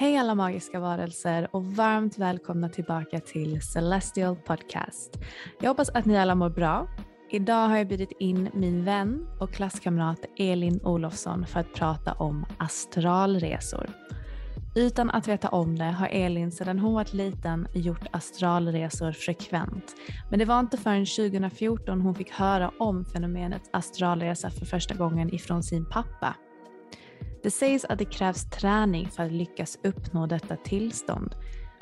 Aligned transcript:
Hej 0.00 0.16
alla 0.16 0.34
magiska 0.34 0.80
varelser 0.80 1.48
och 1.52 1.64
varmt 1.64 2.18
välkomna 2.18 2.68
tillbaka 2.68 3.20
till 3.20 3.62
Celestial 3.62 4.36
Podcast. 4.36 5.18
Jag 5.60 5.68
hoppas 5.68 5.88
att 5.88 6.04
ni 6.04 6.18
alla 6.18 6.34
mår 6.34 6.50
bra. 6.50 6.88
Idag 7.30 7.68
har 7.68 7.76
jag 7.76 7.88
bjudit 7.88 8.12
in 8.18 8.50
min 8.54 8.84
vän 8.84 9.26
och 9.40 9.52
klasskamrat 9.52 10.24
Elin 10.36 10.80
Olofsson 10.84 11.46
för 11.46 11.60
att 11.60 11.74
prata 11.74 12.12
om 12.12 12.46
astralresor. 12.58 13.90
Utan 14.74 15.10
att 15.10 15.28
veta 15.28 15.48
om 15.48 15.78
det 15.78 15.84
har 15.84 16.08
Elin 16.08 16.52
sedan 16.52 16.78
hon 16.78 16.94
var 16.94 17.14
liten 17.14 17.68
gjort 17.74 18.06
astralresor 18.10 19.12
frekvent. 19.12 19.94
Men 20.30 20.38
det 20.38 20.44
var 20.44 20.60
inte 20.60 20.76
förrän 20.76 21.06
2014 21.06 22.00
hon 22.00 22.14
fick 22.14 22.30
höra 22.30 22.70
om 22.78 23.04
fenomenet 23.04 23.62
astralresa 23.72 24.50
för 24.50 24.66
första 24.66 24.94
gången 24.94 25.34
ifrån 25.34 25.62
sin 25.62 25.88
pappa. 25.88 26.34
Det 27.42 27.50
sägs 27.50 27.84
att 27.84 27.98
det 27.98 28.04
krävs 28.04 28.50
träning 28.50 29.08
för 29.08 29.22
att 29.22 29.32
lyckas 29.32 29.78
uppnå 29.82 30.26
detta 30.26 30.56
tillstånd. 30.56 31.34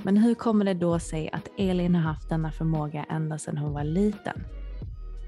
Men 0.02 0.16
hur 0.16 0.34
kommer 0.34 0.64
det 0.64 0.74
då 0.74 0.98
sig 0.98 1.30
att 1.32 1.48
Elin 1.58 1.94
har 1.94 2.02
haft 2.02 2.28
denna 2.28 2.52
förmåga 2.52 3.04
ända 3.08 3.38
sedan 3.38 3.58
hon 3.58 3.72
var 3.72 3.84
liten? 3.84 4.44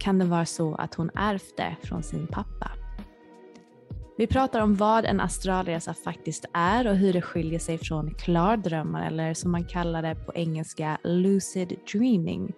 Kan 0.01 0.19
det 0.19 0.25
vara 0.25 0.47
så 0.47 0.75
att 0.75 0.95
hon 0.95 1.11
ärvt 1.15 1.57
det 1.57 1.77
från 1.83 2.03
sin 2.03 2.27
pappa? 2.27 2.71
Vi 4.19 4.27
pratar 4.27 4.61
om 4.61 4.75
vad 4.75 5.05
en 5.05 5.21
astralresa 5.21 5.95
faktiskt 5.95 6.45
är 6.53 6.87
och 6.89 6.97
hur 6.97 7.13
det 7.13 7.23
skiljer 7.23 7.59
sig 7.59 7.79
från 7.79 8.15
klardrömmar 8.15 9.07
eller 9.07 9.35
som 9.35 9.53
man 9.53 9.65
kallar 9.65 10.03
det 10.03 10.15
på 10.15 10.35
engelska 10.35 10.99
lucid 11.05 11.77
dreaming. 11.93 12.53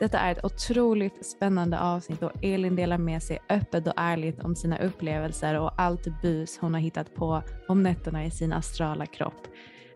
Detta 0.00 0.18
är 0.18 0.32
ett 0.32 0.44
otroligt 0.44 1.26
spännande 1.26 1.80
avsnitt 1.80 2.22
och 2.22 2.32
Elin 2.42 2.76
delar 2.76 2.98
med 2.98 3.22
sig 3.22 3.38
öppet 3.48 3.86
och 3.86 3.92
ärligt 3.96 4.44
om 4.44 4.56
sina 4.56 4.78
upplevelser 4.78 5.60
och 5.60 5.80
allt 5.80 6.22
bus 6.22 6.58
hon 6.60 6.74
har 6.74 6.80
hittat 6.80 7.14
på 7.14 7.42
om 7.68 7.82
nätterna 7.82 8.24
i 8.24 8.30
sin 8.30 8.52
astrala 8.52 9.06
kropp. 9.06 9.46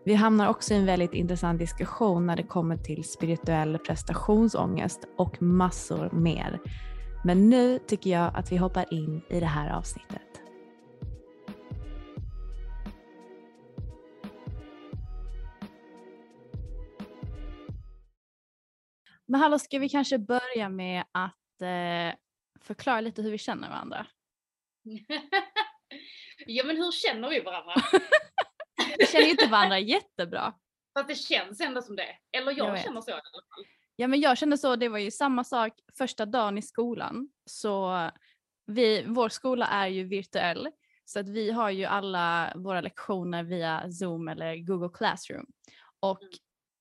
Vi 0.03 0.13
hamnar 0.13 0.49
också 0.49 0.73
i 0.73 0.77
en 0.77 0.85
väldigt 0.85 1.13
intressant 1.13 1.59
diskussion 1.59 2.25
när 2.25 2.35
det 2.35 2.43
kommer 2.43 2.77
till 2.77 3.03
spirituell 3.03 3.77
prestationsångest 3.77 5.07
och 5.17 5.41
massor 5.41 6.09
mer. 6.11 6.59
Men 7.23 7.49
nu 7.49 7.79
tycker 7.79 8.09
jag 8.09 8.31
att 8.35 8.51
vi 8.51 8.57
hoppar 8.57 8.93
in 8.93 9.21
i 9.29 9.39
det 9.39 9.45
här 9.45 9.77
avsnittet. 9.77 10.24
Men 19.25 19.41
hallå, 19.41 19.59
ska 19.59 19.79
vi 19.79 19.89
kanske 19.89 20.17
börja 20.17 20.69
med 20.69 21.03
att 21.11 21.61
eh, 21.61 22.19
förklara 22.61 23.01
lite 23.01 23.21
hur 23.21 23.31
vi 23.31 23.37
känner 23.37 23.69
varandra? 23.69 24.07
ja 26.45 26.63
men 26.63 26.77
hur 26.77 26.91
känner 26.91 27.29
vi 27.29 27.39
varandra? 27.39 27.73
vi 28.97 29.05
känner 29.05 29.25
ju 29.25 29.31
inte 29.31 29.47
varandra 29.47 29.79
jättebra. 29.79 30.53
Fast 30.93 31.07
det 31.07 31.15
känns 31.15 31.61
ändå 31.61 31.81
som 31.81 31.95
det. 31.95 32.17
Eller 32.37 32.51
jag, 32.51 32.67
jag 32.67 32.83
känner 32.83 33.01
så 33.01 33.09
i 33.09 33.13
alla 33.13 33.21
fall. 33.21 33.65
Ja 33.95 34.07
men 34.07 34.19
jag 34.19 34.37
kände 34.37 34.57
så, 34.57 34.75
det 34.75 34.89
var 34.89 34.99
ju 34.99 35.11
samma 35.11 35.43
sak 35.43 35.73
första 35.97 36.25
dagen 36.25 36.57
i 36.57 36.61
skolan. 36.61 37.29
Så 37.45 38.09
vi, 38.65 39.03
vår 39.07 39.29
skola 39.29 39.67
är 39.67 39.87
ju 39.87 40.03
virtuell. 40.03 40.69
Så 41.05 41.19
att 41.19 41.29
vi 41.29 41.51
har 41.51 41.69
ju 41.69 41.85
alla 41.85 42.53
våra 42.55 42.81
lektioner 42.81 43.43
via 43.43 43.91
Zoom 43.91 44.27
eller 44.27 44.55
Google 44.55 44.89
Classroom. 44.93 45.45
Och 45.99 46.21
mm 46.21 46.33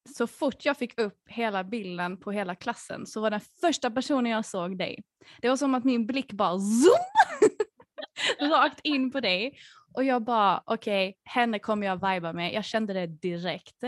så 0.09 0.27
fort 0.27 0.65
jag 0.65 0.77
fick 0.77 1.01
upp 1.01 1.23
hela 1.27 1.65
bilden 1.65 2.17
på 2.17 2.33
hela 2.33 2.55
klassen 2.55 3.07
så 3.07 3.21
var 3.21 3.31
den 3.31 3.41
första 3.61 3.91
personen 3.91 4.33
jag 4.33 4.45
såg 4.45 4.79
dig. 4.79 5.03
Det 5.41 5.49
var 5.49 5.57
som 5.57 5.75
att 5.75 5.85
min 5.85 6.07
blick 6.07 6.33
bara 6.33 6.59
zoom 6.59 6.99
rakt 8.51 8.81
in 8.83 9.11
på 9.11 9.21
dig 9.21 9.59
och 9.95 10.05
jag 10.05 10.23
bara 10.23 10.63
okej, 10.65 11.09
okay, 11.09 11.21
henne 11.25 11.59
kommer 11.59 11.87
jag 11.87 12.11
viba 12.11 12.33
med. 12.33 12.53
Jag 12.55 12.65
kände 12.65 12.93
det 12.93 13.07
direkt. 13.07 13.85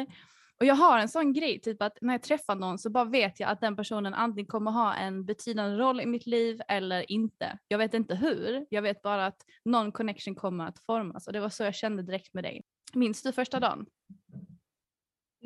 Och 0.60 0.66
jag 0.66 0.74
har 0.74 0.98
en 0.98 1.08
sån 1.08 1.32
grej, 1.32 1.60
typ 1.60 1.82
att 1.82 1.98
när 2.00 2.14
jag 2.14 2.22
träffar 2.22 2.54
någon 2.54 2.78
så 2.78 2.90
bara 2.90 3.04
vet 3.04 3.40
jag 3.40 3.50
att 3.50 3.60
den 3.60 3.76
personen 3.76 4.14
antingen 4.14 4.46
kommer 4.46 4.70
ha 4.70 4.94
en 4.94 5.24
betydande 5.24 5.76
roll 5.76 6.00
i 6.00 6.06
mitt 6.06 6.26
liv 6.26 6.60
eller 6.68 7.10
inte. 7.12 7.58
Jag 7.68 7.78
vet 7.78 7.94
inte 7.94 8.14
hur, 8.14 8.66
jag 8.70 8.82
vet 8.82 9.02
bara 9.02 9.26
att 9.26 9.44
någon 9.64 9.92
connection 9.92 10.34
kommer 10.34 10.66
att 10.66 10.78
formas 10.78 11.26
och 11.26 11.32
det 11.32 11.40
var 11.40 11.48
så 11.48 11.64
jag 11.64 11.74
kände 11.74 12.02
direkt 12.02 12.34
med 12.34 12.44
dig. 12.44 12.62
Minns 12.94 13.22
du 13.22 13.32
första 13.32 13.60
dagen? 13.60 13.86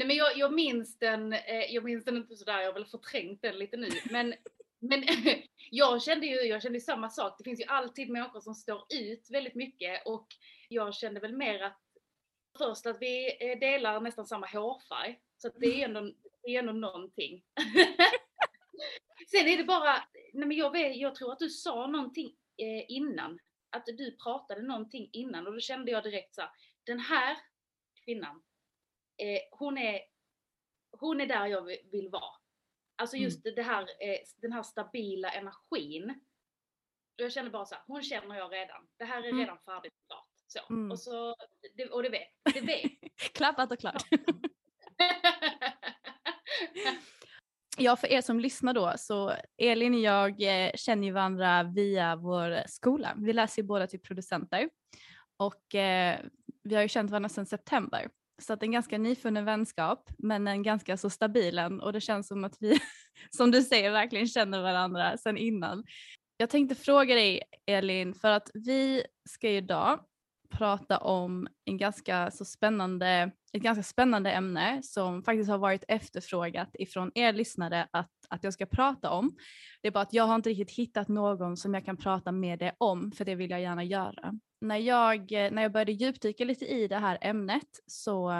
Nej 0.00 0.06
men 0.06 0.16
jag, 0.16 0.36
jag 0.36 0.52
minns 0.52 0.98
den, 0.98 1.32
eh, 1.32 1.74
jag 1.74 1.84
minns 1.84 2.04
den 2.04 2.16
inte 2.16 2.36
sådär, 2.36 2.60
jag 2.60 2.66
har 2.66 2.72
väl 2.72 2.86
förträngt 2.86 3.42
den 3.42 3.58
lite 3.58 3.76
nu. 3.76 3.88
Men, 4.10 4.34
men 4.78 5.04
jag 5.70 6.02
kände 6.02 6.26
ju 6.26 6.34
jag 6.34 6.62
kände 6.62 6.80
samma 6.80 7.10
sak. 7.10 7.34
Det 7.38 7.44
finns 7.44 7.60
ju 7.60 7.64
alltid 7.64 8.10
människor 8.10 8.40
som 8.40 8.54
står 8.54 8.86
ut 8.94 9.30
väldigt 9.30 9.54
mycket 9.54 10.06
och 10.06 10.26
jag 10.68 10.94
kände 10.94 11.20
väl 11.20 11.36
mer 11.36 11.62
att 11.62 11.80
först 12.58 12.86
att 12.86 12.96
vi 13.00 13.36
eh, 13.40 13.58
delar 13.58 14.00
nästan 14.00 14.26
samma 14.26 14.46
hårfärg. 14.46 15.20
Så 15.36 15.48
att 15.48 15.54
det 15.56 15.82
är 15.82 15.84
ändå, 15.84 16.12
det 16.42 16.56
är 16.56 16.58
ändå 16.58 16.72
någonting. 16.72 17.42
Sen 19.30 19.48
är 19.48 19.56
det 19.56 19.64
bara, 19.64 20.04
nej 20.32 20.48
men 20.48 20.56
jag, 20.56 20.70
vet, 20.70 20.96
jag 20.96 21.14
tror 21.14 21.32
att 21.32 21.38
du 21.38 21.50
sa 21.50 21.86
någonting 21.86 22.36
eh, 22.56 22.84
innan. 22.88 23.38
Att 23.70 23.86
du 23.86 24.16
pratade 24.16 24.62
någonting 24.62 25.10
innan 25.12 25.46
och 25.46 25.52
då 25.52 25.60
kände 25.60 25.90
jag 25.90 26.02
direkt 26.02 26.34
så 26.34 26.40
här, 26.40 26.50
den 26.84 27.00
här 27.00 27.36
kvinnan 28.04 28.42
eh, 29.20 29.40
hon, 29.50 29.78
är, 29.78 30.00
hon 30.98 31.20
är 31.20 31.26
där 31.26 31.46
jag 31.46 31.62
vill 31.92 32.08
vara. 32.12 32.36
Alltså 32.96 33.16
mm. 33.16 33.24
just 33.24 33.46
mm. 33.46 33.54
det 33.54 33.62
här, 33.62 33.82
eh, 33.82 34.18
den 34.36 34.52
här 34.52 34.62
stabila 34.62 35.30
energin. 35.30 36.20
Jag 37.16 37.32
känner 37.32 37.50
bara 37.50 37.64
så 37.64 37.74
här, 37.74 37.84
hon 37.86 38.02
känner 38.02 38.36
jag 38.36 38.52
redan. 38.52 38.88
Det 38.96 39.04
här 39.04 39.22
är 39.22 39.28
mm. 39.28 39.40
redan 39.40 39.58
färdigt 39.58 39.92
och 39.92 40.06
klart. 40.06 40.28
Så. 40.46 40.74
Mm. 40.74 40.90
Och, 40.90 41.00
så, 41.00 41.36
det, 41.76 41.86
och 41.86 42.02
det 42.02 42.08
vet. 42.08 42.28
Det 42.54 42.60
vet. 42.60 42.92
Klappat 43.34 43.72
och 43.72 43.78
klart. 43.78 44.02
ja, 47.78 47.96
för 47.96 48.12
er 48.12 48.20
som 48.20 48.40
lyssnar 48.40 48.74
då, 48.74 48.92
så 48.96 49.32
Elin 49.58 49.94
och 49.94 50.00
jag 50.00 50.42
eh, 50.42 50.70
känner 50.74 51.06
ju 51.06 51.12
varandra 51.12 51.62
via 51.62 52.16
vår 52.16 52.62
skola. 52.66 53.14
Vi 53.16 53.32
läser 53.32 53.62
ju 53.62 53.68
båda 53.68 53.86
till 53.86 54.00
producenter 54.00 54.70
och 55.36 55.74
eh, 55.74 56.20
vi 56.62 56.74
har 56.74 56.82
ju 56.82 56.88
känt 56.88 57.10
varandra 57.10 57.28
sedan 57.28 57.46
september. 57.46 58.08
Så 58.40 58.52
att 58.52 58.62
en 58.62 58.72
ganska 58.72 58.98
nyfunnen 58.98 59.44
vänskap, 59.44 60.10
men 60.18 60.48
en 60.48 60.62
ganska 60.62 60.96
så 60.96 61.10
stabil 61.10 61.58
en 61.58 61.80
och 61.80 61.92
det 61.92 62.00
känns 62.00 62.28
som 62.28 62.44
att 62.44 62.56
vi, 62.60 62.80
som 63.36 63.50
du 63.50 63.62
säger, 63.62 63.90
verkligen 63.90 64.26
känner 64.26 64.62
varandra 64.62 65.16
sedan 65.16 65.38
innan. 65.38 65.84
Jag 66.36 66.50
tänkte 66.50 66.74
fråga 66.74 67.14
dig 67.14 67.42
Elin, 67.66 68.14
för 68.14 68.30
att 68.30 68.50
vi 68.54 69.04
ska 69.28 69.50
ju 69.50 69.56
idag 69.56 70.00
prata 70.50 70.98
om 70.98 71.48
en 71.64 71.76
ganska 71.76 72.30
så 72.30 72.44
spännande, 72.44 73.30
ett 73.52 73.62
ganska 73.62 73.82
spännande 73.82 74.32
ämne 74.32 74.80
som 74.82 75.22
faktiskt 75.22 75.50
har 75.50 75.58
varit 75.58 75.84
efterfrågat 75.88 76.70
ifrån 76.78 77.10
er 77.14 77.32
lyssnare 77.32 77.88
att, 77.90 78.10
att 78.28 78.44
jag 78.44 78.52
ska 78.52 78.66
prata 78.66 79.10
om. 79.10 79.36
Det 79.82 79.88
är 79.88 79.92
bara 79.92 80.02
att 80.02 80.12
jag 80.12 80.24
har 80.24 80.34
inte 80.34 80.50
riktigt 80.50 80.70
hittat 80.70 81.08
någon 81.08 81.56
som 81.56 81.74
jag 81.74 81.84
kan 81.84 81.96
prata 81.96 82.32
med 82.32 82.58
dig 82.58 82.72
om, 82.78 83.12
för 83.12 83.24
det 83.24 83.34
vill 83.34 83.50
jag 83.50 83.60
gärna 83.60 83.84
göra. 83.84 84.34
När 84.60 84.76
jag, 84.76 85.32
eh, 85.32 85.50
när 85.50 85.62
jag 85.62 85.72
började 85.72 85.92
djupdyka 85.92 86.44
lite 86.44 86.66
i 86.66 86.88
det 86.88 86.96
här 86.96 87.18
ämnet 87.20 87.68
så, 87.86 88.32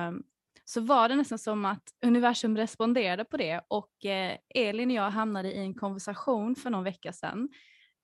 så 0.64 0.80
var 0.80 1.08
det 1.08 1.16
nästan 1.16 1.38
som 1.38 1.64
att 1.64 1.82
universum 2.06 2.56
responderade 2.56 3.24
på 3.24 3.36
det 3.36 3.60
och 3.68 4.04
eh, 4.04 4.36
Elin 4.54 4.90
och 4.90 4.96
jag 4.96 5.10
hamnade 5.10 5.52
i 5.52 5.58
en 5.58 5.74
konversation 5.74 6.56
för 6.56 6.70
någon 6.70 6.84
vecka 6.84 7.12
sedan 7.12 7.48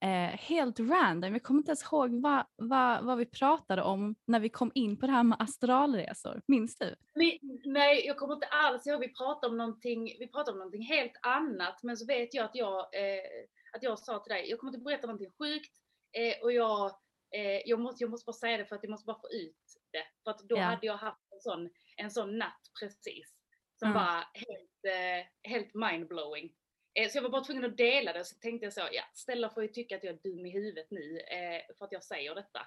eh, 0.02 0.38
helt 0.38 0.80
random. 0.80 1.32
Jag 1.32 1.42
kommer 1.42 1.60
inte 1.60 1.70
ens 1.70 1.82
ihåg 1.82 2.22
vad, 2.22 2.44
vad, 2.56 3.04
vad 3.04 3.18
vi 3.18 3.26
pratade 3.26 3.82
om 3.82 4.14
när 4.26 4.40
vi 4.40 4.48
kom 4.48 4.72
in 4.74 4.96
på 4.96 5.06
det 5.06 5.12
här 5.12 5.22
med 5.22 5.40
astralresor. 5.40 6.42
Minns 6.46 6.78
du? 6.78 6.94
Nej, 7.14 7.40
nej 7.64 8.06
jag 8.06 8.16
kommer 8.16 8.34
inte 8.34 8.46
alls 8.46 8.86
ihåg. 8.86 9.00
Vi 9.00 9.14
pratade 9.14 9.50
om 9.50 9.56
någonting, 9.56 10.16
vi 10.19 10.28
pratade 10.28 10.52
om 10.52 10.58
någonting 10.58 10.82
helt 10.82 11.16
annat. 11.22 11.82
Men 11.82 11.96
så 11.96 12.06
vet 12.06 12.34
jag 12.34 12.44
att 12.44 12.54
jag, 12.54 12.78
eh, 12.78 13.24
att 13.72 13.82
jag 13.82 13.98
sa 13.98 14.19
till 14.19 14.32
dig, 14.32 14.50
jag 14.50 14.58
kommer 14.58 14.72
inte 14.72 14.84
berätta 14.84 15.06
någonting 15.06 15.32
sjukt 15.38 15.72
eh, 16.12 16.44
och 16.44 16.52
jag, 16.52 16.90
eh, 17.31 17.61
jag, 17.64 17.81
måste, 17.81 18.05
jag 18.05 18.11
måste 18.11 18.26
bara 18.26 18.32
säga 18.32 18.56
det 18.56 18.67
för 18.67 18.76
att 18.76 18.82
jag 18.82 18.90
måste 18.90 19.06
bara 19.06 19.20
få 19.20 19.28
ut 19.31 19.56
det. 19.90 20.05
För 20.25 20.31
att 20.31 20.38
då 20.38 20.56
ja. 20.56 20.62
hade 20.62 20.87
jag 20.87 20.96
haft 20.96 21.32
en 21.32 21.40
sån, 21.40 21.70
en 21.96 22.11
sån 22.11 22.38
natt 22.38 22.61
precis. 22.81 23.34
Som 23.78 23.90
mm. 23.90 24.02
var 24.02 24.25
helt, 24.34 24.84
eh, 24.84 25.50
helt 25.50 25.75
mindblowing. 25.75 26.52
Eh, 26.94 27.11
så 27.11 27.19
jag 27.19 27.23
var 27.23 27.31
bara 27.31 27.44
tvungen 27.44 27.64
att 27.64 27.76
dela 27.76 28.12
det, 28.12 28.25
så 28.25 28.34
tänkte 28.34 28.67
jag 28.67 28.73
så, 28.73 28.81
ja, 28.93 29.02
Stella 29.14 29.50
får 29.50 29.62
ju 29.62 29.69
tycka 29.69 29.96
att 29.96 30.05
jag 30.05 30.14
är 30.14 30.31
dum 30.31 30.46
i 30.46 30.50
huvudet 30.50 30.90
nu 30.90 31.20
eh, 31.20 31.76
för 31.78 31.84
att 31.84 31.93
jag 31.93 32.05
säger 32.05 32.34
detta. 32.34 32.61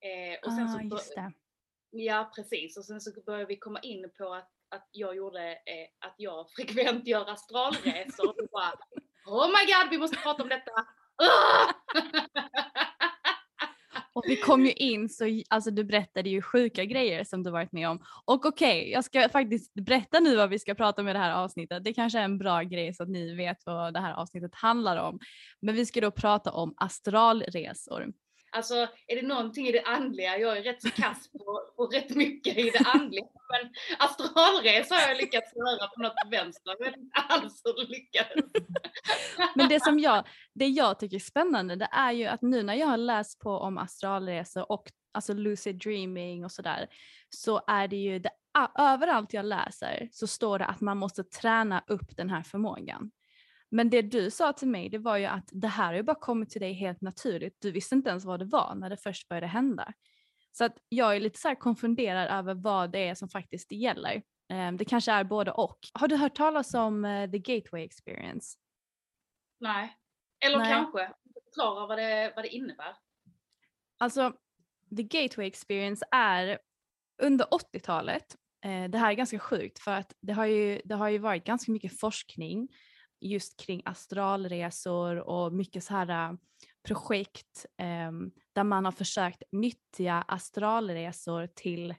Eh, 0.00 0.38
och 0.46 0.52
sen 0.52 0.64
ah, 0.64 0.78
så 0.78 0.96
just 0.96 1.14
det. 1.14 1.32
Ja, 1.90 2.32
precis. 2.34 2.76
Och 2.76 2.84
sen 2.84 3.00
så 3.00 3.10
började 3.26 3.46
vi 3.46 3.56
komma 3.56 3.80
in 3.80 4.10
på 4.18 4.34
att, 4.34 4.50
att 4.68 4.88
jag 4.92 5.16
gjorde, 5.16 5.52
eh, 5.52 5.88
att 5.98 6.14
jag 6.16 6.50
frekvent 6.56 7.06
gör 7.06 7.30
astralresor. 7.30 8.28
och 8.28 8.48
bara, 8.52 8.72
oh 9.26 9.48
my 9.48 9.72
god, 9.72 9.90
vi 9.90 9.98
måste 9.98 10.16
prata 10.16 10.42
om 10.42 10.48
detta! 10.48 10.86
Och 14.16 14.24
vi 14.26 14.36
kom 14.36 14.66
ju 14.66 14.72
in 14.72 15.08
så, 15.08 15.24
alltså 15.48 15.70
du 15.70 15.84
berättade 15.84 16.30
ju 16.30 16.42
sjuka 16.42 16.84
grejer 16.84 17.24
som 17.24 17.42
du 17.42 17.50
varit 17.50 17.72
med 17.72 17.88
om. 17.88 18.00
Och 18.24 18.46
okej, 18.46 18.80
okay, 18.80 18.90
jag 18.90 19.04
ska 19.04 19.28
faktiskt 19.28 19.74
berätta 19.74 20.20
nu 20.20 20.36
vad 20.36 20.50
vi 20.50 20.58
ska 20.58 20.74
prata 20.74 21.02
om 21.02 21.08
i 21.08 21.12
det 21.12 21.18
här 21.18 21.34
avsnittet. 21.34 21.84
Det 21.84 21.94
kanske 21.94 22.18
är 22.18 22.22
en 22.22 22.38
bra 22.38 22.62
grej 22.62 22.94
så 22.94 23.02
att 23.02 23.08
ni 23.08 23.34
vet 23.34 23.56
vad 23.66 23.94
det 23.94 24.00
här 24.00 24.14
avsnittet 24.14 24.54
handlar 24.54 24.96
om. 24.96 25.18
Men 25.60 25.74
vi 25.74 25.86
ska 25.86 26.00
då 26.00 26.10
prata 26.10 26.50
om 26.52 26.74
astralresor. 26.76 28.12
Alltså 28.56 28.74
är 29.06 29.16
det 29.16 29.26
någonting 29.26 29.66
i 29.66 29.72
det 29.72 29.82
andliga, 29.82 30.38
jag 30.38 30.58
är 30.58 30.62
rätt 30.62 30.82
så 30.82 30.90
kass 30.90 31.32
på, 31.32 31.60
på 31.76 31.86
rätt 31.86 32.10
mycket 32.10 32.58
i 32.58 32.70
det 32.70 32.84
andliga, 32.86 33.24
men 33.50 33.72
astralresa 33.98 34.94
har 34.94 35.08
jag 35.08 35.16
lyckats 35.16 35.56
göra 35.56 35.88
på 35.88 36.02
något 36.02 36.14
vänster, 36.30 36.74
jag 36.78 36.86
vet 36.86 36.96
inte 36.96 37.18
alls 37.28 37.62
hur 37.64 37.84
det 37.84 37.90
lyckades. 37.90 38.50
Men 39.54 39.68
det 39.68 39.82
som 39.82 39.98
jag, 39.98 40.26
det 40.54 40.66
jag 40.66 40.98
tycker 40.98 41.16
är 41.16 41.20
spännande 41.20 41.76
det 41.76 41.88
är 41.92 42.12
ju 42.12 42.26
att 42.26 42.42
nu 42.42 42.62
när 42.62 42.74
jag 42.74 42.86
har 42.86 42.96
läst 42.96 43.40
på 43.40 43.50
om 43.50 43.78
astralresor 43.78 44.72
och 44.72 44.90
alltså 45.12 45.32
lucid 45.32 45.78
dreaming 45.78 46.44
och 46.44 46.52
sådär 46.52 46.88
så 47.28 47.62
är 47.66 47.88
det 47.88 47.96
ju 47.96 48.18
det, 48.18 48.30
överallt 48.78 49.32
jag 49.32 49.44
läser 49.44 50.08
så 50.12 50.26
står 50.26 50.58
det 50.58 50.66
att 50.66 50.80
man 50.80 50.96
måste 50.96 51.24
träna 51.24 51.84
upp 51.86 52.16
den 52.16 52.30
här 52.30 52.42
förmågan. 52.42 53.10
Men 53.70 53.90
det 53.90 54.02
du 54.02 54.30
sa 54.30 54.52
till 54.52 54.68
mig 54.68 54.88
det 54.88 54.98
var 54.98 55.16
ju 55.16 55.24
att 55.24 55.48
det 55.52 55.68
här 55.68 55.86
har 55.86 55.94
ju 55.94 56.02
bara 56.02 56.20
kommit 56.20 56.50
till 56.50 56.60
dig 56.60 56.72
helt 56.72 57.00
naturligt. 57.00 57.56
Du 57.60 57.70
visste 57.70 57.94
inte 57.94 58.10
ens 58.10 58.24
vad 58.24 58.38
det 58.38 58.44
var 58.44 58.74
när 58.74 58.90
det 58.90 58.96
först 58.96 59.28
började 59.28 59.46
hända. 59.46 59.92
Så 60.52 60.64
att 60.64 60.78
jag 60.88 61.16
är 61.16 61.20
lite 61.20 61.38
så 61.38 61.54
konfunderad 61.54 62.28
över 62.28 62.54
vad 62.54 62.92
det 62.92 63.08
är 63.08 63.14
som 63.14 63.28
faktiskt 63.28 63.72
gäller. 63.72 64.22
Ehm, 64.48 64.76
det 64.76 64.84
kanske 64.84 65.12
är 65.12 65.24
både 65.24 65.50
och. 65.50 65.78
Har 65.92 66.08
du 66.08 66.16
hört 66.16 66.34
talas 66.34 66.74
om 66.74 67.04
eh, 67.04 67.30
the 67.30 67.38
gateway 67.38 67.84
experience? 67.84 68.58
Nej, 69.60 69.96
eller 70.44 70.58
Nej. 70.58 70.72
kanske. 70.72 71.12
Förklara 71.44 71.86
vad 71.86 71.98
det, 71.98 72.32
vad 72.36 72.44
det 72.44 72.48
innebär. 72.48 72.96
Alltså, 73.98 74.32
the 74.96 75.02
gateway 75.02 75.46
experience 75.46 76.06
är 76.10 76.58
under 77.22 77.44
80-talet, 77.44 78.36
eh, 78.64 78.84
det 78.84 78.98
här 78.98 79.10
är 79.10 79.14
ganska 79.14 79.38
sjukt 79.38 79.78
för 79.78 79.90
att 79.90 80.12
det 80.20 80.32
har 80.32 80.46
ju, 80.46 80.80
det 80.84 80.94
har 80.94 81.08
ju 81.08 81.18
varit 81.18 81.44
ganska 81.44 81.72
mycket 81.72 82.00
forskning 82.00 82.68
just 83.20 83.60
kring 83.60 83.82
astralresor 83.84 85.16
och 85.16 85.52
mycket 85.52 85.84
så 85.84 85.94
här 85.94 86.30
äh, 86.30 86.36
projekt 86.86 87.66
eh, 87.78 88.12
där 88.52 88.64
man 88.64 88.84
har 88.84 88.92
försökt 88.92 89.42
nyttja 89.52 90.24
astralresor 90.28 91.46
till 91.46 91.90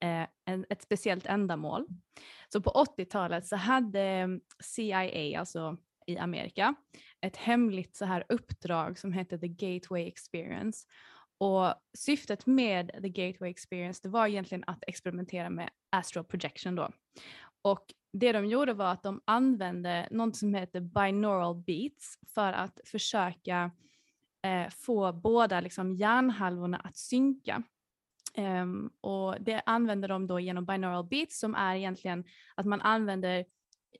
eh, 0.00 0.26
en, 0.44 0.66
ett 0.70 0.82
speciellt 0.82 1.26
ändamål. 1.26 1.86
Så 2.52 2.60
på 2.60 2.70
80-talet 2.70 3.46
så 3.46 3.56
hade 3.56 4.00
ehm, 4.00 4.40
CIA, 4.62 5.40
alltså 5.40 5.76
i 6.06 6.18
Amerika, 6.18 6.74
ett 7.20 7.36
hemligt 7.36 7.96
så 7.96 8.04
här 8.04 8.24
uppdrag 8.28 8.98
som 8.98 9.12
hette 9.12 9.38
The 9.38 9.48
Gateway 9.48 10.08
Experience. 10.08 10.86
Och 11.38 11.74
syftet 11.98 12.46
med 12.46 12.90
The 13.02 13.08
Gateway 13.08 13.50
Experience 13.50 14.00
det 14.02 14.08
var 14.08 14.26
egentligen 14.26 14.64
att 14.66 14.84
experimentera 14.86 15.50
med 15.50 15.70
astral 15.90 16.24
projection 16.24 16.74
då. 16.74 16.90
Och 17.66 17.92
det 18.12 18.32
de 18.32 18.46
gjorde 18.46 18.74
var 18.74 18.92
att 18.92 19.02
de 19.02 19.20
använde 19.24 20.08
något 20.10 20.36
som 20.36 20.54
heter 20.54 20.80
binaural 20.80 21.54
beats 21.54 22.18
för 22.34 22.52
att 22.52 22.80
försöka 22.84 23.70
eh, 24.42 24.70
få 24.70 25.12
båda 25.12 25.60
liksom, 25.60 25.94
hjärnhalvorna 25.94 26.76
att 26.76 26.96
synka. 26.96 27.62
Um, 28.38 28.90
och 29.00 29.36
det 29.40 29.62
använder 29.66 30.08
de 30.08 30.26
då 30.26 30.40
genom 30.40 30.66
binaural 30.66 31.04
beats 31.04 31.38
som 31.40 31.54
är 31.54 31.76
egentligen 31.76 32.24
att 32.54 32.66
man 32.66 32.80
använder 32.80 33.44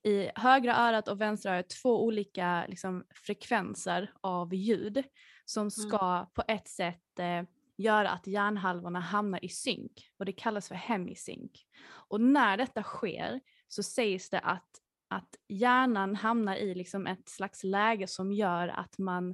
i 0.02 0.30
högra 0.34 0.76
örat 0.76 1.08
och 1.08 1.20
vänstra 1.20 1.54
örat 1.54 1.68
två 1.68 2.04
olika 2.04 2.66
liksom, 2.68 3.04
frekvenser 3.14 4.12
av 4.20 4.54
ljud 4.54 5.04
som 5.44 5.60
mm. 5.60 5.70
ska 5.70 6.14
mm. 6.14 6.26
på 6.34 6.42
ett 6.48 6.68
sätt 6.68 7.18
eh, 7.18 7.42
göra 7.76 8.10
att 8.10 8.26
hjärnhalvorna 8.26 9.00
hamnar 9.00 9.44
i 9.44 9.48
synk 9.48 10.10
och 10.18 10.24
det 10.24 10.32
kallas 10.32 10.68
för 10.68 10.74
hemisync. 10.74 11.52
Och 11.86 12.20
när 12.20 12.56
detta 12.56 12.82
sker 12.82 13.40
så 13.68 13.82
sägs 13.82 14.30
det 14.30 14.40
att, 14.40 14.68
att 15.10 15.36
hjärnan 15.48 16.14
hamnar 16.14 16.56
i 16.56 16.74
liksom 16.74 17.06
ett 17.06 17.28
slags 17.28 17.64
läge 17.64 18.06
som 18.06 18.32
gör 18.32 18.68
att 18.68 18.98
man 18.98 19.30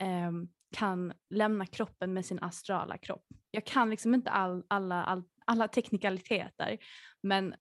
eh, 0.00 0.32
kan 0.76 1.12
lämna 1.30 1.66
kroppen 1.66 2.14
med 2.14 2.26
sin 2.26 2.42
astrala 2.42 2.98
kropp. 2.98 3.24
Jag 3.50 3.66
kan 3.66 3.90
liksom 3.90 4.14
inte 4.14 4.30
all, 4.30 4.64
alla, 4.68 5.04
all, 5.04 5.22
alla 5.46 5.68
teknikaliteter 5.68 6.78
men 7.22 7.54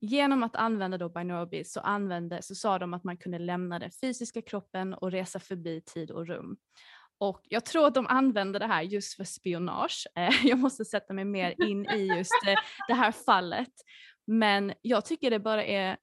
genom 0.00 0.42
att 0.42 0.56
använda 0.56 0.98
då 0.98 1.08
Binobi 1.08 1.64
så, 1.64 1.80
använde, 1.80 2.42
så 2.42 2.54
sa 2.54 2.78
de 2.78 2.94
att 2.94 3.04
man 3.04 3.16
kunde 3.16 3.38
lämna 3.38 3.78
den 3.78 3.90
fysiska 3.90 4.42
kroppen 4.42 4.94
och 4.94 5.10
resa 5.10 5.40
förbi 5.40 5.80
tid 5.80 6.10
och 6.10 6.26
rum. 6.26 6.56
Och 7.18 7.42
jag 7.48 7.64
tror 7.64 7.86
att 7.86 7.94
de 7.94 8.06
använder 8.06 8.60
det 8.60 8.66
här 8.66 8.82
just 8.82 9.16
för 9.16 9.24
spionage. 9.24 10.06
Jag 10.42 10.58
måste 10.58 10.84
sätta 10.84 11.14
mig 11.14 11.24
mer 11.24 11.54
in 11.62 11.86
i 11.86 12.16
just 12.16 12.46
eh, 12.46 12.54
det 12.88 12.94
här 12.94 13.12
fallet. 13.12 13.72
Men 14.26 14.72
jag 14.82 15.04
tycker 15.04 15.30
det 15.30 15.38
bara 15.38 15.64
är, 15.64 15.96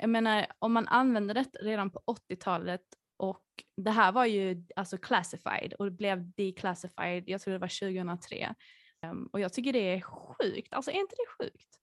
jag 0.00 0.10
menar 0.10 0.46
om 0.58 0.72
man 0.72 0.88
använder 0.88 1.34
det 1.34 1.44
redan 1.60 1.90
på 1.90 2.02
80-talet 2.30 2.82
och 3.16 3.44
det 3.76 3.90
här 3.90 4.12
var 4.12 4.26
ju 4.26 4.64
alltså 4.76 4.98
classified 4.98 5.72
och 5.72 5.84
det 5.84 5.90
blev 5.90 6.32
declassified, 6.32 7.24
jag 7.26 7.40
tror 7.40 7.52
det 7.52 7.58
var 7.58 7.92
2003. 7.92 8.54
Um, 9.02 9.10
ehm, 9.10 9.28
och 9.32 9.40
jag 9.40 9.52
tycker 9.52 9.72
det 9.72 9.94
är 9.94 10.00
sjukt, 10.00 10.72
alltså 10.72 10.90
är 10.90 11.00
inte 11.00 11.14
det 11.16 11.44
sjukt? 11.44 11.78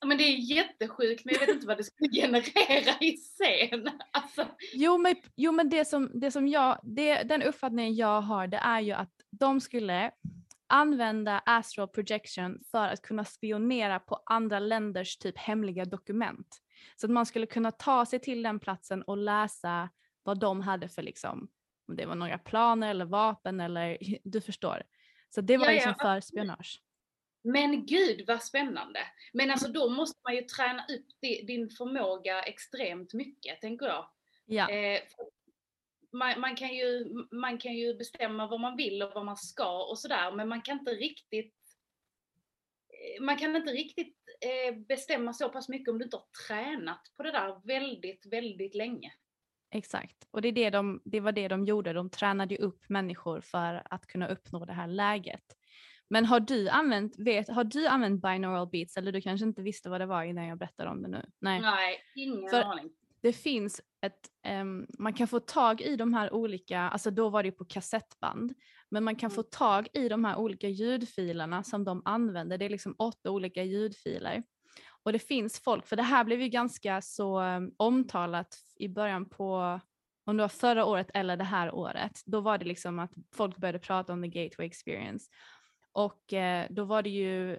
Ja, 0.00 0.06
men 0.06 0.18
det 0.18 0.24
är 0.24 0.36
jättesjukt 0.36 1.24
men 1.24 1.34
jag 1.34 1.40
vet 1.40 1.54
inte 1.54 1.66
vad 1.66 1.76
det 1.76 1.84
skulle 1.84 2.10
generera 2.20 2.98
i 3.00 3.16
scen. 3.16 3.90
Alltså. 4.10 4.46
Jo 4.72 4.98
men, 4.98 5.16
jo, 5.36 5.52
men 5.52 5.68
det, 5.68 5.84
som, 5.84 6.10
det 6.14 6.30
som 6.30 6.48
jag, 6.48 6.80
det, 6.82 7.22
den 7.22 7.42
uppfattningen 7.42 7.94
jag 7.94 8.20
har 8.20 8.46
det 8.46 8.56
är 8.56 8.80
ju 8.80 8.92
att 8.92 9.12
de 9.30 9.60
skulle 9.60 10.10
använda 10.66 11.42
astral 11.46 11.88
projection 11.88 12.60
för 12.70 12.88
att 12.88 13.02
kunna 13.02 13.24
spionera 13.24 14.00
på 14.00 14.22
andra 14.26 14.58
länders 14.58 15.16
typ 15.16 15.38
hemliga 15.38 15.84
dokument. 15.84 16.62
Så 16.96 17.06
att 17.06 17.10
man 17.10 17.26
skulle 17.26 17.46
kunna 17.46 17.72
ta 17.72 18.06
sig 18.06 18.18
till 18.18 18.42
den 18.42 18.60
platsen 18.60 19.02
och 19.02 19.16
läsa 19.16 19.90
vad 20.22 20.40
de 20.40 20.60
hade 20.60 20.88
för 20.88 21.02
liksom, 21.02 21.48
om 21.88 21.96
det 21.96 22.06
var 22.06 22.14
några 22.14 22.38
planer 22.38 22.90
eller 22.90 23.04
vapen 23.04 23.60
eller 23.60 23.98
du 24.24 24.40
förstår. 24.40 24.82
Så 25.30 25.40
det 25.40 25.56
var 25.56 25.66
ja, 25.66 25.72
liksom 25.72 25.94
för 26.00 26.20
spionage. 26.20 26.82
Men 27.44 27.86
gud 27.86 28.24
vad 28.26 28.42
spännande. 28.42 29.00
Men 29.32 29.50
alltså 29.50 29.68
då 29.68 29.88
måste 29.88 30.20
man 30.24 30.34
ju 30.34 30.42
träna 30.42 30.82
upp 30.82 31.06
din 31.46 31.70
förmåga 31.70 32.42
extremt 32.42 33.14
mycket 33.14 33.60
tänker 33.60 33.86
jag. 33.86 34.08
Ja. 34.44 34.70
Eh, 34.70 35.00
man, 36.18 36.40
man, 36.40 36.56
kan 36.56 36.74
ju, 36.74 37.04
man 37.30 37.58
kan 37.58 37.74
ju 37.74 37.94
bestämma 37.94 38.46
vad 38.46 38.60
man 38.60 38.76
vill 38.76 39.02
och 39.02 39.10
vad 39.14 39.24
man 39.24 39.36
ska 39.36 39.86
och 39.90 39.98
sådär, 39.98 40.32
men 40.32 40.48
man 40.48 40.62
kan 40.62 40.78
inte 40.78 40.90
riktigt 40.90 41.54
eh, 42.88 43.24
man 43.24 43.36
kan 43.36 43.56
inte 43.56 43.72
riktigt 43.72 44.16
eh, 44.40 44.76
bestämma 44.76 45.32
så 45.32 45.48
pass 45.48 45.68
mycket 45.68 45.88
om 45.88 45.98
du 45.98 46.04
inte 46.04 46.16
har 46.16 46.26
tränat 46.48 47.02
på 47.16 47.22
det 47.22 47.32
där 47.32 47.60
väldigt, 47.64 48.26
väldigt 48.26 48.74
länge. 48.74 49.12
Exakt, 49.70 50.28
och 50.30 50.42
det, 50.42 50.48
är 50.48 50.52
det, 50.52 50.70
de, 50.70 51.02
det 51.04 51.20
var 51.20 51.32
det 51.32 51.48
de 51.48 51.64
gjorde. 51.64 51.92
De 51.92 52.10
tränade 52.10 52.54
ju 52.54 52.60
upp 52.60 52.88
människor 52.88 53.40
för 53.40 53.82
att 53.90 54.06
kunna 54.06 54.28
uppnå 54.28 54.64
det 54.64 54.72
här 54.72 54.86
läget. 54.86 55.56
Men 56.08 56.24
har 56.24 56.40
du 56.40 56.68
använt, 56.68 57.18
vet, 57.18 57.48
har 57.48 57.64
du 57.64 57.86
använt 57.86 58.22
binaural 58.22 58.68
beats 58.68 58.96
eller 58.96 59.12
du 59.12 59.20
kanske 59.20 59.46
inte 59.46 59.62
visste 59.62 59.90
vad 59.90 60.00
det 60.00 60.06
var 60.06 60.22
innan 60.22 60.46
jag 60.46 60.58
berättade 60.58 60.90
om 60.90 61.02
det 61.02 61.08
nu? 61.08 61.30
Nej, 61.38 61.60
Nej 61.60 62.00
ingen 62.14 62.50
för 62.50 62.62
aning. 62.62 62.90
Det 63.26 63.32
finns 63.32 63.80
ett, 64.06 64.30
um, 64.60 64.86
man 64.98 65.12
kan 65.12 65.28
få 65.28 65.40
tag 65.40 65.80
i 65.80 65.96
de 65.96 66.14
här 66.14 66.32
olika, 66.32 66.80
alltså 66.80 67.10
då 67.10 67.28
var 67.28 67.42
det 67.42 67.52
på 67.52 67.64
kassettband, 67.64 68.54
men 68.90 69.04
man 69.04 69.16
kan 69.16 69.30
mm. 69.30 69.34
få 69.34 69.42
tag 69.42 69.88
i 69.92 70.08
de 70.08 70.24
här 70.24 70.36
olika 70.36 70.68
ljudfilerna 70.68 71.62
som 71.62 71.84
de 71.84 72.02
använder. 72.04 72.58
Det 72.58 72.64
är 72.64 72.70
liksom 72.70 72.94
åtta 72.98 73.30
olika 73.30 73.62
ljudfiler. 73.62 74.42
Och 75.02 75.12
det 75.12 75.18
finns 75.18 75.60
folk, 75.60 75.86
för 75.86 75.96
det 75.96 76.02
här 76.02 76.24
blev 76.24 76.40
ju 76.40 76.48
ganska 76.48 77.02
så 77.02 77.40
um, 77.40 77.74
omtalat 77.76 78.58
i 78.76 78.88
början 78.88 79.28
på, 79.28 79.80
om 80.24 80.36
det 80.36 80.42
var 80.42 80.48
förra 80.48 80.84
året 80.84 81.10
eller 81.14 81.36
det 81.36 81.44
här 81.44 81.74
året, 81.74 82.22
då 82.26 82.40
var 82.40 82.58
det 82.58 82.64
liksom 82.64 82.98
att 82.98 83.12
folk 83.34 83.56
började 83.56 83.78
prata 83.78 84.12
om 84.12 84.22
the 84.22 84.28
gateway 84.28 84.66
experience. 84.66 85.30
Och 85.92 86.32
eh, 86.32 86.66
då 86.70 86.84
var 86.84 87.02
det 87.02 87.10
ju 87.10 87.58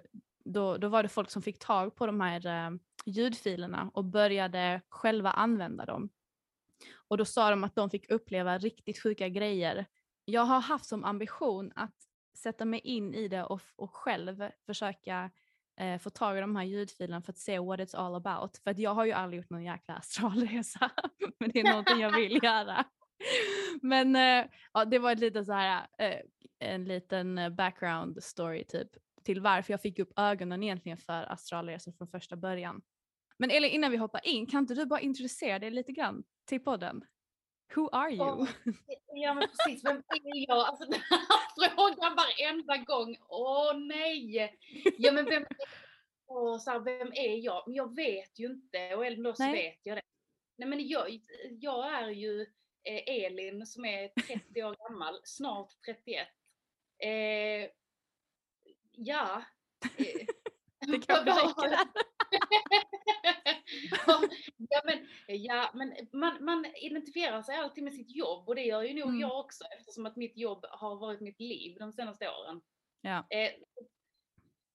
då, 0.52 0.76
då 0.76 0.88
var 0.88 1.02
det 1.02 1.08
folk 1.08 1.30
som 1.30 1.42
fick 1.42 1.58
tag 1.58 1.96
på 1.96 2.06
de 2.06 2.20
här 2.20 2.46
eh, 2.46 2.70
ljudfilerna 3.06 3.90
och 3.94 4.04
började 4.04 4.80
själva 4.88 5.30
använda 5.30 5.84
dem. 5.84 6.10
Och 7.08 7.16
då 7.16 7.24
sa 7.24 7.50
de 7.50 7.64
att 7.64 7.74
de 7.74 7.90
fick 7.90 8.10
uppleva 8.10 8.58
riktigt 8.58 9.02
sjuka 9.02 9.28
grejer. 9.28 9.86
Jag 10.24 10.42
har 10.42 10.60
haft 10.60 10.86
som 10.86 11.04
ambition 11.04 11.72
att 11.74 11.94
sätta 12.38 12.64
mig 12.64 12.80
in 12.80 13.14
i 13.14 13.28
det 13.28 13.44
och, 13.44 13.60
och 13.76 13.96
själv 13.96 14.50
försöka 14.66 15.30
eh, 15.80 15.98
få 15.98 16.10
tag 16.10 16.38
i 16.38 16.40
de 16.40 16.56
här 16.56 16.64
ljudfilerna 16.64 17.22
för 17.22 17.32
att 17.32 17.38
se 17.38 17.58
what 17.58 17.80
it's 17.80 17.96
all 17.96 18.14
about. 18.14 18.56
För 18.56 18.70
att 18.70 18.78
jag 18.78 18.94
har 18.94 19.04
ju 19.04 19.12
aldrig 19.12 19.38
gjort 19.38 19.50
någon 19.50 19.64
jäkla 19.64 19.94
astralresa, 19.94 20.90
men 21.38 21.50
det 21.50 21.60
är 21.60 21.70
någonting 21.70 22.00
jag 22.00 22.16
vill 22.16 22.42
göra. 22.42 22.84
Men 23.82 24.16
eh, 24.16 24.46
ja, 24.72 24.84
det 24.84 24.98
var 24.98 25.12
ett 25.12 25.18
lite 25.18 25.44
så 25.44 25.52
här, 25.52 25.86
eh, 25.98 26.20
en 26.58 26.84
liten 26.84 27.38
eh, 27.38 27.50
background 27.50 28.22
story 28.22 28.64
typ 28.64 28.88
till 29.28 29.40
varför 29.40 29.72
jag 29.72 29.82
fick 29.82 29.98
upp 29.98 30.12
ögonen 30.16 30.62
egentligen 30.62 30.98
för 30.98 31.32
astralresor 31.32 31.92
från 31.92 32.08
första 32.08 32.36
början. 32.36 32.82
Men 33.38 33.50
Elin, 33.50 33.70
innan 33.70 33.90
vi 33.90 33.96
hoppar 33.96 34.26
in, 34.26 34.46
kan 34.46 34.58
inte 34.60 34.74
du 34.74 34.86
bara 34.86 35.00
introducera 35.00 35.58
dig 35.58 35.70
lite 35.70 35.92
grann 35.92 36.24
till 36.46 36.60
podden? 36.60 37.04
Who 37.74 37.88
are 37.92 38.10
you? 38.10 38.46
Ja 39.14 39.34
men 39.34 39.48
precis, 39.48 39.84
vem 39.84 39.96
är 39.96 40.48
jag? 40.48 40.58
Alltså 40.58 40.84
den 40.90 41.00
här 41.10 41.68
frågan 41.74 42.16
varenda 42.16 42.76
gång. 42.76 43.16
Åh 43.28 43.70
oh, 43.70 43.78
nej! 43.78 44.58
Ja 44.98 45.12
men 45.12 45.24
vem 45.24 45.42
är, 45.42 45.66
oh, 46.26 46.58
så 46.58 46.70
här, 46.70 46.80
vem 46.80 47.12
är 47.12 47.44
jag? 47.44 47.64
Men 47.66 47.74
jag 47.74 47.96
vet 47.96 48.38
ju 48.38 48.46
inte 48.46 48.94
och 48.94 49.06
ändå 49.06 49.34
så 49.34 49.52
vet 49.52 49.80
jag 49.82 49.96
det. 49.96 50.02
Nej 50.58 50.68
men 50.68 50.88
jag, 50.88 51.20
jag 51.50 51.94
är 51.94 52.08
ju 52.08 52.40
eh, 52.84 53.24
Elin 53.24 53.66
som 53.66 53.84
är 53.84 54.08
30 54.08 54.62
år 54.62 54.76
gammal, 54.88 55.20
snart 55.24 55.72
31. 55.86 56.28
Eh, 56.98 57.70
ja. 58.98 59.44
Det 60.86 60.98
kanske 61.06 61.30
räcker 61.30 61.78
ja, 64.70 64.82
men, 64.84 65.08
ja, 65.26 65.70
men 65.74 65.94
man, 66.12 66.44
man 66.44 66.66
identifierar 66.82 67.42
sig 67.42 67.56
alltid 67.56 67.84
med 67.84 67.94
sitt 67.94 68.16
jobb 68.16 68.48
och 68.48 68.54
det 68.54 68.62
gör 68.62 68.82
ju 68.82 68.94
nog 68.94 69.08
mm. 69.08 69.20
jag 69.20 69.40
också 69.40 69.64
eftersom 69.78 70.06
att 70.06 70.16
mitt 70.16 70.36
jobb 70.36 70.64
har 70.70 70.96
varit 70.96 71.20
mitt 71.20 71.40
liv 71.40 71.76
de 71.78 71.92
senaste 71.92 72.28
åren. 72.30 72.60
Ja. 73.00 73.26
Eh, 73.30 73.52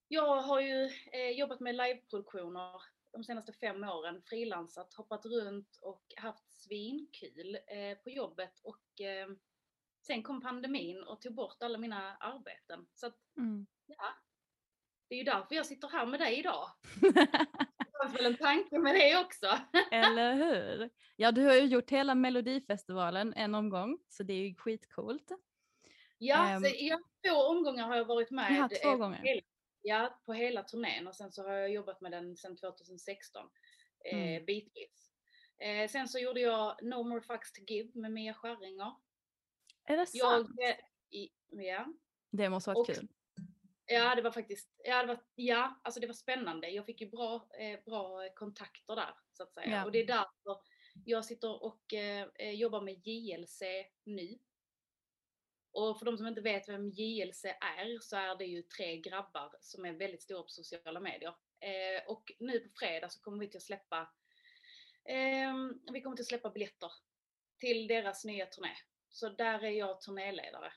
jag 0.08 0.42
har 0.42 0.60
ju 0.60 0.90
eh, 1.12 1.30
jobbat 1.30 1.60
med 1.60 1.74
liveproduktioner 1.74 2.82
de 3.12 3.24
senaste 3.24 3.52
fem 3.52 3.84
åren, 3.84 4.22
frilansat, 4.22 4.94
hoppat 4.94 5.26
runt 5.26 5.78
och 5.82 6.04
haft 6.16 6.52
svinkul 6.52 7.58
eh, 7.66 7.98
på 8.04 8.10
jobbet 8.10 8.60
och 8.62 9.00
eh, 9.00 9.28
sen 10.06 10.22
kom 10.22 10.40
pandemin 10.40 11.02
och 11.02 11.20
tog 11.20 11.34
bort 11.34 11.62
alla 11.62 11.78
mina 11.78 12.16
arbeten. 12.16 12.86
Så 12.94 13.06
att, 13.06 13.16
mm. 13.36 13.66
ja, 13.86 14.14
det 15.08 15.14
är 15.14 15.18
ju 15.18 15.24
därför 15.24 15.54
jag 15.54 15.66
sitter 15.66 15.88
här 15.88 16.06
med 16.06 16.20
dig 16.20 16.38
idag. 16.38 16.68
Det 17.94 18.08
fanns 18.08 18.18
väl 18.18 18.26
en 18.26 18.36
tanke 18.36 18.78
med 18.78 18.94
det 18.94 19.20
också. 19.20 19.58
Eller 19.90 20.34
hur? 20.34 20.90
Ja, 21.16 21.32
du 21.32 21.44
har 21.44 21.54
ju 21.54 21.64
gjort 21.64 21.90
hela 21.90 22.14
Melodifestivalen 22.14 23.34
en 23.34 23.54
omgång, 23.54 23.98
så 24.08 24.22
det 24.22 24.32
är 24.32 24.48
ju 24.48 24.54
skitcoolt. 24.54 25.30
Ja, 26.18 26.56
um, 26.56 26.62
så, 26.62 26.70
ja 26.78 27.00
två 27.28 27.36
omgångar 27.36 27.86
har 27.86 27.96
jag 27.96 28.04
varit 28.04 28.30
med. 28.30 28.56
Ja, 28.58 28.68
två 28.82 28.96
gånger. 28.96 29.40
Ja, 29.82 30.20
på 30.26 30.32
hela 30.32 30.62
turnén 30.62 31.06
och 31.06 31.16
sen 31.16 31.32
så 31.32 31.42
har 31.42 31.52
jag 31.52 31.72
jobbat 31.72 32.00
med 32.00 32.12
den 32.12 32.36
sedan 32.36 32.56
2016, 32.56 33.46
eh, 34.04 34.18
mm. 34.18 34.34
eh, 34.34 34.44
bitvis. 34.44 35.10
Eh, 35.58 35.88
sen 35.88 36.08
så 36.08 36.18
gjorde 36.18 36.40
jag 36.40 36.82
No 36.82 37.02
More 37.02 37.20
Fucks 37.20 37.52
To 37.52 37.62
Give 37.66 38.00
med 38.00 38.12
Mia 38.12 38.34
Skäringer. 38.34 38.92
Är 39.84 39.96
det 39.96 40.06
sant? 40.06 40.50
Jag, 40.56 40.70
eh, 40.70 40.76
i, 41.10 41.30
ja. 41.50 41.86
Det 42.30 42.48
måste 42.48 42.70
varit 42.70 42.88
och, 42.88 42.96
kul. 42.96 43.08
Ja, 43.86 44.14
det 44.14 44.22
var 44.22 44.30
faktiskt, 44.30 44.68
ja, 44.84 45.00
det 45.00 45.06
var, 45.06 45.18
ja, 45.34 45.80
alltså 45.84 46.00
det 46.00 46.06
var 46.06 46.14
spännande. 46.14 46.68
Jag 46.68 46.86
fick 46.86 47.00
ju 47.00 47.10
bra, 47.10 47.48
eh, 47.58 47.80
bra 47.84 48.28
kontakter 48.34 48.96
där 48.96 49.14
så 49.32 49.42
att 49.42 49.54
säga. 49.54 49.70
Ja. 49.70 49.84
Och 49.84 49.92
det 49.92 49.98
är 49.98 50.06
därför 50.06 50.62
jag 51.04 51.24
sitter 51.24 51.62
och 51.62 51.94
eh, 51.94 52.50
jobbar 52.50 52.80
med 52.80 53.06
JLC 53.06 53.62
nu. 54.04 54.38
Och 55.72 55.98
för 55.98 56.06
de 56.06 56.16
som 56.16 56.26
inte 56.26 56.40
vet 56.40 56.68
vem 56.68 56.90
JLC 56.90 57.44
är 57.44 57.98
så 58.00 58.16
är 58.16 58.36
det 58.36 58.44
ju 58.44 58.62
tre 58.62 58.96
grabbar 58.96 59.56
som 59.60 59.84
är 59.84 59.92
väldigt 59.92 60.22
stora 60.22 60.42
på 60.42 60.48
sociala 60.48 61.00
medier. 61.00 61.34
Eh, 61.60 62.06
och 62.06 62.32
nu 62.38 62.60
på 62.60 62.68
fredag 62.78 63.08
så 63.08 63.20
kommer 63.20 63.38
vi 63.38 63.48
till 63.48 63.56
att 63.58 63.62
släppa 63.62 64.00
eh, 65.04 65.54
vi 65.92 66.00
kommer 66.00 66.16
till 66.16 66.22
att 66.22 66.26
släppa 66.28 66.50
biljetter 66.50 66.90
till 67.58 67.86
deras 67.86 68.24
nya 68.24 68.46
turné. 68.46 68.76
Så 69.14 69.28
där 69.28 69.64
är 69.64 69.70
jag 69.70 70.00
turnéledare. 70.00 70.72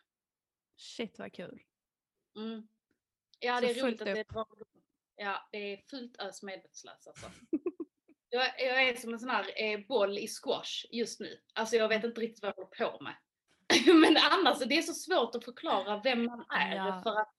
Shit 0.75 1.19
vad 1.19 1.33
kul. 1.33 1.61
Mm. 2.35 2.67
Ja, 3.39 3.61
det 3.61 3.69
är 3.69 3.83
roligt 3.83 4.01
att 4.01 4.05
det 4.05 4.19
är, 4.19 4.25
ja, 5.15 5.49
det 5.51 5.57
är 5.57 5.77
fullt 5.77 6.21
ös 6.21 6.43
medvetslös 6.43 7.07
alltså. 7.07 7.31
jag, 8.29 8.45
jag, 8.57 8.83
är 8.83 8.95
som 8.95 9.13
en 9.13 9.19
sån 9.19 9.29
här 9.29 9.63
eh, 9.63 9.79
boll 9.87 10.17
i 10.17 10.27
squash 10.27 10.85
just 10.91 11.19
nu. 11.19 11.41
Alltså 11.53 11.75
jag 11.75 11.89
vet 11.89 12.03
inte 12.03 12.21
riktigt 12.21 12.41
vad 12.41 12.49
jag 12.49 12.55
håller 12.55 12.89
på 12.91 13.03
med. 13.03 13.15
Men 14.01 14.17
annars, 14.17 14.59
det 14.59 14.77
är 14.77 14.81
så 14.81 14.93
svårt 14.93 15.35
att 15.35 15.45
förklara 15.45 16.01
vem 16.03 16.25
man 16.25 16.45
är 16.49 16.75
ja. 16.75 17.01
för 17.03 17.19
att 17.21 17.33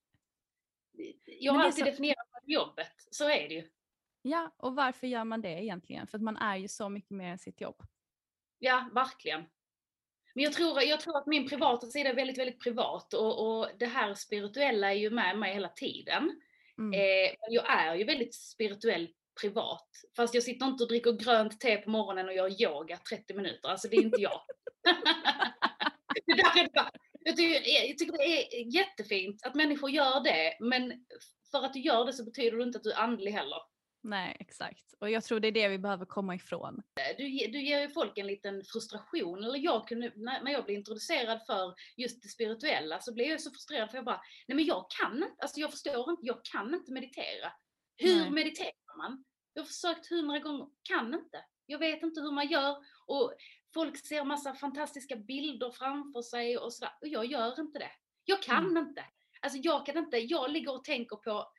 jag 1.24 1.52
har 1.52 1.64
alltid 1.64 1.84
så... 1.84 1.90
definierat 1.90 2.26
jobbet, 2.44 2.94
så 3.10 3.24
är 3.24 3.48
det 3.48 3.54
ju. 3.54 3.70
Ja, 4.22 4.54
och 4.56 4.76
varför 4.76 5.06
gör 5.06 5.24
man 5.24 5.40
det 5.40 5.62
egentligen? 5.62 6.06
För 6.06 6.18
att 6.18 6.24
man 6.24 6.36
är 6.36 6.56
ju 6.56 6.68
så 6.68 6.88
mycket 6.88 7.10
mer 7.10 7.28
än 7.28 7.38
sitt 7.38 7.60
jobb. 7.60 7.82
Ja, 8.58 8.90
verkligen. 8.92 9.44
Men 10.38 10.44
jag 10.44 10.52
tror, 10.52 10.82
jag 10.82 11.00
tror 11.00 11.18
att 11.18 11.26
min 11.26 11.48
privata 11.48 11.86
sida 11.86 12.10
är 12.10 12.14
väldigt, 12.14 12.38
väldigt 12.38 12.60
privat 12.60 13.14
och, 13.14 13.46
och 13.46 13.68
det 13.78 13.86
här 13.86 14.14
spirituella 14.14 14.90
är 14.90 14.96
ju 14.96 15.10
med 15.10 15.38
mig 15.38 15.54
hela 15.54 15.68
tiden. 15.68 16.40
Mm. 16.78 16.92
Eh, 16.92 17.34
jag 17.48 17.70
är 17.70 17.94
ju 17.94 18.04
väldigt 18.04 18.34
spirituell 18.34 19.08
privat. 19.40 19.88
Fast 20.16 20.34
jag 20.34 20.42
sitter 20.42 20.66
inte 20.66 20.84
och 20.84 20.88
dricker 20.88 21.12
grönt 21.12 21.60
te 21.60 21.76
på 21.76 21.90
morgonen 21.90 22.28
och 22.28 22.34
gör 22.34 22.62
yoga 22.62 22.96
30 22.96 23.34
minuter. 23.34 23.68
Alltså 23.68 23.88
det 23.88 23.96
är 23.96 24.02
inte 24.02 24.20
jag. 24.20 24.40
jag, 27.24 27.36
tycker, 27.36 27.62
jag 27.88 27.98
tycker 27.98 28.12
det 28.12 28.56
är 28.56 28.74
jättefint 28.74 29.46
att 29.46 29.54
människor 29.54 29.90
gör 29.90 30.20
det. 30.24 30.56
Men 30.60 30.92
för 31.50 31.64
att 31.64 31.72
du 31.72 31.80
gör 31.80 32.04
det 32.04 32.12
så 32.12 32.24
betyder 32.24 32.56
det 32.56 32.64
inte 32.64 32.78
att 32.78 32.84
du 32.84 32.92
är 32.92 33.02
andlig 33.02 33.32
heller. 33.32 33.58
Nej, 34.02 34.36
exakt. 34.40 34.94
Och 35.00 35.10
jag 35.10 35.24
tror 35.24 35.40
det 35.40 35.48
är 35.48 35.52
det 35.52 35.68
vi 35.68 35.78
behöver 35.78 36.06
komma 36.06 36.34
ifrån. 36.34 36.82
Du, 37.18 37.24
du 37.28 37.60
ger 37.60 37.80
ju 37.80 37.88
folk 37.88 38.18
en 38.18 38.26
liten 38.26 38.64
frustration. 38.64 39.44
Eller 39.44 39.58
jag 39.58 39.88
kunde, 39.88 40.12
när 40.16 40.50
jag 40.50 40.64
blev 40.64 40.78
introducerad 40.78 41.46
för 41.46 41.74
just 41.96 42.22
det 42.22 42.28
spirituella 42.28 43.00
så 43.00 43.14
blev 43.14 43.28
jag 43.28 43.40
så 43.40 43.50
frustrerad 43.50 43.90
för 43.90 43.98
jag 43.98 44.04
bara, 44.04 44.20
nej 44.48 44.56
men 44.56 44.64
jag 44.64 44.86
kan 45.00 45.16
inte, 45.16 45.36
alltså 45.38 45.60
jag 45.60 45.70
förstår 45.70 46.10
inte, 46.10 46.26
jag 46.26 46.44
kan 46.44 46.74
inte 46.74 46.92
meditera. 46.92 47.52
Hur 47.96 48.20
nej. 48.20 48.30
mediterar 48.30 48.96
man? 48.98 49.24
Jag 49.52 49.62
har 49.62 49.66
försökt 49.66 50.10
hundra 50.10 50.38
gånger, 50.38 50.68
kan 50.82 51.14
inte. 51.14 51.44
Jag 51.66 51.78
vet 51.78 52.02
inte 52.02 52.20
hur 52.20 52.32
man 52.32 52.48
gör 52.48 52.76
och 53.06 53.34
folk 53.74 54.06
ser 54.06 54.24
massa 54.24 54.54
fantastiska 54.54 55.16
bilder 55.16 55.70
framför 55.70 56.22
sig 56.22 56.58
och 56.58 56.72
sådär. 56.72 56.92
Och 57.00 57.08
jag 57.08 57.26
gör 57.26 57.60
inte 57.60 57.78
det. 57.78 57.90
Jag 58.24 58.42
kan 58.42 58.66
mm. 58.66 58.76
inte. 58.76 59.04
Alltså 59.40 59.58
jag 59.58 59.86
kan 59.86 59.98
inte, 59.98 60.18
jag 60.18 60.50
ligger 60.50 60.74
och 60.74 60.84
tänker 60.84 61.16
på 61.16 61.52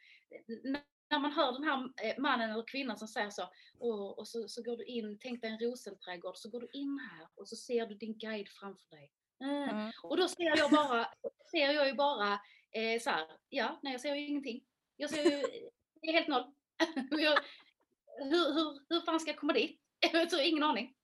när 1.09 1.19
man 1.19 1.31
hör 1.31 1.51
den 1.51 1.63
här 1.63 1.89
eh, 2.03 2.17
mannen 2.17 2.51
eller 2.51 2.63
kvinnan 2.67 2.97
som 2.97 3.07
säger 3.07 3.29
så, 3.29 3.49
och, 3.79 4.19
och 4.19 4.27
så, 4.27 4.47
så 4.47 4.63
går 4.63 4.77
du 4.77 4.85
in, 4.85 5.19
tänk 5.21 5.41
dig 5.41 5.51
en 5.51 5.59
rosenträdgård, 5.59 6.37
så 6.37 6.49
går 6.49 6.61
du 6.61 6.69
in 6.73 6.99
här 7.11 7.27
och 7.35 7.47
så 7.47 7.55
ser 7.55 7.85
du 7.85 7.95
din 7.95 8.17
guide 8.17 8.49
framför 8.49 8.89
dig. 8.89 9.11
Mm. 9.43 9.69
Mm. 9.69 9.91
Och 10.03 10.17
då 10.17 10.27
ser 10.27 10.57
jag 10.57 10.71
bara, 10.71 11.07
ser 11.51 11.71
jag 11.71 11.87
ju 11.87 11.93
bara 11.93 12.33
eh, 12.71 12.99
så 13.01 13.09
här, 13.09 13.27
ja, 13.49 13.79
nej 13.83 13.91
jag 13.93 14.01
ser 14.01 14.15
ju 14.15 14.27
ingenting. 14.27 14.63
Jag 14.97 15.09
ser 15.09 15.23
ju, 15.23 15.45
det 16.01 16.07
är 16.07 16.13
helt 16.13 16.27
noll. 16.27 16.53
jag, 17.11 17.39
hur, 18.19 18.53
hur, 18.53 18.79
hur 18.89 19.01
fan 19.05 19.19
ska 19.19 19.29
jag 19.29 19.39
komma 19.39 19.53
dit? 19.53 19.81
Jag 20.11 20.31
har 20.31 20.41
ingen 20.41 20.63
aning. 20.63 20.95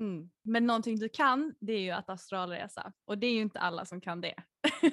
Mm. 0.00 0.30
Men 0.42 0.66
någonting 0.66 0.96
du 0.96 1.08
kan 1.08 1.54
det 1.60 1.72
är 1.72 1.80
ju 1.80 1.90
att 1.90 2.10
astralresa 2.10 2.92
och 3.04 3.18
det 3.18 3.26
är 3.26 3.32
ju 3.32 3.40
inte 3.40 3.58
alla 3.58 3.84
som 3.84 4.00
kan 4.00 4.20
det. 4.20 4.34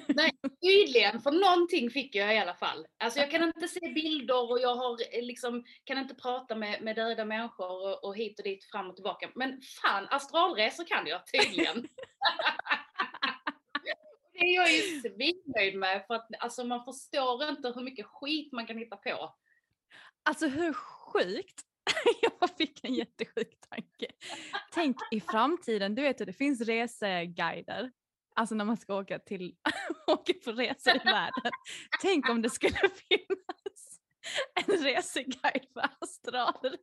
Nej, 0.08 0.32
tydligen, 0.62 1.20
för 1.20 1.30
någonting 1.30 1.90
fick 1.90 2.14
jag 2.14 2.34
i 2.34 2.38
alla 2.38 2.54
fall. 2.54 2.86
Alltså 2.98 3.20
jag 3.20 3.30
kan 3.30 3.42
inte 3.42 3.68
se 3.68 3.92
bilder 3.94 4.50
och 4.50 4.60
jag 4.60 4.74
har 4.74 4.92
eh, 4.92 5.22
liksom, 5.22 5.64
kan 5.84 5.98
inte 5.98 6.14
prata 6.14 6.54
med, 6.54 6.82
med 6.82 6.96
döda 6.96 7.24
människor 7.24 7.70
och, 7.70 8.04
och 8.04 8.16
hit 8.16 8.38
och 8.38 8.44
dit 8.44 8.64
fram 8.64 8.90
och 8.90 8.96
tillbaka. 8.96 9.30
Men 9.34 9.60
fan, 9.82 10.06
astralresor 10.10 10.84
kan 10.84 11.06
jag 11.06 11.20
tydligen. 11.26 11.88
det 14.32 14.38
är 14.38 14.54
jag 14.54 14.72
ju 14.72 14.82
svinnöjd 15.00 15.78
med 15.78 16.04
för 16.06 16.14
att 16.14 16.28
alltså, 16.38 16.64
man 16.64 16.84
förstår 16.84 17.48
inte 17.48 17.72
hur 17.74 17.82
mycket 17.82 18.06
skit 18.06 18.52
man 18.52 18.66
kan 18.66 18.78
hitta 18.78 18.96
på. 18.96 19.34
Alltså 20.22 20.46
hur 20.46 20.72
sjukt? 20.72 21.67
jag 22.40 22.50
fick 22.58 22.84
en 22.84 22.94
jättesjuk 22.94 23.60
tanke. 23.70 24.06
Tänk 24.72 24.96
i 25.10 25.20
framtiden, 25.20 25.94
du 25.94 26.02
vet 26.02 26.20
att 26.20 26.26
det 26.26 26.32
finns 26.32 26.60
reseguider. 26.60 27.90
Alltså 28.34 28.54
när 28.54 28.64
man 28.64 28.76
ska 28.76 28.94
åka, 28.94 29.18
till, 29.18 29.54
åka 30.06 30.32
på 30.44 30.52
resor 30.52 30.96
i 30.96 31.04
världen. 31.04 31.52
Tänk 32.02 32.28
om 32.28 32.42
det 32.42 32.50
skulle 32.50 32.78
finnas 33.08 34.00
en 34.54 34.84
reseguide 34.84 35.66
för 35.72 35.88
astralresor. 36.00 36.78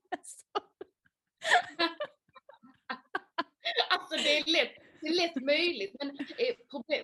Alltså 3.89 4.15
det 4.15 4.37
är 4.37 4.51
lätt, 4.51 4.75
det 5.01 5.07
är 5.07 5.13
lätt 5.13 5.43
möjligt. 5.43 5.95
Men 5.99 6.09
eh, 6.09 6.55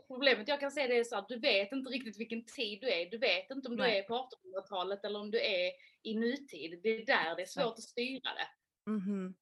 problemet 0.07 0.47
jag 0.47 0.59
kan 0.59 0.71
säga 0.71 0.87
det 0.87 0.97
är 0.97 1.03
så 1.03 1.17
att 1.17 1.27
du 1.27 1.39
vet 1.39 1.71
inte 1.71 1.89
riktigt 1.89 2.19
vilken 2.19 2.45
tid 2.45 2.81
du 2.81 2.91
är. 2.91 3.09
Du 3.09 3.17
vet 3.17 3.51
inte 3.51 3.69
om 3.69 3.77
du 3.77 3.83
Nej. 3.83 3.99
är 3.99 4.03
på 4.03 4.13
1800-talet 4.13 5.05
eller 5.05 5.19
om 5.19 5.31
du 5.31 5.41
är 5.41 5.71
i 6.03 6.15
nutid. 6.15 6.79
Det 6.83 6.89
är 6.89 7.05
där 7.05 7.35
det 7.35 7.41
är 7.41 7.45
svårt 7.45 7.73
att 7.77 7.83
styra 7.83 8.29
det. 8.33 8.47
Mm 8.91 9.01
-hmm. 9.01 9.33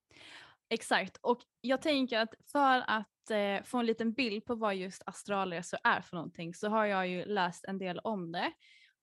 Exakt, 0.69 1.17
och 1.21 1.41
jag 1.61 1.81
tänker 1.81 2.19
att 2.19 2.33
för 2.51 2.83
att 2.87 3.31
eh, 3.31 3.63
få 3.63 3.77
en 3.77 3.85
liten 3.85 4.13
bild 4.13 4.45
på 4.45 4.55
vad 4.55 4.75
just 4.75 5.03
astralresor 5.05 5.79
är 5.83 6.01
för 6.01 6.15
någonting 6.15 6.53
så 6.53 6.69
har 6.69 6.85
jag 6.85 7.07
ju 7.07 7.25
läst 7.25 7.65
en 7.65 7.77
del 7.77 7.99
om 7.99 8.31
det 8.31 8.51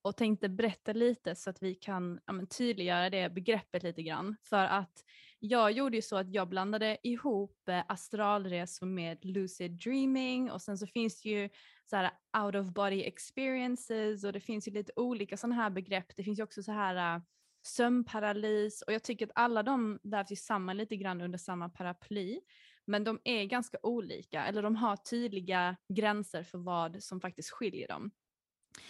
och 0.02 0.16
tänkte 0.16 0.48
berätta 0.48 0.92
lite 0.92 1.34
så 1.34 1.50
att 1.50 1.62
vi 1.62 1.74
kan 1.74 2.20
ja, 2.26 2.32
men, 2.32 2.46
tydliggöra 2.46 3.10
det 3.10 3.30
begreppet 3.30 3.82
lite 3.82 4.02
grann. 4.02 4.36
För 4.42 4.64
att 4.64 5.04
jag 5.38 5.72
gjorde 5.72 5.96
ju 5.96 6.02
så 6.02 6.16
att 6.16 6.34
jag 6.34 6.48
blandade 6.48 6.98
ihop 7.02 7.68
eh, 7.68 7.82
astralresor 7.88 8.86
med 8.86 9.24
lucid 9.24 9.72
dreaming 9.72 10.50
och 10.50 10.62
sen 10.62 10.78
så 10.78 10.86
finns 10.86 11.22
det 11.22 11.28
ju 11.28 11.48
så 11.84 11.96
här 11.96 12.10
out 12.44 12.54
of 12.54 12.66
body 12.66 13.02
experiences 13.02 14.24
och 14.24 14.32
det 14.32 14.40
finns 14.40 14.68
ju 14.68 14.72
lite 14.72 14.92
olika 14.96 15.36
sådana 15.36 15.54
här 15.54 15.70
begrepp. 15.70 16.16
Det 16.16 16.24
finns 16.24 16.38
ju 16.38 16.42
också 16.42 16.62
så 16.62 16.72
här 16.72 17.16
uh, 17.16 17.22
sömnparalys 17.66 18.82
och 18.82 18.92
jag 18.92 19.02
tycker 19.02 19.26
att 19.26 19.32
alla 19.34 19.62
de 19.62 19.98
där 20.02 20.26
ju 20.30 20.36
samman 20.36 20.76
lite 20.76 20.96
grann 20.96 21.20
under 21.20 21.38
samma 21.38 21.68
paraply. 21.68 22.40
Men 22.84 23.04
de 23.04 23.20
är 23.24 23.44
ganska 23.44 23.78
olika 23.82 24.46
eller 24.46 24.62
de 24.62 24.76
har 24.76 24.96
tydliga 24.96 25.76
gränser 25.88 26.42
för 26.42 26.58
vad 26.58 27.02
som 27.02 27.20
faktiskt 27.20 27.50
skiljer 27.50 27.88
dem. 27.88 28.10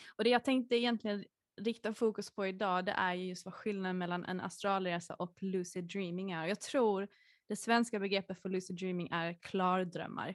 Och 0.09 0.25
det 0.25 0.31
jag 0.31 0.45
tänkte 0.45 0.77
egentligen 0.77 1.25
rikta 1.61 1.95
fokus 1.95 2.31
på 2.31 2.47
idag 2.47 2.85
det 2.85 2.93
är 2.93 3.15
just 3.15 3.45
vad 3.45 3.55
skillnaden 3.55 3.99
mellan 3.99 4.25
en 4.25 4.41
astralresa 4.41 5.15
och 5.15 5.43
lucid 5.43 5.85
dreaming 5.85 6.31
är. 6.31 6.47
Jag 6.47 6.61
tror 6.61 7.09
det 7.49 7.57
svenska 7.57 7.99
begreppet 7.99 8.43
för 8.43 8.49
lucid 8.49 8.77
dreaming 8.77 9.09
är 9.13 9.33
klardrömmar. 9.43 10.35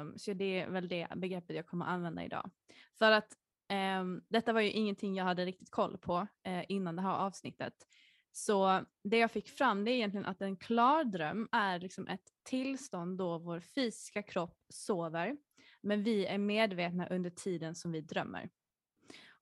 Um, 0.00 0.18
så 0.18 0.32
det 0.32 0.60
är 0.60 0.70
väl 0.70 0.88
det 0.88 1.08
begreppet 1.16 1.56
jag 1.56 1.66
kommer 1.66 1.84
att 1.84 1.90
använda 1.90 2.24
idag. 2.24 2.50
För 2.98 3.12
att 3.12 3.32
Ehm, 3.70 4.22
detta 4.28 4.52
var 4.52 4.60
ju 4.60 4.70
ingenting 4.70 5.14
jag 5.14 5.24
hade 5.24 5.44
riktigt 5.44 5.70
koll 5.70 5.98
på 5.98 6.26
eh, 6.46 6.64
innan 6.68 6.96
det 6.96 7.02
här 7.02 7.16
avsnittet. 7.16 7.74
Så 8.32 8.84
det 9.04 9.18
jag 9.18 9.30
fick 9.30 9.48
fram 9.48 9.84
det 9.84 9.90
är 9.90 9.94
egentligen 9.94 10.26
att 10.26 10.42
en 10.42 10.56
klardröm 10.56 11.48
är 11.52 11.78
liksom 11.78 12.06
ett 12.06 12.24
tillstånd 12.42 13.18
då 13.18 13.38
vår 13.38 13.60
fysiska 13.60 14.22
kropp 14.22 14.56
sover 14.68 15.36
men 15.82 16.02
vi 16.02 16.26
är 16.26 16.38
medvetna 16.38 17.06
under 17.06 17.30
tiden 17.30 17.74
som 17.74 17.92
vi 17.92 18.00
drömmer. 18.00 18.48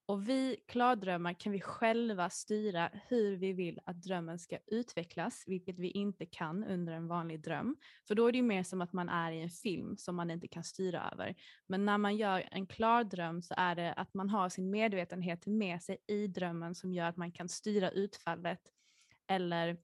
Och 0.09 0.29
vi 0.29 0.57
klardrömmar 0.67 1.33
kan 1.33 1.53
vi 1.53 1.61
själva 1.61 2.31
styra 2.31 2.91
hur 3.09 3.37
vi 3.37 3.53
vill 3.53 3.81
att 3.85 4.03
drömmen 4.03 4.39
ska 4.39 4.59
utvecklas, 4.67 5.45
vilket 5.47 5.79
vi 5.79 5.91
inte 5.91 6.27
kan 6.27 6.65
under 6.65 6.93
en 6.93 7.09
vanlig 7.09 7.41
dröm. 7.41 7.77
För 8.09 8.15
då 8.15 8.27
är 8.27 8.33
det 8.33 8.39
ju 8.39 8.45
mer 8.45 8.63
som 8.63 8.81
att 8.81 8.93
man 8.93 9.09
är 9.09 9.33
i 9.33 9.43
en 9.43 9.51
film 9.51 9.97
som 9.97 10.17
man 10.17 10.31
inte 10.31 10.49
kan 10.49 10.65
styra 10.65 11.11
över. 11.13 11.35
Men 11.67 11.85
när 11.85 11.99
man 11.99 12.17
gör 12.17 12.49
en 12.51 12.67
klardröm 12.67 13.43
så 13.43 13.55
är 13.57 13.75
det 13.75 13.93
att 13.93 14.15
man 14.15 14.31
har 14.31 14.49
sin 14.49 14.71
medvetenhet 14.71 15.47
med 15.47 15.83
sig 15.83 15.99
i 16.07 16.27
drömmen 16.27 16.75
som 16.75 16.93
gör 16.93 17.07
att 17.07 17.17
man 17.17 17.33
kan 17.33 17.49
styra 17.49 17.91
utfallet 17.91 18.61
eller 19.27 19.77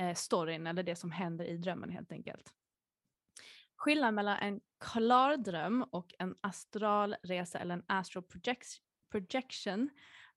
eh, 0.00 0.14
storyn 0.14 0.66
eller 0.66 0.82
det 0.82 0.96
som 0.96 1.10
händer 1.10 1.44
i 1.44 1.56
drömmen 1.56 1.90
helt 1.90 2.12
enkelt. 2.12 2.52
Skillnaden 3.76 4.14
mellan 4.14 4.38
en 4.38 4.60
klardröm 4.80 5.82
och 5.82 6.14
en 6.18 6.34
astralresa 6.40 7.58
eller 7.58 7.74
en 7.74 7.84
astral 7.86 8.22
projection 9.20 9.90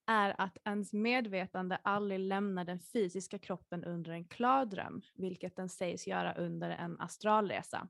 är 0.08 0.36
att 0.38 0.58
ens 0.66 0.94
medvetande 0.94 1.80
aldrig 1.84 2.20
lämnar 2.20 2.66
den 2.66 2.80
fysiska 2.80 3.40
kroppen 3.40 3.84
under 3.84 4.12
en 4.12 4.26
klar 4.26 4.66
dröm, 4.66 5.02
vilket 5.16 5.56
den 5.56 5.70
sägs 5.70 6.08
göra 6.08 6.34
under 6.34 6.70
en 6.70 7.00
astralresa. 7.00 7.88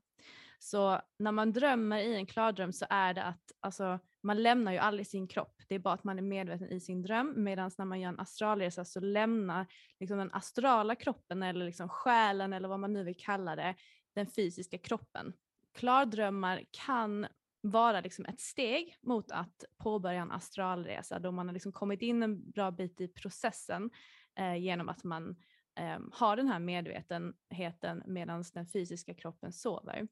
Så 0.58 1.00
när 1.18 1.32
man 1.32 1.52
drömmer 1.52 1.98
i 1.98 2.14
en 2.14 2.26
klardröm 2.26 2.72
så 2.72 2.86
är 2.90 3.14
det 3.14 3.22
att 3.22 3.52
alltså, 3.60 3.98
man 4.22 4.42
lämnar 4.42 4.72
ju 4.72 4.78
aldrig 4.78 5.06
sin 5.06 5.28
kropp. 5.28 5.62
Det 5.68 5.74
är 5.74 5.78
bara 5.78 5.94
att 5.94 6.04
man 6.04 6.18
är 6.18 6.22
medveten 6.22 6.72
i 6.72 6.80
sin 6.80 7.02
dröm 7.02 7.34
medan 7.36 7.70
när 7.78 7.84
man 7.84 8.00
gör 8.00 8.08
en 8.08 8.20
astralresa 8.20 8.84
så 8.84 9.00
lämnar 9.00 9.66
liksom, 10.00 10.18
den 10.18 10.32
astrala 10.32 10.94
kroppen 10.94 11.42
eller 11.42 11.66
liksom, 11.66 11.88
själen 11.88 12.52
eller 12.52 12.68
vad 12.68 12.80
man 12.80 12.92
nu 12.92 13.04
vill 13.04 13.16
kalla 13.16 13.56
det 13.56 13.74
den 14.14 14.26
fysiska 14.26 14.78
kroppen 14.78 15.32
klardrömmar 15.72 16.64
kan 16.70 17.26
vara 17.60 18.00
liksom 18.00 18.24
ett 18.24 18.40
steg 18.40 18.96
mot 19.00 19.30
att 19.30 19.64
påbörja 19.78 20.22
en 20.22 20.32
astralresa 20.32 21.18
då 21.18 21.32
man 21.32 21.48
har 21.48 21.52
liksom 21.52 21.72
kommit 21.72 22.02
in 22.02 22.22
en 22.22 22.50
bra 22.50 22.70
bit 22.70 23.00
i 23.00 23.08
processen 23.08 23.90
eh, 24.38 24.56
genom 24.56 24.88
att 24.88 25.04
man 25.04 25.36
eh, 25.78 25.98
har 26.12 26.36
den 26.36 26.48
här 26.48 26.58
medvetenheten 26.58 28.02
medan 28.06 28.44
den 28.54 28.66
fysiska 28.66 29.14
kroppen 29.14 29.52
sover. 29.52 30.08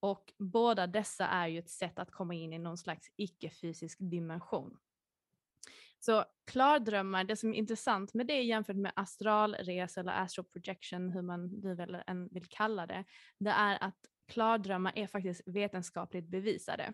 Och 0.00 0.32
båda 0.38 0.86
dessa 0.86 1.26
är 1.26 1.48
ju 1.48 1.58
ett 1.58 1.70
sätt 1.70 1.98
att 1.98 2.10
komma 2.10 2.34
in 2.34 2.52
i 2.52 2.58
någon 2.58 2.78
slags 2.78 3.12
icke-fysisk 3.16 3.98
dimension. 4.00 4.78
Så 5.98 6.24
klardrömmar, 6.46 7.24
det 7.24 7.36
som 7.36 7.54
är 7.54 7.58
intressant 7.58 8.14
med 8.14 8.26
det 8.26 8.42
jämfört 8.42 8.76
med 8.76 8.92
astralresa 8.96 10.00
eller 10.00 10.12
astral 10.12 10.44
projection, 10.44 11.10
hur 11.10 11.22
man 11.22 11.46
nu 11.46 12.02
än 12.06 12.28
vill 12.28 12.46
kalla 12.48 12.86
det, 12.86 13.04
det 13.38 13.50
är 13.50 13.82
att 13.82 13.98
klardrömmar 14.32 14.92
är 14.96 15.06
faktiskt 15.06 15.42
vetenskapligt 15.46 16.28
bevisade. 16.28 16.92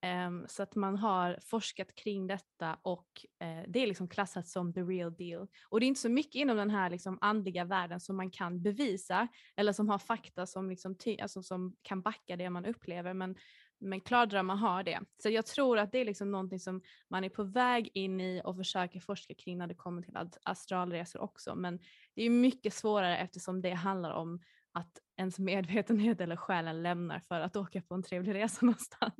Ehm, 0.00 0.44
så 0.48 0.62
att 0.62 0.74
man 0.74 0.96
har 0.96 1.38
forskat 1.42 1.94
kring 1.94 2.26
detta 2.26 2.78
och 2.82 3.26
eh, 3.40 3.62
det 3.68 3.82
är 3.82 3.86
liksom 3.86 4.08
klassat 4.08 4.48
som 4.48 4.72
the 4.72 4.80
real 4.82 5.14
deal. 5.14 5.46
Och 5.68 5.80
det 5.80 5.86
är 5.86 5.88
inte 5.88 6.00
så 6.00 6.08
mycket 6.08 6.34
inom 6.34 6.56
den 6.56 6.70
här 6.70 6.90
liksom 6.90 7.18
andliga 7.20 7.64
världen 7.64 8.00
som 8.00 8.16
man 8.16 8.30
kan 8.30 8.62
bevisa 8.62 9.28
eller 9.56 9.72
som 9.72 9.88
har 9.88 9.98
fakta 9.98 10.46
som, 10.46 10.70
liksom 10.70 10.96
alltså 11.22 11.42
som 11.42 11.76
kan 11.82 12.02
backa 12.02 12.36
det 12.36 12.50
man 12.50 12.66
upplever. 12.66 13.14
Men, 13.14 13.36
men 13.78 14.00
klardrömmar 14.00 14.56
har 14.56 14.82
det. 14.82 15.00
Så 15.22 15.30
jag 15.30 15.46
tror 15.46 15.78
att 15.78 15.92
det 15.92 15.98
är 15.98 16.04
liksom 16.04 16.30
någonting 16.30 16.60
som 16.60 16.82
man 17.08 17.24
är 17.24 17.28
på 17.28 17.44
väg 17.44 17.90
in 17.94 18.20
i 18.20 18.40
och 18.44 18.56
försöker 18.56 19.00
forska 19.00 19.34
kring 19.34 19.58
när 19.58 19.66
det 19.66 19.74
kommer 19.74 20.02
till 20.02 20.16
astralresor 20.42 21.20
också. 21.20 21.54
Men 21.54 21.78
det 22.14 22.22
är 22.22 22.30
mycket 22.30 22.74
svårare 22.74 23.18
eftersom 23.18 23.62
det 23.62 23.70
handlar 23.70 24.10
om 24.10 24.40
att 24.76 24.98
ens 25.16 25.38
medvetenhet 25.38 26.20
eller 26.20 26.36
själen 26.36 26.82
lämnar 26.82 27.20
för 27.20 27.40
att 27.40 27.56
åka 27.56 27.82
på 27.82 27.94
en 27.94 28.02
trevlig 28.02 28.34
resa 28.34 28.58
någonstans. 28.66 29.14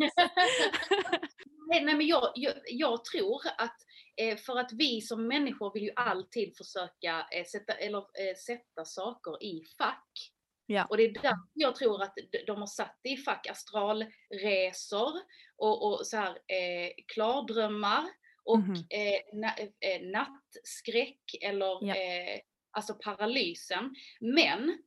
nej, 1.69 1.85
nej, 1.85 1.95
men 1.95 2.07
jag, 2.07 2.33
jag, 2.35 2.55
jag 2.67 3.05
tror 3.05 3.41
att 3.59 3.77
eh, 4.17 4.37
för 4.37 4.59
att 4.59 4.73
vi 4.73 5.01
som 5.01 5.29
människor 5.29 5.73
vill 5.75 5.83
ju 5.83 5.93
alltid 5.97 6.57
försöka 6.57 7.27
eh, 7.33 7.45
sätta, 7.45 7.73
eller, 7.73 7.99
eh, 7.99 8.37
sätta 8.47 8.85
saker 8.85 9.43
i 9.43 9.65
fack. 9.79 10.33
Ja. 10.67 10.85
Och 10.85 10.97
det 10.97 11.05
är 11.05 11.13
därför 11.13 11.39
jag 11.55 11.75
tror 11.75 12.03
att 12.03 12.15
de 12.47 12.59
har 12.59 12.67
satt 12.67 12.99
det 13.03 13.09
i 13.09 13.17
fack 13.17 13.47
astralresor 13.47 15.13
och, 15.57 15.87
och 15.87 16.07
så 16.07 16.17
här, 16.17 16.31
eh, 16.31 16.91
klardrömmar 17.15 18.05
och 18.45 18.57
mm 18.57 18.75
-hmm. 18.75 19.21
na, 19.33 19.53
eh, 19.81 20.03
nattskräck 20.03 21.21
eller 21.43 21.87
ja. 21.87 21.95
eh, 21.95 22.41
alltså 22.71 22.95
paralysen. 22.95 23.95
Men 24.21 24.79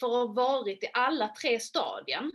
för 0.00 0.06
att 0.06 0.12
ha 0.12 0.26
varit 0.26 0.84
i 0.84 0.90
alla 0.92 1.28
tre 1.28 1.60
stadien 1.60 2.32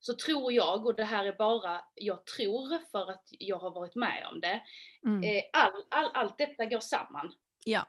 så 0.00 0.14
tror 0.14 0.52
jag, 0.52 0.86
och 0.86 0.94
det 0.94 1.04
här 1.04 1.24
är 1.24 1.32
bara 1.32 1.84
jag 1.94 2.26
tror 2.26 2.78
för 2.90 3.10
att 3.10 3.28
jag 3.30 3.58
har 3.58 3.70
varit 3.70 3.94
med 3.94 4.26
om 4.32 4.40
det, 4.40 4.62
mm. 5.04 5.22
eh, 5.22 5.42
all, 5.52 5.84
all, 5.88 6.10
allt 6.14 6.38
detta 6.38 6.64
går 6.64 6.80
samman. 6.80 7.34
Ja. 7.64 7.86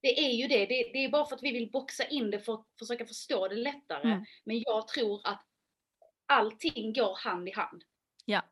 Det 0.00 0.18
är 0.26 0.32
ju 0.32 0.46
det. 0.46 0.66
det, 0.66 0.90
det 0.92 1.04
är 1.04 1.08
bara 1.08 1.26
för 1.26 1.36
att 1.36 1.42
vi 1.42 1.52
vill 1.52 1.70
boxa 1.70 2.04
in 2.04 2.30
det 2.30 2.40
för 2.40 2.54
att 2.54 2.66
försöka 2.78 3.06
förstå 3.06 3.48
det 3.48 3.56
lättare. 3.56 4.12
Mm. 4.12 4.24
Men 4.44 4.62
jag 4.66 4.88
tror 4.88 5.20
att 5.24 5.46
allting 6.26 6.92
går 6.92 7.14
hand 7.14 7.48
i 7.48 7.52
hand. 7.52 7.84
Ja. 8.24 8.42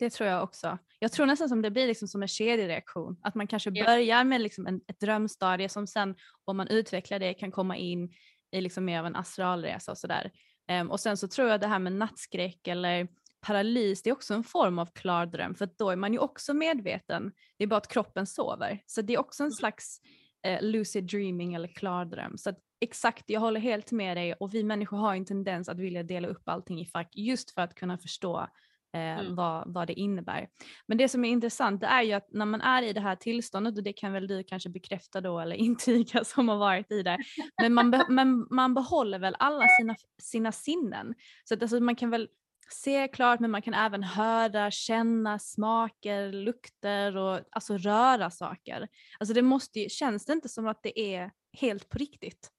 Det 0.00 0.10
tror 0.10 0.28
jag 0.28 0.42
också. 0.42 0.78
Jag 0.98 1.12
tror 1.12 1.26
nästan 1.26 1.48
som 1.48 1.62
det 1.62 1.70
blir 1.70 1.86
liksom 1.86 2.08
som 2.08 2.22
en 2.22 2.28
kedjereaktion. 2.28 3.16
Att 3.22 3.34
man 3.34 3.46
kanske 3.46 3.70
börjar 3.70 4.24
med 4.24 4.40
liksom 4.40 4.66
en, 4.66 4.80
ett 4.86 5.00
drömstadie 5.00 5.68
som 5.68 5.86
sen 5.86 6.14
om 6.44 6.56
man 6.56 6.68
utvecklar 6.68 7.18
det 7.18 7.34
kan 7.34 7.50
komma 7.50 7.76
in 7.76 8.14
i 8.50 8.60
liksom 8.60 8.84
mer 8.84 8.98
av 8.98 9.06
en 9.06 9.16
astralresa 9.16 9.92
och 9.92 9.98
sådär. 9.98 10.30
Um, 10.70 10.90
och 10.90 11.00
sen 11.00 11.16
så 11.16 11.28
tror 11.28 11.48
jag 11.48 11.60
det 11.60 11.66
här 11.66 11.78
med 11.78 11.92
nattskräck 11.92 12.68
eller 12.68 13.08
paralys, 13.40 14.02
det 14.02 14.10
är 14.10 14.14
också 14.14 14.34
en 14.34 14.44
form 14.44 14.78
av 14.78 14.86
klardröm 14.86 15.54
för 15.54 15.68
då 15.78 15.90
är 15.90 15.96
man 15.96 16.12
ju 16.12 16.18
också 16.18 16.54
medveten, 16.54 17.32
det 17.56 17.64
är 17.64 17.68
bara 17.68 17.76
att 17.76 17.92
kroppen 17.92 18.26
sover. 18.26 18.82
Så 18.86 19.02
det 19.02 19.14
är 19.14 19.20
också 19.20 19.42
en 19.42 19.46
mm. 19.46 19.52
slags 19.52 20.00
eh, 20.42 20.62
lucid 20.62 21.04
dreaming 21.04 21.54
eller 21.54 21.68
klardröm. 21.68 22.38
Så 22.38 22.50
att, 22.50 22.58
exakt, 22.80 23.24
jag 23.26 23.40
håller 23.40 23.60
helt 23.60 23.92
med 23.92 24.16
dig 24.16 24.34
och 24.34 24.54
vi 24.54 24.64
människor 24.64 24.96
har 24.96 25.14
en 25.14 25.24
tendens 25.24 25.68
att 25.68 25.78
vilja 25.78 26.02
dela 26.02 26.28
upp 26.28 26.48
allting 26.48 26.80
i 26.80 26.86
fack 26.86 27.16
just 27.16 27.50
för 27.50 27.62
att 27.62 27.74
kunna 27.74 27.98
förstå 27.98 28.48
eh, 28.94 29.18
mm. 29.18 29.34
vad, 29.34 29.74
vad 29.74 29.86
det 29.86 29.94
innebär. 29.94 30.48
Men 30.86 30.98
det 30.98 31.08
som 31.08 31.24
är 31.24 31.30
intressant 31.30 31.80
det 31.80 31.86
är 31.86 32.02
ju 32.02 32.12
att 32.12 32.32
när 32.32 32.46
man 32.46 32.60
är 32.60 32.82
i 32.82 32.92
det 32.92 33.00
här 33.00 33.16
tillståndet, 33.16 33.76
och 33.76 33.82
det 33.82 33.92
kan 33.92 34.12
väl 34.12 34.26
du 34.26 34.44
kanske 34.44 34.68
bekräfta 34.68 35.20
då 35.20 35.40
eller 35.40 35.56
intyga 35.66 36.24
som 36.24 36.48
har 36.48 36.56
varit 36.56 36.92
i 36.92 37.02
det, 37.02 37.18
men 37.62 37.74
man, 37.74 37.90
be, 37.90 38.06
men 38.08 38.46
man 38.50 38.74
behåller 38.74 39.18
väl 39.18 39.36
alla 39.38 39.66
sina, 39.80 39.96
sina 40.22 40.52
sinnen. 40.52 41.14
Så 41.44 41.54
att 41.54 41.62
alltså, 41.62 41.80
man 41.80 41.96
kan 41.96 42.10
väl 42.10 42.28
se 42.72 43.08
klart 43.08 43.40
men 43.40 43.50
man 43.50 43.62
kan 43.62 43.74
även 43.74 44.02
höra, 44.02 44.70
känna 44.70 45.38
smaker, 45.38 46.32
lukter 46.32 47.16
och 47.16 47.40
alltså 47.50 47.76
röra 47.76 48.30
saker. 48.30 48.88
Alltså 49.18 49.34
det 49.34 49.42
måste 49.42 49.80
ju, 49.80 49.88
känns 49.88 50.24
det 50.24 50.32
inte 50.32 50.48
som 50.48 50.66
att 50.66 50.82
det 50.82 51.00
är 51.00 51.30
helt 51.52 51.88
på 51.88 51.98
riktigt? 51.98 52.50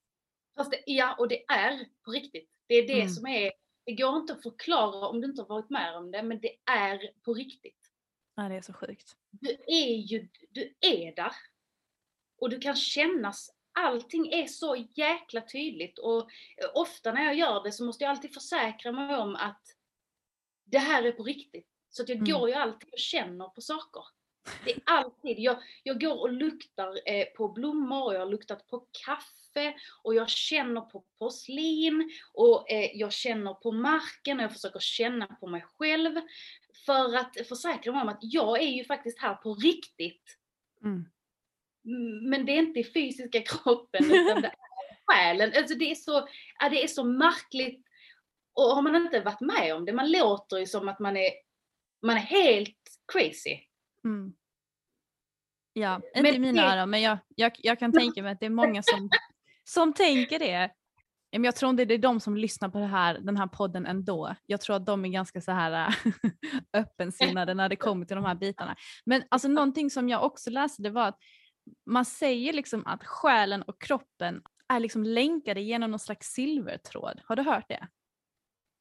Fast 0.58 0.72
det, 0.72 0.84
ja, 0.86 1.16
och 1.20 1.28
det 1.28 1.44
är 1.46 1.86
på 2.06 2.12
riktigt. 2.12 2.50
Det 2.68 2.76
är 2.76 2.88
det 2.88 3.02
mm. 3.02 3.10
som 3.10 3.28
är, 3.28 3.52
det 3.86 3.92
går 3.92 4.18
inte 4.18 4.34
att 4.34 4.44
förklara 4.44 5.08
om 5.08 5.22
du 5.22 5.28
inte 5.28 5.42
har 5.42 5.48
varit 5.48 5.70
med 5.70 5.98
om 5.98 6.12
det, 6.12 6.24
men 6.24 6.40
det 6.40 6.56
är 6.72 7.12
på 7.22 7.34
riktigt. 7.34 7.92
Ja, 8.36 8.50
det 8.50 8.56
är 8.56 8.62
så 8.62 8.74
sjukt. 8.74 9.18
Du 9.30 9.58
är 9.68 9.96
ju, 9.96 10.28
du 10.50 10.74
är 10.82 11.16
där. 11.16 11.32
Och 12.38 12.50
du 12.50 12.60
kan 12.60 12.76
kännas, 12.76 13.50
allting 13.74 14.28
är 14.28 14.48
så 14.48 14.76
jäkla 14.76 15.42
tydligt 15.42 16.00
och 16.00 16.30
ofta 16.74 17.12
när 17.12 17.24
jag 17.24 17.36
gör 17.36 17.64
det 17.64 17.72
så 17.72 17.84
måste 17.84 18.04
jag 18.04 18.12
alltid 18.12 18.34
försäkra 18.34 18.92
mig 18.92 19.18
om 19.18 19.36
att 19.36 19.62
det 20.64 20.80
här 20.80 21.04
är 21.04 21.12
på 21.12 21.24
riktigt. 21.24 21.68
Så 21.90 22.04
att 22.04 22.10
jag 22.10 22.18
mm. 22.18 22.32
går 22.32 22.50
ju 22.50 22.56
alltid 22.56 22.90
och 22.90 23.00
känner 23.00 23.48
på 23.48 23.62
saker. 23.62 24.04
Det 24.66 24.72
är 24.72 24.82
alltid, 24.86 25.40
jag, 25.40 25.58
jag 25.84 26.02
går 26.02 26.20
och 26.20 26.32
luktar 26.32 27.00
eh, 27.10 27.26
på 27.26 27.48
blommor 27.48 28.06
och 28.06 28.14
jag 28.14 28.20
har 28.20 28.32
luktat 28.32 28.68
på 28.68 28.88
kaffe 29.06 29.41
och 30.04 30.16
jag 30.16 30.30
känner 30.30 30.82
på 30.82 31.04
porslin 31.20 32.12
och 32.34 32.72
eh, 32.72 32.92
jag 32.94 33.14
känner 33.14 33.54
på 33.54 33.72
marken 33.72 34.38
och 34.38 34.44
jag 34.44 34.54
försöker 34.54 34.80
känna 34.80 35.28
på 35.28 35.48
mig 35.48 35.66
själv. 35.78 36.22
För 36.86 37.16
att 37.16 37.48
försäkra 37.48 37.94
mig 37.94 38.02
om 38.02 38.10
att 38.10 38.20
jag 38.22 38.62
är 38.62 38.70
ju 38.70 38.84
faktiskt 38.84 39.20
här 39.20 39.36
på 39.36 39.54
riktigt. 39.54 40.38
Mm. 40.84 41.06
Men 42.30 42.46
det 42.46 42.52
är 42.52 42.60
inte 42.60 42.80
i 42.80 42.84
fysiska 42.84 43.42
kroppen 43.46 44.06
utan 44.06 44.42
det 44.42 44.48
är 44.48 44.56
själen. 45.06 45.52
Alltså 45.58 45.76
det 45.76 45.92
är 45.92 45.96
så, 45.96 46.28
ja, 46.60 46.70
det 46.70 46.84
är 46.84 46.88
så 46.88 47.04
märkligt 47.04 47.88
och 48.54 48.76
har 48.76 48.82
man 48.82 48.96
inte 48.96 49.22
varit 49.22 49.42
med 49.42 49.76
om 49.76 49.86
det, 49.86 49.94
man 49.94 50.12
låter 50.12 50.58
ju 50.58 50.66
som 50.66 50.90
att 50.90 51.00
man 51.00 51.18
är, 51.18 51.30
man 52.02 52.18
är 52.18 52.22
helt 52.22 52.78
crazy. 53.14 53.60
Mm. 54.04 54.34
Ja, 55.74 56.02
inte 56.16 56.32
men 56.32 56.42
mina 56.42 56.74
öron 56.74 56.90
men 56.90 57.02
jag, 57.02 57.18
jag, 57.36 57.52
jag 57.58 57.80
kan 57.80 57.94
tänka 57.94 58.24
mig 58.24 58.32
att 58.32 58.40
det 58.40 58.46
är 58.46 58.50
många 58.50 58.84
som, 58.84 59.10
som 59.64 59.94
tänker 59.94 60.40
det. 60.40 60.72
Men 61.32 61.44
jag 61.44 61.56
tror 61.56 61.70
inte 61.70 61.86
det 61.86 61.94
är 61.94 61.98
de 61.98 62.20
som 62.20 62.38
lyssnar 62.38 62.70
på 62.70 62.80
här, 62.80 63.20
den 63.20 63.38
här 63.38 63.48
podden 63.48 63.86
ändå. 63.86 64.36
Jag 64.46 64.62
tror 64.62 64.76
att 64.76 64.86
de 64.86 65.06
är 65.06 65.10
ganska 65.10 65.42
så 65.42 65.52
här 65.52 65.96
öppensinnade 66.74 67.54
när 67.54 67.70
det 67.70 67.76
kommer 67.76 68.06
till 68.06 68.16
de 68.16 68.26
här 68.26 68.36
bitarna. 68.36 68.76
Men 69.06 69.24
alltså 69.30 69.48
någonting 69.48 69.90
som 69.90 70.10
jag 70.10 70.24
också 70.24 70.50
läste 70.50 70.82
det 70.82 70.90
var 70.90 71.08
att 71.08 71.18
man 71.86 72.06
säger 72.06 72.54
liksom 72.54 72.86
att 72.86 73.04
själen 73.04 73.62
och 73.62 73.82
kroppen 73.82 74.42
är 74.68 74.80
liksom 74.80 75.04
länkade 75.04 75.62
genom 75.62 75.92
någon 75.92 76.00
slags 76.00 76.28
silvertråd. 76.28 77.22
Har 77.26 77.36
du 77.36 77.44
hört 77.44 77.66
det? 77.70 77.88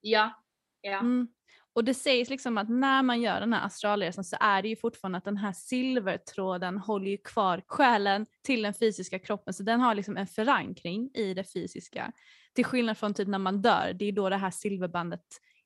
Ja. 0.00 0.42
ja. 0.80 0.98
Mm. 0.98 1.28
Och 1.72 1.84
det 1.84 1.94
sägs 1.94 2.30
liksom 2.30 2.58
att 2.58 2.68
när 2.68 3.02
man 3.02 3.20
gör 3.20 3.40
den 3.40 3.52
här 3.52 3.66
astralresan 3.66 4.24
så 4.24 4.36
är 4.40 4.62
det 4.62 4.68
ju 4.68 4.76
fortfarande 4.76 5.18
att 5.18 5.24
den 5.24 5.36
här 5.36 5.52
silvertråden 5.52 6.78
håller 6.78 7.10
ju 7.10 7.16
kvar 7.16 7.62
själen 7.66 8.26
till 8.42 8.62
den 8.62 8.74
fysiska 8.74 9.18
kroppen 9.18 9.54
så 9.54 9.62
den 9.62 9.80
har 9.80 9.94
liksom 9.94 10.16
en 10.16 10.26
förankring 10.26 11.10
i 11.14 11.34
det 11.34 11.44
fysiska. 11.44 12.12
Till 12.54 12.64
skillnad 12.64 12.98
från 12.98 13.14
typ 13.14 13.28
när 13.28 13.38
man 13.38 13.62
dör, 13.62 13.92
det 13.98 14.04
är 14.04 14.12
då 14.12 14.28
det 14.28 14.36
här 14.36 14.50
silverbandet 14.50 15.24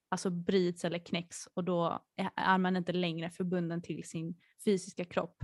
alltså 0.09 0.31
bryts 0.31 0.85
eller 0.85 0.99
knäcks 0.99 1.49
och 1.55 1.64
då 1.64 2.05
är 2.37 2.59
man 2.59 2.77
inte 2.77 2.93
längre 2.93 3.31
förbunden 3.31 3.83
till 3.83 4.05
sin 4.05 4.35
fysiska 4.64 5.05
kropp. 5.05 5.43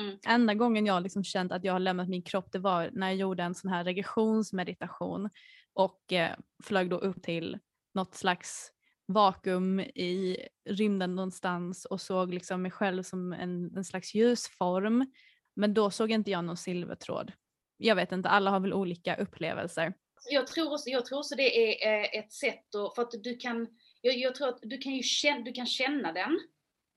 Mm. 0.00 0.18
Enda 0.26 0.54
gången 0.54 0.86
jag 0.86 1.02
liksom 1.02 1.24
känt 1.24 1.52
att 1.52 1.64
jag 1.64 1.72
har 1.72 1.80
lämnat 1.80 2.08
min 2.08 2.22
kropp 2.22 2.52
det 2.52 2.58
var 2.58 2.90
när 2.92 3.06
jag 3.06 3.16
gjorde 3.16 3.42
en 3.42 3.54
sån 3.54 3.70
här 3.70 3.84
regressionsmeditation 3.84 5.30
och 5.72 6.12
eh, 6.12 6.36
flög 6.64 6.90
då 6.90 6.98
upp 6.98 7.22
till 7.22 7.58
något 7.94 8.14
slags 8.14 8.72
vakuum 9.08 9.80
i 9.80 10.36
rymden 10.64 11.16
någonstans 11.16 11.84
och 11.84 12.00
såg 12.00 12.34
liksom 12.34 12.62
mig 12.62 12.70
själv 12.70 13.02
som 13.02 13.32
en, 13.32 13.76
en 13.76 13.84
slags 13.84 14.14
ljusform. 14.14 15.12
Men 15.54 15.74
då 15.74 15.90
såg 15.90 16.10
inte 16.10 16.30
jag 16.30 16.44
någon 16.44 16.56
silvertråd. 16.56 17.32
Jag 17.76 17.96
vet 17.96 18.12
inte, 18.12 18.28
alla 18.28 18.50
har 18.50 18.60
väl 18.60 18.72
olika 18.72 19.16
upplevelser. 19.16 19.94
Jag 20.30 20.46
tror 20.46 20.72
också, 20.72 20.90
jag 20.90 21.06
tror 21.06 21.18
också 21.18 21.34
det 21.34 21.74
är 21.84 21.98
eh, 21.98 22.18
ett 22.18 22.32
sätt 22.32 22.74
att, 22.74 22.94
för 22.94 23.02
att 23.02 23.22
du 23.22 23.36
kan, 23.36 23.68
jag, 24.00 24.18
jag 24.18 24.34
tror 24.34 24.48
att 24.48 24.58
du 24.62 24.78
kan 24.78 24.92
ju 24.92 25.02
känna, 25.02 25.40
du 25.40 25.52
kan 25.52 25.66
känna 25.66 26.12
den. 26.12 26.40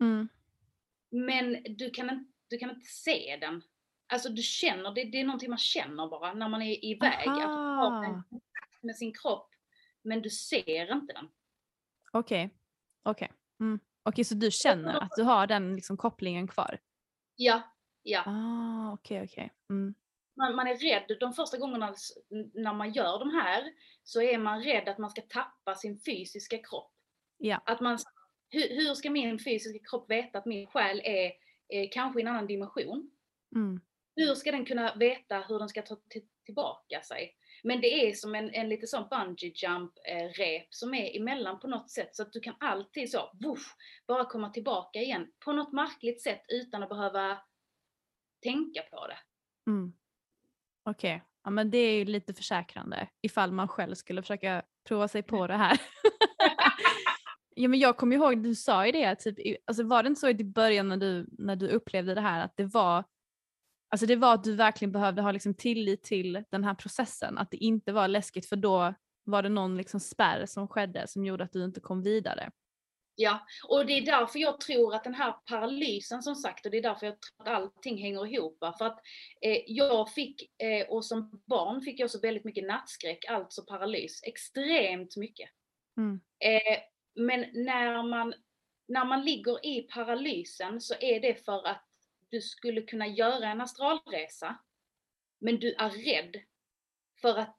Mm. 0.01 0.29
Men 1.11 1.63
du 1.63 1.89
kan, 1.89 2.33
du 2.47 2.57
kan 2.57 2.69
inte 2.69 2.89
se 2.89 3.37
den. 3.41 3.61
Alltså 4.07 4.29
du 4.29 4.41
känner, 4.41 4.91
det, 4.91 5.03
det 5.03 5.19
är 5.19 5.23
någonting 5.23 5.49
man 5.49 5.57
känner 5.57 6.07
bara 6.07 6.33
när 6.33 6.49
man 6.49 6.61
är 6.61 6.85
iväg. 6.85 7.27
Aha. 7.27 7.43
Att 7.43 7.91
ha 7.91 8.05
en 8.05 8.23
kontakt 8.23 8.83
med 8.83 8.95
sin 8.95 9.13
kropp 9.13 9.47
men 10.03 10.21
du 10.21 10.29
ser 10.29 10.91
inte 10.91 11.13
den. 11.13 11.27
Okej, 12.11 12.45
okay. 12.45 12.57
okej. 13.03 13.25
Okay. 13.25 13.37
Mm. 13.59 13.79
okay, 14.05 14.23
så 14.23 14.35
du 14.35 14.51
känner 14.51 14.99
att 14.99 15.11
du 15.15 15.23
har 15.23 15.47
den 15.47 15.75
liksom 15.75 15.97
kopplingen 15.97 16.47
kvar? 16.47 16.79
Ja, 17.35 17.61
ja. 18.03 18.23
Ah, 18.25 18.93
okay, 18.93 19.23
okej. 19.23 19.51
Mm. 19.69 19.93
Man, 20.35 20.55
man, 20.55 20.67
är 20.67 20.75
rädd, 20.75 21.17
de 21.19 21.33
första 21.33 21.57
gångerna 21.57 21.95
när 22.53 22.73
man 22.73 22.91
gör 22.93 23.19
de 23.19 23.29
här 23.29 23.63
så 24.03 24.21
är 24.21 24.37
man 24.37 24.63
rädd 24.63 24.89
att 24.89 24.97
man 24.97 25.09
ska 25.09 25.21
tappa 25.21 25.75
sin 25.75 25.99
fysiska 25.99 26.57
kropp. 26.57 26.93
Ja. 27.37 27.61
Att 27.65 27.81
man, 27.81 27.97
hur, 28.49 28.69
hur 28.69 28.93
ska 28.93 29.09
min 29.09 29.39
fysiska 29.39 29.79
kropp 29.89 30.11
veta 30.11 30.37
att 30.37 30.45
min 30.45 30.67
själ 30.67 31.01
är, 31.03 31.31
är 31.67 31.91
kanske 31.91 32.19
i 32.19 32.21
en 32.21 32.27
annan 32.27 32.47
dimension? 32.47 33.11
Mm. 33.55 33.81
Hur 34.15 34.35
ska 34.35 34.51
den 34.51 34.65
kunna 34.65 34.95
veta 34.95 35.39
hur 35.39 35.59
den 35.59 35.69
ska 35.69 35.81
ta 35.81 35.97
tillbaka 36.45 37.01
sig? 37.01 37.35
Men 37.63 37.81
det 37.81 38.09
är 38.09 38.13
som 38.13 38.35
en, 38.35 38.53
en 38.53 38.69
lite 38.69 38.87
sån 38.87 39.07
bungee 39.09 39.53
jump 39.55 39.91
eh, 40.07 40.29
rep 40.43 40.67
som 40.69 40.93
är 40.93 41.17
emellan 41.17 41.59
på 41.59 41.67
något 41.67 41.89
sätt 41.89 42.15
så 42.15 42.23
att 42.23 42.33
du 42.33 42.39
kan 42.39 42.55
alltid 42.59 43.11
så, 43.11 43.31
woof, 43.41 43.75
bara 44.07 44.25
komma 44.25 44.49
tillbaka 44.49 44.99
igen 44.99 45.27
på 45.45 45.51
något 45.51 45.73
märkligt 45.73 46.21
sätt 46.21 46.41
utan 46.47 46.83
att 46.83 46.89
behöva 46.89 47.37
tänka 48.43 48.81
på 48.81 49.07
det. 49.07 49.17
Mm. 49.71 49.93
Okej, 50.83 51.15
okay. 51.15 51.27
ja 51.43 51.49
men 51.49 51.71
det 51.71 51.77
är 51.77 51.95
ju 51.95 52.05
lite 52.05 52.33
försäkrande 52.33 53.07
ifall 53.21 53.51
man 53.51 53.67
själv 53.67 53.95
skulle 53.95 54.21
försöka 54.21 54.63
prova 54.87 55.07
sig 55.07 55.23
på 55.23 55.47
det 55.47 55.57
här. 55.57 55.81
ja 57.55 57.67
men 57.67 57.79
jag 57.79 57.97
kommer 57.97 58.15
ihåg, 58.15 58.43
du 58.43 58.55
sa 58.55 58.85
ju 58.85 58.91
det, 58.91 59.15
typ, 59.15 59.57
alltså 59.65 59.83
var 59.83 60.03
det 60.03 60.07
inte 60.07 60.21
så 60.21 60.29
i 60.29 60.43
början 60.43 60.87
när 60.87 60.97
du, 60.97 61.27
när 61.31 61.55
du 61.55 61.67
upplevde 61.67 62.15
det 62.15 62.21
här 62.21 62.45
att 62.45 62.57
det 62.57 62.65
var 62.65 63.03
Alltså 63.91 64.05
det 64.05 64.15
var 64.15 64.33
att 64.33 64.43
du 64.43 64.55
verkligen 64.55 64.91
behövde 64.91 65.21
ha 65.21 65.31
liksom 65.31 65.53
tillit 65.53 66.03
till 66.03 66.43
den 66.49 66.63
här 66.63 66.73
processen, 66.73 67.37
att 67.37 67.51
det 67.51 67.57
inte 67.57 67.91
var 67.93 68.07
läskigt 68.07 68.45
för 68.45 68.55
då 68.55 68.93
var 69.23 69.43
det 69.43 69.49
någon 69.49 69.77
liksom 69.77 69.99
spärr 69.99 70.45
som 70.45 70.67
skedde 70.67 71.07
som 71.07 71.25
gjorde 71.25 71.43
att 71.43 71.53
du 71.53 71.65
inte 71.65 71.79
kom 71.79 72.03
vidare. 72.03 72.51
Ja, 73.15 73.39
och 73.67 73.85
det 73.85 73.93
är 73.93 74.05
därför 74.05 74.39
jag 74.39 74.59
tror 74.59 74.95
att 74.95 75.03
den 75.03 75.13
här 75.13 75.35
paralysen 75.45 76.23
som 76.23 76.35
sagt, 76.35 76.65
och 76.65 76.71
det 76.71 76.77
är 76.77 76.81
därför 76.81 77.05
jag 77.05 77.15
tror 77.21 77.47
att 77.47 77.61
allting 77.61 77.97
hänger 77.97 78.33
ihop. 78.33 78.57
För 78.77 78.85
att 78.85 78.99
eh, 79.41 79.57
jag 79.67 80.13
fick, 80.13 80.61
eh, 80.63 80.87
och 80.89 81.05
som 81.05 81.41
barn 81.45 81.81
fick 81.81 81.99
jag 81.99 82.11
så 82.11 82.19
väldigt 82.19 82.43
mycket 82.43 82.67
nattskräck, 82.67 83.25
alltså 83.25 83.65
paralys, 83.65 84.23
extremt 84.23 85.17
mycket. 85.17 85.49
Mm. 85.97 86.21
Eh, 86.39 86.79
men 87.15 87.39
när 87.53 88.03
man, 88.03 88.33
när 88.87 89.05
man 89.05 89.25
ligger 89.25 89.65
i 89.65 89.81
paralysen 89.81 90.81
så 90.81 90.93
är 90.99 91.19
det 91.19 91.45
för 91.45 91.67
att 91.67 91.90
du 92.31 92.41
skulle 92.41 92.81
kunna 92.81 93.07
göra 93.07 93.47
en 93.47 93.61
astralresa, 93.61 94.57
men 95.39 95.59
du 95.59 95.73
är 95.73 95.89
rädd 95.89 96.41
för 97.21 97.37
att 97.37 97.57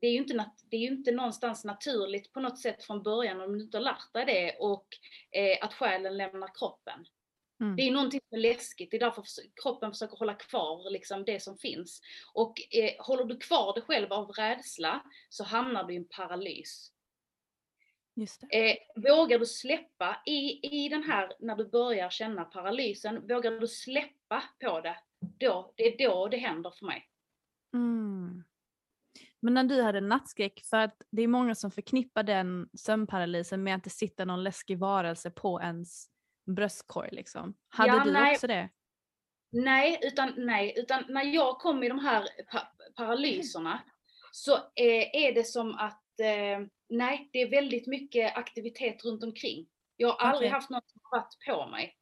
det 0.00 0.06
är 0.06 0.12
ju 0.12 0.18
inte, 0.18 0.50
det 0.70 0.76
är 0.76 0.80
ju 0.80 0.86
inte 0.86 1.12
någonstans 1.12 1.64
naturligt 1.64 2.32
på 2.32 2.40
något 2.40 2.58
sätt 2.58 2.84
från 2.84 3.02
början 3.02 3.40
om 3.40 3.52
du 3.52 3.64
inte 3.64 3.76
har 3.76 3.82
lärt 3.82 4.12
dig 4.12 4.24
det 4.24 4.56
och 4.58 4.86
eh, 5.30 5.64
att 5.64 5.74
själen 5.74 6.16
lämnar 6.16 6.58
kroppen. 6.58 7.06
Mm. 7.60 7.76
Det 7.76 7.82
är 7.82 7.90
någonting 7.90 8.20
som 8.28 8.38
är 8.38 8.42
läskigt, 8.42 8.90
det 8.90 8.96
är 8.96 9.00
därför 9.00 9.24
kroppen 9.62 9.92
försöker 9.92 10.16
hålla 10.16 10.34
kvar 10.34 10.90
liksom 10.90 11.24
det 11.24 11.40
som 11.40 11.58
finns. 11.58 12.00
Och 12.34 12.74
eh, 12.74 13.04
håller 13.04 13.24
du 13.24 13.38
kvar 13.38 13.74
dig 13.74 13.82
själv 13.82 14.12
av 14.12 14.30
rädsla 14.30 15.02
så 15.28 15.44
hamnar 15.44 15.84
du 15.84 15.94
i 15.94 15.96
en 15.96 16.08
paralys. 16.08 16.93
Eh, 18.50 18.76
vågar 18.96 19.38
du 19.38 19.46
släppa 19.46 20.22
i, 20.26 20.66
i 20.76 20.88
den 20.88 21.02
här, 21.02 21.32
när 21.40 21.56
du 21.56 21.68
börjar 21.68 22.10
känna 22.10 22.44
paralysen, 22.44 23.26
vågar 23.28 23.50
du 23.50 23.68
släppa 23.68 24.42
på 24.60 24.80
det, 24.80 24.96
då, 25.20 25.72
det 25.76 26.02
är 26.02 26.08
då 26.08 26.28
det 26.28 26.36
händer 26.36 26.70
för 26.70 26.86
mig. 26.86 27.08
Mm. 27.74 28.44
Men 29.40 29.54
när 29.54 29.64
du 29.64 29.82
hade 29.82 30.00
nattskräck, 30.00 30.60
för 30.64 30.76
att 30.76 31.02
det 31.10 31.22
är 31.22 31.28
många 31.28 31.54
som 31.54 31.70
förknippar 31.70 32.22
den 32.22 32.68
sömnparalysen 32.78 33.62
med 33.62 33.74
att 33.74 33.84
det 33.84 33.90
sitter 33.90 34.26
någon 34.26 34.42
läskig 34.42 34.78
varelse 34.78 35.30
på 35.30 35.60
ens 35.60 36.06
bröstkorg 36.46 37.08
liksom. 37.12 37.54
Hade 37.68 37.90
Ja, 37.90 38.04
du 38.04 38.12
nej. 38.12 38.32
också 38.32 38.46
det? 38.46 38.68
Nej, 39.52 39.98
utan, 40.02 40.34
nej, 40.36 40.74
utan 40.76 41.04
när 41.08 41.22
jag 41.22 41.58
kom 41.58 41.82
i 41.82 41.88
de 41.88 41.98
här 41.98 42.28
pa 42.52 42.62
paralyserna 42.96 43.82
så 44.32 44.54
eh, 44.54 45.24
är 45.24 45.34
det 45.34 45.44
som 45.44 45.74
att, 45.74 46.20
eh, 46.20 46.66
nej, 46.88 47.30
det 47.32 47.42
är 47.42 47.50
väldigt 47.50 47.86
mycket 47.86 48.36
aktivitet 48.36 49.04
runt 49.04 49.22
omkring. 49.22 49.68
Jag 49.96 50.08
har 50.08 50.28
aldrig 50.28 50.50
haft 50.50 50.70
något 50.70 50.90
som 50.90 51.00
har 51.02 51.18
varit 51.18 51.36
på 51.46 51.70
mig. 51.70 51.96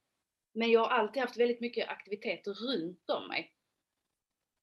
Men 0.54 0.70
jag 0.70 0.80
har 0.80 0.88
alltid 0.88 1.22
haft 1.22 1.36
väldigt 1.36 1.60
mycket 1.60 1.88
aktivitet 1.88 2.46
runt 2.46 3.10
om 3.10 3.28
mig. 3.28 3.52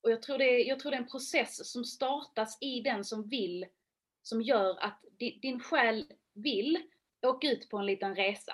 Och 0.02 0.12
jag 0.12 0.22
tror, 0.22 0.38
det 0.38 0.44
är, 0.44 0.68
jag 0.68 0.80
tror 0.80 0.92
det 0.92 0.98
är 0.98 1.02
en 1.02 1.10
process 1.10 1.72
som 1.72 1.84
startas 1.84 2.58
i 2.62 2.82
den 2.82 3.06
som 3.06 3.30
vill, 3.30 3.66
som 4.22 4.42
gör 4.42 4.80
att 4.80 5.06
di, 5.20 5.40
din 5.42 5.60
själ 5.60 6.14
vill 6.34 6.78
åka 7.22 7.48
ut 7.48 7.70
på 7.70 7.78
en 7.78 7.86
liten 7.86 8.16
resa. 8.16 8.54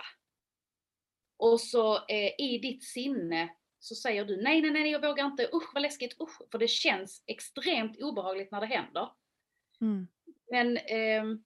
Och 1.38 1.62
så 1.62 1.96
eh, 1.96 2.32
i 2.38 2.60
ditt 2.62 2.84
sinne 2.84 3.56
så 3.80 3.96
säger 3.96 4.26
du 4.26 4.42
nej, 4.42 4.62
nej, 4.62 4.72
nej, 4.72 4.92
jag 4.92 5.08
vågar 5.08 5.26
inte, 5.26 5.50
usch 5.54 5.74
vad 5.74 5.82
läskigt, 5.82 6.22
usch, 6.22 6.52
för 6.52 6.58
det 6.58 6.68
känns 6.68 7.24
extremt 7.28 8.02
obehagligt 8.02 8.52
när 8.52 8.62
det 8.62 8.68
händer. 8.68 9.10
Mm. 9.82 10.08
Men, 10.52 10.78
ehm, 10.78 11.44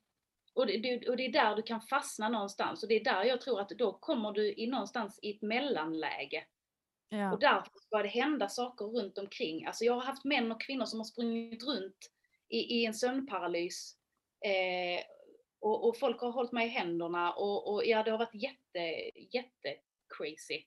och, 0.60 0.67
det, 0.67 1.08
och 1.10 1.17
det 1.17 1.26
är 1.26 1.32
där 1.32 1.56
du 1.56 1.62
kan 1.62 1.82
fastna 1.82 2.30
någonstans 2.30 2.84
och 2.84 2.89
det 2.89 2.95
är 2.95 3.04
där 3.04 3.24
jag 3.24 3.41
tror 3.41 3.60
att 3.60 3.69
då 3.69 3.93
kommer 3.93 4.32
du 4.32 4.54
i 4.54 4.67
någonstans 4.67 5.19
i 5.22 5.32
ett 5.32 5.41
mellanläge. 5.41 6.45
Ja. 7.10 7.34
Och 7.34 7.39
därför 7.39 7.72
ska 7.76 7.98
det 7.98 8.10
hända 8.10 8.50
saker 8.50 8.86
runt 8.86 9.17
omkring. 9.17 9.65
Alltså 9.65 9.86
jag 9.86 9.93
har 9.93 10.02
haft 10.02 10.26
män 10.26 10.52
och 10.52 10.62
kvinnor 10.62 10.86
som 10.86 11.00
har 11.00 11.06
sprungit 11.06 11.63
runt 11.63 12.12
i, 12.50 12.58
i 12.58 12.86
en 12.86 12.93
sömnparalys. 12.93 13.95
Eh, 14.45 15.04
och, 15.60 15.88
och 15.88 15.98
folk 15.98 16.22
har 16.22 16.32
hållit 16.32 16.52
mig 16.52 16.67
i 16.67 16.69
händerna 16.69 17.34
och, 17.34 17.74
och 17.74 17.86
ja, 17.86 18.04
det 18.04 18.12
har 18.12 18.17
varit 18.17 18.43
jätte, 18.43 18.80
jätte 19.38 19.76
crazy. 20.17 20.63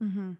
Mhm. 0.00 0.36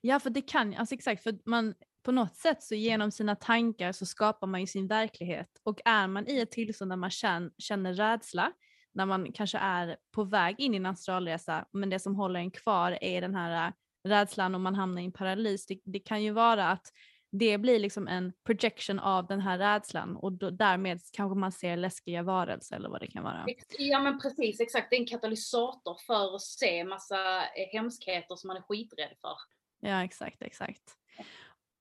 Ja, 0.00 0.20
för 0.20 0.30
det 0.30 0.42
kan, 0.42 0.74
alltså 0.74 0.94
exakt, 0.94 1.22
för 1.22 1.38
man 1.44 1.74
på 2.02 2.12
något 2.12 2.36
sätt 2.36 2.62
så 2.62 2.74
genom 2.74 3.10
sina 3.10 3.36
tankar 3.36 3.92
så 3.92 4.06
skapar 4.06 4.46
man 4.46 4.60
ju 4.60 4.66
sin 4.66 4.86
verklighet 4.86 5.48
och 5.64 5.80
är 5.84 6.06
man 6.06 6.28
i 6.28 6.38
ett 6.38 6.50
tillstånd 6.50 6.90
där 6.90 6.96
man 6.96 7.10
känner, 7.10 7.50
känner 7.58 7.94
rädsla, 7.94 8.52
när 8.92 9.06
man 9.06 9.32
kanske 9.32 9.58
är 9.58 9.96
på 10.14 10.24
väg 10.24 10.60
in 10.60 10.74
i 10.74 10.76
en 10.76 10.86
astralresa, 10.86 11.64
men 11.72 11.90
det 11.90 11.98
som 11.98 12.16
håller 12.16 12.40
en 12.40 12.50
kvar 12.50 12.98
är 13.00 13.20
den 13.20 13.34
här 13.34 13.66
äh, 13.66 13.72
rädslan 14.08 14.54
om 14.54 14.62
man 14.62 14.74
hamnar 14.74 15.02
i 15.02 15.04
en 15.04 15.12
paralys. 15.12 15.66
Det, 15.66 15.80
det 15.84 15.98
kan 15.98 16.22
ju 16.22 16.30
vara 16.30 16.68
att 16.68 16.92
det 17.32 17.58
blir 17.58 17.78
liksom 17.78 18.08
en 18.08 18.32
projection 18.46 18.98
av 18.98 19.26
den 19.26 19.40
här 19.40 19.58
rädslan 19.58 20.16
och 20.16 20.32
då, 20.32 20.50
därmed 20.50 21.00
kanske 21.12 21.38
man 21.38 21.52
ser 21.52 21.76
läskiga 21.76 22.22
varelser 22.22 22.76
eller 22.76 22.88
vad 22.88 23.00
det 23.00 23.06
kan 23.06 23.24
vara. 23.24 23.46
Ja 23.78 24.00
men 24.00 24.20
precis, 24.20 24.60
exakt. 24.60 24.90
Det 24.90 24.96
är 24.96 25.00
en 25.00 25.06
katalysator 25.06 25.96
för 26.06 26.34
att 26.34 26.42
se 26.42 26.84
massa 26.84 27.38
eh, 27.40 27.68
hemskheter 27.72 28.36
som 28.36 28.48
man 28.48 28.56
är 28.56 28.62
skiträdd 28.62 29.16
för. 29.20 29.36
Ja 29.80 30.04
exakt, 30.04 30.42
exakt. 30.42 30.99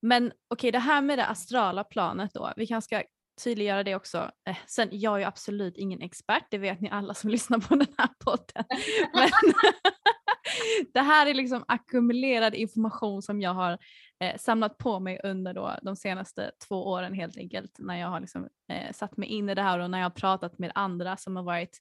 Men 0.01 0.31
okej, 0.47 0.71
det 0.71 0.79
här 0.79 1.01
med 1.01 1.19
det 1.19 1.25
astrala 1.25 1.83
planet 1.83 2.33
då, 2.33 2.53
vi 2.55 2.67
kanske 2.67 2.85
ska 2.85 3.03
tydliggöra 3.43 3.83
det 3.83 3.95
också. 3.95 4.31
Eh, 4.47 4.57
sen, 4.67 4.89
jag 4.91 5.13
är 5.15 5.19
ju 5.19 5.23
absolut 5.23 5.77
ingen 5.77 6.01
expert, 6.01 6.47
det 6.49 6.57
vet 6.57 6.81
ni 6.81 6.89
alla 6.89 7.13
som 7.13 7.29
lyssnar 7.29 7.59
på 7.59 7.75
den 7.75 7.95
här 7.97 8.09
podden. 8.25 8.65
Men 9.13 9.29
det 10.93 11.01
här 11.01 11.27
är 11.27 11.33
liksom 11.33 11.63
ackumulerad 11.67 12.55
information 12.55 13.21
som 13.21 13.41
jag 13.41 13.53
har 13.53 13.77
eh, 14.23 14.37
samlat 14.37 14.77
på 14.77 14.99
mig 14.99 15.19
under 15.23 15.53
då 15.53 15.75
de 15.81 15.95
senaste 15.95 16.51
två 16.67 16.87
åren 16.87 17.13
helt 17.13 17.37
enkelt 17.37 17.75
när 17.79 17.99
jag 17.99 18.07
har 18.07 18.19
liksom, 18.19 18.47
eh, 18.71 18.93
satt 18.93 19.17
mig 19.17 19.29
in 19.29 19.49
i 19.49 19.55
det 19.55 19.61
här 19.61 19.79
och 19.79 19.89
när 19.89 19.97
jag 19.97 20.05
har 20.05 20.09
pratat 20.09 20.59
med 20.59 20.71
andra 20.75 21.17
som 21.17 21.35
har 21.35 21.43
varit 21.43 21.79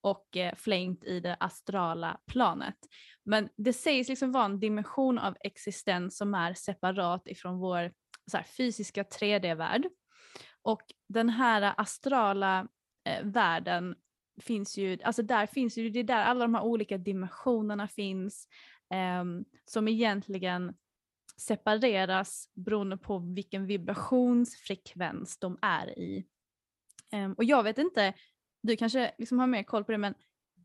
och 0.00 0.36
eh, 0.36 0.54
i 1.02 1.20
det 1.20 1.36
astrala 1.40 2.20
planet. 2.26 2.76
Men 3.24 3.48
det 3.56 3.72
sägs 3.72 4.08
liksom 4.08 4.32
vara 4.32 4.44
en 4.44 4.60
dimension 4.60 5.18
av 5.18 5.36
existens 5.40 6.16
som 6.16 6.34
är 6.34 6.54
separat 6.54 7.28
ifrån 7.28 7.58
vår 7.58 7.92
så 8.30 8.36
här, 8.36 8.44
fysiska 8.44 9.02
3D-värld. 9.02 9.88
Och 10.62 10.82
den 11.08 11.28
här 11.28 11.74
astrala 11.76 12.68
eh, 13.04 13.24
världen 13.24 13.94
finns 14.40 14.78
ju, 14.78 14.98
alltså 15.04 15.22
där 15.22 15.46
finns 15.46 15.78
ju, 15.78 15.90
det 15.90 15.98
är 15.98 16.04
där 16.04 16.24
alla 16.24 16.44
de 16.44 16.54
här 16.54 16.62
olika 16.62 16.98
dimensionerna 16.98 17.88
finns 17.88 18.48
eh, 18.94 19.24
som 19.64 19.88
egentligen 19.88 20.74
separeras 21.36 22.48
beroende 22.54 22.96
på 22.96 23.18
vilken 23.18 23.66
vibrationsfrekvens 23.66 25.38
de 25.38 25.58
är 25.62 25.98
i. 25.98 26.26
Ehm, 27.12 27.32
och 27.32 27.44
jag 27.44 27.62
vet 27.62 27.78
inte, 27.78 28.14
du 28.62 28.76
kanske 28.76 29.14
liksom 29.18 29.38
har 29.38 29.46
mer 29.46 29.62
koll 29.62 29.84
på 29.84 29.92
det 29.92 29.98
men 29.98 30.14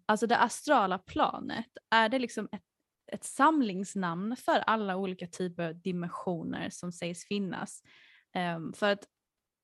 alltså 0.05 0.27
det 0.27 0.37
astrala 0.37 0.97
planet, 0.97 1.77
är 1.89 2.09
det 2.09 2.19
liksom 2.19 2.49
ett, 2.51 2.63
ett 3.11 3.23
samlingsnamn 3.23 4.35
för 4.35 4.59
alla 4.59 4.97
olika 4.97 5.27
typer 5.27 5.67
av 5.67 5.81
dimensioner 5.81 6.69
som 6.69 6.91
sägs 6.91 7.27
finnas? 7.27 7.81
Um, 8.55 8.73
för 8.73 8.91
att 8.91 9.07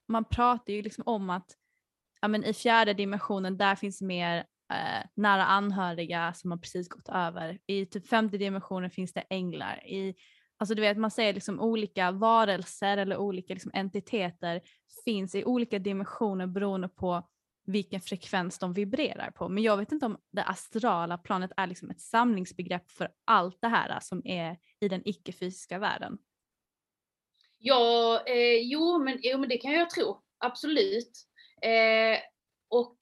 man 0.08 0.26
pratar 0.26 0.74
ju 0.74 0.82
liksom 0.82 1.04
om 1.08 1.30
att 1.30 1.56
ja, 2.22 2.28
men 2.28 2.44
i 2.44 2.54
fjärde 2.54 2.94
dimensionen 2.94 3.58
där 3.58 3.76
finns 3.76 4.02
mer 4.02 4.38
eh, 4.74 5.08
nära 5.16 5.46
anhöriga 5.46 6.34
som 6.34 6.52
har 6.52 6.58
precis 6.58 6.90
gått 6.90 7.10
över. 7.10 7.60
I 7.68 7.86
typ 7.86 8.08
femte 8.08 8.38
dimensionen 8.38 8.90
finns 8.90 9.14
det 9.14 9.24
änglar. 9.30 9.88
I, 9.88 10.16
alltså 10.58 10.76
du 10.76 10.82
vet 10.82 10.98
man 10.98 11.12
säger 11.12 11.34
liksom 11.34 11.60
olika 11.60 12.12
varelser 12.12 12.98
eller 12.98 13.18
olika 13.18 13.54
liksom 13.54 13.72
entiteter 13.74 14.62
finns 15.06 15.36
i 15.36 15.46
olika 15.46 15.80
dimensioner 15.80 16.48
beroende 16.48 16.90
på 16.90 17.28
vilken 17.66 18.02
frekvens 18.02 18.60
de 18.60 18.74
vibrerar 18.74 19.32
på. 19.32 19.50
Men 19.50 19.64
jag 19.64 19.78
vet 19.78 19.92
inte 19.92 20.06
om 20.06 20.18
det 20.32 20.44
astrala 20.44 21.18
planet 21.18 21.52
är 21.58 21.68
liksom 21.68 21.90
ett 21.90 22.02
samlingsbegrepp 22.02 22.92
för 22.92 23.10
allt 23.26 23.58
det 23.62 23.68
här 23.68 24.00
som 24.00 24.22
är 24.26 24.58
i 24.80 24.88
den 24.88 25.02
icke-fysiska 25.06 25.80
världen. 25.80 26.18
Ja, 27.58 28.24
eh, 28.28 28.60
jo, 28.62 29.04
men, 29.04 29.20
jo 29.22 29.38
men 29.38 29.50
det 29.50 29.58
kan 29.58 29.72
jag 29.72 29.90
tro. 29.90 30.22
Absolut. 30.38 31.12
Eh, 31.62 32.20
och 32.70 32.98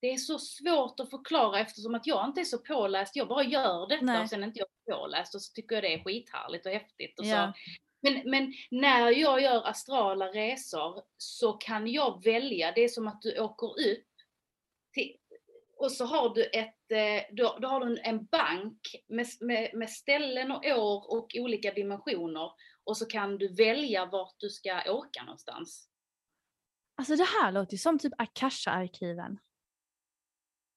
det 0.00 0.10
är 0.12 0.16
så 0.16 0.38
svårt 0.38 1.00
att 1.00 1.10
förklara 1.10 1.60
eftersom 1.60 1.94
att 1.94 2.06
jag 2.06 2.26
inte 2.28 2.40
är 2.40 2.44
så 2.44 2.58
påläst. 2.58 3.16
Jag 3.16 3.28
bara 3.28 3.44
gör 3.44 3.88
detta 3.88 4.04
Nej. 4.04 4.22
och 4.22 4.28
sen 4.28 4.42
är 4.42 4.46
inte 4.46 4.58
jag 4.58 4.96
påläst 4.98 5.34
och 5.34 5.42
så 5.42 5.52
tycker 5.52 5.74
jag 5.74 5.84
det 5.84 5.94
är 5.94 6.04
skithärligt 6.04 6.66
och 6.66 6.72
häftigt. 6.72 7.18
Och 7.18 7.26
Ja. 7.26 7.52
så. 7.52 7.60
Men, 8.04 8.30
men 8.30 8.52
när 8.70 9.10
jag 9.10 9.42
gör 9.42 9.68
astrala 9.68 10.26
resor 10.26 11.02
så 11.16 11.52
kan 11.52 11.86
jag 11.88 12.24
välja, 12.24 12.72
det 12.72 12.84
är 12.84 12.88
som 12.88 13.08
att 13.08 13.22
du 13.22 13.38
åker 13.40 13.66
upp 13.66 14.04
till, 14.92 15.16
och 15.76 15.92
så 15.92 16.04
har 16.04 16.34
du 16.34 16.44
ett, 16.44 16.90
eh, 16.90 17.34
då, 17.36 17.58
då 17.60 17.68
har 17.68 17.80
du 17.80 17.86
en- 17.86 18.04
en 18.04 18.24
bank 18.26 18.80
med, 19.08 19.26
med, 19.40 19.70
med 19.74 19.90
ställen 19.90 20.50
och 20.52 20.64
år 20.66 21.10
och 21.12 21.26
olika 21.34 21.72
dimensioner 21.72 22.50
och 22.84 22.96
så 22.96 23.06
kan 23.06 23.38
du 23.38 23.54
välja 23.54 24.06
vart 24.06 24.34
du 24.38 24.50
ska 24.50 24.92
åka 24.92 25.22
någonstans. 25.22 25.88
Alltså 26.96 27.16
det 27.16 27.24
här 27.24 27.52
låter 27.52 27.72
ju 27.72 27.78
som 27.78 27.98
typ 27.98 28.12
Akasha-arkiven. 28.18 29.38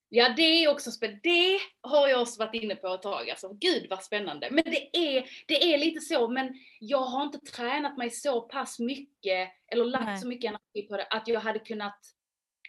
Ja 0.09 0.33
det 0.37 0.63
är 0.63 0.69
också 0.69 0.91
spännande. 0.91 1.19
Det 1.23 1.59
har 1.81 2.07
jag 2.07 2.21
också 2.21 2.39
varit 2.39 2.63
inne 2.63 2.75
på 2.75 2.87
ett 2.87 3.01
tag. 3.01 3.29
Alltså, 3.29 3.53
gud 3.53 3.87
vad 3.89 4.03
spännande. 4.03 4.47
Men 4.51 4.63
det 4.63 4.97
är, 4.97 5.29
det 5.47 5.73
är 5.73 5.77
lite 5.77 6.01
så, 6.01 6.27
men 6.27 6.53
jag 6.79 7.01
har 7.01 7.23
inte 7.23 7.39
tränat 7.39 7.97
mig 7.97 8.09
så 8.09 8.41
pass 8.41 8.79
mycket 8.79 9.49
eller 9.71 9.85
lagt 9.85 10.05
Nej. 10.05 10.17
så 10.17 10.27
mycket 10.27 10.49
energi 10.49 10.87
på 10.89 10.97
det 10.97 11.05
att 11.05 11.27
jag 11.27 11.39
hade 11.39 11.59
kunnat, 11.59 11.99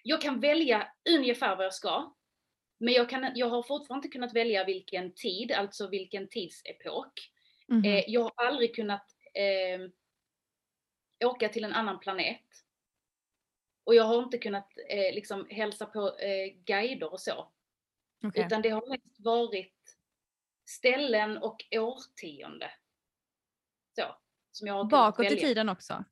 jag 0.02 0.22
kan 0.22 0.40
välja 0.40 0.88
ungefär 1.10 1.56
vad 1.56 1.64
jag 1.64 1.74
ska. 1.74 2.14
Men 2.80 2.94
jag, 2.94 3.10
kan, 3.10 3.32
jag 3.34 3.48
har 3.48 3.62
fortfarande 3.62 4.06
inte 4.06 4.12
kunnat 4.12 4.34
välja 4.34 4.64
vilken 4.64 5.14
tid, 5.14 5.52
alltså 5.52 5.88
vilken 5.88 6.28
tidsepok. 6.28 7.12
Mhm. 7.68 7.84
Eh, 7.84 8.04
jag 8.06 8.22
har 8.22 8.46
aldrig 8.46 8.74
kunnat 8.74 9.06
eh, 9.34 9.90
åka 11.28 11.48
till 11.48 11.64
en 11.64 11.72
annan 11.72 12.00
planet. 12.00 12.42
Och 13.88 13.94
jag 13.94 14.04
har 14.04 14.22
inte 14.22 14.38
kunnat 14.38 14.68
eh, 14.88 15.14
liksom 15.14 15.46
hälsa 15.50 15.86
på 15.86 16.18
eh, 16.18 16.54
guider 16.64 17.12
och 17.12 17.20
så. 17.20 17.48
Okej. 18.24 18.46
Utan 18.46 18.62
det 18.62 18.68
har 18.68 18.88
mest 18.88 19.20
varit 19.20 19.96
ställen 20.68 21.38
och 21.38 21.64
årtionde. 21.70 22.70
Så. 23.96 24.16
Som 24.52 24.66
jag 24.66 24.74
har 24.74 24.84
Bakåt 24.84 25.30
i 25.30 25.36
tiden 25.36 25.68
också? 25.68 26.04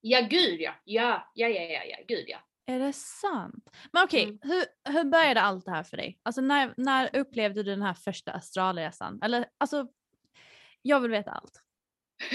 Ja, 0.00 0.20
gud 0.20 0.60
ja. 0.60 0.74
Ja, 0.84 1.30
ja, 1.34 1.48
ja, 1.48 1.62
ja, 1.62 1.84
ja. 1.84 1.96
gud 2.08 2.24
ja. 2.28 2.38
Är 2.66 2.78
det 2.78 2.92
sant? 2.92 3.70
Men 3.92 4.04
okej, 4.04 4.24
Mm. 4.24 4.38
hur, 4.42 4.92
hur 4.92 5.04
började 5.04 5.40
allt 5.40 5.64
det 5.64 5.70
här 5.70 5.84
för 5.84 5.96
dig? 5.96 6.18
Alltså 6.22 6.40
när, 6.40 6.74
när 6.76 7.16
upplevde 7.16 7.62
du 7.62 7.70
den 7.70 7.82
här 7.82 7.94
första 7.94 8.32
astralresan? 8.32 9.22
Eller 9.22 9.48
alltså, 9.58 9.88
jag 10.82 11.00
vill 11.00 11.10
veta 11.10 11.30
allt. 11.30 11.62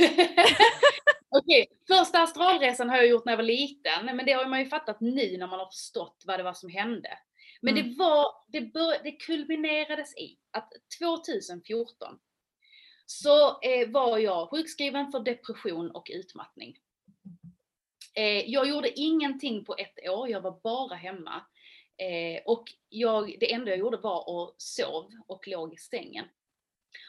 Okej, 1.29 1.67
första 1.87 2.21
astralresan 2.21 2.89
har 2.89 2.97
jag 2.97 3.07
gjort 3.07 3.25
när 3.25 3.33
jag 3.33 3.37
var 3.37 3.43
liten, 3.43 4.05
men 4.05 4.25
det 4.25 4.31
har 4.31 4.45
man 4.45 4.59
ju 4.59 4.65
fattat 4.65 5.01
nu 5.01 5.37
när 5.37 5.47
man 5.47 5.59
har 5.59 5.65
förstått 5.65 6.23
vad 6.25 6.39
det 6.39 6.43
var 6.43 6.53
som 6.53 6.69
hände. 6.69 7.09
Men 7.61 7.77
Mm. 7.77 7.89
det 7.89 7.95
var, 7.97 8.25
det, 8.47 8.61
bör, 8.61 9.03
det 9.03 9.11
kulminerades 9.11 10.17
i 10.17 10.37
att 10.51 10.71
2014 11.01 12.19
så 13.05 13.61
eh, 13.61 13.89
var 13.89 14.17
jag 14.17 14.49
sjukskriven 14.49 15.11
för 15.11 15.19
depression 15.19 15.91
och 15.91 16.07
utmattning. 16.13 16.77
Eh, 18.15 18.49
jag 18.49 18.67
gjorde 18.67 18.99
ingenting 18.99 19.65
på 19.65 19.75
ett 19.77 20.09
år, 20.09 20.29
jag 20.29 20.41
var 20.41 20.59
bara 20.63 20.95
hemma. 20.95 21.45
Eh, 21.97 22.41
och 22.45 22.63
jag, 22.89 23.35
det 23.39 23.53
enda 23.53 23.71
jag 23.71 23.79
gjorde 23.79 23.97
var 23.97 24.43
att 24.43 24.55
sov 24.61 25.11
och 25.27 25.47
låg 25.47 25.73
i 25.73 25.77
sängen. 25.77 26.25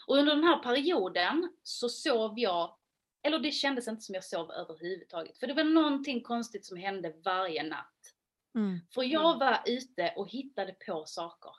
Och 0.07 0.17
under 0.17 0.35
den 0.35 0.45
här 0.45 0.59
perioden 0.63 1.53
så 1.63 1.89
sov 1.89 2.39
jag, 2.39 2.77
eller 3.23 3.39
det 3.39 3.51
kändes 3.51 3.89
inte 3.89 4.03
som 4.03 4.15
jag 4.15 4.25
sov 4.25 4.51
överhuvudtaget. 4.51 5.39
För 5.39 5.47
det 5.47 5.55
var 5.55 5.65
någonting 5.65 6.23
konstigt 6.23 6.67
som 6.67 6.77
hände 6.77 7.13
varje 7.25 7.63
natt. 7.63 8.15
Mm. 8.55 8.81
För 8.95 9.03
jag 9.03 9.39
var 9.39 9.61
ute 9.67 10.13
och 10.17 10.31
hittade 10.31 10.73
på 10.87 11.05
saker. 11.07 11.51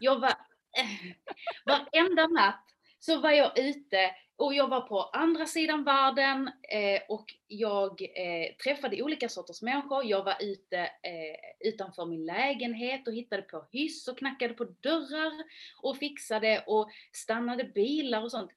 Jag 0.00 0.20
var, 0.20 0.34
varenda 1.66 2.26
natt 2.26 2.64
så 2.98 3.20
var 3.20 3.30
jag 3.30 3.58
ute 3.58 4.10
och 4.36 4.54
jag 4.54 4.68
var 4.68 4.80
på 4.80 5.02
andra 5.02 5.46
sidan 5.46 5.84
världen 5.84 6.48
eh, 6.48 7.02
och 7.08 7.34
jag 7.46 8.02
eh, 8.02 8.56
träffade 8.64 9.02
olika 9.02 9.28
sorters 9.28 9.62
människor. 9.62 10.04
Jag 10.04 10.24
var 10.24 10.36
ute 10.40 10.78
eh, 10.78 11.68
utanför 11.68 12.06
min 12.06 12.26
lägenhet 12.26 13.08
och 13.08 13.14
hittade 13.14 13.42
på 13.42 13.66
hyss 13.72 14.08
och 14.08 14.18
knackade 14.18 14.54
på 14.54 14.64
dörrar 14.64 15.32
och 15.82 15.96
fixade 15.96 16.64
och 16.66 16.90
stannade 17.12 17.64
bilar 17.64 18.22
och 18.22 18.30
sånt 18.30 18.50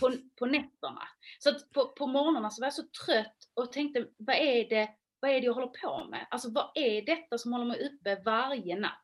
på, 0.00 0.12
på 0.38 0.46
nätterna. 0.46 1.02
Så 1.38 1.50
att 1.50 1.72
på, 1.72 1.88
på 1.88 2.06
morgnarna 2.06 2.50
så 2.50 2.60
var 2.60 2.66
jag 2.66 2.74
så 2.74 2.82
trött 3.06 3.36
och 3.54 3.72
tänkte, 3.72 4.06
vad 4.16 4.36
är 4.36 4.68
det, 4.68 4.90
vad 5.20 5.30
är 5.30 5.40
det 5.40 5.46
jag 5.46 5.54
håller 5.54 5.66
på 5.66 6.04
med? 6.10 6.26
Alltså 6.30 6.50
vad 6.50 6.70
är 6.74 7.02
detta 7.02 7.38
som 7.38 7.52
håller 7.52 7.64
mig 7.64 7.86
uppe 7.86 8.22
varje 8.24 8.76
natt? 8.76 9.02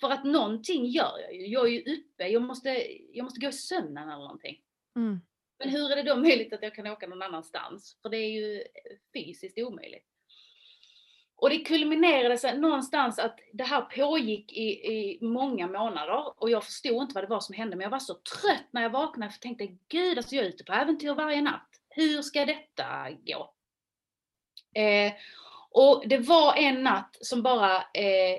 För 0.00 0.10
att 0.10 0.24
någonting 0.24 0.86
gör 0.86 1.18
jag 1.18 1.34
ju. 1.34 1.46
Jag 1.46 1.66
är 1.66 1.70
ju 1.70 1.80
uppe, 1.80 2.28
jag 2.28 2.42
måste, 2.42 2.86
jag 3.12 3.24
måste 3.24 3.40
gå 3.40 3.48
i 3.48 3.52
sömnen 3.52 4.08
eller 4.08 4.22
någonting. 4.22 4.60
Mm. 4.96 5.20
Men 5.58 5.68
hur 5.68 5.92
är 5.92 5.96
det 5.96 6.02
då 6.02 6.16
möjligt 6.16 6.52
att 6.52 6.62
jag 6.62 6.74
kan 6.74 6.86
åka 6.86 7.06
någon 7.06 7.22
annanstans? 7.22 7.98
För 8.02 8.08
det 8.08 8.16
är 8.16 8.30
ju 8.30 8.64
fysiskt 9.14 9.58
omöjligt. 9.58 10.09
Och 11.40 11.50
det 11.50 11.58
kulminerade 11.58 12.38
sig 12.38 12.58
någonstans 12.58 13.18
att 13.18 13.38
det 13.52 13.64
här 13.64 13.80
pågick 13.80 14.52
i, 14.52 14.92
i 14.92 15.18
många 15.20 15.66
månader 15.66 16.42
och 16.42 16.50
jag 16.50 16.64
förstod 16.64 17.02
inte 17.02 17.14
vad 17.14 17.24
det 17.24 17.28
var 17.28 17.40
som 17.40 17.54
hände 17.54 17.76
men 17.76 17.84
jag 17.84 17.90
var 17.90 17.98
så 17.98 18.14
trött 18.14 18.66
när 18.70 18.82
jag 18.82 18.90
vaknade 18.90 19.32
för 19.32 19.36
jag 19.36 19.58
tänkte 19.58 19.76
gud 19.88 20.18
alltså 20.18 20.34
jag 20.34 20.44
är 20.44 20.48
ute 20.48 20.64
på 20.64 20.72
äventyr 20.72 21.14
varje 21.14 21.40
natt. 21.40 21.68
Hur 21.88 22.22
ska 22.22 22.46
detta 22.46 23.10
gå? 23.10 23.54
Eh, 24.80 25.12
och 25.70 26.02
det 26.06 26.18
var 26.18 26.54
en 26.56 26.82
natt 26.82 27.16
som 27.20 27.42
bara 27.42 27.76
eh, 27.76 28.38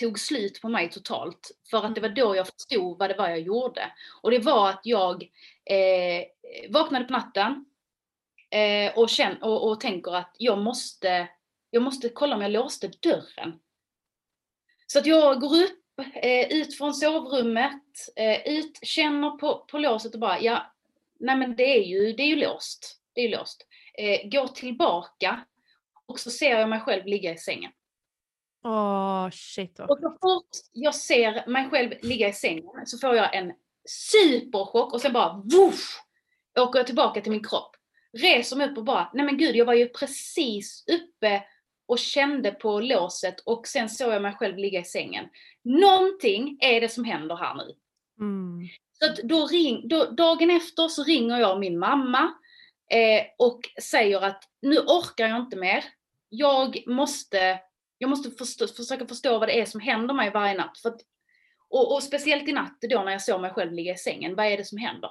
tog 0.00 0.18
slut 0.18 0.60
på 0.60 0.68
mig 0.68 0.90
totalt. 0.90 1.50
För 1.70 1.86
att 1.86 1.94
det 1.94 2.00
var 2.00 2.08
då 2.08 2.36
jag 2.36 2.46
förstod 2.46 2.98
vad 2.98 3.10
det 3.10 3.16
var 3.16 3.28
jag 3.28 3.40
gjorde. 3.40 3.92
Och 4.22 4.30
det 4.30 4.38
var 4.38 4.68
att 4.68 4.80
jag 4.82 5.22
eh, 5.64 6.24
vaknade 6.70 7.04
på 7.04 7.12
natten 7.12 7.64
eh, 8.50 8.98
och, 8.98 9.08
känn, 9.08 9.42
och, 9.42 9.70
och 9.70 9.80
tänker 9.80 10.14
att 10.14 10.36
jag 10.38 10.58
måste, 10.58 11.28
jag 11.70 11.82
måste 11.82 12.08
kolla 12.08 12.36
om 12.36 12.42
jag 12.42 12.50
låste 12.50 12.90
dörren. 13.00 13.58
Så 14.86 14.98
att 14.98 15.06
jag 15.06 15.40
går 15.40 15.56
upp, 15.62 16.06
eh, 16.14 16.52
ut 16.52 16.76
från 16.76 16.94
sovrummet, 16.94 17.82
eh, 18.16 18.48
ut, 18.48 18.78
känner 18.82 19.30
på, 19.30 19.66
på 19.70 19.78
låset 19.78 20.14
och 20.14 20.20
bara, 20.20 20.40
ja, 20.40 20.72
nej 21.20 21.36
men 21.36 21.56
det 21.56 21.78
är 21.78 21.84
ju, 21.84 22.12
det 22.12 22.22
är 22.22 22.26
ju 22.26 22.36
låst. 22.36 23.00
Det 23.12 23.20
är 23.20 23.28
ju 23.28 23.36
låst. 23.36 23.66
Eh, 23.94 24.28
går 24.28 24.46
tillbaka 24.48 25.44
och 26.06 26.20
så 26.20 26.30
ser 26.30 26.58
jag 26.58 26.68
mig 26.68 26.80
själv 26.80 27.06
ligga 27.06 27.32
i 27.32 27.38
sängen. 27.38 27.72
Åh, 28.64 29.30
shit 29.30 29.78
vad 29.78 29.90
Och 29.90 29.98
så 29.98 30.18
fort 30.22 30.50
jag 30.72 30.94
ser 30.94 31.46
mig 31.46 31.70
själv 31.70 31.92
ligga 32.02 32.28
i 32.28 32.32
sängen 32.32 32.86
så 32.86 32.98
får 32.98 33.16
jag 33.16 33.34
en 33.34 33.52
superchock 33.88 34.92
och 34.92 35.00
sen 35.00 35.12
bara 35.12 35.32
woof, 35.32 36.00
åker 36.58 36.78
jag 36.78 36.86
tillbaka 36.86 37.20
till 37.20 37.32
min 37.32 37.44
kropp. 37.44 37.76
Reser 38.12 38.56
mig 38.56 38.70
upp 38.70 38.78
och 38.78 38.84
bara, 38.84 39.10
nej 39.14 39.24
men 39.24 39.38
gud 39.38 39.56
jag 39.56 39.64
var 39.64 39.74
ju 39.74 39.88
precis 39.88 40.84
uppe 40.86 41.42
och 41.88 41.98
kände 41.98 42.50
på 42.50 42.80
låset 42.80 43.40
och 43.40 43.66
sen 43.66 43.88
såg 43.88 44.12
jag 44.12 44.22
mig 44.22 44.34
själv 44.34 44.56
ligga 44.56 44.80
i 44.80 44.84
sängen. 44.84 45.28
Någonting 45.64 46.58
är 46.60 46.80
det 46.80 46.88
som 46.88 47.04
händer 47.04 47.36
här 47.36 47.54
nu. 47.54 47.74
Mm. 48.20 48.68
Så 48.92 49.26
då 49.26 49.46
ring, 49.46 49.88
då, 49.88 50.04
dagen 50.04 50.50
efter 50.50 50.88
så 50.88 51.04
ringer 51.04 51.38
jag 51.38 51.60
min 51.60 51.78
mamma 51.78 52.34
eh, 52.90 53.26
och 53.38 53.60
säger 53.82 54.24
att 54.24 54.44
nu 54.62 54.78
orkar 54.78 55.28
jag 55.28 55.40
inte 55.40 55.56
mer. 55.56 55.84
Jag 56.28 56.82
måste, 56.86 57.60
jag 57.98 58.10
måste 58.10 58.30
förstå, 58.30 58.66
försöka 58.66 59.06
förstå 59.06 59.38
vad 59.38 59.48
det 59.48 59.60
är 59.60 59.66
som 59.66 59.80
händer 59.80 60.14
mig 60.14 60.30
varje 60.30 60.54
natt. 60.54 60.78
För 60.78 60.88
att, 60.88 61.00
och, 61.68 61.94
och 61.94 62.02
speciellt 62.02 62.48
i 62.48 62.52
natt 62.52 62.78
då 62.80 63.02
när 63.02 63.12
jag 63.12 63.22
såg 63.22 63.40
mig 63.40 63.50
själv 63.50 63.72
ligga 63.72 63.92
i 63.92 63.98
sängen. 63.98 64.36
Vad 64.36 64.46
är 64.46 64.56
det 64.56 64.64
som 64.64 64.78
händer? 64.78 65.10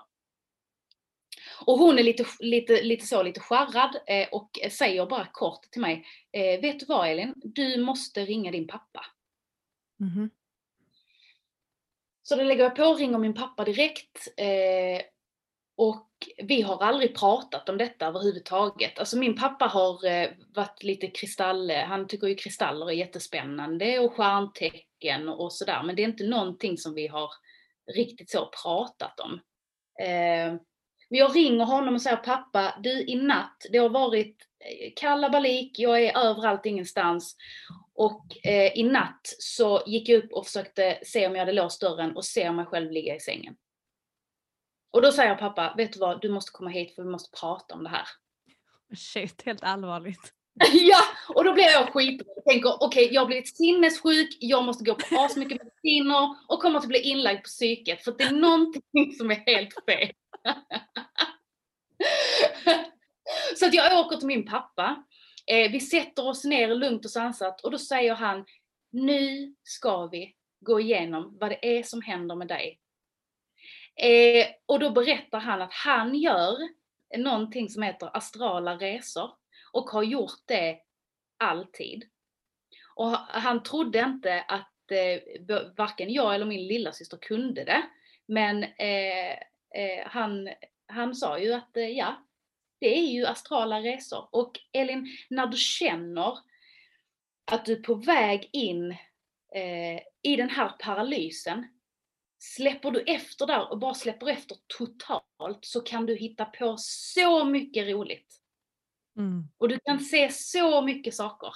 Och 1.66 1.78
hon 1.78 2.00
är 2.00 2.04
lite, 2.04 2.26
lite, 2.40 2.82
lite 2.82 3.06
så, 3.06 3.24
lite 3.24 3.40
skärrad 3.40 3.98
eh, 4.08 4.28
och 4.32 4.60
säger 4.72 5.06
bara 5.06 5.28
kort 5.32 5.72
till 5.72 5.82
mig. 5.82 6.06
Eh, 6.32 6.62
vet 6.62 6.80
du 6.80 6.86
vad 6.86 7.10
Elin? 7.10 7.34
Du 7.36 7.84
måste 7.84 8.26
ringa 8.26 8.52
din 8.52 8.68
pappa. 8.68 9.06
Mhm. 10.00 10.30
Så 12.24 12.36
då 12.36 12.44
lägger 12.44 12.64
jag 12.64 12.76
på 12.76 12.84
och 12.84 13.00
ringer 13.00 13.18
min 13.18 13.34
pappa 13.34 13.64
direkt. 13.64 14.28
Eh, 14.38 15.02
och 15.78 16.08
vi 16.44 16.62
har 16.62 16.84
aldrig 16.84 17.16
pratat 17.16 17.70
om 17.70 17.78
detta 17.78 18.06
överhuvudtaget. 18.06 19.00
Alltså 19.00 19.18
min 19.18 19.36
pappa 19.36 19.66
har 19.66 20.06
eh, 20.06 20.30
varit 20.56 20.84
lite 20.84 21.08
kristall, 21.08 21.72
han 21.72 22.08
tycker 22.08 22.28
ju 22.28 22.36
kristaller 22.36 22.90
är 22.90 22.94
jättespännande 22.94 24.00
och 24.00 24.14
stjärntecken 24.14 25.30
och 25.30 25.54
sådär. 25.54 25.84
Men 25.84 25.96
det 25.96 26.02
är 26.02 26.08
inte 26.08 26.28
någonting 26.28 26.78
som 26.78 26.94
vi 26.94 27.08
har 27.08 27.30
riktigt 27.96 28.30
så 28.30 28.50
pratat 28.64 29.20
om. 29.20 29.40
Eh, 30.06 30.56
men 31.10 31.20
jag 31.20 31.36
ringer 31.36 31.66
honom 31.66 31.94
och 31.94 32.02
säger 32.02 32.18
pappa, 32.18 32.80
du 32.84 33.06
i 33.08 33.16
natt, 33.16 33.66
det 33.72 33.78
har 33.78 33.90
varit 33.90 34.38
eh, 34.60 34.94
kalabalik, 34.96 35.80
jag 35.80 36.04
är 36.04 36.18
överallt 36.18 36.66
ingenstans. 36.66 37.36
Och 37.96 38.48
eh, 38.48 38.78
i 38.78 38.84
natt 38.84 39.22
så 39.40 39.84
gick 39.86 40.10
jag 40.10 40.24
upp 40.24 40.34
och 40.34 40.46
försökte 40.46 41.00
se 41.04 41.28
om 41.28 41.34
jag 41.34 41.40
hade 41.40 41.54
låst 41.54 41.82
dörren 41.82 42.16
och 42.16 42.26
se 42.26 42.52
mig 42.52 42.66
själv 42.66 42.92
ligga 42.92 43.16
i 43.16 43.20
sängen. 43.20 43.56
Och 44.92 45.02
då 45.02 45.12
säger 45.12 45.36
pappa, 45.36 45.74
vet 45.78 45.94
du 45.94 46.00
vad, 46.00 46.22
du 46.22 46.30
måste 46.30 46.52
komma 46.52 46.70
hit 46.70 46.96
för 46.96 47.04
vi 47.04 47.10
måste 47.10 47.40
prata 47.40 47.76
om 47.76 47.84
det 47.84 47.90
här. 47.90 48.08
Shit, 48.96 49.42
helt 49.46 49.64
allvarligt. 49.64 50.34
ja, 50.72 51.00
och 51.30 51.44
då 51.44 51.54
blir 51.54 51.64
jag 51.64 51.94
skiträdd 51.94 52.28
och 52.38 52.44
tänker 52.44 52.84
okej, 52.84 53.06
okay, 53.06 53.14
jag 53.16 53.22
har 53.22 53.28
blivit 53.28 53.58
sinnessjuk, 53.58 54.38
jag 54.40 54.64
måste 54.64 54.84
gå 54.84 54.96
på 54.96 55.20
asmycket 55.20 55.62
mediciner 55.64 56.36
och 56.48 56.62
kommer 56.62 56.80
att 56.80 56.88
bli 56.88 57.00
inlagd 57.00 57.44
på 57.44 57.48
psyket 57.48 58.04
för 58.04 58.16
det 58.18 58.24
är 58.24 58.32
någonting 58.32 59.14
som 59.18 59.32
är 59.32 59.44
helt 59.46 59.74
fel. 59.86 60.12
Så 63.56 63.66
att 63.66 63.74
jag 63.74 64.06
åker 64.06 64.18
till 64.18 64.28
min 64.28 64.46
pappa. 64.46 65.04
Eh, 65.46 65.72
vi 65.72 65.80
sätter 65.80 66.28
oss 66.28 66.44
ner 66.44 66.76
lugnt 66.76 67.06
och 67.06 67.12
sansat 67.12 67.62
och 67.62 67.72
då 67.72 67.78
säger 67.78 68.16
han, 68.16 68.46
nu 68.92 69.56
ska 69.64 70.08
vi 70.08 70.36
gå 70.60 70.80
igenom 70.80 71.38
vad 71.40 71.50
det 71.50 71.78
är 71.78 71.84
som 71.84 72.02
händer 72.02 72.36
med 72.36 72.48
dig. 72.48 72.80
Eh, 73.96 74.48
och 74.66 74.80
då 74.80 74.90
berättar 74.90 75.40
han 75.40 75.62
att 75.62 75.74
han 75.74 76.16
gör 76.16 76.58
någonting 77.18 77.70
som 77.70 77.84
heter 77.84 78.18
astrala 78.18 78.76
resor 78.76 79.32
och 79.72 79.90
har 79.90 80.04
gjort 80.04 80.42
det 80.46 80.80
alltid. 81.38 82.04
Och 82.96 83.12
han 83.18 83.64
trodde 83.64 84.00
inte 84.00 84.42
att 84.42 84.92
eh, 84.92 85.22
varken 85.78 86.14
jag 86.14 86.36
eller 86.36 86.46
min 86.46 86.68
lilla 86.68 86.92
syster 86.92 87.18
kunde 87.18 87.64
det. 87.64 87.84
Men 88.26 88.64
eh, 88.64 89.38
eh, 89.76 90.08
han, 90.08 90.50
han 90.88 91.16
sa 91.16 91.40
ju 91.40 91.54
att 91.54 91.78
eh, 91.78 91.90
ja, 91.90 92.28
det 92.80 92.98
är 92.98 93.08
ju 93.08 93.26
astrala 93.26 93.80
resor. 93.80 94.30
Och 94.32 94.60
Elin, 94.72 95.08
när 95.30 95.48
du 95.48 95.58
känner 95.58 96.38
att 97.52 97.66
du 97.66 97.74
är 97.74 97.84
på 97.84 97.94
väg 97.94 98.50
in 98.54 98.92
eh, 99.56 100.00
i 100.22 100.36
den 100.36 100.50
här 100.50 100.70
paralysen, 100.80 101.68
släpper 102.40 102.92
du 102.92 103.02
efter 103.02 103.48
där 103.48 103.72
och 103.72 103.80
bara 103.80 103.94
släpper 103.94 104.28
efter 104.28 104.58
totalt 104.78 105.66
så 105.66 105.82
kan 105.82 106.06
du 106.06 106.16
hitta 106.16 106.46
på 106.46 106.76
så 106.78 107.46
mycket 107.46 107.88
roligt. 107.88 108.42
Mm. 109.18 109.48
Och 109.58 109.70
du 109.70 109.80
kan 109.80 110.00
se 110.00 110.32
så 110.32 110.82
mycket 110.82 111.16
saker. 111.16 111.54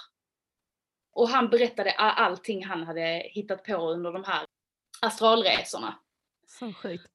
Och 1.12 1.28
han 1.28 1.50
berättade 1.50 1.90
allting 1.92 2.64
han 2.64 2.82
hade 2.82 3.22
hittat 3.30 3.64
på 3.64 3.90
under 3.90 4.12
de 4.12 4.24
här 4.24 4.46
astralresorna. 5.02 5.98
Så 6.46 6.72
sjukt. 6.72 7.11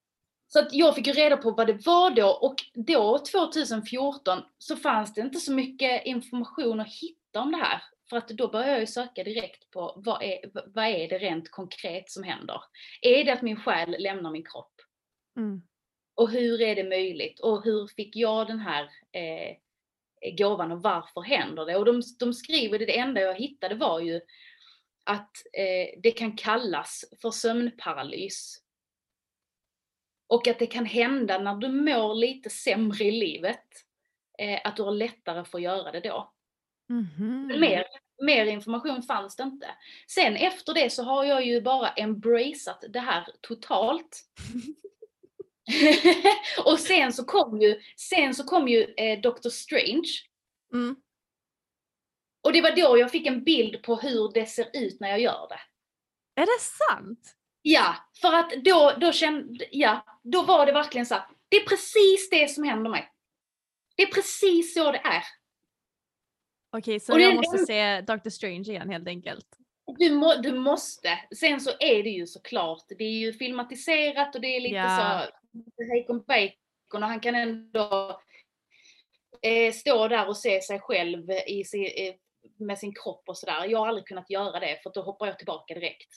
Så 0.48 0.58
att 0.58 0.72
jag 0.72 0.94
fick 0.94 1.06
ju 1.06 1.12
reda 1.12 1.36
på 1.36 1.50
vad 1.50 1.66
det 1.66 1.86
var 1.86 2.10
då 2.10 2.28
och 2.28 2.54
då 2.74 3.18
2014 3.18 4.42
så 4.58 4.76
fanns 4.76 5.14
det 5.14 5.20
inte 5.20 5.38
så 5.38 5.52
mycket 5.52 6.06
information 6.06 6.80
att 6.80 6.94
hitta 7.02 7.40
om 7.40 7.52
det 7.52 7.58
här. 7.58 7.82
För 8.10 8.16
att 8.16 8.28
då 8.28 8.48
började 8.48 8.72
jag 8.72 8.80
ju 8.80 8.86
söka 8.86 9.24
direkt 9.24 9.70
på 9.70 9.92
vad 9.96 10.22
är, 10.22 10.38
vad 10.74 10.84
är 10.84 11.08
det 11.08 11.18
rent 11.18 11.50
konkret 11.50 12.10
som 12.10 12.22
händer? 12.22 12.60
Är 13.02 13.24
det 13.24 13.32
att 13.32 13.42
min 13.42 13.56
själ 13.56 13.96
lämnar 13.98 14.30
min 14.30 14.44
kropp? 14.44 14.74
Mm. 15.36 15.62
Och 16.14 16.30
hur 16.30 16.60
är 16.60 16.76
det 16.76 16.84
möjligt? 16.84 17.40
Och 17.40 17.64
hur 17.64 17.86
fick 17.86 18.16
jag 18.16 18.46
den 18.46 18.60
här 18.60 18.84
eh, 19.12 19.56
gåvan 20.38 20.72
och 20.72 20.82
varför 20.82 21.20
händer 21.20 21.66
det? 21.66 21.76
Och 21.76 21.84
de, 21.84 22.02
de 22.18 22.34
skriver, 22.34 22.78
det, 22.78 22.86
det 22.86 22.98
enda 22.98 23.20
jag 23.20 23.34
hittade 23.34 23.74
var 23.74 24.00
ju 24.00 24.20
att 25.04 25.32
eh, 25.52 26.00
det 26.02 26.10
kan 26.10 26.36
kallas 26.36 27.04
för 27.22 27.30
sömnparalys. 27.30 28.62
Och 30.28 30.48
att 30.48 30.58
det 30.58 30.66
kan 30.66 30.84
hända 30.86 31.38
när 31.38 31.54
du 31.54 31.68
mår 31.68 32.14
lite 32.14 32.50
sämre 32.50 33.04
i 33.04 33.10
livet. 33.10 33.64
eh, 34.38 34.60
att 34.64 34.76
du 34.76 34.82
har 34.82 34.92
lättare 34.92 35.44
för 35.44 35.58
att 35.58 35.64
göra 35.64 35.92
det 35.92 36.00
då. 36.00 36.32
Mhm. 36.88 37.46
Men 37.46 37.60
mer, 37.60 37.86
mer 38.22 38.46
information 38.46 39.02
fanns 39.02 39.36
det 39.36 39.42
inte. 39.42 39.66
Sen 40.08 40.36
efter 40.36 40.74
det 40.74 40.90
så 40.90 41.02
har 41.02 41.24
jag 41.24 41.46
ju 41.46 41.60
bara 41.60 41.88
embraceat 41.88 42.84
det 42.88 43.00
här 43.00 43.26
totalt. 43.40 44.24
och 46.64 46.78
sen 46.78 47.12
så 47.12 47.24
kom 47.24 47.60
ju, 47.60 47.80
sen 47.96 48.34
så 48.34 48.44
kom 48.44 48.68
ju 48.68 48.94
eh, 48.96 49.20
Doctor 49.20 49.50
Strange. 49.50 50.08
Mm. 50.72 50.96
Och 52.42 52.52
det 52.52 52.62
var 52.62 52.76
då 52.76 52.98
jag 52.98 53.10
fick 53.10 53.26
en 53.26 53.44
bild 53.44 53.82
på 53.82 53.96
hur 53.96 54.32
det 54.34 54.46
ser 54.46 54.70
ut 54.72 55.00
när 55.00 55.08
jag 55.08 55.20
gör 55.20 55.48
det. 55.48 55.60
Är 56.40 56.46
det 56.46 56.60
sant? 56.60 57.34
Ja, 57.62 57.94
för 58.20 58.32
att 58.32 58.50
då, 58.64 58.92
då 59.00 59.12
kände, 59.12 59.66
ja, 59.70 60.18
då 60.22 60.42
var 60.42 60.66
det 60.66 60.72
verkligen 60.72 61.06
så 61.06 61.14
här, 61.14 61.24
det 61.48 61.56
är 61.56 61.66
precis 61.66 62.30
det 62.30 62.48
som 62.50 62.64
händer 62.64 62.90
mig. 62.90 63.12
Det 63.96 64.02
är 64.02 64.06
precis 64.12 64.74
så 64.74 64.92
det 64.92 64.98
är. 64.98 65.22
Okej, 66.76 67.00
så 67.00 67.12
Och 67.12 67.18
det- 67.18 67.24
jag 67.24 67.34
måste 67.36 67.58
se 67.58 68.00
Doctor 68.00 68.30
Strange 68.30 68.60
igen 68.70 68.90
helt 68.90 69.08
enkelt. 69.08 69.46
Du, 69.98 70.10
må, 70.14 70.34
du 70.34 70.52
måste. 70.52 71.18
Sen 71.36 71.60
så 71.60 71.70
är 71.80 72.02
det 72.02 72.10
ju 72.10 72.26
såklart, 72.26 72.84
det 72.98 73.04
är 73.04 73.18
ju 73.18 73.32
filmatiserat 73.32 74.34
och 74.34 74.40
det 74.40 74.56
är 74.56 74.60
lite 74.60 74.74
Ja. 74.74 75.26
så, 75.26 75.62
bacon 75.84 76.24
bacon 76.26 77.02
och 77.02 77.08
han 77.08 77.20
kan 77.20 77.34
ändå 77.34 78.20
eh, 79.42 79.72
stå 79.72 80.08
där 80.08 80.28
och 80.28 80.36
se 80.36 80.60
sig 80.60 80.80
själv 80.80 81.30
i 81.30 81.60
eh, 82.08 82.14
med 82.58 82.78
sin 82.78 82.94
kropp 82.94 83.22
och 83.28 83.38
sådär. 83.38 83.64
Jag 83.66 83.78
har 83.78 83.88
aldrig 83.88 84.06
kunnat 84.06 84.30
göra 84.30 84.60
det 84.60 84.80
för 84.82 84.90
då 84.94 85.02
hoppar 85.02 85.26
jag 85.26 85.38
tillbaka 85.38 85.74
direkt. 85.74 86.08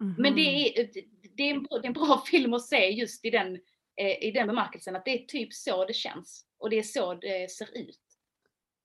Men 0.00 0.34
det 0.36 0.42
Mhm. 0.42 0.72
är, 0.76 0.88
det, 1.36 1.42
är 1.42 1.50
en, 1.54 1.62
bra- 1.62 1.78
det 1.78 1.84
är 1.86 1.88
en 1.88 1.92
bra 1.92 2.22
film 2.26 2.54
att 2.54 2.62
se 2.66 2.88
just 2.90 3.24
i 3.24 3.30
den, 3.30 3.54
eh, 3.96 4.22
i 4.24 4.30
den 4.34 4.46
bemärkelsen 4.46 4.96
att 4.96 5.04
det 5.04 5.22
är 5.22 5.26
typ 5.26 5.52
så 5.52 5.84
det 5.84 5.94
känns. 5.94 6.46
Och 6.58 6.70
det 6.70 6.78
är 6.78 6.82
så 6.82 7.14
det 7.14 7.50
ser 7.50 7.78
ut. 7.78 8.00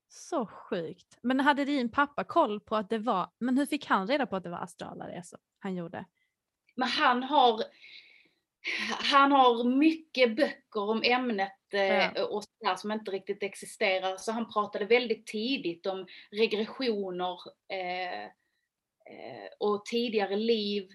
Så 0.10 0.46
sjukt. 0.46 1.18
Men 1.24 1.40
hade 1.40 1.66
din 1.66 1.92
pappa 1.92 2.24
koll 2.24 2.60
på 2.60 2.76
att 2.76 2.90
det 2.90 2.98
var, 2.98 3.30
men 3.40 3.58
hur 3.58 3.66
fick 3.66 3.86
han 3.86 4.08
reda 4.08 4.26
på 4.26 4.36
att 4.36 4.44
det 4.44 4.50
var 4.50 4.58
astrala 4.64 5.08
resor 5.08 5.40
han 5.60 5.76
gjorde? 5.76 6.06
Men 6.76 6.88
han 6.88 7.24
har, 7.24 7.62
han 9.12 9.32
har 9.32 9.64
mycket 9.64 10.36
böcker 10.36 10.90
om 10.90 11.02
ämnet 11.06 11.74
eh, 11.74 11.82
Ja. 11.84 12.26
och 12.26 12.44
sådär 12.44 12.76
som 12.76 12.92
inte 12.92 13.12
riktigt 13.12 13.44
existerar. 13.44 14.18
Så 14.18 14.32
han 14.32 14.52
pratade 14.54 14.86
väldigt 14.86 15.26
tidigt 15.28 15.86
om 15.86 16.08
regressioner 16.32 17.38
eh, 17.70 18.24
eh, 18.24 19.50
och 19.60 19.86
tidigare 19.86 20.36
liv. 20.36 20.90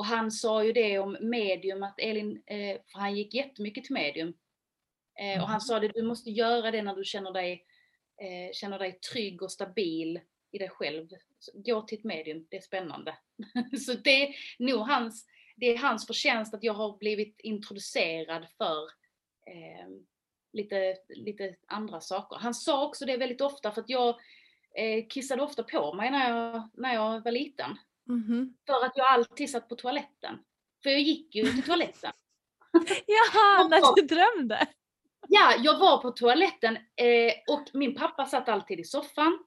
Och 0.00 0.06
han 0.06 0.30
sa 0.30 0.64
ju 0.64 0.72
det 0.72 0.98
om 0.98 1.16
medium, 1.20 1.82
att 1.82 1.98
Elin, 1.98 2.42
eh, 2.46 2.80
för 2.92 2.98
han 2.98 3.16
gick 3.16 3.34
jättemycket 3.34 3.84
till 3.84 3.94
medium. 3.94 4.34
Eh, 5.18 5.42
och 5.42 5.48
han 5.48 5.60
sa 5.60 5.80
det, 5.80 5.88
du 5.88 6.02
måste 6.02 6.30
göra 6.30 6.70
det 6.70 6.82
när 6.82 6.94
du 6.94 7.04
känner 7.04 7.32
dig, 7.32 7.64
eh, 8.20 8.52
känner 8.52 8.78
dig 8.78 8.92
trygg 8.92 9.42
och 9.42 9.52
stabil 9.52 10.20
i 10.50 10.58
dig 10.58 10.68
själv. 10.68 11.08
Så 11.38 11.52
Gå 11.54 11.82
till 11.82 11.98
ett 11.98 12.04
medium, 12.04 12.46
det 12.50 12.56
är 12.56 12.60
spännande. 12.60 13.18
Så 13.86 13.92
det 13.92 14.22
är 14.22 14.36
nog 14.58 14.80
hans, 14.80 15.26
det 15.56 15.66
är 15.66 15.78
hans 15.78 16.06
förtjänst 16.06 16.54
att 16.54 16.64
jag 16.64 16.74
har 16.74 16.98
blivit 16.98 17.40
introducerad 17.40 18.46
för 18.58 18.82
eh, 19.46 19.88
lite, 20.52 20.96
lite 21.08 21.56
andra 21.66 22.00
saker. 22.00 22.36
Han 22.36 22.54
sa 22.54 22.86
också 22.86 23.06
det 23.06 23.16
väldigt 23.16 23.40
ofta 23.40 23.72
för 23.72 23.80
att 23.80 23.90
jag 23.90 24.08
eh, 24.74 25.06
kissade 25.08 25.42
ofta 25.42 25.62
på 25.62 25.92
mig 25.92 26.10
när 26.10 26.30
jag, 26.30 26.70
när 26.74 26.94
jag 26.94 27.24
var 27.24 27.32
liten. 27.32 27.76
Mhm. 28.10 28.54
För 28.66 28.84
att 28.86 28.96
jag 28.96 29.06
alltid 29.06 29.50
satt 29.50 29.68
på 29.68 29.74
toaletten. 29.76 30.38
För 30.82 30.90
jag 30.90 31.00
gick 31.00 31.34
ju 31.34 31.42
till 31.44 31.62
toaletten. 31.62 32.12
Jaha, 33.06 33.68
när 33.68 33.94
du 33.96 34.02
drömde! 34.02 34.66
Ja, 35.28 35.54
jag 35.58 35.78
var 35.78 35.98
på 36.02 36.10
toaletten 36.10 36.76
eh, 36.76 37.32
och 37.48 37.64
min 37.72 37.94
pappa 37.94 38.26
satt 38.26 38.48
alltid 38.48 38.80
i 38.80 38.84
soffan. 38.84 39.44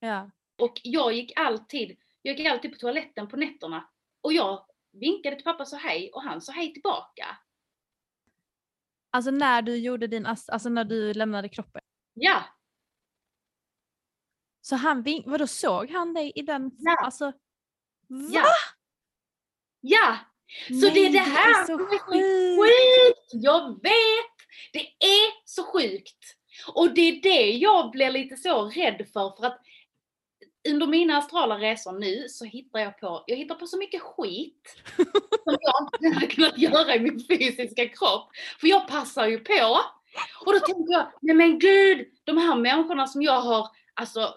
Ja. 0.00 0.30
Och 0.62 0.80
jag 0.84 1.12
gick 1.12 1.32
alltid, 1.38 1.96
jag 2.22 2.38
gick 2.38 2.46
alltid 2.46 2.72
på 2.72 2.78
toaletten 2.78 3.28
på 3.28 3.36
nätterna. 3.36 3.88
Och 4.20 4.32
jag 4.32 4.66
vinkade 4.92 5.36
till 5.36 5.44
pappa 5.44 5.64
så 5.64 5.76
hej 5.76 6.10
och 6.12 6.22
han 6.22 6.40
sa 6.40 6.52
hej 6.52 6.72
tillbaka. 6.72 7.26
Alltså 9.10 9.30
när 9.30 9.62
du 9.62 9.76
gjorde 9.76 10.06
din, 10.06 10.26
alltså 10.26 10.68
när 10.68 10.84
du 10.84 11.12
lämnade 11.14 11.48
kroppen. 11.48 11.82
Ja, 12.14 12.44
Så 14.60 14.76
han 14.76 15.02
vink, 15.02 15.26
vadå 15.26 15.46
såg 15.46 15.90
han 15.90 16.14
dig 16.14 16.32
i 16.34 16.42
den, 16.42 16.70
Ja. 16.78 16.96
alltså? 17.04 17.32
Va? 18.08 18.26
ja. 18.30 18.46
Ja! 19.80 20.16
Så 20.68 20.94
det 20.94 21.06
är 21.06 21.12
det 21.12 21.18
här 21.18 21.50
är 21.50 21.66
så 21.66 21.78
som 21.78 21.86
är 21.86 21.98
sjukt! 21.98 22.60
Sjukt! 22.60 23.44
Jag 23.44 23.82
vet! 23.82 24.36
Det 24.72 25.06
är 25.06 25.44
så 25.44 25.64
sjukt! 25.64 26.36
Och 26.74 26.94
det 26.94 27.00
är 27.00 27.22
det 27.22 27.50
jag 27.50 27.90
blir 27.90 28.10
lite 28.10 28.36
så 28.36 28.64
rädd 28.70 29.06
för, 29.12 29.36
för 29.36 29.46
att 29.46 29.60
under 30.68 30.86
mina 30.86 31.18
astrala 31.18 31.58
resor 31.58 31.92
nu 31.92 32.28
så 32.28 32.44
hittar 32.44 32.78
jag 32.80 32.98
på, 32.98 33.24
jag 33.26 33.36
hittar 33.36 33.54
på 33.54 33.66
så 33.66 33.78
mycket 33.78 34.02
skit 34.02 34.76
som 35.44 35.56
jag 35.60 35.88
inte 36.02 36.14
hade 36.14 36.26
kunnat 36.26 36.58
göra 36.58 36.94
i 36.94 37.00
min 37.00 37.26
fysiska 37.28 37.88
kropp. 37.88 38.30
För 38.60 38.66
jag 38.66 38.88
passar 38.88 39.26
ju 39.26 39.38
på. 39.38 39.80
Och 40.46 40.52
då 40.52 40.60
tänker 40.60 40.92
jag, 40.92 41.12
nej 41.22 41.36
men 41.36 41.58
gud, 41.58 42.06
de 42.24 42.38
här 42.38 42.56
människorna 42.56 43.06
som 43.06 43.22
jag 43.22 43.40
har, 43.40 43.68
alltså 43.94 44.34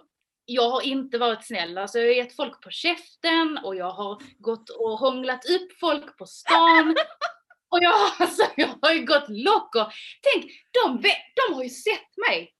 jag 0.49 0.69
har 0.69 0.81
inte 0.81 1.17
varit 1.17 1.45
snäll. 1.45 1.77
Alltså 1.77 1.99
jag 1.99 2.07
har 2.07 2.13
gett 2.13 2.35
folk 2.35 2.61
på 2.61 2.69
käften 2.69 3.57
och 3.63 3.75
jag 3.75 3.91
har 3.91 4.21
gått 4.37 4.69
och 4.69 4.89
hånglat 4.99 5.45
upp 5.49 5.79
folk 5.79 6.17
på 6.17 6.25
stan. 6.25 6.95
Och 7.71 7.79
jag, 7.81 7.93
alltså, 8.19 8.43
jag 8.55 8.69
har 8.81 8.93
ju 8.93 9.05
gått 9.05 9.29
loco. 9.29 9.85
Tänk, 10.21 10.51
de, 10.71 11.01
de 11.35 11.53
har 11.53 11.63
ju 11.63 11.69
sett 11.69 12.17
mig. 12.29 12.53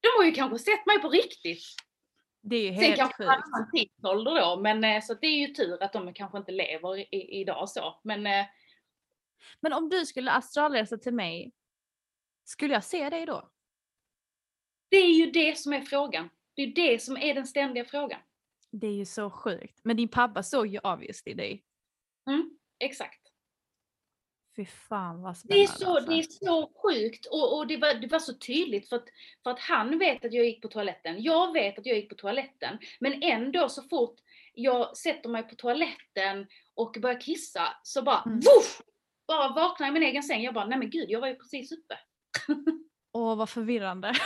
De 0.00 0.08
har 0.16 0.24
ju 0.24 0.32
kanske 0.32 0.58
sett 0.58 0.86
mig 0.86 0.98
på 0.98 1.08
riktigt. 1.08 1.62
Det 2.42 2.56
är 2.56 2.62
ju 2.62 2.74
Sen 2.74 2.84
helt 2.84 2.96
kanske 2.96 3.24
en 3.24 3.28
sjukt. 3.28 3.44
annan 3.44 3.70
tidsålder 3.70 4.34
då, 4.40 4.60
men 4.60 4.84
eh, 4.84 5.02
så 5.02 5.14
det 5.14 5.26
är 5.26 5.38
ju 5.38 5.54
tur 5.54 5.82
att 5.82 5.92
de 5.92 6.14
kanske 6.14 6.38
inte 6.38 6.52
lever 6.52 6.98
i, 6.98 7.02
i, 7.02 7.40
idag 7.40 7.68
så. 7.68 8.00
Men 8.04 8.26
eh, 8.26 8.46
Men 9.60 9.72
om 9.72 9.88
du 9.88 10.06
skulle 10.06 10.32
astralresa 10.32 10.96
till 10.98 11.14
mig, 11.14 11.52
skulle 12.44 12.74
jag 12.74 12.84
se 12.84 13.10
dig 13.10 13.26
då? 13.26 13.50
det 14.90 14.96
är 14.96 15.12
ju 15.12 15.30
det 15.30 15.58
som 15.58 15.72
är 15.72 15.80
frågan. 15.80 16.30
Det 16.58 16.62
är 16.62 16.74
det 16.92 17.02
som 17.02 17.16
är 17.16 17.34
den 17.34 17.46
ständiga 17.46 17.84
frågan. 17.84 18.20
Det 18.70 18.86
är 18.86 18.92
ju 18.92 19.04
så 19.04 19.30
sjukt. 19.30 19.80
Men 19.84 19.96
din 19.96 20.08
pappa 20.08 20.42
såg 20.42 20.66
ju 20.66 20.78
obviously 20.78 21.34
dig. 21.34 21.64
Mm, 22.28 22.50
exakt. 22.78 23.20
Fy 24.56 24.64
fan 24.66 25.22
vad 25.22 25.32
Det 25.32 25.36
spännande. 25.38 25.62
är 25.62 25.66
så, 25.66 25.96
alltså. 25.96 26.10
det 26.10 26.18
är 26.18 26.22
så 26.22 26.72
sjukt 26.82 27.26
och, 27.26 27.56
och 27.58 27.66
det, 27.66 27.76
var, 27.76 27.94
det 27.94 28.06
var 28.06 28.18
så 28.18 28.34
tydligt 28.34 28.88
för 28.88 28.96
att, 28.96 29.04
för 29.42 29.50
att 29.50 29.58
han 29.60 29.98
vet 29.98 30.24
att 30.24 30.32
jag 30.32 30.44
gick 30.44 30.62
på 30.62 30.68
toaletten. 30.68 31.22
Jag 31.22 31.52
vet 31.52 31.78
att 31.78 31.86
jag 31.86 31.96
gick 31.96 32.08
på 32.08 32.14
toaletten. 32.14 32.78
Men 33.00 33.22
ändå 33.22 33.68
så 33.68 33.82
fort 33.82 34.16
jag 34.54 34.96
sätter 34.96 35.28
mig 35.28 35.42
på 35.42 35.54
toaletten 35.54 36.46
och 36.74 36.96
börjar 37.02 37.20
kissa 37.20 37.62
så 37.82 38.02
bara 38.02 38.22
Mm. 38.26 38.34
woof! 38.40 38.82
Bara 39.26 39.48
vaknar 39.54 39.88
i 39.88 39.90
min 39.90 40.02
egen 40.02 40.22
säng. 40.22 40.42
Jag 40.42 40.54
bara, 40.54 40.66
nej 40.66 40.78
men 40.78 40.90
gud 40.90 41.10
jag 41.10 41.20
var 41.20 41.28
ju 41.28 41.34
precis 41.34 41.72
uppe. 41.72 41.98
Åh 43.12 43.36
vad 43.36 43.50
förvirrande. 43.50 44.12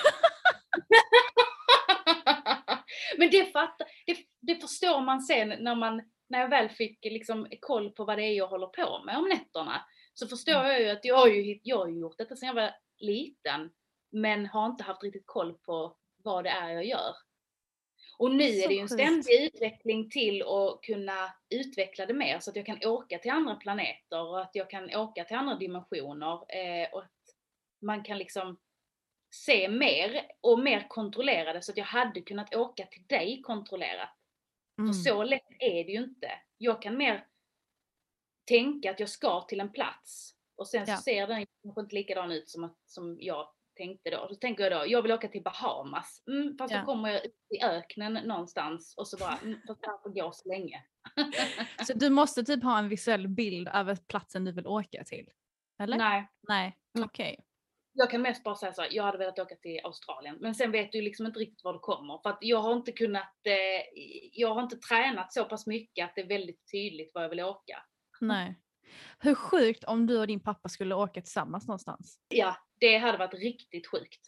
men 3.18 3.30
det, 3.30 3.44
fattar, 3.52 3.86
det, 4.06 4.16
det 4.40 4.56
förstår 4.56 5.00
man 5.00 5.20
sen 5.22 5.48
när 5.48 5.74
man, 5.74 6.02
när 6.28 6.40
jag 6.40 6.48
väl 6.48 6.68
fick 6.68 7.04
liksom 7.04 7.46
koll 7.60 7.90
på 7.90 8.04
vad 8.04 8.18
det 8.18 8.24
är 8.24 8.32
jag 8.32 8.48
håller 8.48 8.66
på 8.66 9.04
med 9.04 9.18
om 9.18 9.28
nätterna. 9.28 9.84
Så 10.14 10.28
förstår 10.28 10.52
Mm. 10.52 10.66
jag 10.66 10.80
ju 10.80 10.88
att 10.88 11.04
jag 11.04 11.16
har 11.16 11.28
ju, 11.28 11.60
jag 11.62 11.78
har 11.78 11.88
gjort 11.88 12.18
detta 12.18 12.36
sedan 12.36 12.46
jag 12.46 12.54
var 12.54 12.74
liten. 12.98 13.70
Men 14.10 14.46
har 14.46 14.66
inte 14.66 14.84
haft 14.84 15.02
riktigt 15.02 15.26
koll 15.26 15.54
på 15.54 15.96
vad 16.22 16.44
det 16.44 16.50
är 16.50 16.70
jag 16.70 16.84
gör. 16.84 17.14
Och 18.18 18.30
nu 18.30 18.44
är 18.44 18.68
det 18.68 18.74
ju 18.74 18.80
en 18.80 18.88
ständig 18.88 19.42
utveckling 19.42 20.10
till 20.10 20.42
att 20.42 20.80
kunna 20.82 21.34
utveckla 21.50 22.06
det 22.06 22.14
mer 22.14 22.38
så 22.40 22.50
att 22.50 22.56
jag 22.56 22.66
kan 22.66 22.84
åka 22.84 23.18
till 23.18 23.30
andra 23.30 23.54
planeter 23.54 24.22
och 24.22 24.40
att 24.40 24.50
jag 24.52 24.70
kan 24.70 24.94
åka 24.94 25.24
till 25.24 25.36
andra 25.36 25.54
dimensioner 25.54 26.32
eh, 26.32 26.88
och 26.92 27.02
att 27.02 27.10
man 27.80 28.02
kan 28.02 28.18
liksom 28.18 28.58
se 29.34 29.68
mer 29.68 30.26
och 30.40 30.58
mer 30.58 30.88
kontrollerade 30.88 31.62
så 31.62 31.72
att 31.72 31.78
jag 31.78 31.84
hade 31.84 32.20
kunnat 32.20 32.54
åka 32.54 32.86
till 32.86 33.06
dig 33.06 33.42
kontrollerat. 33.42 34.10
Mm. 34.78 34.92
För 34.92 35.00
så 35.00 35.22
lätt 35.24 35.46
är 35.58 35.84
det 35.84 35.92
ju 35.92 35.98
inte. 36.04 36.30
Jag 36.58 36.82
kan 36.82 36.96
mer 36.96 37.26
tänka 38.48 38.90
att 38.90 39.00
jag 39.00 39.08
ska 39.08 39.40
till 39.40 39.60
en 39.60 39.72
plats 39.72 40.34
och 40.56 40.68
sen 40.68 40.84
Ja. 40.88 40.96
så 40.96 41.02
ser 41.02 41.26
den 41.26 41.46
kanske 41.62 41.80
inte 41.80 41.94
likadan 41.94 42.32
ut 42.32 42.48
som, 42.50 42.64
att, 42.64 42.76
som 42.86 43.16
jag 43.20 43.48
tänkte 43.76 44.10
då. 44.10 44.28
Så 44.28 44.34
tänker 44.34 44.70
jag 44.70 44.72
då, 44.82 44.86
jag 44.86 45.02
vill 45.02 45.12
åka 45.12 45.28
till 45.28 45.42
Bahamas. 45.42 46.22
Mm, 46.26 46.58
fast 46.58 46.74
Ja. 46.74 46.80
då 46.80 46.86
kommer 46.86 47.10
jag 47.10 47.24
ut 47.24 47.34
i 47.54 47.62
öknen 47.62 48.12
någonstans 48.12 48.94
och 48.96 49.08
så 49.08 49.16
bara, 49.16 49.38
mm, 49.42 49.58
fast 49.66 49.80
får 50.02 50.10
gå 50.10 50.32
så 50.32 50.48
länge. 50.48 50.84
Så 51.86 51.92
du 51.92 52.10
måste 52.10 52.44
typ 52.44 52.62
ha 52.62 52.78
en 52.78 52.88
visuell 52.88 53.28
bild 53.28 53.68
över 53.68 53.96
platsen 53.96 54.44
du 54.44 54.52
vill 54.52 54.66
åka 54.66 55.04
till? 55.04 55.28
Eller? 55.82 55.96
Nej, 55.96 56.28
Nej. 56.48 56.78
Mm. 56.96 57.06
Okej. 57.08 57.44
Jag 57.92 58.10
kan 58.10 58.22
mest 58.22 58.44
bara 58.44 58.54
säga 58.54 58.72
så 58.72 58.82
här, 58.82 58.88
jag 58.92 59.04
hade 59.04 59.18
velat 59.18 59.38
åka 59.38 59.56
till 59.56 59.80
Australien. 59.84 60.36
Men 60.40 60.54
sen 60.54 60.72
vet 60.72 60.92
du 60.92 61.02
liksom 61.02 61.26
inte 61.26 61.40
riktigt 61.40 61.64
var 61.64 61.72
du 61.72 61.78
kommer. 61.78 62.18
För 62.22 62.30
att 62.30 62.38
jag 62.40 62.58
har 62.58 62.72
inte 62.72 62.92
kunnat, 62.92 63.36
eh, 63.46 64.00
jag 64.32 64.54
har 64.54 64.62
inte 64.62 64.76
tränat 64.76 65.32
så 65.32 65.44
pass 65.44 65.66
mycket 65.66 66.04
att 66.04 66.14
det 66.14 66.20
är 66.20 66.28
väldigt 66.28 66.70
tydligt 66.72 67.14
var 67.14 67.22
jag 67.22 67.28
vill 67.28 67.40
åka. 67.40 67.82
Nej. 68.20 68.58
Hur 69.18 69.34
sjukt 69.34 69.84
om 69.84 70.06
du 70.06 70.18
och 70.18 70.26
din 70.26 70.40
pappa 70.40 70.68
skulle 70.68 70.94
åka 70.94 71.20
tillsammans 71.20 71.68
någonstans? 71.68 72.18
Ja, 72.28 72.56
det 72.80 72.98
hade 72.98 73.18
varit 73.18 73.34
riktigt 73.34 73.86
sjukt. 73.86 74.20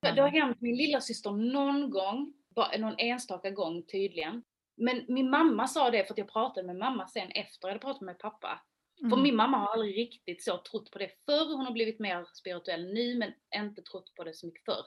Det 0.00 0.20
har 0.20 0.28
hänt 0.28 0.60
min 0.60 0.76
lilla 0.76 1.00
syster 1.00 1.30
någon 1.30 1.90
gång, 1.90 2.34
någon 2.78 2.94
enstaka 2.98 3.50
gång 3.50 3.82
tydligen. 3.82 4.42
Men 4.76 5.04
min 5.08 5.30
mamma 5.30 5.68
sa 5.68 5.90
det 5.90 6.04
för 6.04 6.14
att 6.14 6.18
jag 6.18 6.32
pratade 6.32 6.66
med 6.66 6.76
mamma 6.76 7.08
sen 7.08 7.30
efter 7.30 7.68
jag 7.68 7.68
hade 7.68 7.80
pratat 7.80 8.00
med 8.00 8.18
pappa. 8.18 8.60
Mm. 9.00 9.10
För 9.10 9.16
min 9.16 9.36
mamma 9.36 9.56
har 9.58 9.68
aldrig 9.72 9.96
riktigt 9.96 10.44
så 10.44 10.58
trott 10.58 10.90
på 10.90 10.98
det 10.98 11.10
förr. 11.26 11.56
Hon 11.56 11.66
har 11.66 11.72
blivit 11.72 11.98
mer 12.00 12.26
spirituell 12.34 12.94
nu 12.94 13.14
men 13.18 13.32
inte 13.54 13.82
trott 13.82 14.14
på 14.14 14.24
det 14.24 14.34
så 14.34 14.46
mycket 14.46 14.64
förr. 14.64 14.84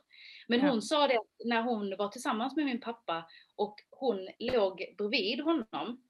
Men 0.47 0.59
Ja. 0.59 0.69
hon 0.69 0.81
sa 0.81 1.07
det 1.07 1.17
att 1.19 1.27
när 1.45 1.61
hon 1.61 1.97
var 1.97 2.07
tillsammans 2.07 2.55
med 2.55 2.65
min 2.65 2.81
pappa 2.81 3.29
och 3.55 3.75
hon 3.89 4.29
låg 4.39 4.95
bredvid 4.97 5.41
honom 5.41 6.03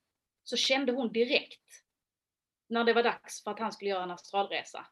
så 0.43 0.57
kände 0.57 0.91
hon 0.91 1.11
direkt 1.13 1.63
när 2.69 2.83
det 2.83 2.93
var 2.93 3.03
dags 3.03 3.43
för 3.43 3.51
att 3.51 3.59
han 3.59 3.71
skulle 3.71 3.89
göra 3.89 4.03
en 4.03 4.11
astralresa. 4.11 4.87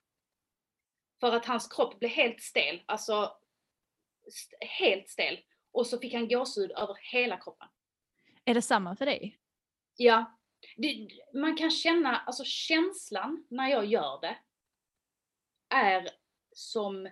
För 1.19 1.35
att 1.35 1.45
hans 1.45 1.67
kropp 1.67 1.99
blev 1.99 2.11
helt 2.11 2.41
stel, 2.41 2.83
alltså 2.85 3.37
st- 4.27 4.65
helt 4.65 5.09
stel. 5.09 5.39
Och 5.71 5.87
så 5.87 5.99
fick 5.99 6.13
han 6.13 6.27
gåshud 6.27 6.71
över 6.71 6.97
hela 7.11 7.37
kroppen. 7.37 7.67
Är 8.45 8.53
det 8.53 8.61
samma 8.61 8.95
för 8.95 9.05
dig? 9.05 9.39
Ja. 9.95 10.38
Det, 10.81 11.07
man 11.33 11.57
kan 11.57 11.71
känna, 11.71 12.17
alltså 12.17 12.43
känslan 12.43 13.45
när 13.49 13.67
jag 13.69 13.85
gör 13.85 14.21
det 14.21 14.37
är 15.75 16.09
som 16.51 17.09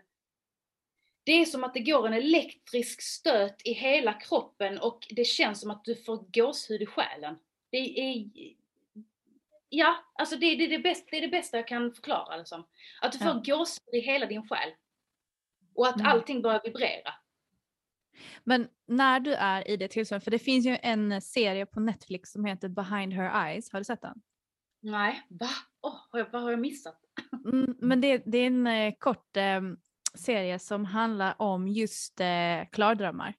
det 1.24 1.32
är 1.32 1.46
som 1.46 1.64
att 1.64 1.74
det 1.74 1.80
går 1.80 2.08
en 2.08 2.14
elektrisk 2.14 3.02
stöt 3.02 3.62
i 3.68 3.74
hela 3.74 4.14
kroppen 4.14 4.80
och 4.80 5.08
det 5.10 5.24
känns 5.26 5.62
som 5.62 5.72
att 5.72 5.84
du 5.86 5.96
får 5.96 6.18
gåshud 6.34 6.82
i 6.82 6.86
själen. 6.86 7.40
Det 7.70 7.78
är 7.78 8.26
Ja, 9.70 9.96
alltså 10.14 10.36
det, 10.36 10.56
det, 10.56 10.64
är 10.64 10.70
det, 10.70 10.80
bästa, 10.80 11.08
det 11.12 11.18
är 11.18 11.22
det 11.22 11.28
bästa 11.28 11.58
jag 11.58 11.68
kan 11.68 11.94
förklara 11.94 12.38
det 12.38 12.46
som. 12.46 12.68
Att 13.02 13.12
du 13.12 13.18
får 13.18 13.28
Ja. 13.46 13.56
gåshud 13.58 13.94
i 13.94 14.00
hela 14.00 14.26
din 14.26 14.48
själ. 14.50 14.70
Och 15.76 15.88
att 15.88 15.96
Mm. 15.96 16.08
allting 16.08 16.42
börjar 16.42 16.62
vibrera. 16.64 17.14
Men 18.44 18.68
när 18.88 19.20
du 19.20 19.34
är 19.34 19.68
i 19.68 19.78
det 19.78 19.88
tillståndet, 19.88 20.24
för 20.24 20.32
det 20.32 20.40
finns 20.40 20.66
ju 20.66 20.78
en 20.82 21.22
serie 21.22 21.66
på 21.66 21.80
Netflix 21.80 22.32
som 22.32 22.46
heter 22.46 22.70
Behind 22.70 23.14
Her 23.14 23.48
Eyes, 23.48 23.72
har 23.72 23.80
du 23.80 23.84
sett 23.84 24.02
den? 24.02 24.22
Nej, 24.82 25.22
va? 25.30 25.50
Har 26.12 26.20
jag, 26.20 26.28
vad 26.32 26.42
har 26.42 26.52
jag 26.52 26.60
missat? 26.60 27.00
Mm, 27.46 27.76
men 27.80 28.02
det, 28.02 28.24
det 28.26 28.38
är 28.38 28.48
en 28.48 28.68
eh, 28.68 28.94
kort 29.00 29.38
eh, 29.38 29.62
serie 30.16 30.60
som 30.60 30.86
handlar 30.86 31.42
om 31.42 31.68
just 31.68 32.20
eh, 32.20 32.70
klardrömmar. 32.72 33.34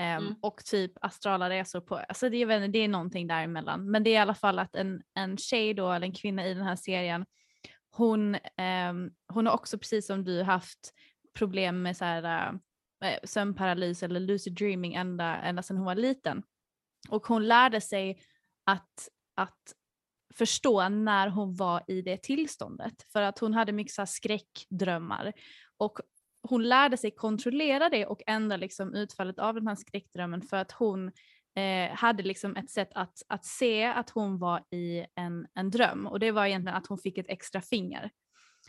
Ehm, 0.00 0.22
Mm. 0.22 0.34
Och 0.42 0.64
typ 0.64 0.92
astrala 1.00 1.50
resor 1.50 1.80
på, 1.80 1.96
alltså 1.96 2.28
det, 2.28 2.36
är, 2.42 2.68
det 2.68 2.78
är 2.78 2.88
någonting 2.88 3.26
däremellan. 3.26 3.90
Men 3.90 4.02
det 4.02 4.10
är 4.10 4.14
i 4.14 4.16
alla 4.16 4.34
fall 4.34 4.58
att 4.58 4.76
en, 4.76 5.02
en 5.14 5.36
tjej 5.36 5.74
då, 5.74 5.92
eller 5.92 6.06
en 6.06 6.14
kvinna 6.14 6.46
i 6.46 6.54
den 6.54 6.66
här 6.66 6.76
serien, 6.76 7.26
hon, 7.90 8.36
ehm, 8.56 9.10
hon 9.28 9.46
har 9.46 9.54
också 9.54 9.78
precis 9.78 10.06
som 10.06 10.24
du 10.24 10.42
haft 10.42 10.94
problem 11.34 11.82
med 11.82 11.96
så 11.96 12.04
här, 12.04 12.48
eh, 12.48 12.52
Eh, 13.04 13.18
sömnparalys 13.24 14.02
eller 14.02 14.20
lucid 14.20 14.54
dreaming 14.54 14.94
ända, 14.94 15.36
ända 15.36 15.62
sedan 15.62 15.76
hon 15.76 15.86
var 15.86 15.94
liten. 15.94 16.42
Och 17.08 17.26
hon 17.26 17.48
lärde 17.48 17.80
sig 17.80 18.20
att, 18.64 19.08
att 19.34 19.74
förstå 20.34 20.88
när 20.88 21.28
hon 21.28 21.54
var 21.54 21.82
i 21.86 22.02
det 22.02 22.22
tillståndet. 22.22 23.06
För 23.12 23.22
att 23.22 23.38
hon 23.38 23.54
hade 23.54 23.72
mycket 23.72 23.94
så 23.94 24.06
skräckdrömmar. 24.06 25.32
Och 25.76 26.00
hon 26.48 26.68
lärde 26.68 26.96
sig 26.96 27.10
kontrollera 27.10 27.88
det 27.88 28.06
och 28.06 28.22
ändra 28.26 28.56
liksom 28.56 28.94
utfallet 28.94 29.38
av 29.38 29.54
den 29.54 29.66
här 29.66 29.74
skräckdrömmen 29.74 30.42
för 30.42 30.56
att 30.56 30.72
hon 30.72 31.12
eh, 31.56 31.94
hade 31.94 32.22
liksom 32.22 32.56
ett 32.56 32.70
sätt 32.70 32.90
att, 32.94 33.22
att 33.28 33.44
se 33.44 33.84
att 33.84 34.10
hon 34.10 34.38
var 34.38 34.64
i 34.70 35.06
en, 35.14 35.46
en 35.54 35.70
dröm 35.70 36.06
och 36.06 36.20
det 36.20 36.32
var 36.32 36.46
egentligen 36.46 36.76
att 36.76 36.86
hon 36.86 36.98
fick 36.98 37.18
ett 37.18 37.28
extra 37.28 37.60
finger. 37.60 38.10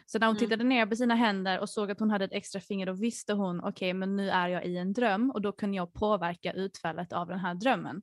Så 0.05 0.19
när 0.19 0.27
hon 0.27 0.35
Mm. 0.35 0.39
tittade 0.49 0.63
ner 0.63 0.85
på 0.85 0.95
sina 0.95 1.15
händer 1.15 1.59
och 1.59 1.69
såg 1.69 1.91
att 1.91 1.99
hon 1.99 2.09
hade 2.09 2.25
ett 2.25 2.33
extra 2.33 2.61
finger 2.61 2.85
då 2.85 2.93
visste 2.93 3.33
hon 3.33 3.63
okej 3.63 3.93
men 3.93 4.15
nu 4.15 4.29
är 4.29 4.47
jag 4.47 4.65
i 4.65 4.77
en 4.77 4.93
dröm 4.93 5.31
och 5.31 5.41
då 5.41 5.51
kunde 5.51 5.77
jag 5.77 5.93
påverka 5.93 6.53
utfallet 6.53 7.13
av 7.13 7.27
den 7.27 7.39
här 7.39 7.55
drömmen. 7.55 8.01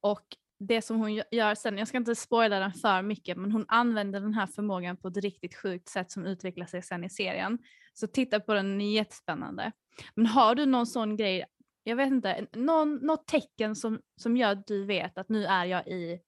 Och 0.00 0.24
det 0.58 0.82
som 0.82 0.96
hon 0.96 1.10
gö- 1.10 1.24
gör 1.30 1.54
sen, 1.54 1.78
jag 1.78 1.88
ska 1.88 1.96
inte 1.98 2.14
spoila 2.14 2.58
den 2.58 2.72
för 2.72 3.02
mycket, 3.02 3.36
men 3.38 3.52
hon 3.52 3.64
använder 3.68 4.20
den 4.20 4.34
här 4.34 4.46
förmågan 4.46 4.96
på 4.96 5.08
ett 5.08 5.16
riktigt 5.16 5.56
sjukt 5.56 5.88
sätt 5.88 6.10
som 6.10 6.26
utvecklar 6.26 6.66
sig 6.66 6.82
sen 6.82 7.04
i 7.04 7.10
serien. 7.10 7.58
Så 7.94 8.06
titta 8.06 8.40
på 8.40 8.54
den, 8.54 8.66
den 8.66 8.80
är 8.80 8.92
jättespännande. 8.92 9.72
Men 10.14 10.26
har 10.26 10.54
du 10.54 10.66
någon 10.66 10.86
sån 10.86 11.16
grej, 11.16 11.44
jag 11.82 11.96
vet 11.96 12.08
inte, 12.08 12.46
någon, 12.52 12.94
något 12.94 13.26
tecken 13.26 13.76
som, 13.76 14.00
som 14.20 14.36
gör 14.36 14.52
att 14.52 14.66
du 14.66 14.84
vet 14.84 15.18
att 15.18 15.28
nu 15.28 15.44
är 15.44 15.64
jag 15.64 15.86
i 15.88 16.20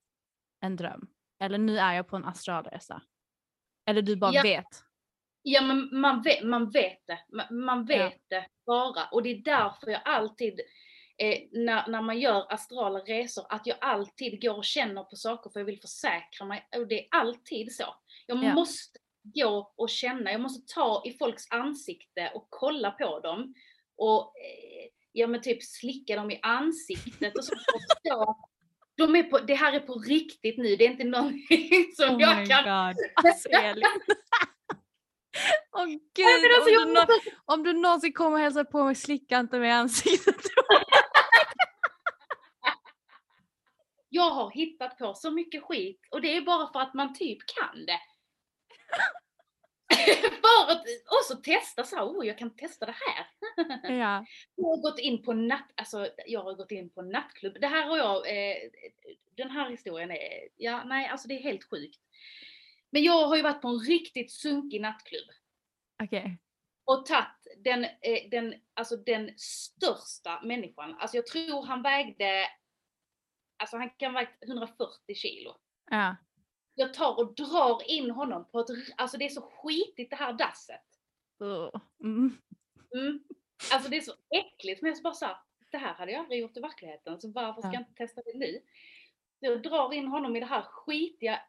en 0.61 0.77
dröm? 0.77 1.07
Eller 1.41 1.59
nu 1.59 1.79
är 1.79 1.93
jag 1.95 2.09
på 2.09 2.17
en 2.17 2.25
astralresa? 2.25 3.03
Eller 3.87 4.03
du 4.03 4.17
bara 4.17 4.33
Ja. 4.33 4.43
vet? 4.43 4.85
Ja 5.43 5.63
men 5.63 6.01
man 6.01 6.23
vet, 6.23 6.45
man 6.45 6.71
vet 6.71 7.07
det. 7.07 7.19
Man, 7.33 7.65
man 7.65 7.85
vet 7.85 7.99
Ja. 8.29 8.37
det 8.39 8.47
bara. 8.67 9.05
Och 9.13 9.23
det 9.23 9.31
är 9.31 9.43
därför 9.45 9.91
jag 9.91 10.01
alltid, 10.05 10.61
eh, 11.19 11.39
när, 11.53 11.89
när 11.89 12.03
man 12.03 12.21
gör 12.21 12.53
astrala 12.53 12.99
resor, 12.99 13.47
att 13.49 13.67
jag 13.67 13.77
alltid 13.81 14.43
går 14.43 14.57
och 14.57 14.65
känner 14.65 15.03
på 15.05 15.17
saker 15.17 15.51
för 15.51 15.61
jag 15.61 15.65
vill 15.65 15.81
försäkra 15.81 16.47
mig. 16.47 16.69
Och 16.77 16.89
det 16.89 17.01
är 17.05 17.09
alltid 17.11 17.75
så. 17.75 17.95
Jag 18.27 18.45
Ja. 18.45 18.55
måste 18.55 18.99
gå 19.23 19.73
och 19.77 19.91
känna, 19.91 20.33
jag 20.33 20.41
måste 20.41 20.75
ta 20.75 21.03
i 21.07 21.13
folks 21.19 21.51
ansikte 21.51 22.31
och 22.35 22.47
kolla 22.51 22.91
på 22.91 23.21
dem. 23.21 23.55
Och 23.97 24.21
eh, 24.23 24.89
ja 25.13 25.27
men 25.27 25.43
typ 25.43 25.63
slicka 25.63 26.17
dem 26.17 26.31
i 26.31 26.39
ansiktet 26.43 27.39
och 27.39 27.45
så 27.45 27.55
förstå 27.57 28.37
de 28.97 29.17
är 29.17 29.23
på, 29.23 29.39
det 29.39 29.55
här 29.55 29.73
är 29.73 29.81
på 29.81 29.95
riktigt 29.99 30.59
nu, 30.59 30.77
det 30.77 30.87
är 30.87 30.91
inte 30.91 31.05
någonting 31.05 31.71
som 31.97 32.15
Oh 32.17 32.21
jag 32.23 32.49
kan 32.49 32.65
god, 32.65 32.97
alltså 33.15 33.49
Åh 35.73 35.87
gud, 35.87 36.01
Nej, 36.17 36.55
alltså, 36.57 36.71
om, 36.71 36.95
jag 36.95 37.09
du 37.09 37.15
nå- 37.15 37.21
om 37.45 37.63
du 37.63 37.73
någonsin 37.73 38.13
kommer 38.13 38.33
och 38.33 38.39
hälsar 38.43 38.65
på 38.65 38.85
mig, 38.85 38.95
slicka 38.95 39.39
inte 39.39 39.59
mig 39.59 39.69
i 39.69 39.73
ansiktet. 39.73 40.37
Jag 44.11 44.31
har 44.31 44.51
hittat 44.51 44.99
på 44.99 45.15
så 45.15 45.31
mycket 45.31 45.63
skit 45.63 46.01
och 46.11 46.21
det 46.21 46.37
är 46.37 46.41
bara 46.41 46.73
för 46.73 46.81
att 46.81 46.95
man 46.95 47.15
typ 47.15 47.39
kan 47.47 47.87
det. 47.87 48.01
för 50.41 50.73
att, 50.73 50.81
och 50.81 51.25
så 51.25 51.37
testa 51.37 51.85
så 51.85 51.97
här, 51.97 52.05
oh 52.05 52.27
jag 52.27 52.39
kan 52.39 52.57
testa 52.57 52.87
det 52.87 52.97
här. 53.07 53.27
ja. 53.99 54.27
Jag 54.55 54.65
har 54.65 54.83
gått 54.83 54.99
in 54.99 55.23
på 55.23 55.33
natt, 55.33 55.73
alltså 55.75 56.09
jag 56.27 56.43
har 56.43 56.55
gått 56.55 56.71
in 56.71 56.91
på 56.91 57.03
nattklubb. 57.03 57.61
Det 57.61 57.67
här 57.67 57.87
har 57.87 57.99
jag, 57.99 58.17
eh, 58.17 58.57
den 59.37 59.51
här 59.51 59.71
historien 59.71 60.11
är, 60.11 60.49
ja 60.57 60.85
nej 60.85 61.09
alltså 61.09 61.29
det 61.29 61.35
är 61.35 61.43
helt 61.43 61.71
sjukt. 61.71 62.01
Men 62.91 63.03
jag 63.03 63.27
har 63.29 63.37
ju 63.37 63.43
varit 63.43 63.63
på 63.63 63.69
en 63.69 63.79
riktigt 63.81 64.33
sunkig 64.33 64.81
nattklubb. 64.81 65.29
Okej. 66.03 66.39
och 66.85 67.07
tagit 67.07 67.27
den, 67.65 67.85
eh, 67.85 68.31
den, 68.31 68.55
alltså 68.75 68.97
den 68.97 69.31
största 69.39 70.41
människan. 70.43 70.95
Alltså 70.95 71.17
jag 71.17 71.27
tror 71.27 71.63
han 71.67 71.83
vägde, 71.83 72.47
alltså 73.57 73.77
han 73.77 73.91
kan 73.91 74.13
väga 74.15 74.31
140 74.47 75.15
kilo. 75.15 75.57
Ja. 75.91 76.17
Jag 76.75 76.95
tar 76.95 77.19
och 77.19 77.35
drar 77.35 77.91
in 77.91 78.11
honom 78.11 78.49
på 78.51 78.61
ett, 78.61 78.67
alltså 78.97 79.17
det 79.19 79.25
är 79.25 79.29
så 79.29 79.41
skitigt 79.43 80.11
det 80.11 80.17
här 80.17 80.33
dasset. 80.33 80.85
Mm. 81.41 82.39
Mm. 82.95 83.25
Alltså 83.73 83.91
det 83.91 83.97
är 83.97 84.01
så 84.01 84.13
äckligt 84.31 84.83
men 84.83 84.89
jag 84.89 84.97
så 84.97 85.03
bara 85.03 85.15
såhär, 85.15 85.37
det 85.71 85.79
här 85.79 85.95
hade 85.95 86.13
jag 86.13 86.21
aldrig 86.21 86.41
gjort 86.41 86.57
i 86.57 86.61
verkligheten 86.61 87.21
så 87.21 87.31
varför 87.33 87.61
ska 87.61 87.69
Ja. 87.69 87.75
jag 87.75 87.81
inte 87.81 87.95
testa 87.95 88.23
det 88.23 88.39
nu? 88.39 88.61
Jag 89.41 89.63
drar 89.63 89.93
in 89.93 90.07
honom 90.07 90.37
i 90.37 90.41
det 90.41 90.47
här 90.47 90.63
skitiga, 90.63 91.41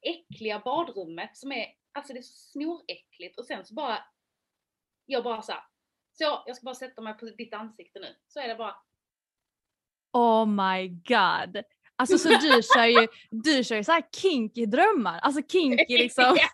äckliga 0.00 0.58
badrummet 0.58 1.36
som 1.36 1.52
är, 1.52 1.66
alltså 1.92 2.12
det 2.12 2.18
är 2.18 2.22
så 2.22 2.50
snoräckligt 2.50 3.38
och 3.38 3.44
sen 3.44 3.64
så 3.64 3.74
bara, 3.74 3.98
jag 5.06 5.24
bara 5.24 5.42
såhär, 5.42 5.62
så 6.12 6.42
jag 6.46 6.56
ska 6.56 6.64
bara 6.64 6.74
sätta 6.74 7.02
mig 7.02 7.14
på 7.14 7.26
ditt 7.26 7.54
ansikte 7.54 8.00
nu. 8.00 8.16
Så 8.28 8.40
är 8.40 8.48
det 8.48 8.54
bara, 8.54 8.76
Oh 10.12 10.46
my 10.46 10.88
god. 10.88 11.64
Alltså 11.96 12.18
så 12.18 12.28
du 12.28 12.62
kör 12.74 12.84
ju, 12.84 13.08
du 13.30 13.64
kör 13.64 13.76
ju 13.76 13.84
så 13.84 13.92
här 13.92 14.04
kinky 14.12 14.66
drömmar, 14.66 15.18
alltså 15.18 15.42
kinky 15.42 15.98
liksom. 15.98 16.36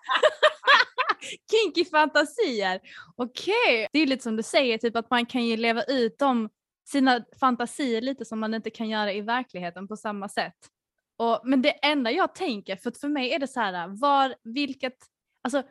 kinky 1.51 1.84
fantasier. 1.84 2.80
Okej, 3.16 3.88
det 3.93 3.99
är 3.99 4.01
ju 4.01 4.07
lite 4.07 4.22
som 4.22 4.36
du 4.36 4.43
säger, 4.43 4.78
typ 4.78 4.97
att 4.97 5.11
man 5.11 5.26
kan 5.26 5.47
ju 5.47 5.57
leva 5.57 5.82
ut 5.82 6.18
de, 6.18 6.49
sina 6.88 7.24
fantasier 7.41 8.01
lite 8.01 8.24
som 8.24 8.41
man 8.41 8.55
inte 8.55 8.70
kan 8.70 8.88
göra 8.88 9.12
i 9.12 9.20
verkligheten 9.20 9.88
på 9.88 9.97
samma 9.97 10.28
sätt. 10.28 10.57
Och, 11.21 11.41
men 11.45 11.62
det 11.62 11.71
enda 11.71 12.11
jag 12.11 12.35
tänker, 12.35 12.77
för 12.77 12.91
för 13.01 13.09
mig 13.09 13.33
är 13.33 13.39
det 13.39 13.47
så 13.47 13.61
här, 13.61 13.89
var, 13.89 14.35
vilket, 14.45 14.97
alltså 15.45 15.62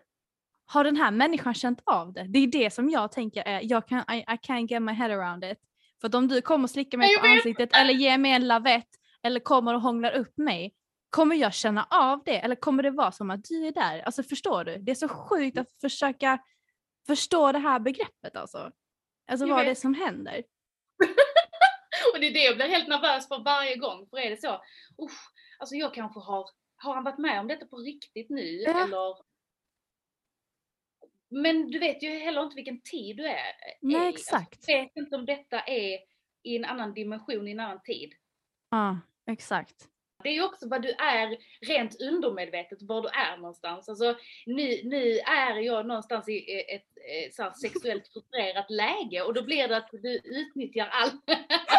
har 0.65 0.83
den 0.83 0.95
här 0.97 1.11
människan 1.11 1.53
känt 1.53 1.81
av 1.85 2.13
det? 2.13 2.23
Det 2.23 2.39
är 2.39 2.47
det 2.47 2.73
som 2.73 2.89
jag 2.89 3.11
tänker 3.11 3.43
är, 3.47 3.59
jag 3.63 3.87
kan, 3.87 3.99
I, 3.99 4.17
I 4.17 4.37
can't 4.47 4.67
get 4.67 4.81
my 4.81 4.91
head 4.91 5.11
around 5.11 5.43
it. 5.43 5.57
För 6.01 6.07
att 6.07 6.15
om 6.15 6.27
du 6.27 6.41
kommer 6.41 6.63
och 6.63 6.69
slickar 6.69 6.97
mig 6.97 7.11
Jag 7.11 7.21
på 7.21 7.27
vet 7.27 7.35
ansiktet 7.35 7.75
eller 7.75 7.93
ger 7.93 8.17
mig 8.17 8.31
en 8.31 8.47
lavett 8.47 8.87
eller 9.23 9.39
kommer 9.39 9.73
och 9.73 9.81
hånglar 9.81 10.11
upp 10.11 10.37
mig, 10.37 10.73
kommer 11.09 11.35
jag 11.35 11.53
känna 11.53 11.87
av 11.89 12.23
det 12.25 12.39
eller 12.39 12.55
kommer 12.55 12.83
det 12.83 12.91
vara 12.91 13.11
som 13.11 13.29
att 13.31 13.43
du 13.43 13.67
är 13.67 13.71
där? 13.71 13.99
Alltså 13.99 14.23
förstår 14.23 14.63
du? 14.63 14.77
Det 14.77 14.91
är 14.91 14.95
så 14.95 15.07
sjukt 15.07 15.57
att 15.57 15.71
försöka 15.81 16.39
förstå 17.07 17.51
det 17.51 17.59
här 17.59 17.79
begreppet 17.79 18.35
alltså. 18.35 18.71
Alltså 19.31 19.45
Jag 19.47 19.55
vad 19.55 19.65
det 19.65 19.69
är 19.69 19.69
vet. 19.69 19.79
som 19.79 19.93
händer. 19.93 20.43
och 22.13 22.19
det 22.19 22.27
är 22.27 22.33
det 22.33 22.43
jag 22.43 22.55
blir 22.55 22.67
helt 22.67 22.87
nervös 22.87 23.27
för 23.27 23.43
varje 23.43 23.75
gång. 23.75 24.07
För 24.09 24.17
är 24.17 24.29
det 24.29 24.41
så, 24.41 24.61
usch, 25.03 25.38
alltså 25.59 25.75
jag 25.75 25.93
kanske 25.93 26.19
har, 26.19 26.49
har 26.75 26.95
han 26.95 27.03
varit 27.03 27.17
med 27.19 27.39
om 27.39 27.47
detta 27.47 27.65
på 27.65 27.77
riktigt 27.77 28.29
nu 28.29 28.41
Ja. 28.41 28.83
eller 28.83 29.29
men 31.31 31.71
du 31.71 31.79
vet 31.79 32.03
ju 32.03 32.09
heller 32.09 32.43
inte 32.43 32.55
vilken 32.55 32.81
tid 32.81 33.17
du 33.17 33.25
är, 33.27 33.53
Nej. 33.81 34.07
Alltså, 34.07 34.35
exakt. 34.35 34.63
jag 34.67 34.81
vet 34.81 34.95
inte 34.95 35.15
om 35.15 35.25
detta 35.25 35.59
är 35.59 35.99
i 36.43 36.55
en 36.55 36.65
annan 36.65 36.93
dimension, 36.93 37.47
i 37.47 37.51
en 37.51 37.59
annan 37.59 37.81
tid. 37.83 38.13
Ja, 38.69 38.99
exakt. 39.31 39.87
Det 40.23 40.29
är 40.29 40.33
ju 40.33 40.43
också 40.43 40.69
vad 40.69 40.81
du 40.81 40.89
är 40.89 41.37
rent 41.67 42.01
undermedvetet, 42.01 42.81
var 42.81 43.01
du 43.01 43.07
är 43.07 43.37
någonstans. 43.37 43.89
Alltså, 43.89 44.15
nu, 44.45 44.81
nu 44.83 45.17
är 45.19 45.55
jag 45.55 45.85
någonstans 45.87 46.29
i 46.29 46.61
ett, 46.75 46.97
ett 47.25 47.35
så 47.35 47.43
här 47.43 47.51
sexuellt 47.51 48.07
frustrerat 48.07 48.69
läge 48.69 49.21
och 49.21 49.33
då 49.33 49.43
blir 49.43 49.67
det 49.67 49.77
att 49.77 49.89
du 49.91 50.21
utnyttjar 50.23 50.87
allt. 50.87 51.23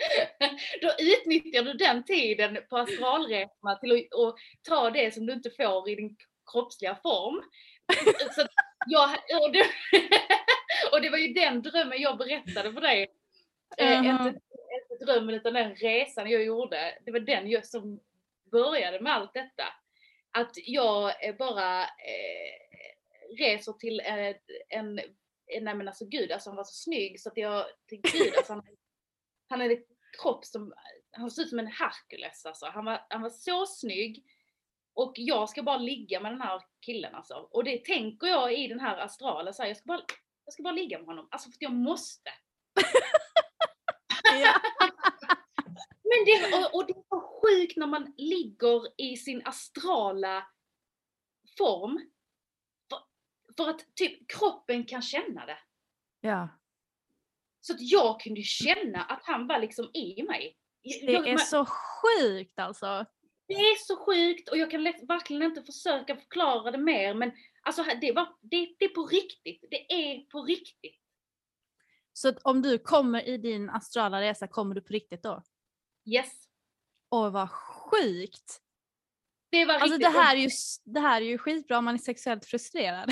då 0.82 0.90
utnyttjar 0.98 1.62
du 1.62 1.72
den 1.72 2.04
tiden 2.04 2.58
på 2.70 2.76
astralresorna 2.76 3.76
till 3.80 3.92
att 3.92 4.18
och 4.18 4.36
ta 4.68 4.90
det 4.90 5.14
som 5.14 5.26
du 5.26 5.32
inte 5.32 5.50
får 5.50 5.90
i 5.90 5.94
din 5.94 6.16
kroppsliga 6.52 6.98
form. 7.02 7.42
Så 8.34 8.46
jag, 8.86 9.10
och, 9.42 9.52
det, 9.52 9.66
och 10.92 11.00
det 11.02 11.10
var 11.10 11.18
ju 11.18 11.32
den 11.32 11.62
drömmen 11.62 12.00
jag 12.00 12.18
berättade 12.18 12.72
för 12.72 12.80
dig. 12.80 13.08
Eh, 13.76 14.02
Mhm. 14.02 14.10
Inte, 14.10 14.40
inte 14.90 15.04
drömmen 15.04 15.34
utan 15.34 15.52
den 15.54 15.74
resan 15.74 16.30
jag 16.30 16.44
gjorde. 16.44 16.98
Det 17.04 17.12
var 17.12 17.20
den 17.20 17.50
jag 17.50 17.66
som 17.66 18.00
började 18.50 19.00
med 19.00 19.12
allt 19.12 19.34
detta. 19.34 19.64
Att 20.30 20.52
jag 20.54 21.28
eh, 21.28 21.36
bara 21.36 21.82
eh, 21.82 23.36
reser 23.38 23.72
till 23.72 24.00
eh, 24.00 24.36
en, 24.68 24.94
nej 25.60 25.74
men 25.74 25.88
alltså 25.88 26.04
gud, 26.04 26.32
alltså 26.32 26.50
han 26.50 26.56
var 26.56 26.64
så 26.64 26.74
snygg 26.74 27.20
så 27.20 27.28
att 27.28 27.36
jag 27.36 27.66
tänkte 27.88 28.18
gud, 28.18 28.34
alltså 28.36 28.52
han, 28.52 28.62
han 29.48 29.60
hade 29.60 29.82
kropp 30.22 30.44
som, 30.44 30.74
han 31.12 31.30
såg 31.30 31.42
ut 31.42 31.48
som 31.48 31.58
en 31.58 31.66
Herkules 31.66 32.46
alltså. 32.46 32.66
Han 32.66 32.84
var, 32.84 33.06
han 33.10 33.22
var 33.22 33.30
så 33.30 33.66
snygg. 33.66 34.24
Och 34.94 35.12
jag 35.16 35.48
ska 35.48 35.62
bara 35.62 35.76
ligga 35.76 36.20
med 36.20 36.32
den 36.32 36.40
här 36.40 36.62
killen 36.80 37.14
alltså. 37.14 37.34
Och 37.34 37.64
det 37.64 37.84
tänker 37.84 38.26
jag 38.26 38.54
i 38.54 38.68
den 38.68 38.80
här 38.80 38.98
astralen, 38.98 39.54
så 39.54 39.62
här, 39.62 39.68
jag, 39.70 39.76
ska 39.76 39.86
bara, 39.86 40.02
jag 40.44 40.52
ska 40.52 40.62
bara 40.62 40.72
ligga 40.72 40.98
med 40.98 41.06
honom. 41.06 41.28
Alltså 41.30 41.50
för 41.50 41.56
att 41.56 41.62
jag 41.62 41.72
måste. 41.72 42.30
Men 46.02 46.24
det, 46.26 46.56
och, 46.56 46.74
och 46.74 46.86
det 46.86 46.92
är 46.92 47.04
så 47.08 47.20
sjukt 47.20 47.76
när 47.76 47.86
man 47.86 48.14
ligger 48.16 49.00
i 49.00 49.16
sin 49.16 49.42
astrala 49.44 50.46
form. 51.58 52.10
För, 52.88 52.98
för 53.56 53.70
att 53.70 53.94
typ 53.94 54.30
kroppen 54.30 54.84
kan 54.84 55.02
känna 55.02 55.46
det. 55.46 55.58
ja. 56.20 56.48
Så 57.60 57.72
att 57.72 57.80
jag 57.80 58.20
kunde 58.20 58.42
känna 58.42 59.02
att 59.04 59.20
han 59.24 59.46
var 59.46 59.58
liksom 59.58 59.90
i 59.94 60.22
mig. 60.22 60.56
Det 60.82 61.12
Jag- 61.12 61.28
är 61.28 61.32
man- 61.32 61.38
så 61.46 61.66
sjukt 61.66 62.58
alltså. 62.58 63.06
Det 63.48 63.54
är 63.54 63.76
så 63.86 63.96
sjukt 64.06 64.48
och 64.48 64.56
jag 64.56 64.70
kan 64.70 64.84
verkligen 64.84 65.42
inte 65.42 65.62
försöka 65.62 66.16
förklara 66.16 66.70
det 66.70 66.78
mer 66.78 67.14
men 67.14 67.32
alltså 67.62 67.84
det, 68.00 68.12
var, 68.12 68.28
det, 68.40 68.74
det 68.78 68.84
är 68.84 68.88
på 68.88 69.06
riktigt. 69.06 69.64
Det 69.70 69.92
är 69.92 70.18
på 70.20 70.42
riktigt. 70.42 71.00
Så 72.12 72.32
om 72.42 72.62
du 72.62 72.78
kommer 72.78 73.28
i 73.28 73.36
din 73.36 73.70
astrala 73.70 74.20
resa, 74.20 74.46
kommer 74.48 74.74
du 74.74 74.80
på 74.80 74.92
riktigt 74.92 75.22
då? 75.22 75.42
Yes. 76.14 76.32
Åh 77.10 77.30
vad 77.30 77.50
sjukt! 77.50 78.60
Det 79.50 79.64
var 79.64 79.74
Alltså 79.74 79.86
riktigt. 79.98 80.12
det 80.12 80.18
här, 80.20 80.36
är 80.36 80.40
ju, 80.40 80.48
det 80.84 81.00
här 81.00 81.20
är 81.20 81.26
ju 81.26 81.38
skitbra 81.38 81.78
om 81.78 81.84
man 81.84 81.94
är 81.94 81.98
sexuellt 81.98 82.46
frustrerad. 82.46 83.10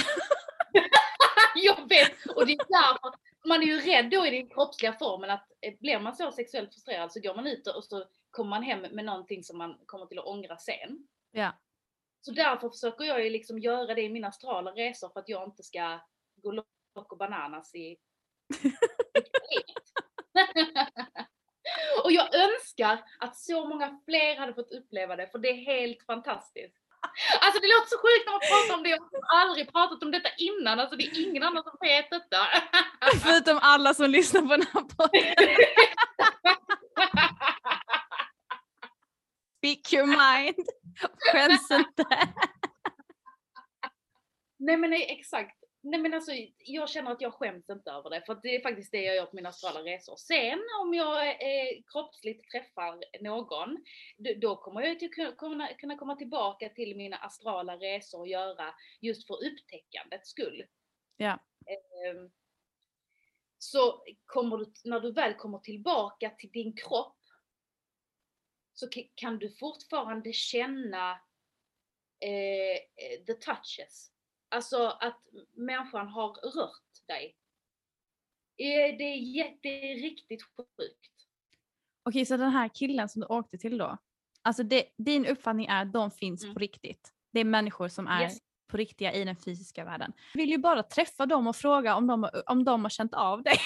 Jag 1.54 1.88
vet! 1.88 2.26
Och 2.36 2.46
det 2.46 2.52
är 2.52 2.56
därför 2.56 3.14
man 3.48 3.62
är 3.62 3.66
ju 3.66 3.80
rädd 3.80 4.10
då 4.10 4.26
i 4.26 4.30
den 4.30 4.48
kroppsliga 4.48 4.92
formen 4.92 5.30
att 5.30 5.52
eh, 5.60 5.74
blir 5.80 6.00
man 6.00 6.16
så 6.16 6.32
sexuellt 6.32 6.74
frustrerad 6.74 7.12
så 7.12 7.20
går 7.20 7.34
man 7.34 7.46
ut 7.46 7.66
och 7.66 7.84
så 7.84 8.04
kommer 8.30 8.50
man 8.50 8.62
hem 8.62 8.80
med 8.80 9.04
någonting 9.04 9.44
som 9.44 9.58
man 9.58 9.78
kommer 9.86 10.06
till 10.06 10.18
att 10.18 10.26
ångra 10.26 10.58
sen. 10.58 11.08
Ja. 11.30 11.52
Så 12.20 12.30
därför 12.30 12.68
försöker 12.68 13.04
jag 13.04 13.24
ju 13.24 13.30
liksom 13.30 13.58
göra 13.58 13.94
det 13.94 14.02
i 14.02 14.08
mina 14.08 14.28
astrala 14.28 14.70
resor 14.70 15.08
för 15.08 15.20
att 15.20 15.28
jag 15.28 15.48
inte 15.48 15.62
ska 15.62 16.00
gå 16.42 16.64
loco 16.94 17.16
bananas 17.16 17.74
i 17.74 17.96
Och 22.04 22.12
jag 22.12 22.34
önskar 22.34 23.04
att 23.18 23.36
så 23.36 23.66
många 23.66 24.00
fler 24.04 24.36
hade 24.36 24.54
fått 24.54 24.72
uppleva 24.72 25.16
det 25.16 25.26
för 25.26 25.38
det 25.38 25.48
är 25.48 25.64
helt 25.64 26.02
fantastiskt. 26.02 26.87
Alltså 27.40 27.60
det 27.60 27.68
låter 27.68 27.88
så 27.88 27.98
sjukt 27.98 28.26
när 28.26 28.32
man 28.32 28.40
pratar 28.40 28.74
om 28.74 28.82
det, 28.82 28.90
jag 28.90 28.98
har 28.98 29.40
aldrig 29.40 29.72
pratat 29.72 30.02
om 30.02 30.10
detta 30.10 30.28
innan, 30.38 30.80
alltså 30.80 30.96
det 30.96 31.04
är 31.04 31.28
ingen 31.28 31.42
annan 31.42 31.62
som 31.62 31.76
vet 31.80 32.10
detta. 32.10 32.46
Förutom 33.22 33.58
alla 33.62 33.94
som 33.94 34.10
lyssnar 34.10 34.40
på 34.40 34.48
den 34.48 34.66
här 34.72 34.80
podden. 34.80 35.34
Speak 39.58 39.92
your 39.92 40.06
mind. 40.06 40.66
Skäms 41.32 41.70
inte. 41.70 42.04
Nej 44.58 44.76
men 44.76 44.90
nej, 44.90 45.18
exakt. 45.18 45.57
Nej 45.90 46.00
men 46.00 46.14
alltså 46.14 46.32
jag 46.58 46.88
känner 46.90 47.10
att 47.10 47.20
jag 47.20 47.34
skäms 47.34 47.68
inte 47.70 47.90
över 47.90 48.10
det 48.10 48.22
för 48.26 48.40
det 48.42 48.56
är 48.56 48.62
faktiskt 48.62 48.92
det 48.92 49.02
jag 49.02 49.16
gör 49.16 49.26
på 49.26 49.36
mina 49.36 49.48
astrala 49.48 49.82
resor. 49.84 50.16
Sen 50.16 50.58
om 50.82 50.94
jag 50.94 51.28
eh, 51.28 51.82
kroppsligt 51.92 52.50
träffar 52.50 53.22
någon, 53.22 53.84
då, 54.40 54.56
kommer 54.56 54.80
jag 54.82 54.98
till, 54.98 55.10
kunna, 55.38 55.74
kunna 55.74 55.96
komma 55.98 56.16
tillbaka 56.16 56.68
till 56.68 56.96
mina 56.96 57.16
astrala 57.16 57.76
resor 57.76 58.20
och 58.20 58.28
göra 58.28 58.74
just 59.00 59.26
för 59.26 59.34
upptäckandets 59.34 60.30
skull. 60.30 60.64
Ja. 61.16 61.38
Ehm, 61.66 62.30
så 63.58 64.04
kommer 64.26 64.56
du, 64.56 64.72
när 64.84 65.00
du 65.00 65.12
väl 65.12 65.34
kommer 65.34 65.58
tillbaka 65.58 66.30
till 66.30 66.50
din 66.50 66.76
kropp 66.76 67.14
så 68.72 68.86
ka- 68.86 69.10
kan 69.14 69.38
du 69.38 69.56
fortfarande 69.56 70.32
känna 70.32 71.10
eh, 72.20 72.76
eh, 72.76 73.24
the 73.26 73.34
touches. 73.34 74.12
Alltså 74.48 74.86
att 75.00 75.20
människan 75.54 76.08
har 76.08 76.28
rört 76.32 77.06
dig. 77.08 77.34
Det 78.56 79.02
är, 79.02 79.16
jätte, 79.16 79.58
det 79.62 79.92
är 79.92 79.96
riktigt 80.02 80.42
sjukt. 80.42 81.12
Okej, 82.02 82.26
så 82.26 82.36
den 82.36 82.50
här 82.50 82.68
killen 82.74 83.08
som 83.08 83.20
du 83.20 83.26
åkte 83.26 83.58
till 83.58 83.78
då. 83.78 83.98
Alltså 84.42 84.62
det, 84.62 84.84
din 84.96 85.26
uppfattning 85.26 85.66
är 85.66 85.82
att 85.82 85.92
de 85.92 86.10
finns 86.10 86.42
Mm. 86.44 86.54
på 86.54 86.60
riktigt. 86.60 87.12
Det 87.32 87.40
är 87.40 87.44
människor 87.44 87.88
som 87.88 88.06
är 88.06 88.22
Yes. 88.22 88.38
på 88.70 88.76
riktiga 88.76 89.12
i 89.12 89.24
den 89.24 89.36
fysiska 89.36 89.84
världen. 89.84 90.12
Jag 90.34 90.40
vill 90.40 90.50
ju 90.50 90.58
bara 90.58 90.82
träffa 90.82 91.26
dem 91.26 91.46
och 91.46 91.56
fråga 91.56 91.94
om 91.96 92.06
de, 92.06 92.30
om 92.46 92.64
de 92.64 92.82
har 92.82 92.90
känt 92.90 93.14
av 93.14 93.42
dig. 93.42 93.56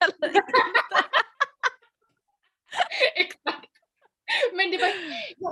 Eller 0.00 0.28
inte. 0.28 0.42
Exakt. 3.16 3.70
Men 4.68 4.78
det 4.78 4.84
var, 4.84 4.92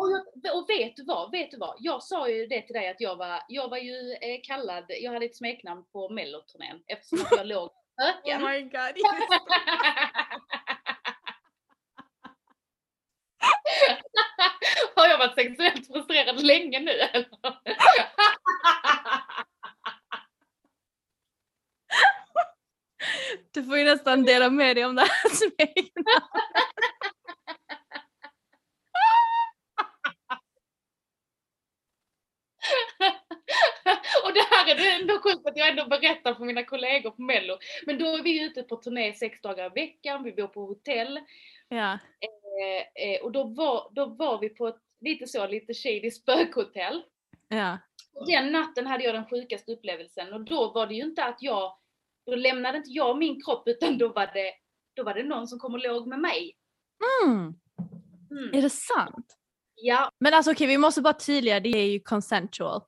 och, 0.00 0.10
jag, 0.42 0.56
och 0.56 0.70
vet 0.70 0.96
du 0.96 1.04
vad, 1.04 1.30
vet 1.30 1.50
du 1.50 1.56
vad? 1.56 1.76
Jag 1.78 2.02
sa 2.02 2.28
ju 2.28 2.46
det 2.46 2.62
till 2.62 2.74
dig 2.74 2.88
att 2.88 3.00
jag 3.00 3.16
var, 3.16 3.40
jag 3.48 3.68
var 3.68 3.78
ju 3.78 4.12
eh, 4.12 4.40
kallad, 4.42 4.84
jag 4.88 5.12
hade 5.12 5.26
ett 5.26 5.36
smeknamn 5.36 5.84
på 5.92 6.08
melloturnén 6.08 6.82
eftersom 6.86 7.26
jag 7.30 7.46
låg 7.46 7.70
öken. 8.02 8.42
Oh 8.42 8.50
my 8.50 8.62
god. 8.62 8.72
Har 14.96 15.08
jag 15.08 15.18
varit 15.18 15.34
sexuellt 15.34 15.86
frustrerad 15.86 16.42
länge 16.42 16.80
nu 16.80 16.90
eller? 16.90 17.28
Du 23.50 23.64
får 23.64 23.78
ju 23.78 23.84
nästan 23.84 24.22
dela 24.22 24.50
med 24.50 24.76
dig 24.76 24.84
om 24.84 24.94
det 24.94 25.02
här 25.02 25.28
smeknamnet. 25.34 26.22
Och 34.24 34.32
det 34.32 34.46
här 34.50 34.70
är 34.70 34.74
det 34.74 34.90
ändå 34.90 35.18
sjukt 35.22 35.45
att 35.56 35.66
jag 35.66 35.68
ändå 35.68 35.86
berättar 35.86 36.34
för 36.34 36.44
mina 36.44 36.64
kollegor 36.64 37.10
på 37.10 37.22
mello. 37.22 37.58
Men 37.86 37.98
då 37.98 38.16
är 38.16 38.22
vi 38.22 38.44
ute 38.44 38.62
på 38.62 38.76
turné 38.76 39.12
sex 39.12 39.40
dagar 39.40 39.66
i 39.66 39.86
veckan, 39.86 40.22
vi 40.22 40.32
bor 40.32 40.46
på 40.46 40.66
hotell. 40.66 41.20
Ja. 41.68 41.92
Eh, 41.92 43.08
eh, 43.08 43.22
och 43.22 43.32
då 43.32 43.44
var, 43.44 43.90
då 43.94 44.06
var 44.06 44.40
vi 44.40 44.48
på 44.48 44.68
ett 44.68 44.80
lite 45.00 45.26
så, 45.26 45.46
lite 45.46 45.74
shady 45.74 46.10
spökhotell. 46.10 47.02
Ja. 47.48 47.78
Och 48.14 48.26
den 48.26 48.52
natten 48.52 48.86
hade 48.86 49.04
jag 49.04 49.14
den 49.14 49.28
sjukaste 49.28 49.72
upplevelsen 49.72 50.32
och 50.32 50.40
då 50.40 50.72
var 50.72 50.86
det 50.86 50.94
ju 50.94 51.02
inte 51.02 51.24
att 51.24 51.42
jag, 51.42 51.76
då 52.26 52.34
lämnade 52.34 52.78
inte 52.78 52.90
jag 52.90 53.18
min 53.18 53.42
kropp 53.42 53.68
utan 53.68 53.98
då 53.98 54.08
var 54.08 54.30
det, 54.34 54.52
då 54.94 55.02
var 55.02 55.14
det 55.14 55.22
någon 55.22 55.46
som 55.48 55.58
kom 55.58 55.74
och 55.74 55.80
låg 55.80 56.06
med 56.06 56.18
mig. 56.18 56.56
Mm. 57.24 57.54
Mm. 58.30 58.54
Är 58.54 58.62
det 58.62 58.70
sant? 58.70 59.36
Ja, 59.74 60.10
Men 60.20 60.34
alltså 60.34 60.52
okej, 60.52 60.66
vi 60.66 60.78
måste 60.78 61.02
bara 61.02 61.14
tydliga, 61.14 61.60
det 61.60 61.68
är 61.68 61.86
ju 61.86 62.00
consensual. 62.00 62.82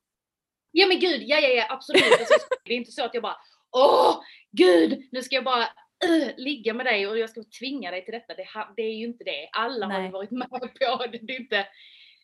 Ja 0.71 0.87
men 0.87 0.99
gud, 0.99 1.21
ja 1.21 1.39
ja 1.39 1.47
ja 1.47 1.65
absolut. 1.69 2.19
Alltså, 2.19 2.47
det 2.65 2.73
är 2.73 2.77
inte 2.77 2.91
så 2.91 3.03
att 3.03 3.13
jag 3.13 3.23
bara, 3.23 3.37
åh 3.71 4.21
gud, 4.51 5.07
nu 5.11 5.21
ska 5.21 5.35
jag 5.35 5.43
bara 5.43 5.63
uh, 6.09 6.29
ligga 6.37 6.73
med 6.73 6.85
dig 6.85 7.07
och 7.07 7.17
jag 7.17 7.29
ska 7.29 7.43
tvinga 7.59 7.91
dig 7.91 8.05
till 8.05 8.13
detta. 8.13 8.33
Det, 8.33 8.47
det 8.75 8.81
är 8.81 8.95
ju 8.95 9.05
inte 9.05 9.23
det. 9.23 9.49
Alla 9.51 9.85
har 9.85 9.93
ju 9.93 9.99
Nej. 9.99 10.11
varit 10.11 10.31
med 10.31 10.49
på 10.49 10.57
det. 10.57 11.19
Det 11.21 11.33
är 11.33 11.39
inte, 11.39 11.67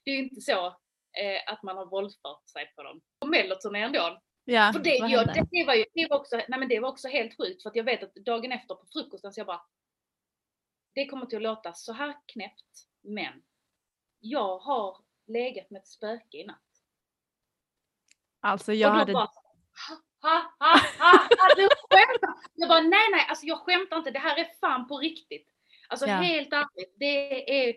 det 0.05 0.11
är 0.11 0.17
inte 0.17 0.41
så 0.41 0.65
eh, 1.21 1.53
att 1.53 1.63
man 1.63 1.77
har 1.77 1.85
våldfört 1.85 2.49
sig 2.49 2.71
på 2.75 2.83
dem. 2.83 3.01
På 3.19 3.27
melloturnén 3.27 3.91
då, 3.91 4.19
Ja, 4.47 4.71
För 4.73 4.79
det, 4.79 4.97
vad 5.01 5.09
ja, 5.09 5.17
hände? 5.17 5.33
det, 5.33 5.47
det, 5.51 5.65
var 5.65 5.73
ju, 5.73 5.85
det, 5.93 6.07
var 6.09 6.17
också, 6.17 6.35
nej 6.35 6.59
men 6.59 6.69
det 6.69 6.79
var 6.79 6.89
också 6.89 7.07
helt 7.07 7.37
sjukt 7.37 7.63
för 7.63 7.69
att 7.69 7.75
jag 7.75 7.83
vet 7.83 8.03
att 8.03 8.15
dagen 8.15 8.51
efter 8.51 8.75
på 8.75 8.85
frukosten 8.93 9.33
så 9.33 9.39
jag 9.39 9.47
bara 9.47 9.61
Det 10.95 11.05
kommer 11.05 11.25
till 11.25 11.37
att 11.37 11.43
låta 11.43 11.73
så 11.73 11.93
här 11.93 12.15
knäppt 12.33 12.87
men 13.01 13.43
jag 14.19 14.59
har 14.59 14.97
legat 15.27 15.69
med 15.69 15.79
ett 15.79 15.87
spöke 15.87 16.37
i 16.37 16.45
natt. 16.45 16.74
Alltså 18.45 18.73
jag 18.73 18.89
hade... 18.91 19.13
bara, 19.13 19.29
ha, 20.21 20.55
ha, 20.59 20.79
ha, 20.99 21.55
du 21.55 21.69
skämtar. 21.89 22.33
Jag 22.53 22.69
bara, 22.69 22.81
nej, 22.81 23.11
nej, 23.11 23.25
alltså 23.29 23.45
jag 23.45 23.59
skämtar 23.59 23.97
inte, 23.97 24.11
det 24.11 24.19
här 24.19 24.37
är 24.37 24.47
fan 24.61 24.87
på 24.87 24.97
riktigt. 24.97 25.47
Alltså 25.89 26.07
Ja. 26.07 26.15
helt 26.15 26.53
ärligt, 26.53 26.95
det 26.99 27.67
är 27.67 27.75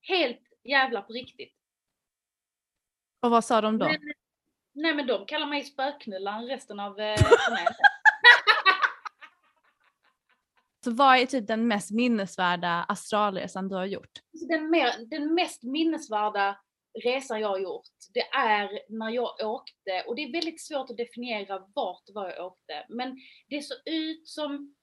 helt 0.00 0.40
jävla 0.64 1.02
på 1.02 1.12
riktigt. 1.12 1.54
Och 3.20 3.30
vad 3.30 3.44
sa 3.44 3.60
de 3.60 3.78
då? 3.78 3.86
Men, 3.86 4.00
nej 4.72 4.94
men 4.94 5.06
de 5.06 5.26
kallar 5.26 5.46
mig 5.46 5.64
spöknullaren 5.64 6.46
resten 6.46 6.80
av 6.80 7.00
eh. 7.00 7.20
Så 10.84 10.90
vad 10.90 11.16
är 11.16 11.26
typ 11.26 11.46
den 11.46 11.68
mest 11.68 11.90
minnesvärda 11.90 12.84
astralresan 12.88 13.68
du 13.68 13.74
har 13.74 13.86
gjort? 13.86 14.18
Alltså, 14.32 14.46
den, 14.46 14.70
mer, 14.70 15.06
den 15.10 15.34
mest 15.34 15.62
minnesvärda 15.62 16.58
resan 17.04 17.40
jag 17.40 17.48
har 17.48 17.58
gjort, 17.58 17.88
det 18.14 18.28
är 18.32 18.82
när 18.88 19.10
jag 19.10 19.40
åkte, 19.40 20.04
och 20.06 20.16
det 20.16 20.22
är 20.22 20.32
väldigt 20.32 20.60
svårt 20.60 20.90
att 20.90 20.96
definiera 20.96 21.68
vart 21.74 22.04
var 22.14 22.30
jag 22.30 22.46
åkte, 22.46 22.86
men 22.88 23.16
det 23.48 23.62
såg 23.62 23.78
ut 23.86 24.28
som 24.28 24.74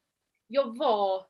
jag 0.48 0.78
var 0.78 1.28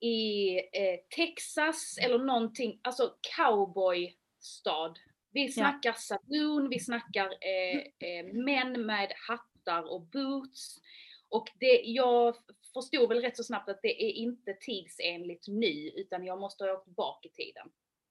i 0.00 0.56
eh, 0.58 1.00
Texas 1.16 1.98
eller 2.02 2.18
någonting, 2.18 2.80
alltså 2.82 3.14
cowboystad. 3.36 4.94
Vi 5.32 5.52
snackar 5.52 5.92
saloon, 5.92 6.68
vi 6.68 6.80
snackar 6.80 7.26
eh, 7.26 7.78
eh, 7.78 8.26
män 8.32 8.86
med 8.86 9.12
hattar 9.28 9.92
och 9.92 10.02
boots. 10.02 10.80
Och 11.28 11.48
det, 11.60 11.82
jag 11.84 12.36
förstod 12.74 13.08
väl 13.08 13.20
rätt 13.20 13.36
så 13.36 13.44
snabbt 13.44 13.68
att 13.68 13.82
det 13.82 14.04
är 14.04 14.12
inte 14.12 14.54
tidsenligt 14.54 15.48
nu, 15.48 15.90
utan 15.96 16.24
jag 16.24 16.40
måste 16.40 16.64
ha 16.64 16.72
åkt 16.72 16.88
bak 16.88 17.26
i 17.26 17.28
tiden. 17.28 17.70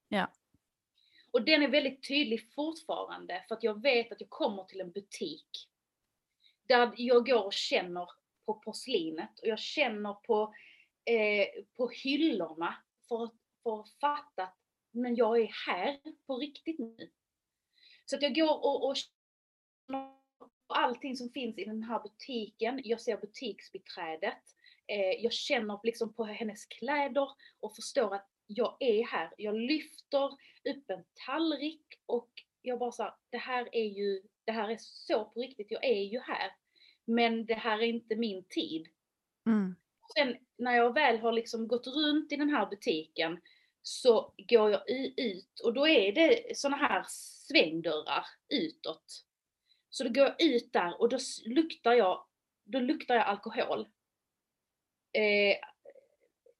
Ja. 0.09 0.27
Och 1.31 1.45
den 1.45 1.63
är 1.63 1.67
väldigt 1.67 2.07
tydlig 2.07 2.53
fortfarande, 2.53 3.45
för 3.47 3.55
att 3.55 3.63
jag 3.63 3.81
vet 3.81 4.11
att 4.11 4.21
jag 4.21 4.29
kommer 4.29 4.63
till 4.63 4.81
en 4.81 4.91
butik 4.91 5.49
där 6.67 6.93
jag 6.97 7.25
går 7.25 7.45
och 7.45 7.53
känner 7.53 8.09
på 8.45 8.53
porslinet 8.53 9.39
och 9.39 9.47
jag 9.47 9.59
känner 9.59 10.13
på, 10.13 10.53
eh, 11.05 11.63
på 11.77 11.89
hyllorna 11.89 12.75
för 13.07 13.23
att, 13.23 13.33
för 13.63 13.79
att 13.79 13.89
fatta 13.89 14.43
att 14.43 14.59
men 14.91 15.15
jag 15.15 15.39
är 15.39 15.49
här 15.67 15.99
på 16.27 16.37
riktigt 16.37 16.79
nu. 16.79 17.11
Så 18.05 18.15
att 18.15 18.21
jag 18.21 18.35
går 18.35 18.65
och, 18.65 18.87
och 18.89 18.95
känner 18.97 20.13
på 20.67 20.73
allting 20.73 21.15
som 21.15 21.29
finns 21.29 21.57
i 21.57 21.65
den 21.65 21.83
här 21.83 21.99
butiken. 21.99 22.81
Jag 22.83 23.01
ser 23.01 23.17
butiksbiträdet. 23.17 24.43
Eh, 24.87 25.23
jag 25.23 25.33
känner 25.33 25.79
liksom 25.83 26.13
på 26.13 26.23
hennes 26.23 26.65
kläder 26.65 27.29
och 27.59 27.75
förstår 27.75 28.15
att 28.15 28.29
jag 28.49 28.77
är 28.79 29.03
här. 29.03 29.33
Jag 29.37 29.55
lyfter 29.55 30.25
upp 30.69 30.89
en 30.89 31.03
tallrik 31.25 31.83
och 32.05 32.29
jag 32.61 32.79
bara 32.79 32.91
sa, 32.91 33.17
det 33.29 33.37
här 33.37 33.69
är 33.71 33.85
ju, 33.85 34.21
det 34.45 34.51
här 34.51 34.69
är 34.69 34.77
så 34.79 35.25
på 35.25 35.39
riktigt, 35.39 35.71
jag 35.71 35.83
är 35.83 36.03
ju 36.03 36.19
här. 36.19 36.51
Men 37.05 37.45
det 37.45 37.53
här 37.53 37.79
är 37.79 37.83
inte 37.83 38.15
min 38.15 38.43
tid. 38.43 38.87
Mm. 39.45 39.75
Sen 40.13 40.37
när 40.57 40.75
jag 40.75 40.93
väl 40.93 41.19
har 41.19 41.31
liksom 41.31 41.67
gått 41.67 41.87
runt 41.87 42.31
i 42.31 42.35
den 42.35 42.49
här 42.49 42.65
butiken 42.65 43.39
så 43.81 44.33
går 44.37 44.71
jag 44.71 44.89
ut 45.17 45.59
och 45.63 45.73
då 45.73 45.87
är 45.87 46.11
det 46.11 46.57
såna 46.57 46.77
här 46.77 47.05
svängdörrar 47.07 48.25
utåt. 48.49 49.25
Så 49.89 50.03
då 50.03 50.09
går 50.09 50.25
jag 50.25 50.41
ut 50.41 50.73
där 50.73 51.01
och 51.01 51.09
då 51.09 51.17
luktar 51.45 51.93
jag, 51.93 52.25
då 52.63 52.79
luktar 52.79 53.15
jag 53.15 53.25
alkohol. 53.25 53.87
Eh, 55.13 55.57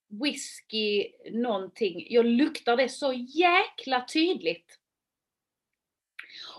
whisky, 0.09 1.07
någonting. 1.31 2.07
Jag 2.09 2.25
luktar 2.25 2.77
det 2.77 2.89
så 2.89 3.13
jäkla 3.13 4.05
tydligt. 4.05 4.79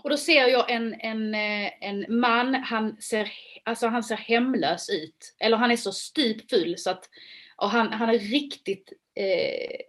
Och 0.03 0.09
då 0.09 0.17
ser 0.17 0.47
jag 0.47 0.71
en, 0.71 0.93
en, 0.93 1.35
eh, 1.35 1.71
en 1.81 2.19
man, 2.19 2.55
han 2.55 3.01
ser, 3.01 3.31
alltså 3.63 3.87
han 3.87 4.03
ser 4.03 4.15
hemlös 4.15 4.89
ut. 4.89 5.35
Eller 5.39 5.57
han 5.57 5.71
är 5.71 5.75
så 5.75 5.91
stupfull 5.91 6.77
så 6.77 6.89
att 6.89 7.09
och 7.55 7.69
han, 7.69 7.93
han 7.93 8.09
är 8.09 8.19
riktigt 8.19 8.93
eh, 9.15 9.79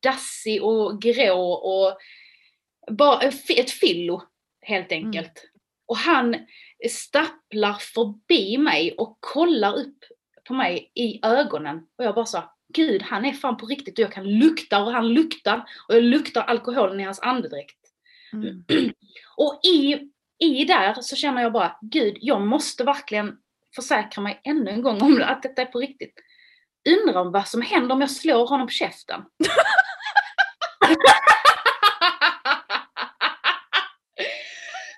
dassig 0.00 0.62
och 0.62 1.02
grå 1.02 1.52
och 1.52 1.98
bara 2.90 3.20
ett 3.48 3.70
fyllo 3.70 4.22
helt 4.60 4.92
enkelt. 4.92 5.50
Och 5.86 5.96
han 5.96 6.36
stapplar 6.90 7.74
förbi 7.74 8.58
mig 8.58 8.92
och 8.92 9.18
kollar 9.20 9.74
upp 9.74 10.04
på 10.44 10.54
mig 10.54 10.90
i 10.94 11.20
ögonen. 11.26 11.86
Och 11.98 12.04
jag 12.04 12.14
bara 12.14 12.26
sa, 12.26 12.53
gud 12.74 13.02
han 13.02 13.24
är 13.24 13.32
fan 13.32 13.56
på 13.56 13.66
riktigt 13.66 13.98
och 13.98 14.02
jag 14.04 14.12
kan 14.12 14.38
lukta 14.38 14.84
och 14.84 14.92
han 14.92 15.08
luktar 15.08 15.64
och 15.88 15.94
jag 15.94 16.02
luktar 16.02 16.42
alkoholen 16.42 17.00
i 17.00 17.04
hans 17.04 17.20
andedräkt. 17.20 17.78
Mm. 18.32 18.64
Och 19.36 19.60
i, 19.62 19.98
i 20.38 20.64
där 20.64 20.94
så 21.00 21.16
känner 21.16 21.42
jag 21.42 21.52
bara, 21.52 21.78
gud 21.80 22.16
jag 22.20 22.40
måste 22.40 22.84
verkligen 22.84 23.36
försäkra 23.74 24.22
mig 24.22 24.40
ännu 24.44 24.70
en 24.70 24.82
gång 24.82 25.02
om 25.02 25.22
att 25.22 25.42
detta 25.42 25.62
är 25.62 25.66
på 25.66 25.78
riktigt. 25.78 26.14
Undrar 26.88 27.20
om 27.20 27.32
vad 27.32 27.48
som 27.48 27.62
händer 27.62 27.94
om 27.94 28.00
jag 28.00 28.10
slår 28.10 28.46
honom 28.46 28.66
på 28.66 28.72
käften. 28.72 29.20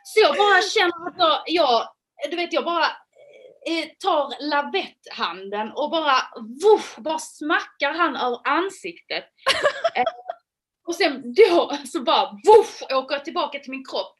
så 0.04 0.20
jag 0.20 0.36
bara 0.36 0.62
känner 0.62 1.08
att 1.08 1.14
jag, 1.18 1.42
jag 1.46 1.88
du 2.30 2.36
vet 2.36 2.52
jag 2.52 2.64
bara 2.64 2.86
eh, 3.66 3.88
tar 3.98 4.48
lavetthanden 4.50 5.72
och 5.72 5.90
bara, 5.90 6.16
woof, 6.62 6.96
bara 6.96 7.18
smackar 7.18 7.92
han 7.92 8.16
över 8.16 8.40
ansiktet. 8.44 9.24
Eh, 9.94 10.02
och 10.86 10.94
sen 10.94 11.34
då 11.34 11.78
så 11.86 12.02
bara 12.02 12.30
woof, 12.30 12.82
åker 12.82 13.14
jag 13.14 13.24
tillbaka 13.24 13.58
till 13.58 13.70
min 13.70 13.84
kropp. 13.84 14.18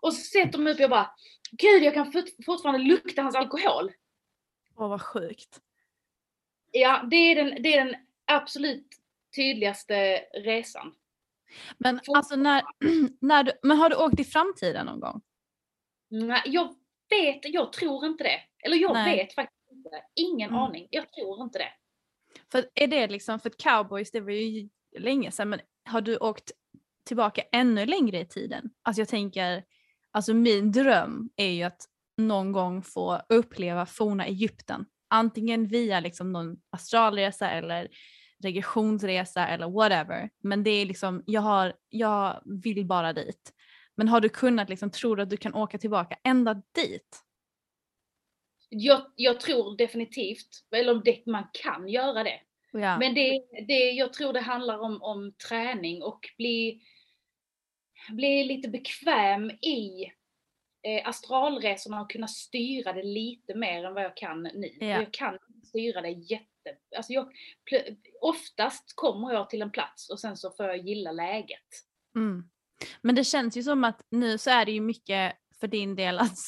Och 0.00 0.14
så 0.14 0.20
sätter 0.20 0.58
mig 0.58 0.72
upp 0.72 0.76
och 0.76 0.82
jag 0.82 0.90
bara, 0.90 1.14
gud 1.50 1.82
jag 1.82 1.94
kan 1.94 2.12
fort, 2.12 2.24
fortfarande 2.46 2.80
lukta 2.80 3.22
hans 3.22 3.34
alkohol. 3.34 3.92
Åh 4.76 4.88
vad 4.88 5.02
sjukt. 5.02 5.60
Ja, 6.70 7.02
det 7.10 7.16
är 7.16 7.34
den, 7.34 7.62
det 7.62 7.76
är 7.76 7.84
den 7.84 7.96
absolut 8.24 8.86
tydligaste 9.36 10.18
resan. 10.44 10.94
Men 11.78 12.00
alltså 12.14 12.36
när, 12.36 12.62
när 13.20 13.42
du, 13.42 13.52
men 13.62 13.76
har 13.76 13.90
du 13.90 13.96
åkt 13.96 14.20
i 14.20 14.24
framtiden 14.24 14.86
någon 14.86 15.00
gång? 15.00 15.20
Nej, 16.08 16.42
jag 16.44 16.74
vet, 17.10 17.54
jag 17.54 17.72
tror 17.72 18.06
inte 18.06 18.24
det. 18.24 18.40
Eller 18.66 18.76
jag 18.76 18.92
Nej. 18.92 19.16
vet 19.16 19.34
faktiskt 19.34 19.70
inte. 19.72 19.90
Ingen 20.14 20.50
Mm. 20.50 20.62
aning. 20.62 20.86
Jag 20.90 21.12
tror 21.12 21.42
inte 21.42 21.58
det. 21.58 21.72
För 22.52 22.64
är 22.74 22.86
det 22.86 23.08
liksom, 23.08 23.40
för 23.40 23.50
cowboys 23.50 24.10
det 24.10 24.20
var 24.20 24.30
ju 24.30 24.68
länge 24.98 25.30
sedan, 25.30 25.48
men 25.48 25.60
har 25.88 26.00
du 26.00 26.16
åkt 26.16 26.50
tillbaka 27.06 27.42
ännu 27.52 27.86
längre 27.86 28.20
i 28.20 28.26
tiden? 28.26 28.70
Alltså 28.82 29.00
jag 29.00 29.08
tänker, 29.08 29.64
alltså 30.10 30.34
min 30.34 30.72
dröm 30.72 31.30
är 31.36 31.50
ju 31.50 31.62
att 31.62 31.86
någon 32.18 32.52
gång 32.52 32.82
få 32.82 33.22
uppleva 33.28 33.86
forna 33.86 34.26
Egypten. 34.26 34.86
Antingen 35.10 35.66
via 35.66 36.00
liksom 36.00 36.32
någon 36.32 36.56
astralresa 36.70 37.50
eller 37.50 37.88
regressionsresa 38.42 39.46
eller 39.46 39.70
whatever. 39.70 40.30
Men 40.42 40.62
det 40.62 40.70
är 40.70 40.86
liksom, 40.86 41.22
jag, 41.26 41.40
har, 41.40 41.72
jag 41.88 42.42
vill 42.44 42.86
bara 42.86 43.12
dit. 43.12 43.52
Men 43.96 44.08
har 44.08 44.20
du 44.20 44.28
kunnat 44.28 44.68
liksom, 44.68 44.90
tror 44.90 45.16
du 45.16 45.22
att 45.22 45.30
du 45.30 45.36
kan 45.36 45.54
åka 45.54 45.78
tillbaka 45.78 46.16
ända 46.24 46.54
dit? 46.54 47.20
Jag, 48.74 49.12
jag 49.16 49.40
tror 49.40 49.76
definitivt, 49.76 50.48
eller 50.70 50.92
om 50.92 51.02
det, 51.04 51.26
man 51.26 51.46
kan 51.52 51.88
göra 51.88 52.22
det. 52.22 52.40
Ja. 52.72 52.98
Men 52.98 53.14
det, 53.14 53.42
det, 53.68 53.90
jag 53.90 54.12
tror 54.12 54.32
det 54.32 54.40
handlar 54.40 54.78
om, 54.78 55.02
om 55.02 55.32
träning 55.48 56.02
och 56.02 56.20
bli, 56.36 56.82
bli 58.10 58.44
lite 58.44 58.68
bekväm 58.68 59.50
i 59.50 60.12
eh, 60.82 61.08
astralresorna 61.08 62.00
och 62.00 62.10
kunna 62.10 62.28
styra 62.28 62.92
det 62.92 63.02
lite 63.02 63.54
mer 63.54 63.84
än 63.84 63.94
vad 63.94 64.04
jag 64.04 64.16
kan 64.16 64.42
nu. 64.42 64.76
Ja. 64.80 64.86
Jag 64.86 65.12
kan 65.12 65.38
styra 65.64 66.00
det 66.00 66.10
jätte... 66.10 66.46
Alltså 66.96 67.12
jag, 67.12 67.32
oftast 68.20 68.92
kommer 68.94 69.32
jag 69.32 69.50
till 69.50 69.62
en 69.62 69.72
plats 69.72 70.10
och 70.10 70.20
sen 70.20 70.36
så 70.36 70.50
får 70.50 70.66
jag 70.66 70.88
gilla 70.88 71.12
läget. 71.12 71.68
Mm. 72.16 72.50
Men 73.02 73.14
det 73.14 73.24
känns 73.24 73.56
ju 73.56 73.62
som 73.62 73.84
att 73.84 74.06
nu 74.10 74.38
så 74.38 74.50
är 74.50 74.64
det 74.64 74.72
ju 74.72 74.80
mycket 74.80 75.36
för 75.60 75.66
din 75.66 75.96
del 75.96 76.18
att, 76.18 76.38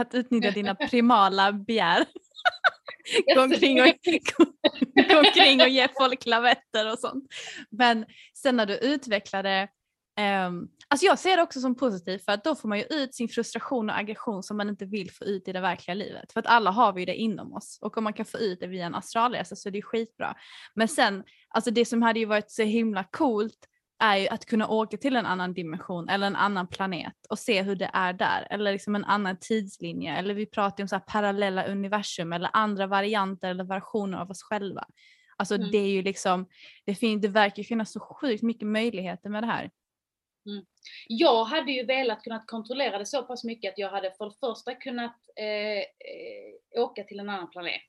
att 0.00 0.14
utnyttja 0.14 0.50
dina 0.50 0.74
primala 0.90 1.52
begär. 1.52 2.04
Gå 3.34 3.42
omkring 3.42 3.82
och, 3.82 3.86
gå 5.08 5.18
omkring 5.18 5.60
och 5.60 5.68
ge 5.68 5.88
folk 5.98 6.26
lavetter 6.26 6.92
och 6.92 6.98
sånt. 6.98 7.24
Men 7.70 8.06
sen 8.34 8.56
när 8.56 8.66
du 8.66 8.76
utvecklade, 8.76 9.68
ehm, 10.18 10.68
alltså 10.88 11.06
jag 11.06 11.18
ser 11.18 11.36
det 11.36 11.42
också 11.42 11.60
som 11.60 11.74
positivt 11.74 12.24
för 12.24 12.32
att 12.32 12.44
då 12.44 12.54
får 12.54 12.68
man 12.68 12.78
ju 12.78 12.84
ut 12.84 13.14
sin 13.14 13.28
frustration 13.28 13.90
och 13.90 13.98
aggression 13.98 14.42
som 14.42 14.56
man 14.56 14.68
inte 14.68 14.84
vill 14.86 15.10
få 15.10 15.24
ut 15.24 15.48
i 15.48 15.52
det 15.52 15.60
verkliga 15.60 15.94
livet. 15.94 16.32
För 16.32 16.40
att 16.40 16.46
alla 16.46 16.70
har 16.70 16.92
vi 16.92 17.04
det 17.04 17.14
inom 17.14 17.52
oss 17.52 17.78
och 17.82 17.98
om 17.98 18.04
man 18.04 18.12
kan 18.12 18.26
få 18.26 18.38
ut 18.38 18.60
det 18.60 18.66
via 18.66 18.86
en 18.86 18.94
astralresa 18.94 19.56
så 19.56 19.68
är 19.68 19.70
det 19.70 19.78
ju 19.78 19.82
skitbra. 19.82 20.36
Men 20.74 20.88
sen, 20.88 21.24
alltså 21.48 21.70
det 21.70 21.84
som 21.84 22.02
hade 22.02 22.18
ju 22.18 22.26
varit 22.26 22.50
så 22.50 22.62
himla 22.62 23.04
coolt 23.04 23.68
är 24.00 24.16
ju 24.16 24.28
att 24.28 24.46
kunna 24.46 24.68
åka 24.68 24.96
till 24.96 25.16
en 25.16 25.26
annan 25.26 25.54
dimension 25.54 26.08
eller 26.08 26.26
en 26.26 26.36
annan 26.36 26.68
planet 26.68 27.14
och 27.28 27.38
se 27.38 27.62
hur 27.62 27.76
det 27.76 27.90
är 27.92 28.12
där. 28.12 28.46
Eller 28.50 28.72
liksom 28.72 28.94
en 28.94 29.04
annan 29.04 29.38
tidslinje. 29.40 30.16
Eller 30.16 30.34
vi 30.34 30.46
pratar 30.46 30.84
om 30.84 30.88
så 30.88 31.00
parallella 31.00 31.64
universum 31.66 32.32
eller 32.32 32.50
andra 32.52 32.86
varianter 32.86 33.50
eller 33.50 33.64
versioner 33.64 34.18
av 34.18 34.30
oss 34.30 34.42
själva. 34.42 34.84
Alltså 35.36 35.54
Mm. 35.54 35.70
det 35.70 35.78
är 35.78 35.88
ju 35.90 36.02
liksom, 36.02 36.46
det, 36.86 36.94
fin- 36.94 37.20
det 37.20 37.28
verkar 37.28 37.62
finnas 37.62 37.92
så 37.92 38.00
sjukt 38.00 38.42
mycket 38.42 38.68
möjligheter 38.68 39.30
med 39.30 39.42
det 39.42 39.46
här. 39.46 39.70
Mm. 40.46 40.64
Jag 41.08 41.44
hade 41.44 41.72
ju 41.72 41.84
velat 41.84 42.22
kunna 42.22 42.44
kontrollera 42.46 42.98
det 42.98 43.06
så 43.06 43.22
pass 43.22 43.44
mycket 43.44 43.72
att 43.72 43.78
jag 43.78 43.90
hade 43.90 44.10
för 44.18 44.24
det 44.24 44.34
första 44.40 44.74
kunnat 44.74 45.16
eh, 45.36 45.78
eh, 45.78 46.82
åka 46.82 47.04
till 47.04 47.20
en 47.20 47.28
annan 47.28 47.50
planet. 47.50 47.80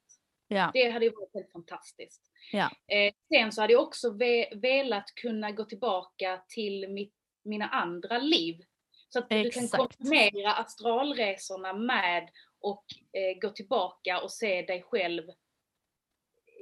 Ja. 0.52 0.72
Det 0.74 0.89
hade 0.89 1.06
ju 1.06 1.12
varit 1.12 1.34
helt 1.34 1.52
fantastiskt. 1.52 2.22
Ja. 2.52 2.70
Eh, 2.88 3.14
sen 3.34 3.52
så 3.52 3.62
hade 3.62 3.74
jag 3.74 3.84
också 3.84 4.12
ve 4.12 4.50
velat 4.56 5.16
kunna 5.16 5.52
gå 5.52 5.64
tillbaka 5.66 6.41
till 6.47 6.89
mitt, 6.89 7.14
mina 7.43 7.68
andra 7.68 8.18
liv. 8.18 8.62
Så 9.10 9.20
att 9.20 9.30
du 9.30 9.50
kan 9.50 9.64
Exakt. 9.64 9.97
kombinera 9.97 10.54
astralresorna 10.54 11.74
med 11.74 12.30
och 12.62 12.86
eh, 13.14 13.39
gå 13.41 13.50
tillbaka 13.50 14.22
och 14.22 14.32
se 14.32 14.62
dig 14.62 14.84
själv 14.84 15.24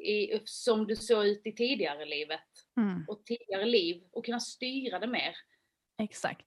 i, 0.06 0.40
som 0.46 0.88
du 0.88 0.96
såg 0.96 1.26
ut 1.26 1.42
i 1.46 1.52
tidigare 1.52 2.06
livet 2.06 2.42
Mm. 2.78 3.06
och 3.08 3.26
tidigare 3.26 3.66
liv 3.66 4.04
och 4.12 4.26
kunna 4.26 4.40
styra 4.40 5.00
det 5.00 5.08
mer. 5.08 5.36
Exakt. 6.02 6.46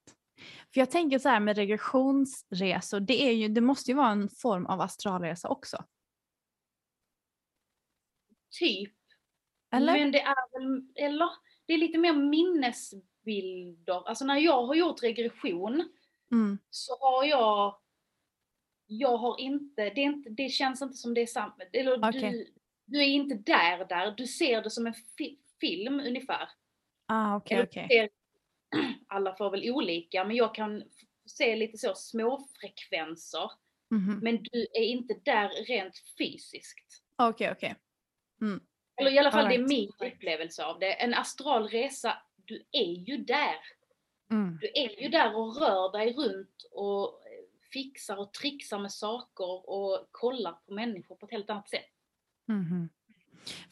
För 0.75 0.81
jag 0.81 0.91
tänker 0.91 1.19
så 1.19 1.29
här 1.29 1.41
med 1.41 1.57
regressionsresor, 1.57 3.01
det, 3.01 3.23
är 3.23 3.33
ju, 3.33 3.49
det 3.49 3.61
måste 3.61 3.91
ju 3.91 3.97
vara 3.97 4.11
en 4.11 4.29
form 4.29 4.67
av 4.67 4.81
astralresa 4.81 5.49
också. 5.49 5.85
Typ. 8.51 8.93
Eller? 9.73 9.93
Men 9.99 10.13
det 10.13 10.21
är 10.21 10.59
väl, 10.61 10.83
eller? 10.95 11.31
Det 11.67 11.73
är 11.75 11.79
lite 11.79 11.99
mer 11.99 12.13
minnesbilder. 12.13 14.09
Alltså 14.09 14.25
när 14.25 14.39
jag 14.39 14.67
har 14.67 14.75
gjort 14.75 15.03
regression 15.03 15.89
Mm. 16.33 16.59
så 16.71 16.93
har 17.01 17.25
jag 17.25 17.81
jag 18.87 19.17
har 19.17 19.41
inte, 19.41 19.83
det, 19.91 20.01
är 20.01 20.05
inte, 20.05 20.31
det 20.31 20.49
känns 20.49 20.83
inte 20.83 20.97
som 20.97 21.15
det 21.15 21.21
är 21.21 21.27
samma, 21.27 21.55
eller 21.73 22.09
Okej. 22.09 22.21
du, 22.31 22.55
du 22.85 23.03
är 23.03 23.07
inte 23.07 23.35
där 23.35 23.85
där, 23.85 24.11
du 24.17 24.27
ser 24.27 24.63
det 24.63 24.71
som 24.71 24.87
en 24.87 24.95
fi, 25.19 25.39
film 25.61 26.01
ungefär. 26.01 26.49
Ah, 27.07 27.41
Eller 27.51 27.65
okej. 27.67 27.87
du 27.89 27.95
ser, 27.95 28.11
alla 29.09 29.37
får 29.37 29.51
väl 29.51 29.71
olika, 29.71 30.25
men 30.25 30.37
jag 30.37 30.55
kan 30.55 30.83
se 31.27 31.57
lite 31.57 31.79
så 31.79 31.95
små 31.95 32.47
frekvenser. 32.61 33.51
Mhm. 33.91 34.19
Men 34.23 34.43
du 34.43 34.67
är 34.73 34.85
inte 34.85 35.15
där 35.25 35.49
rent 35.49 35.95
fysiskt. 36.19 37.03
Okej, 37.17 37.53
okej. 37.53 37.75
Eller 38.97 39.11
i 39.11 39.19
alla 39.19 39.31
fall 39.31 39.49
det 39.49 39.55
är 39.55 39.69
min 39.69 39.93
upplevelse 39.99 40.65
av 40.65 40.79
det. 40.79 40.93
En 40.93 41.15
astral 41.15 41.69
resa, 41.69 42.19
du 42.45 42.65
är 42.73 43.09
ju 43.09 43.17
där. 43.17 43.57
Mm. 44.31 44.59
Du 44.61 44.71
är 44.75 45.03
ju 45.03 45.09
där 45.09 45.37
och 45.37 45.57
rör 45.57 45.93
dig 45.93 46.13
runt 46.13 46.69
och 46.71 47.23
fixar 47.73 48.17
och 48.17 48.33
trixar 48.33 48.79
med 48.79 48.93
saker 48.93 49.71
och 49.71 50.09
kollar 50.11 50.53
på 50.53 50.73
människor 50.73 51.15
på 51.17 51.27
ett 51.27 51.33
helt 51.33 51.51
annat 51.51 51.69
sätt. 51.69 51.91
Mhm. 52.47 52.89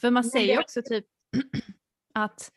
För 0.01 0.11
man 0.11 0.25
säger 0.25 0.55
ju 0.55 0.61
också 0.61 0.83
typ 0.83 1.07
att 2.15 2.53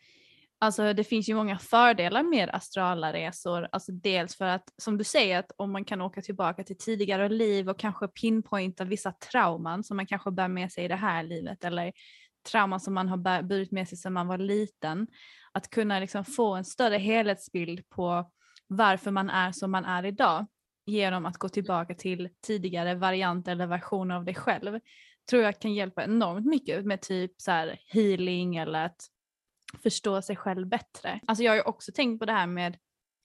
alltså, 0.62 0.92
det 0.92 1.04
finns 1.04 1.28
ju 1.28 1.34
många 1.34 1.58
fördelar 1.58 2.22
med 2.22 2.50
astrala 2.50 3.12
resor. 3.12 3.68
Alltså 3.72 3.92
dels 3.92 4.36
för 4.36 4.44
att, 4.44 4.72
som 4.82 4.98
du 4.98 5.04
säger, 5.04 5.38
att 5.38 5.52
om 5.56 5.72
man 5.72 5.84
kan 5.84 6.00
åka 6.00 6.22
tillbaka 6.22 6.64
till 6.64 6.78
tidigare 6.78 7.28
liv 7.28 7.68
och 7.68 7.78
kanske 7.78 8.08
pinpointa 8.08 8.84
vissa 8.84 9.12
trauman 9.12 9.84
som 9.84 9.96
man 9.96 10.06
kanske 10.06 10.30
bär 10.30 10.48
med 10.48 10.72
sig 10.72 10.84
i 10.84 10.88
det 10.88 10.96
här 10.96 11.22
livet 11.22 11.64
eller 11.64 11.92
trauman 12.50 12.80
som 12.80 12.94
man 12.94 13.08
har 13.08 13.42
burit 13.42 13.72
med 13.72 13.88
sig 13.88 13.98
sedan 13.98 14.12
man 14.12 14.26
var 14.26 14.38
liten. 14.38 15.06
Att 15.52 15.70
kunna 15.70 16.00
liksom 16.00 16.24
få 16.24 16.54
en 16.54 16.64
större 16.64 16.96
helhetsbild 16.96 17.88
på 17.88 18.30
varför 18.66 19.10
man 19.10 19.30
är 19.30 19.52
som 19.52 19.70
man 19.70 19.84
är 19.84 20.04
idag 20.04 20.46
genom 20.86 21.26
att 21.26 21.36
gå 21.36 21.48
tillbaka 21.48 21.94
till 21.94 22.28
tidigare 22.46 22.94
varianter 22.94 23.52
eller 23.52 23.66
versioner 23.66 24.14
av 24.14 24.24
dig 24.24 24.34
själv 24.34 24.80
tror 25.30 25.42
jag 25.42 25.60
kan 25.60 25.74
hjälpa 25.74 26.04
enormt 26.04 26.46
mycket 26.46 26.84
med 26.84 27.00
typ 27.00 27.32
så 27.36 27.50
här 27.50 27.80
healing 27.86 28.56
eller 28.56 28.84
att 28.84 29.08
förstå 29.78 30.22
sig 30.22 30.36
själv 30.36 30.68
bättre. 30.68 31.20
Alltså 31.26 31.44
jag 31.44 31.52
har 31.52 31.56
ju 31.56 31.62
också 31.62 31.92
tänkt 31.92 32.20
på 32.20 32.26
det 32.26 32.32
här 32.32 32.46
med, 32.46 32.78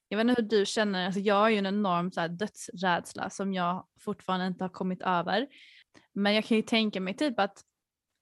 jag 0.08 0.18
vet 0.18 0.28
inte 0.28 0.42
hur 0.42 0.50
du 0.50 0.66
känner, 0.66 1.06
alltså 1.06 1.20
jag 1.20 1.36
har 1.36 1.50
ju 1.50 1.58
en 1.58 1.66
enorm 1.66 2.12
så 2.12 2.22
här 2.22 2.28
dödsrädsla 2.28 3.30
som 3.30 3.54
jag 3.54 3.88
fortfarande 4.00 4.48
inte 4.48 4.64
har 4.64 4.70
kommit 4.70 5.02
över. 5.02 5.48
Men 6.14 6.34
jag 6.34 6.46
kan 6.46 6.58
ju 6.58 6.64
tänka 6.64 7.02
mig 7.02 7.14
typ 7.14 7.40
att, 7.40 7.62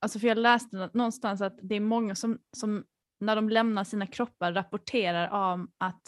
alltså 0.02 0.20
för 0.20 0.28
jag 0.28 0.38
läste 0.38 0.90
någonstans 0.94 1.42
att 1.42 1.60
det 1.62 1.76
är 1.76 1.80
många 1.80 2.16
som, 2.16 2.40
som 2.58 2.84
när 3.20 3.36
de 3.36 3.50
lämnar 3.50 3.84
sina 3.84 4.08
kroppar 4.08 4.54
rapporterar 4.54 5.54
om 5.54 5.72
att 5.78 6.02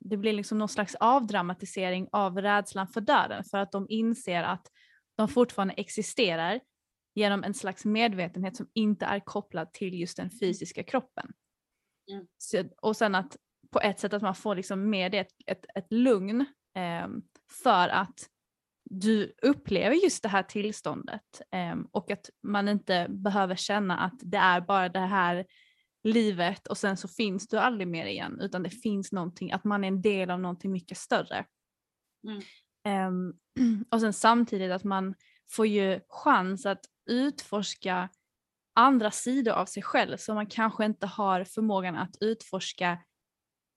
det 0.00 0.16
blir 0.16 0.32
liksom 0.32 0.58
någon 0.58 0.68
slags 0.68 0.94
avdramatisering 0.94 2.08
av 2.12 2.40
rädslan 2.40 2.88
för 2.88 3.00
döden 3.00 3.44
för 3.44 3.58
att 3.58 3.72
de 3.72 3.86
inser 3.88 4.42
att 4.42 4.66
de 5.16 5.28
fortfarande 5.28 5.74
existerar 5.74 6.60
genom 7.14 7.44
en 7.44 7.54
slags 7.54 7.84
medvetenhet 7.84 8.56
som 8.56 8.68
inte 8.74 9.06
är 9.06 9.20
kopplad 9.20 9.72
till 9.72 10.00
just 10.00 10.16
den 10.16 10.30
fysiska 10.30 10.82
kroppen. 10.82 11.32
Mm. 12.10 12.26
Så, 12.38 12.64
och 12.82 12.96
sen 12.96 13.14
att 13.14 13.36
på 13.70 13.80
ett 13.80 14.00
sätt 14.00 14.12
att 14.12 14.22
man 14.22 14.34
får 14.34 14.54
liksom 14.54 14.90
med 14.90 15.12
det 15.12 15.18
ett, 15.18 15.32
ett, 15.46 15.64
ett 15.74 15.92
lugn 15.92 16.46
ehm, 16.74 17.22
för 17.62 17.88
att 17.88 18.28
du 18.84 19.34
upplever 19.42 19.94
just 19.94 20.22
det 20.22 20.28
här 20.28 20.42
tillståndet 20.42 21.42
ehm, 21.50 21.88
och 21.90 22.10
att 22.10 22.30
man 22.42 22.68
inte 22.68 23.06
behöver 23.08 23.56
känna 23.56 23.98
att 23.98 24.18
det 24.22 24.36
är 24.36 24.60
bara 24.60 24.88
det 24.88 24.98
här 24.98 25.46
livet 26.04 26.66
och 26.66 26.78
sen 26.78 26.96
så 26.96 27.08
finns 27.08 27.48
du 27.48 27.58
aldrig 27.58 27.88
mer 27.88 28.06
igen 28.06 28.40
utan 28.40 28.62
det 28.62 28.70
finns 28.70 29.12
någonting, 29.12 29.52
att 29.52 29.64
man 29.64 29.84
är 29.84 29.88
en 29.88 30.02
del 30.02 30.30
av 30.30 30.40
någonting 30.40 30.72
mycket 30.72 30.98
större. 30.98 31.44
Mm. 32.26 32.42
Ehm, 32.84 33.34
och 33.90 34.00
sen 34.00 34.12
samtidigt 34.12 34.72
att 34.72 34.84
man 34.84 35.14
får 35.50 35.66
ju 35.66 36.00
chans 36.08 36.66
att 36.66 36.84
utforska 37.10 38.08
andra 38.74 39.10
sidor 39.10 39.52
av 39.52 39.66
sig 39.66 39.82
själv 39.82 40.16
som 40.16 40.34
man 40.34 40.46
kanske 40.46 40.84
inte 40.84 41.06
har 41.06 41.44
förmågan 41.44 41.96
att 41.96 42.16
utforska 42.20 42.98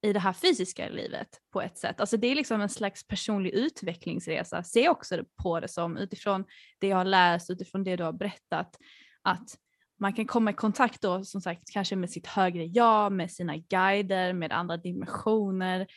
i 0.05 0.13
det 0.13 0.19
här 0.19 0.33
fysiska 0.33 0.89
livet 0.89 1.27
på 1.53 1.61
ett 1.61 1.77
sätt. 1.77 1.99
Alltså 1.99 2.17
det 2.17 2.27
är 2.27 2.35
liksom 2.35 2.61
en 2.61 2.69
slags 2.69 3.07
personlig 3.07 3.51
utvecklingsresa. 3.53 4.63
Se 4.63 4.89
också 4.89 5.23
på 5.43 5.59
det 5.59 5.67
som 5.67 5.97
utifrån 5.97 6.45
det 6.79 6.87
jag 6.87 6.97
har 6.97 7.05
läst, 7.05 7.49
utifrån 7.49 7.83
det 7.83 7.95
du 7.95 8.03
har 8.03 8.13
berättat, 8.13 8.77
att 9.21 9.57
man 9.99 10.13
kan 10.13 10.25
komma 10.25 10.51
i 10.51 10.53
kontakt 10.53 11.01
då 11.01 11.23
som 11.23 11.41
sagt 11.41 11.71
kanske 11.71 11.95
med 11.95 12.09
sitt 12.09 12.27
högre 12.27 12.65
jag, 12.65 13.11
med 13.11 13.31
sina 13.31 13.57
guider, 13.57 14.33
med 14.33 14.51
andra 14.51 14.77
dimensioner, 14.77 15.87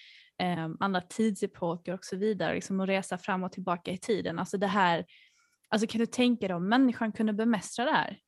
eh, 0.42 0.68
andra 0.80 1.00
tidsepoker 1.00 1.94
och 1.94 2.04
så 2.04 2.16
vidare, 2.16 2.54
liksom 2.54 2.80
att 2.80 2.88
resa 2.88 3.18
fram 3.18 3.44
och 3.44 3.52
tillbaka 3.52 3.90
i 3.90 3.98
tiden. 3.98 4.38
Alltså 4.38 4.58
det 4.58 4.66
här, 4.66 5.04
alltså 5.68 5.86
kan 5.86 5.98
du 5.98 6.06
tänka 6.06 6.48
dig 6.48 6.56
om 6.56 6.68
människan 6.68 7.12
kunde 7.12 7.32
bemästra 7.32 7.84
det 7.84 7.92
här? 7.92 8.18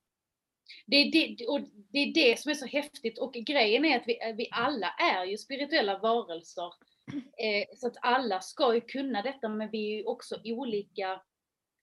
Det 0.86 0.96
är 0.96 1.12
det, 1.12 1.46
och 1.46 1.60
det 1.92 1.98
är 1.98 2.14
det 2.14 2.40
som 2.40 2.50
är 2.50 2.54
så 2.54 2.66
häftigt 2.66 3.18
och 3.18 3.32
grejen 3.32 3.84
är 3.84 3.96
att 3.96 4.08
vi, 4.08 4.34
vi 4.36 4.48
alla 4.50 4.88
är 4.88 5.24
ju 5.24 5.38
spirituella 5.38 5.98
varelser. 5.98 6.72
Eh, 7.38 7.76
så 7.76 7.86
att 7.86 7.96
alla 8.00 8.40
ska 8.40 8.74
ju 8.74 8.80
kunna 8.80 9.22
detta 9.22 9.48
men 9.48 9.70
vi 9.70 9.92
är 9.92 9.96
ju 9.96 10.04
också 10.04 10.40
olika, 10.44 11.22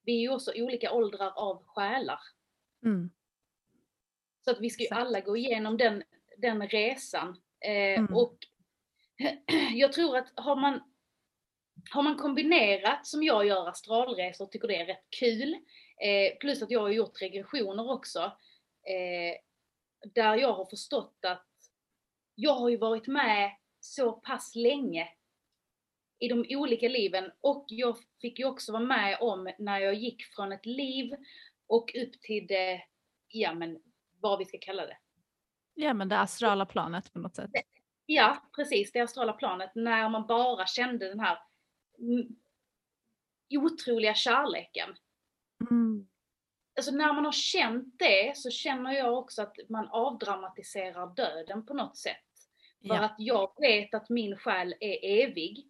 vi 0.05 0.17
är 0.17 0.21
ju 0.21 0.29
också 0.29 0.51
olika 0.55 0.91
åldrar 0.91 1.31
av 1.35 1.63
själar. 1.65 2.19
Mm. 2.85 3.09
Så 4.45 4.51
att 4.51 4.59
vi 4.59 4.69
ska 4.69 4.83
ju 4.83 4.89
alla 4.89 5.19
gå 5.19 5.38
igenom 5.38 5.77
den, 5.77 6.03
den 6.38 6.67
resan. 6.67 7.41
Eh, 7.65 7.99
Mm. 7.99 8.15
Och 8.15 8.38
jag 9.73 9.93
tror 9.93 10.17
att 10.17 10.33
har 10.35 10.55
man, 10.55 10.81
har 11.91 12.03
man 12.03 12.17
kombinerat 12.17 13.07
som 13.07 13.23
jag 13.23 13.45
gör 13.47 13.69
astralresor 13.69 14.45
och 14.45 14.51
tycker 14.51 14.67
det 14.67 14.75
är 14.75 14.85
rätt 14.85 15.09
kul. 15.19 15.53
Eh, 16.01 16.38
plus 16.39 16.61
att 16.61 16.71
jag 16.71 16.81
har 16.81 16.89
gjort 16.89 17.21
regressioner 17.21 17.91
också. 17.91 18.31
Eh, 18.88 19.35
där 20.13 20.35
jag 20.35 20.53
har 20.53 20.65
förstått 20.65 21.17
att 21.27 21.47
jag 22.35 22.53
har 22.53 22.69
ju 22.69 22.77
varit 22.77 23.07
med 23.07 23.51
så 23.79 24.11
pass 24.11 24.55
länge 24.55 25.09
i 26.19 26.27
de 26.27 26.45
olika 26.49 26.88
liven 26.88 27.31
och 27.41 27.65
jag 27.67 27.97
fick 28.21 28.39
ju 28.39 28.45
också 28.45 28.71
vara 28.71 28.83
med 28.83 29.17
om 29.21 29.53
när 29.59 29.79
jag 29.79 29.93
gick 29.93 30.23
från 30.23 30.51
ett 30.51 30.65
liv 30.65 31.13
och 31.67 31.95
upp 31.95 32.21
till 32.21 32.47
det, 32.47 32.83
ja 33.27 33.53
men 33.53 33.79
vad 34.19 34.39
vi 34.39 34.45
ska 34.45 34.57
kalla 34.61 34.85
det. 34.85 34.97
Ja 35.73 35.93
men 35.93 36.09
det 36.09 36.19
astrala 36.19 36.65
planet 36.65 37.13
på 37.13 37.19
något 37.19 37.35
sätt. 37.35 37.51
Ja, 38.05 38.49
precis, 38.55 38.91
det 38.91 38.99
astrala 38.99 39.33
planet, 39.33 39.71
när 39.75 40.09
man 40.09 40.27
bara 40.27 40.65
kände 40.65 41.09
den 41.09 41.19
här 41.19 41.39
otroliga 43.49 44.13
kärleken. 44.13 44.95
Mm. 45.71 46.07
Alltså 46.78 46.91
när 46.91 47.13
man 47.13 47.25
har 47.25 47.32
känt 47.32 47.99
det 47.99 48.38
så 48.38 48.49
känner 48.49 48.91
jag 48.91 49.17
också 49.17 49.41
att 49.41 49.55
man 49.69 49.88
avdramatiserar 49.88 51.15
döden 51.15 51.65
på 51.65 51.73
något 51.73 51.97
sätt. 51.97 52.15
För 52.88 52.95
Ja. 52.95 53.03
att 53.05 53.15
jag 53.17 53.51
vet 53.61 53.93
att 53.93 54.09
min 54.09 54.38
själ 54.38 54.75
är 54.80 55.23
evig. 55.23 55.67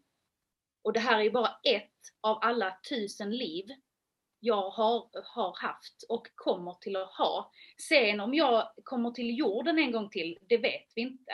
Och 0.82 0.94
det 0.94 1.00
här 1.00 1.20
är 1.20 1.24
ju 1.24 1.32
bara 1.32 1.60
ett 1.64 1.92
av 2.22 2.40
alla 2.42 2.78
tusen 2.90 3.32
liv 3.38 3.66
jag 4.40 4.70
har, 4.70 5.10
har 5.24 5.56
haft 5.62 6.04
och 6.10 6.28
kommer 6.36 6.74
till 6.74 6.96
att 6.96 7.14
ha. 7.14 7.52
Sen 7.90 8.20
om 8.20 8.34
jag 8.34 8.72
kommer 8.84 9.12
till 9.12 9.38
jorden 9.38 9.80
en 9.80 9.92
gång 9.92 10.10
till, 10.10 10.38
det 10.42 10.58
vet 10.58 10.92
vi 10.96 11.02
inte. 11.02 11.34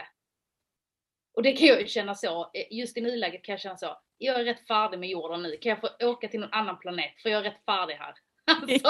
Och 1.34 1.44
det 1.44 1.54
kan 1.54 1.68
jag 1.68 1.82
ju 1.82 1.88
känna 1.88 2.16
så, 2.16 2.52
just 2.70 2.98
i 2.98 3.02
nuläget 3.02 3.44
kan 3.44 3.54
jag 3.54 3.60
känna 3.60 3.78
så, 3.78 3.98
jag 4.18 4.40
är 4.40 4.44
rätt 4.46 4.68
färdig 4.68 5.00
med 5.00 5.10
jorden 5.10 5.44
nu, 5.44 5.58
kan 5.58 5.70
jag 5.70 5.82
få 5.82 5.90
åka 6.08 6.28
till 6.28 6.40
någon 6.40 6.54
annan 6.54 6.80
planet 6.80 7.22
för 7.22 7.30
jag 7.30 7.40
är 7.46 7.52
rätt 7.52 7.66
färdig 7.66 7.94
här. 7.96 8.14
Alltså, 8.52 8.90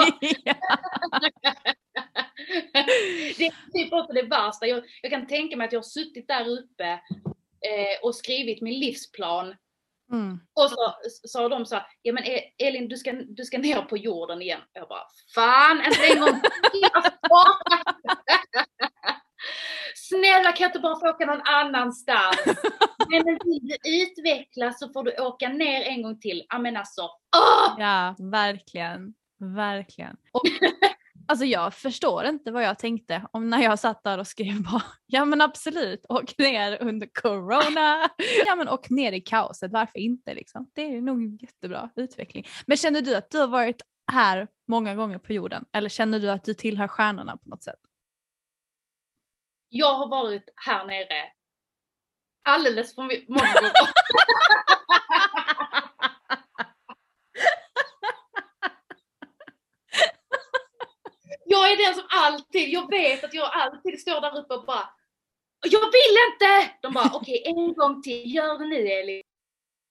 det 3.38 3.46
är 3.46 3.72
typ 3.72 3.92
också 3.92 4.12
det 4.12 4.22
värsta. 4.22 4.66
Jag, 4.66 4.84
jag 5.02 5.12
kan 5.12 5.26
tänka 5.26 5.56
mig 5.56 5.66
att 5.66 5.72
jag 5.72 5.78
har 5.80 5.84
suttit 5.84 6.28
där 6.28 6.48
uppe 6.48 6.88
eh, 7.64 7.98
och 8.02 8.14
skrivit 8.14 8.62
min 8.62 8.80
livsplan. 8.80 9.56
Mm. 10.12 10.38
Och 10.54 10.70
så 10.70 10.94
sa 11.28 11.48
de 11.48 11.66
så 11.66 11.74
här, 11.74 11.86
ja 12.02 12.12
men 12.12 12.24
E- 12.24 12.52
Elin 12.58 12.88
du 12.88 12.96
ska, 12.96 13.12
du 13.12 13.44
ska 13.44 13.58
ner 13.58 13.82
på 13.82 13.96
jorden 13.96 14.42
igen. 14.42 14.60
Jag 14.72 14.88
bara, 14.88 15.02
fan 15.34 15.82
inte 15.86 16.06
en 16.14 16.20
gång 16.20 16.40
till. 16.40 16.88
Snälla 19.94 20.52
kan 20.52 20.64
jag 20.64 20.68
inte 20.68 20.78
bara 20.78 21.00
få 21.00 21.08
åka 21.08 21.26
någon 21.26 21.42
annanstans? 21.44 22.36
Men 23.10 23.24
vill 23.24 23.38
du 23.62 23.76
utvecklas 24.02 24.78
så 24.78 24.88
får 24.92 25.02
du 25.02 25.16
åka 25.18 25.48
ner 25.48 25.82
en 25.82 26.02
gång 26.02 26.20
till. 26.20 26.46
Ja 26.48 26.58
men 26.58 26.76
alltså, 26.76 27.02
åh! 27.36 27.74
Ja, 27.78 28.16
verkligen. 28.18 29.14
Verkligen. 29.44 30.16
Och, 30.32 30.42
alltså 31.26 31.44
jag 31.44 31.74
förstår 31.74 32.24
inte 32.24 32.52
vad 32.52 32.64
jag 32.64 32.78
tänkte 32.78 33.26
om 33.32 33.50
när 33.50 33.62
jag 33.62 33.78
satt 33.78 34.04
där 34.04 34.18
och 34.18 34.26
skrev 34.26 34.62
bara 34.62 34.82
ja 35.06 35.24
men 35.24 35.40
absolut, 35.40 36.06
åk 36.08 36.38
ner 36.38 36.82
under 36.82 37.08
corona. 37.22 38.08
Ja 38.46 38.54
men 38.56 38.68
åk 38.68 38.90
ner 38.90 39.12
i 39.12 39.20
kaoset, 39.20 39.72
varför 39.72 39.98
inte 39.98 40.34
liksom? 40.34 40.70
Det 40.74 40.82
är 40.82 41.00
nog 41.00 41.22
en 41.22 41.36
jättebra 41.36 41.90
utveckling. 41.96 42.46
Men 42.66 42.76
känner 42.76 43.00
du 43.00 43.14
att 43.14 43.30
du 43.30 43.38
har 43.38 43.46
varit 43.46 43.82
här 44.12 44.48
många 44.68 44.94
gånger 44.94 45.18
på 45.18 45.32
jorden? 45.32 45.64
Eller 45.72 45.88
känner 45.88 46.20
du 46.20 46.30
att 46.30 46.44
du 46.44 46.54
tillhör 46.54 46.88
stjärnorna 46.88 47.36
på 47.36 47.48
något 47.48 47.62
sätt? 47.62 47.80
Jag 49.68 49.94
har 49.94 50.08
varit 50.08 50.52
här 50.56 50.86
nere 50.86 51.30
alldeles 52.44 52.94
för 52.94 53.02
många 53.02 53.16
gånger. 53.26 53.72
Jag 61.46 61.72
är 61.72 61.86
den 61.86 61.94
som 61.94 62.06
alltid, 62.10 62.63
jag 62.74 62.90
vet 62.90 63.24
att 63.24 63.34
jag 63.34 63.50
alltid 63.52 64.00
står 64.00 64.20
där 64.20 64.38
uppe 64.38 64.54
och 64.54 64.64
bara 64.64 64.88
Jag 65.70 65.80
vill 65.80 66.16
inte! 66.32 66.70
De 66.82 66.92
bara 66.92 67.10
okej 67.14 67.42
en 67.46 67.74
gång 67.74 68.02
till, 68.02 68.34
gör 68.34 68.58
det 68.58 68.66
nu 68.66 68.88
Elin. 68.88 69.22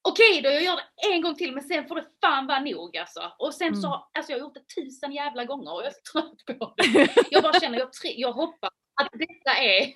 Okej 0.10 0.42
då, 0.42 0.50
jag 0.50 0.64
gör 0.64 0.76
det 0.76 1.14
en 1.14 1.22
gång 1.22 1.36
till 1.36 1.52
men 1.54 1.64
sen 1.64 1.88
får 1.88 1.96
det 1.96 2.06
fan 2.22 2.48
vara 2.48 2.60
nog 2.60 2.98
alltså. 2.98 3.34
Och 3.40 3.54
sen 3.54 3.76
så, 3.82 3.88
Mm. 3.88 4.00
alltså 4.18 4.32
jag 4.32 4.40
har 4.40 4.46
gjort 4.46 4.54
det 4.54 4.76
tusen 4.76 5.12
jävla 5.14 5.46
gånger 5.46 5.74
och 5.74 5.82
jag 5.82 5.88
är 5.88 5.92
så 6.04 6.12
trött 6.22 6.60
på 6.60 6.74
det. 6.78 7.08
Jag 7.32 7.44
bara 7.44 7.60
känner, 7.60 7.80
jag, 7.80 7.90
jag 8.04 8.32
hoppas 8.34 8.70
att 9.02 9.10
detta 9.14 9.58
är 9.58 9.94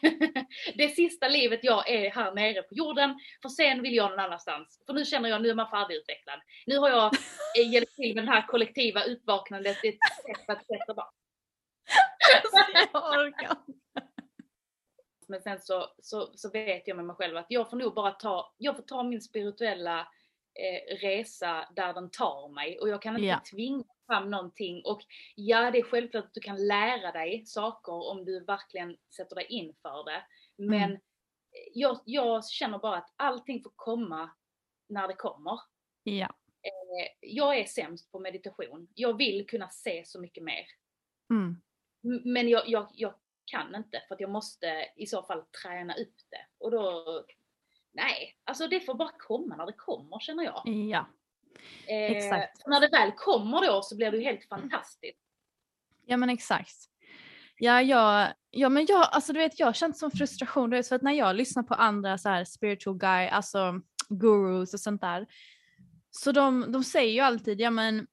det 0.77 0.89
sista 0.89 1.27
livet 1.27 1.59
jag 1.63 1.89
är 1.89 2.09
här 2.11 2.31
nere 2.31 2.61
på 2.61 2.75
jorden. 2.75 3.19
För 3.41 3.49
sen 3.49 3.81
vill 3.81 3.95
jag 3.95 4.09
någon 4.09 4.19
annanstans. 4.19 4.83
För 4.85 4.93
nu 4.93 5.05
känner 5.05 5.29
jag, 5.29 5.41
nu 5.41 5.49
är 5.49 5.55
man 5.55 5.69
färdigutvecklad. 5.69 6.39
Nu 6.65 6.77
har 6.77 6.89
jag 6.89 7.05
eh, 7.59 7.71
hjälpt 7.73 7.95
till 7.95 8.15
med 8.15 8.25
det 8.25 8.31
här 8.31 8.47
kollektiva 8.47 9.03
utvaknandet. 9.03 9.77
Det 9.81 9.87
är 9.87 9.91
ett 9.93 10.37
sätt 10.37 10.49
att 10.49 10.65
sätta 10.65 10.93
bara. 10.93 11.09
Jag 12.93 13.03
orkar 13.27 13.57
inte. 13.67 14.07
Men 15.27 15.41
sen 15.41 15.59
så, 15.61 15.87
så, 15.99 16.31
så 16.35 16.49
vet 16.49 16.87
jag 16.87 16.95
med 16.97 17.05
mig 17.05 17.15
själv 17.15 17.37
att 17.37 17.45
jag 17.49 17.69
får 17.69 17.77
nog 17.77 17.93
bara 17.93 18.11
ta, 18.11 18.53
jag 18.57 18.75
får 18.75 18.83
ta 18.83 19.03
min 19.03 19.21
spirituella 19.21 19.99
eh, 20.59 20.97
resa 20.97 21.69
där 21.75 21.93
den 21.93 22.09
tar 22.11 22.49
mig. 22.49 22.79
Och 22.79 22.89
jag 22.89 23.01
kan 23.01 23.15
inte 23.15 23.25
Ja. 23.27 23.41
tvinga 23.51 23.83
fram 24.07 24.31
någonting. 24.31 24.81
Och 24.85 25.01
ja, 25.35 25.71
det 25.71 25.77
är 25.79 25.83
självklart 25.83 26.25
att 26.25 26.33
du 26.33 26.41
kan 26.41 26.67
lära 26.67 27.11
dig 27.11 27.45
saker 27.45 27.93
om 28.11 28.25
du 28.25 28.43
verkligen 28.45 28.97
sätter 29.15 29.35
dig 29.35 29.45
in 29.45 29.75
för 29.81 30.03
det. 30.03 30.23
Men 30.57 30.83
Mm. 30.89 31.01
jag, 31.73 31.99
jag 32.05 32.45
känner 32.49 32.77
bara 32.79 32.97
att 32.97 33.13
allting 33.15 33.63
får 33.63 33.71
komma 33.75 34.29
när 34.89 35.07
det 35.07 35.13
kommer. 35.13 35.59
Ja. 36.03 36.25
Eh, 36.61 37.07
Jag 37.21 37.57
är 37.57 37.65
sämst 37.65 38.11
på 38.11 38.19
meditation. 38.19 38.87
Jag 38.93 39.17
vill 39.17 39.47
kunna 39.47 39.69
se 39.69 40.03
så 40.05 40.19
mycket 40.21 40.43
mer. 40.43 40.65
Mm. 41.29 41.61
Men 42.01 42.49
jag, 42.49 42.69
jag, 42.69 42.87
jag 42.93 43.13
kan 43.45 43.75
inte 43.75 44.01
för 44.07 44.15
att 44.15 44.21
jag 44.21 44.29
måste 44.29 44.67
i 44.95 45.05
så 45.05 45.23
fall 45.23 45.43
träna 45.63 45.93
upp 45.93 46.15
det. 46.29 46.45
Och 46.65 46.71
då, 46.71 47.03
nej, 47.91 48.37
alltså 48.43 48.67
det 48.67 48.79
får 48.79 48.93
bara 48.93 49.11
komma 49.17 49.55
när 49.55 49.65
det 49.65 49.73
kommer 49.73 50.19
känner 50.19 50.43
jag. 50.43 50.61
Ja. 50.67 51.07
Eh, 51.87 52.11
exakt. 52.11 52.67
när 52.67 52.81
det 52.81 52.87
väl 52.87 53.11
kommer 53.11 53.65
då 53.67 53.81
så 53.81 53.95
blir 53.95 54.11
det 54.11 54.17
ju 54.17 54.23
helt 54.23 54.45
fantastiskt. 54.49 55.23
Ja 56.05 56.17
men 56.17 56.29
exakt. 56.29 56.75
Ja, 57.59 57.81
jag, 57.81 58.33
ja 58.49 58.69
men 58.69 58.85
jag, 58.85 59.07
alltså 59.11 59.33
du 59.33 59.39
vet 59.39 59.59
jag 59.59 59.67
har 59.67 59.73
känt 59.73 59.97
som 59.97 60.11
frustration, 60.11 60.83
för 60.83 60.95
att 60.95 61.01
när 61.01 61.11
jag 61.11 61.35
lyssnar 61.35 61.63
på 61.63 61.73
andra 61.73 62.17
så 62.17 62.29
här 62.29 62.45
spiritual 62.45 62.97
guy, 62.97 63.27
alltså 63.27 63.81
gurus 64.09 64.73
och 64.73 64.79
sånt 64.79 65.01
där. 65.01 65.27
Så 66.11 66.31
de, 66.31 66.71
de 66.71 66.83
säger 66.83 67.13
ju 67.13 67.19
alltid, 67.19 67.61
ja 67.61 67.71
men 67.71 68.07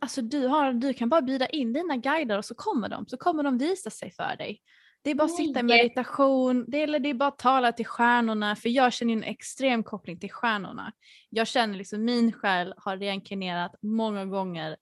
alltså 0.00 0.22
du, 0.22 0.46
har, 0.46 0.72
du 0.72 0.94
kan 0.94 1.08
bara 1.08 1.22
bjuda 1.22 1.46
in 1.46 1.72
dina 1.72 1.96
guider 1.96 2.38
och 2.38 2.44
så 2.44 2.54
kommer 2.54 2.88
de, 2.88 3.06
så 3.06 3.16
kommer 3.16 3.42
de 3.42 3.58
visa 3.58 3.90
sig 3.90 4.10
för 4.10 4.36
dig. 4.36 4.60
Det 5.02 5.10
är 5.10 5.14
bara 5.14 5.24
att 5.24 5.36
sitta 5.36 5.60
i 5.60 5.62
meditation, 5.62 6.64
det 6.68 6.78
är, 6.78 6.82
eller 6.84 6.98
det 6.98 7.10
är 7.10 7.14
bara 7.14 7.28
att 7.28 7.38
tala 7.38 7.72
till 7.72 7.86
stjärnorna, 7.86 8.56
för 8.56 8.68
jag 8.68 8.92
känner 8.92 9.12
en 9.12 9.22
extrem 9.22 9.82
koppling 9.82 10.20
till 10.20 10.32
stjärnorna. 10.32 10.92
Jag 11.30 11.46
känner 11.46 11.78
liksom 11.78 12.04
min 12.04 12.32
själ 12.32 12.74
har 12.76 12.96
reinkarnerat 12.96 13.74
många 13.82 14.24
gånger 14.24 14.76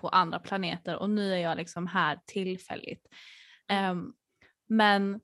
på 0.00 0.08
andra 0.08 0.38
planeter 0.38 0.96
och 0.96 1.10
nu 1.10 1.32
är 1.32 1.38
jag 1.38 1.56
liksom 1.56 1.86
här 1.86 2.18
tillfälligt. 2.26 3.06
Ehm, 3.68 4.12
men 4.68 5.20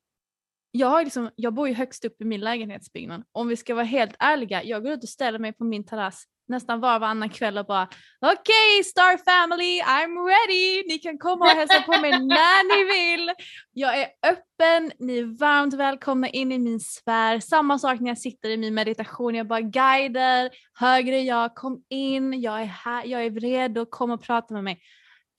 jag, 0.71 1.05
liksom, 1.05 1.31
jag 1.37 1.55
bor 1.55 1.69
ju 1.69 1.75
högst 1.75 2.05
upp 2.05 2.21
i 2.21 2.25
min 2.25 2.41
lägenhetsbyggnad. 2.41 3.25
Om 3.33 3.49
vi 3.49 3.57
ska 3.57 3.75
vara 3.75 3.85
helt 3.85 4.17
ärliga, 4.19 4.65
jag 4.65 4.83
går 4.83 4.93
ut 4.93 5.03
och 5.03 5.09
ställer 5.09 5.39
mig 5.39 5.53
på 5.53 5.65
min 5.65 5.85
terrass 5.85 6.25
nästan 6.53 6.81
var 6.81 6.95
och 6.95 7.01
varannan 7.01 7.29
kväll 7.29 7.59
och 7.59 7.67
bara 7.67 7.89
okej 8.21 8.85
Star 8.85 9.17
Family, 9.25 9.81
I'm 9.83 10.27
ready! 10.27 10.89
Ni 10.89 10.99
kan 10.99 11.19
komma 11.19 11.45
och 11.45 11.51
hälsa 11.51 11.81
på 11.83 11.93
mig 12.01 12.11
när 12.21 12.65
ni 12.69 13.17
vill. 13.17 13.33
Jag 13.73 13.99
är 14.01 14.09
öppen, 14.27 14.93
ni 14.99 15.19
är 15.19 15.39
varmt 15.39 15.75
välkomna 15.75 16.29
in 16.29 16.53
i 16.53 16.59
min 16.59 16.81
sfär. 16.81 17.41
Samma 17.41 17.79
sak 17.79 18.01
när 18.01 18.09
jag 18.09 18.19
sitter 18.19 18.49
i 18.51 18.57
min 18.57 18.75
meditation, 18.75 19.35
jag 19.35 19.47
bara 19.47 19.61
guider, 19.61 20.51
högre 20.75 21.21
jag, 21.21 21.55
kom 21.55 21.85
in, 21.89 22.41
jag 22.41 22.61
är 22.61 22.65
här, 22.65 23.05
jag 23.05 23.25
är 23.25 23.31
redo, 23.31 23.87
kom 23.87 24.11
och 24.11 24.23
prata 24.23 24.55
med 24.55 24.65
mig. 24.65 24.81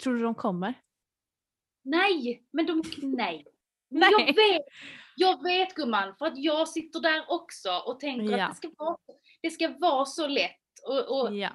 Tror 0.03 0.14
du 0.16 0.24
de 0.24 0.36
kommer? 0.36 0.74
Nej, 1.84 2.43
men 2.53 2.66
de, 2.66 2.84
nej. 3.01 3.45
Nej. 3.89 4.11
Jag 4.11 4.26
vet, 4.26 4.61
jag 5.16 5.43
vet 5.43 5.74
gumman, 5.76 6.16
för 6.16 6.26
att 6.26 6.38
jag 6.38 6.68
sitter 6.68 6.99
där 6.99 7.24
också 7.28 7.70
och 7.86 7.99
tänker 7.99 8.38
Ja. 8.38 8.45
att 8.45 8.51
det 8.51 8.57
ska 8.57 8.72
vara, 8.78 8.97
det 9.41 9.49
ska 9.49 9.74
vara 9.80 10.05
så 10.05 10.28
lätt. 10.28 10.62
Och, 10.88 11.19
och 11.21 11.36
Ja. 11.36 11.49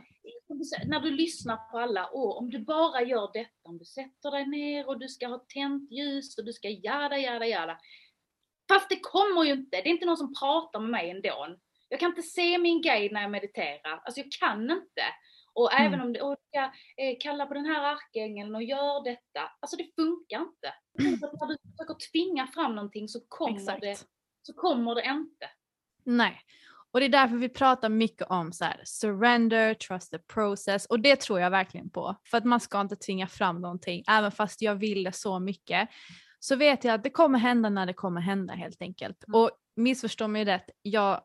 när 0.86 1.00
du 1.00 1.10
lyssnar 1.10 1.56
på 1.70 1.78
alla, 1.78 2.10
åh, 2.12 2.38
om 2.38 2.50
du 2.50 2.58
bara 2.58 3.02
gör 3.02 3.30
detta, 3.32 3.50
om 3.68 3.78
du 3.78 3.84
sätter 3.84 4.30
dig 4.30 4.46
ner 4.46 4.88
och 4.88 4.98
du 4.98 5.08
ska 5.08 5.26
ha 5.28 5.44
tänt 5.54 5.90
ljus 5.92 6.38
och 6.38 6.44
du 6.44 6.52
ska 6.52 6.68
jada, 6.68 7.18
jada, 7.18 7.46
jada. 7.46 7.78
Fast 8.72 8.88
det 8.88 9.00
kommer 9.02 9.44
ju 9.44 9.52
inte, 9.52 9.76
det 9.76 9.88
är 9.88 9.92
inte 9.92 10.06
någon 10.06 10.16
som 10.16 10.34
pratar 10.40 10.80
med 10.80 10.90
mig 10.90 11.10
ändå. 11.10 11.56
Jag 11.88 12.00
kan 12.00 12.10
inte 12.10 12.22
se 12.22 12.58
min 12.58 12.82
guide 12.82 13.12
när 13.12 13.22
jag 13.22 13.30
mediterar, 13.30 14.02
alltså 14.04 14.20
jag 14.20 14.32
kan 14.32 14.62
inte. 14.62 15.02
Och 15.52 15.72
Mm. 15.72 15.86
även 15.86 16.00
om 16.00 16.12
du 16.12 16.18
ska 16.48 16.60
eh, 17.02 17.16
kalla 17.20 17.46
på 17.46 17.54
den 17.54 17.66
här 17.66 17.82
arkängeln 17.94 18.54
och 18.54 18.62
gör 18.62 19.04
detta, 19.04 19.50
alltså 19.60 19.76
det 19.76 19.88
funkar 19.96 20.40
inte. 20.40 20.68
Att 21.26 21.40
när 21.40 21.46
du 21.46 21.56
försöker 21.70 22.10
tvinga 22.12 22.46
fram 22.46 22.74
någonting 22.74 23.08
så 23.08 23.20
kommer, 23.28 23.56
Exakt. 23.58 23.80
det, 23.80 23.98
så 24.42 24.52
kommer 24.52 24.94
det 24.94 25.04
inte. 25.06 25.50
Nej. 26.04 26.40
Och 26.90 27.00
det 27.00 27.06
är 27.06 27.10
därför 27.10 27.36
vi 27.36 27.48
pratar 27.48 27.88
mycket 27.88 28.26
om 28.30 28.52
så 28.52 28.64
här, 28.64 28.80
surrender, 28.84 29.74
trust 29.74 30.10
the 30.10 30.18
process 30.18 30.86
och 30.86 31.00
det 31.00 31.16
tror 31.16 31.40
jag 31.40 31.50
verkligen 31.50 31.90
på. 31.90 32.16
För 32.30 32.38
att 32.38 32.44
man 32.44 32.60
ska 32.60 32.80
inte 32.80 32.96
tvinga 32.96 33.26
fram 33.26 33.60
någonting, 33.60 34.04
även 34.08 34.32
fast 34.32 34.62
jag 34.62 34.74
vill 34.74 35.04
det 35.04 35.12
så 35.12 35.38
mycket. 35.38 35.88
Så 36.40 36.56
vet 36.56 36.84
jag 36.84 36.94
att 36.94 37.02
det 37.02 37.10
kommer 37.10 37.38
hända 37.38 37.70
när 37.70 37.86
det 37.86 37.92
kommer 37.92 38.20
hända 38.20 38.54
helt 38.54 38.82
enkelt. 38.82 39.24
Mm. 39.28 39.40
Och 39.40 39.50
missförstå 39.76 40.28
mig 40.28 40.44
rätt, 40.44 40.70
jag, 40.82 41.20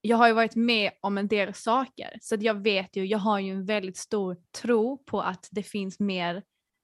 jag 0.00 0.16
har 0.16 0.28
ju 0.28 0.32
varit 0.32 0.56
med 0.56 0.90
om 1.00 1.18
en 1.18 1.28
del 1.28 1.54
saker 1.54 2.18
så 2.20 2.34
att 2.34 2.42
jag 2.42 2.62
vet 2.62 2.96
ju, 2.96 3.06
jag 3.06 3.18
har 3.18 3.38
ju 3.38 3.50
en 3.52 3.64
väldigt 3.64 3.96
stor 3.96 4.36
tro 4.62 5.04
på 5.04 5.20
att 5.20 5.48
det 5.50 5.62
finns 5.62 6.00
mer 6.00 6.36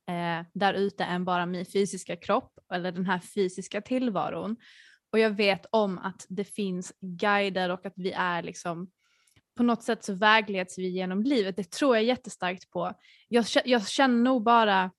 eh, 0.09 0.47
där 0.55 0.75
ute 0.75 1.05
än 1.05 1.25
bara 1.25 1.47
min 1.47 1.67
fysiska 1.67 2.17
kropp 2.17 2.59
eller 2.73 2.93
den 2.93 3.07
här 3.07 3.19
fysiska 3.19 3.81
tillvaron. 3.81 4.57
Och 5.17 5.21
jag 5.21 5.31
vet 5.31 5.67
om 5.71 5.99
att 5.99 6.27
det 6.29 6.45
finns 6.45 6.93
guider 7.01 7.71
och 7.71 7.87
att 7.87 7.93
vi 7.97 8.13
är 8.13 8.43
liksom 8.43 8.91
på 9.57 9.63
något 9.63 9.83
sätt 9.83 10.05
så 10.05 10.15
vägleds 10.15 10.79
vi 10.79 10.89
genom 10.89 11.23
livet. 11.23 11.57
Det 11.57 11.71
tror 11.71 11.97
jag 11.97 12.05
jättestarkt 12.05 12.71
på. 12.71 12.93
Jag, 13.29 13.45
jag 13.65 13.89
känner 13.89 14.23
nog 14.23 14.43
bara, 14.43 14.91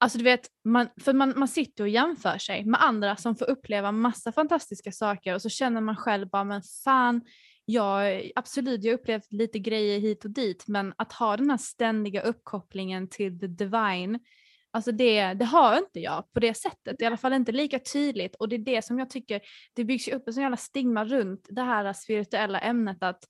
alltså 0.00 0.18
du 0.18 0.24
vet, 0.24 0.48
man, 0.64 0.88
för 1.00 1.12
man, 1.12 1.32
man 1.36 1.48
sitter 1.48 1.84
och 1.84 1.88
jämför 1.88 2.38
sig 2.38 2.64
med 2.64 2.82
andra 2.82 3.16
som 3.16 3.36
får 3.36 3.50
uppleva 3.50 3.92
massa 3.92 4.32
fantastiska 4.32 4.92
saker 4.92 5.34
och 5.34 5.42
så 5.42 5.48
känner 5.48 5.80
man 5.80 5.96
själv 5.96 6.28
bara, 6.28 6.44
men 6.44 6.62
fan, 6.84 7.22
jag, 7.64 8.30
absolut 8.36 8.84
jag 8.84 8.92
har 8.92 8.98
upplevt 8.98 9.32
lite 9.32 9.58
grejer 9.58 10.00
hit 10.00 10.24
och 10.24 10.30
dit 10.30 10.64
men 10.66 10.94
att 10.96 11.12
ha 11.12 11.36
den 11.36 11.50
här 11.50 11.58
ständiga 11.58 12.22
uppkopplingen 12.22 13.08
till 13.08 13.40
the 13.40 13.46
divine 13.46 14.18
Alltså 14.74 14.92
det, 14.92 15.34
det 15.34 15.44
har 15.44 15.78
inte 15.78 16.00
jag 16.00 16.32
på 16.32 16.40
det 16.40 16.54
sättet, 16.54 17.02
i 17.02 17.04
alla 17.04 17.16
fall 17.16 17.32
inte 17.32 17.52
lika 17.52 17.78
tydligt 17.78 18.34
och 18.34 18.48
det 18.48 18.56
är 18.56 18.58
det 18.58 18.84
som 18.84 18.98
jag 18.98 19.10
tycker, 19.10 19.40
det 19.74 19.84
byggs 19.84 20.08
ju 20.08 20.12
upp 20.12 20.28
en 20.28 20.34
sån 20.34 20.42
jävla 20.42 20.56
stigma 20.56 21.04
runt 21.04 21.46
det 21.50 21.62
här 21.62 21.92
spirituella 21.92 22.60
ämnet 22.60 23.02
att, 23.02 23.24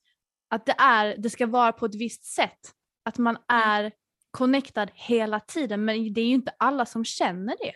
att 0.49 0.65
det, 0.65 0.75
är, 0.77 1.15
det 1.17 1.29
ska 1.29 1.47
vara 1.47 1.71
på 1.71 1.85
ett 1.85 1.95
visst 1.95 2.23
sätt. 2.25 2.59
Att 3.05 3.17
man 3.17 3.37
är 3.47 3.91
connectad 4.31 4.91
hela 4.93 5.39
tiden 5.39 5.85
men 5.85 6.13
det 6.13 6.21
är 6.21 6.25
ju 6.25 6.33
inte 6.33 6.53
alla 6.59 6.85
som 6.85 7.05
känner 7.05 7.55
det 7.59 7.73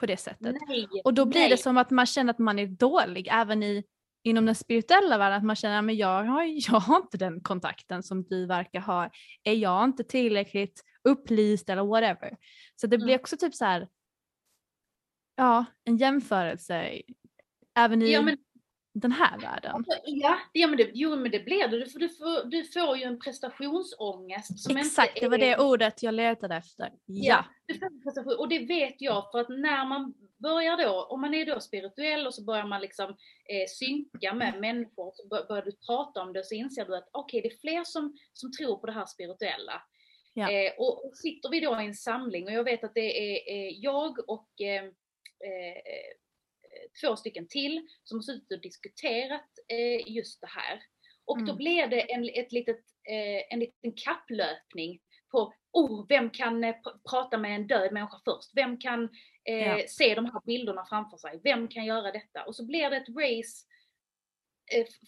på 0.00 0.06
det 0.06 0.16
sättet. 0.16 0.56
Nej, 0.68 0.88
Och 1.04 1.14
då 1.14 1.24
blir 1.24 1.40
nej. 1.40 1.50
det 1.50 1.56
som 1.56 1.78
att 1.78 1.90
man 1.90 2.06
känner 2.06 2.32
att 2.32 2.38
man 2.38 2.58
är 2.58 2.66
dålig 2.66 3.28
även 3.30 3.62
i 3.62 3.84
inom 4.24 4.46
den 4.46 4.54
spirituella 4.54 5.18
världen 5.18 5.38
att 5.38 5.44
man 5.44 5.56
känner 5.56 5.92
att 5.92 5.96
jag 5.96 6.26
jag 6.68 6.80
har 6.80 6.96
inte 6.96 7.18
den 7.18 7.40
kontakten 7.40 8.02
som 8.02 8.22
du 8.22 8.46
verkar 8.46 8.80
ha. 8.80 9.10
Är 9.44 9.54
jag 9.54 9.84
inte 9.84 10.04
tillräckligt 10.04 10.82
upplyst 11.08 11.70
eller 11.70 11.84
whatever. 11.84 12.36
Så 12.76 12.86
det 12.86 12.98
blir 12.98 13.08
mm. 13.08 13.20
också 13.20 13.36
typ 13.36 13.54
så 13.54 13.64
här, 13.64 13.88
ja, 15.36 15.64
en 15.84 15.96
jämförelse 15.96 17.02
även 17.74 18.02
i 18.02 18.12
ja, 18.12 18.22
men, 18.22 18.38
den 18.94 19.12
här 19.12 19.38
världen. 19.38 19.74
Alltså, 19.74 19.98
ja, 20.04 20.38
ja 20.52 20.66
men 20.66 20.76
det, 20.76 20.90
jo 20.94 21.16
men 21.16 21.30
det 21.30 21.40
blir 21.40 21.68
det. 21.68 21.78
Du, 21.78 21.84
du, 21.84 22.08
får, 22.08 22.50
du 22.50 22.64
får 22.64 22.96
ju 22.96 23.02
en 23.02 23.18
prestationsångest. 23.18 24.60
Som 24.60 24.76
Exakt, 24.76 25.16
inte 25.16 25.26
är... 25.26 25.30
det 25.30 25.36
var 25.36 25.38
det 25.38 25.58
ordet 25.58 26.02
jag 26.02 26.14
letade 26.14 26.56
efter. 26.56 26.92
Ja. 27.04 27.44
ja 27.66 28.36
och 28.38 28.48
det 28.48 28.58
vet 28.58 28.94
jag 28.98 29.30
för 29.30 29.38
att 29.40 29.48
när 29.48 29.88
man 29.88 30.14
börjar 30.38 30.76
då, 30.76 31.02
om 31.02 31.20
man 31.20 31.34
är 31.34 31.46
då 31.46 31.60
spirituell 31.60 32.26
och 32.26 32.34
så 32.34 32.44
börjar 32.44 32.66
man 32.66 32.80
liksom 32.80 33.10
eh, 33.10 33.66
synka 33.78 34.34
med 34.34 34.60
människor, 34.60 35.12
så 35.14 35.28
börjar 35.28 35.64
du 35.64 35.72
prata 35.86 36.22
om 36.22 36.32
det 36.32 36.40
och 36.40 36.46
så 36.46 36.54
inser 36.54 36.84
du 36.84 36.96
att 36.96 37.08
okej, 37.12 37.38
okay, 37.38 37.48
det 37.48 37.54
är 37.54 37.60
fler 37.60 37.84
som, 37.84 38.16
som 38.32 38.52
tror 38.52 38.76
på 38.76 38.86
det 38.86 38.92
här 38.92 39.06
spirituella. 39.06 39.82
Ja. 40.38 40.50
Eh, 40.50 40.72
och, 40.78 41.16
sitter 41.16 41.50
vi 41.50 41.60
då 41.60 41.80
i 41.80 41.86
en 41.86 41.94
samling 41.94 42.46
och 42.46 42.52
jag 42.52 42.64
vet 42.64 42.84
att 42.84 42.94
det 42.94 43.18
är 43.50 43.72
jag 43.84 44.28
och 44.28 44.60
eh, 44.60 44.84
eh, 44.84 46.12
två 47.00 47.16
stycken 47.16 47.48
till 47.48 47.88
som 48.04 48.18
har 48.18 48.22
suttit 48.22 48.52
och 48.52 48.62
diskuterat 48.62 49.48
eh, 49.68 50.12
just 50.12 50.40
det 50.40 50.46
här. 50.46 50.82
Och 51.24 51.36
mm. 51.36 51.46
då 51.46 51.56
blir 51.56 51.86
det 51.86 52.12
en, 52.12 52.30
ett 52.34 52.52
litet, 52.52 52.80
en 53.50 53.60
liten 53.60 53.92
kapplöpning 53.92 55.00
på 55.30 55.52
oh, 55.72 56.06
vem 56.08 56.30
kan 56.30 56.74
prata 57.10 57.38
med 57.38 57.54
en 57.54 57.66
död 57.66 57.92
människa 57.92 58.20
först? 58.24 58.50
Vem 58.54 58.78
kan 58.78 59.08
ja. 59.42 59.82
se 59.88 60.14
de 60.14 60.24
här 60.24 60.46
bilderna 60.46 60.86
framför 60.88 61.16
sig? 61.16 61.40
Vem 61.44 61.68
kan 61.68 61.84
göra 61.84 62.12
detta? 62.12 62.44
Och 62.44 62.56
så 62.56 62.66
blir 62.66 62.90
det 62.90 62.96
ett 62.96 63.08
race 63.08 63.64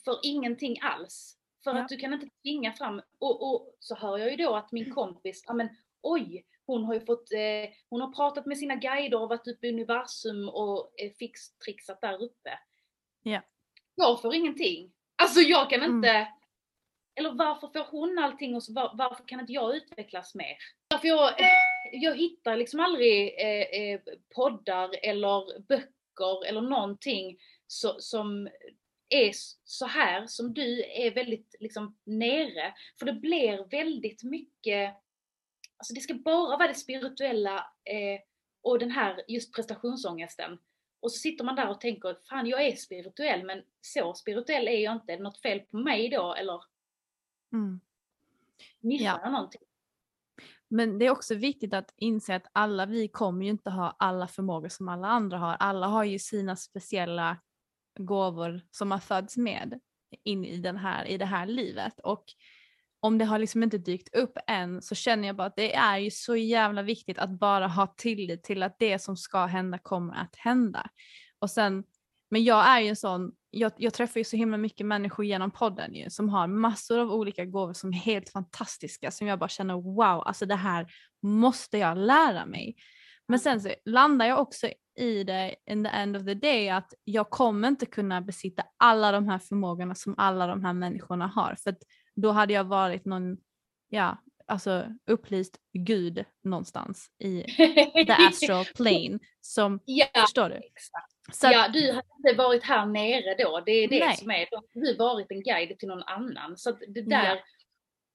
för 0.05 0.20
ingenting 0.22 0.76
alls. 0.83 1.39
För 1.65 1.75
ja. 1.75 1.83
att 1.83 1.89
du 1.89 1.97
kan 1.97 2.13
inte 2.13 2.29
tvinga 2.43 2.73
fram, 2.73 3.03
och, 3.19 3.53
och, 3.55 3.77
så 3.79 3.95
hör 3.95 4.19
jag 4.19 4.31
ju 4.31 4.37
då 4.37 4.55
att 4.55 4.73
min 4.73 4.95
kompis, 4.95 5.45
ja 5.47 5.55
men 5.55 5.69
oj, 6.03 6.47
hon 6.67 6.85
har 6.85 6.95
ju 6.95 7.01
fått, 7.01 7.33
eh, 7.33 7.71
hon 7.89 8.01
har 8.01 8.13
pratat 8.13 8.47
med 8.47 8.59
sina 8.59 8.75
guider 8.75 9.23
och 9.23 9.29
varit 9.29 9.49
uppe 9.49 9.67
i 9.67 9.73
universum 9.73 10.49
och 10.49 11.01
eh, 11.01 11.11
fixtrixat 11.19 12.01
där 12.01 12.23
uppe. 12.23 12.59
Ja. 13.23 13.41
Jag 13.95 14.23
får 14.23 14.35
ingenting. 14.35 14.93
Alltså 15.23 15.41
jag 15.41 15.71
kan 15.71 15.83
mm. 15.83 15.97
inte, 15.97 16.11
mm. 16.11 16.29
eller 17.15 17.33
varför 17.33 17.69
får 17.69 17.91
hon 17.91 18.19
allting 18.19 18.55
och 18.55 18.63
så, 18.63 18.73
var, 18.73 18.95
varför 18.95 19.25
kan 19.29 19.41
inte 19.41 19.53
jag 19.53 19.77
utvecklas 19.77 20.35
mer? 20.35 20.57
Varför 20.89 21.09
jag, 21.09 21.35
jag 21.93 22.17
hittar 22.17 22.57
liksom 22.57 22.81
aldrig 22.81 23.35
eh, 23.39 23.81
eh, 23.81 24.01
poddar 24.35 24.91
eller 25.03 25.61
böcker 25.61 26.47
eller 26.47 26.61
någonting 26.61 27.39
så, 27.67 28.01
som 28.01 28.49
är 29.11 29.31
så 29.65 29.87
här 29.87 30.27
som 30.27 30.55
du 30.55 30.85
är 30.85 31.15
väldigt 31.15 31.55
liksom 31.61 31.97
nere. 32.05 32.75
För 32.99 33.07
det 33.07 33.13
blir 33.13 33.69
väldigt 33.71 34.23
mycket, 34.23 34.95
alltså 35.77 35.95
det 35.95 36.01
ska 36.01 36.15
bara 36.15 36.57
vara 36.57 36.69
det 36.69 36.75
spirituella 36.75 37.57
eh, 37.85 38.21
och 38.63 38.79
den 38.79 38.91
här 38.91 39.23
just 39.29 39.55
prestationsångesten. 39.55 40.59
Och 41.01 41.13
så 41.13 41.19
sitter 41.19 41.45
man 41.45 41.57
där 41.57 41.69
och 41.69 41.81
tänker, 41.81 42.17
fan 42.29 42.47
jag 42.47 42.67
är 42.67 42.77
spirituell 42.77 43.45
men 43.45 43.63
så 43.81 44.15
spirituell 44.15 44.69
är 44.69 44.79
jag 44.85 44.93
inte. 44.93 45.13
Är 45.13 45.17
det 45.17 45.23
något 45.23 45.43
fel 45.43 45.61
på 45.61 45.77
mig 45.77 46.09
då 46.09 46.35
eller? 46.35 46.61
Mm. 47.53 47.81
Missar 48.81 49.05
ja. 49.05 49.21
jag 49.23 49.33
någonting? 49.33 49.63
Men 50.69 50.99
det 50.99 51.07
är 51.07 51.11
också 51.11 51.35
viktigt 51.35 51.75
att 51.75 51.95
inse 51.97 52.35
att 52.35 52.47
alla 52.53 52.87
vi 52.87 53.09
kommer 53.09 53.45
ju 53.45 53.51
inte 53.51 53.71
ha 53.71 53.97
alla 53.99 54.29
förmågor 54.29 54.69
som 54.69 54.89
alla 54.89 55.09
andra 55.09 55.39
har. 55.39 55.57
Alla 55.61 55.87
har 55.87 56.05
ju 56.05 56.19
sina 56.19 56.57
speciella 56.57 57.37
gåvor 58.01 58.61
som 58.70 58.90
har 58.90 58.98
fötts 58.98 59.36
med 59.36 59.80
in 60.24 60.44
i, 60.44 60.57
den 60.57 60.76
här, 60.76 61.05
i 61.05 61.18
det 61.18 61.24
här 61.24 61.46
livet. 61.46 62.01
Och 62.03 62.24
om 63.01 63.18
det 63.18 63.24
har 63.24 63.38
liksom 63.38 63.62
inte 63.62 63.78
dykt 63.78 64.14
upp 64.14 64.38
än 64.46 64.82
så 64.82 64.94
känner 64.94 65.26
jag 65.26 65.36
bara 65.36 65.46
att 65.46 65.57
det 65.57 65.74
är 65.74 65.98
ju 65.98 66.11
så 66.11 66.36
jävla 66.36 66.82
viktigt 66.82 67.18
att 67.18 67.30
bara 67.30 67.66
ha 67.66 67.94
tillit 67.96 68.44
till 68.44 68.62
att 68.62 68.78
det 68.78 68.98
som 68.98 69.16
ska 69.16 69.46
hända 69.46 69.78
kommer 69.78 70.14
att 70.14 70.36
hända. 70.36 70.86
Och 71.38 71.51
sen, 71.51 71.84
men 72.30 72.44
jag 72.44 72.68
är 72.68 72.80
ju 72.80 72.88
en 72.88 72.96
sån, 72.96 73.32
jag, 73.51 73.72
jag 73.76 73.94
träffar 73.94 74.20
ju 74.20 74.24
så 74.24 74.36
himla 74.36 74.57
mycket 74.57 74.86
människor 74.86 75.24
genom 75.24 75.51
podden 75.51 75.94
ju, 75.94 76.11
som 76.11 76.28
har 76.28 76.46
massor 76.46 76.98
av 76.98 77.12
olika 77.12 77.44
gåvor 77.44 77.72
som 77.72 77.90
är 77.90 77.96
helt 77.96 78.30
fantastiska 78.30 79.11
som 79.11 79.26
jag 79.26 79.38
bara 79.38 79.48
känner 79.48 79.74
wow, 79.74 80.22
alltså 80.26 80.46
det 80.46 80.55
här 80.55 80.86
måste 81.22 81.78
jag 81.78 81.98
lära 81.98 82.46
mig. 82.46 82.76
Men 83.28 83.38
sen 83.38 83.61
så 83.61 83.74
landar 83.84 84.26
jag 84.26 84.40
också 84.40 84.68
i 85.01 85.24
det 85.24 85.55
in 85.66 85.84
the 85.84 85.90
end 85.90 86.16
of 86.16 86.24
the 86.24 86.34
day 86.34 86.68
att 86.68 86.94
jag 87.05 87.30
kommer 87.30 87.68
inte 87.68 87.86
kunna 87.86 88.20
besitta 88.20 88.62
alla 88.76 89.12
de 89.12 89.28
här 89.28 89.38
förmågorna 89.38 89.94
som 89.94 90.14
alla 90.18 90.46
de 90.46 90.64
här 90.64 90.72
människorna 90.72 91.26
har 91.26 91.55
för 91.55 91.74
då 92.16 92.30
hade 92.30 92.53
jag 92.53 92.64
varit 92.64 93.05
någon, 93.05 93.36
ja, 93.88 94.18
alltså 94.46 94.86
upplyst 95.07 95.57
gud 95.72 96.24
någonstans 96.44 97.11
i 97.18 97.42
the 98.07 98.12
astral 98.12 98.64
plane 98.76 99.18
som, 99.40 99.80
ja, 99.84 100.07
förstår 100.14 100.48
du? 100.48 100.61
Så 101.32 101.46
ja, 101.46 101.68
du 101.68 101.92
hade 101.92 102.09
inte 102.18 102.42
varit 102.42 102.64
här 102.64 102.86
nere 102.86 103.44
då, 103.44 103.62
det 103.66 103.72
är 103.72 103.88
det 103.88 103.98
nej. 103.98 104.16
som 104.16 104.30
är, 104.30 104.48
då 104.51 104.57
har 104.57 104.86
du 104.86 104.96
varit 104.96 105.30
en 105.30 105.42
guide 105.42 105.78
till 105.78 105.88
någon 105.88 106.03
annan. 106.03 106.57
Så 106.57 106.70
det 106.70 107.03
där, 107.03 107.24
ja 107.24 107.38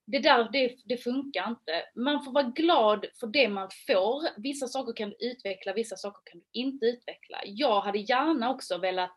det, 0.06 0.18
där 0.18 0.48
det, 0.52 0.76
det, 0.84 0.96
funkar 0.96 1.48
inte. 1.48 1.84
Man 1.96 2.24
får 2.24 2.32
vara 2.32 2.44
glad 2.44 3.06
för 3.20 3.26
det 3.26 3.48
man 3.48 3.70
får. 3.86 4.42
Vissa 4.42 4.66
saker 4.66 4.92
kan 4.92 5.10
du 5.10 5.16
utveckla, 5.30 5.72
vissa 5.72 5.96
saker 5.96 6.30
kan 6.30 6.40
du 6.40 6.60
inte 6.60 6.86
utveckla. 6.86 7.38
Jag 7.44 7.80
hade 7.80 7.98
gärna 7.98 8.50
också 8.50 8.78
velat 8.78 9.16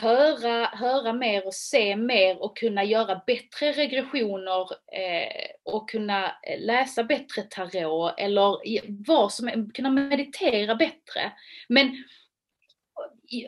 höra, 0.00 0.66
höra 0.66 1.12
mer 1.12 1.46
och 1.46 1.54
se 1.54 1.96
mer 1.96 2.42
och 2.42 2.56
kunna 2.56 2.84
göra 2.84 3.22
bättre 3.26 3.72
regressioner 3.72 4.60
eh, 4.92 5.46
och 5.64 5.90
kunna 5.90 6.26
eh, 6.26 6.60
läsa 6.60 7.04
bättre 7.04 7.42
tarot 7.42 8.14
eller 8.18 8.58
vad 9.06 9.32
som 9.32 9.70
kunna 9.74 9.90
meditera 9.90 10.74
bättre. 10.74 11.32
Men 11.68 12.04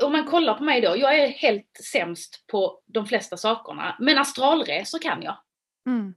om 0.02 0.12
man 0.12 0.26
kollar 0.26 0.54
på 0.54 0.64
mig 0.64 0.80
då, 0.80 0.96
jag 0.96 1.18
är 1.18 1.28
helt 1.28 1.80
sämst 1.92 2.46
på 2.46 2.80
de 2.86 3.06
flesta 3.06 3.36
sakerna, 3.36 3.96
men 4.00 4.18
astralresor 4.18 4.98
kan 4.98 5.22
jag. 5.22 5.36
Mm. 5.86 6.14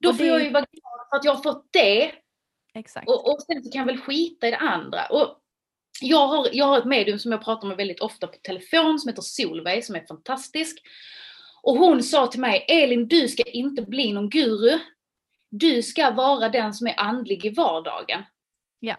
Då 0.00 0.12
det... 0.12 0.18
får 0.18 0.26
jag 0.26 0.42
ju 0.42 0.50
vara 0.50 0.66
glad 0.72 1.08
för 1.10 1.16
att 1.16 1.24
jag 1.24 1.34
har 1.34 1.42
fått 1.42 1.68
det. 1.70 2.12
Exakt. 2.74 3.08
Och, 3.08 3.32
och 3.32 3.42
sen 3.42 3.64
så 3.64 3.70
kan 3.70 3.78
jag 3.78 3.86
väl 3.86 3.98
skita 3.98 4.48
i 4.48 4.50
det 4.50 4.58
andra. 4.58 5.06
Och 5.06 5.40
jag 6.00 6.26
har, 6.26 6.48
jag 6.52 6.66
har 6.66 6.78
ett 6.78 6.84
medium 6.84 7.18
som 7.18 7.32
jag 7.32 7.44
pratar 7.44 7.68
med 7.68 7.76
väldigt 7.76 8.00
ofta 8.00 8.26
på 8.26 8.36
telefon 8.42 8.98
som 8.98 9.08
heter 9.08 9.22
Solveig 9.22 9.84
som 9.84 9.94
är 9.94 10.06
fantastisk. 10.06 10.82
Och 11.62 11.76
hon 11.76 12.02
sa 12.02 12.26
till 12.26 12.40
mig, 12.40 12.64
Elin 12.68 13.08
du 13.08 13.28
ska 13.28 13.42
inte 13.42 13.82
bli 13.82 14.12
någon 14.12 14.30
guru. 14.30 14.78
Du 15.50 15.82
ska 15.82 16.10
vara 16.10 16.48
den 16.48 16.74
som 16.74 16.86
är 16.86 17.00
andlig 17.00 17.44
i 17.44 17.50
vardagen. 17.50 18.22
Ja. 18.80 18.96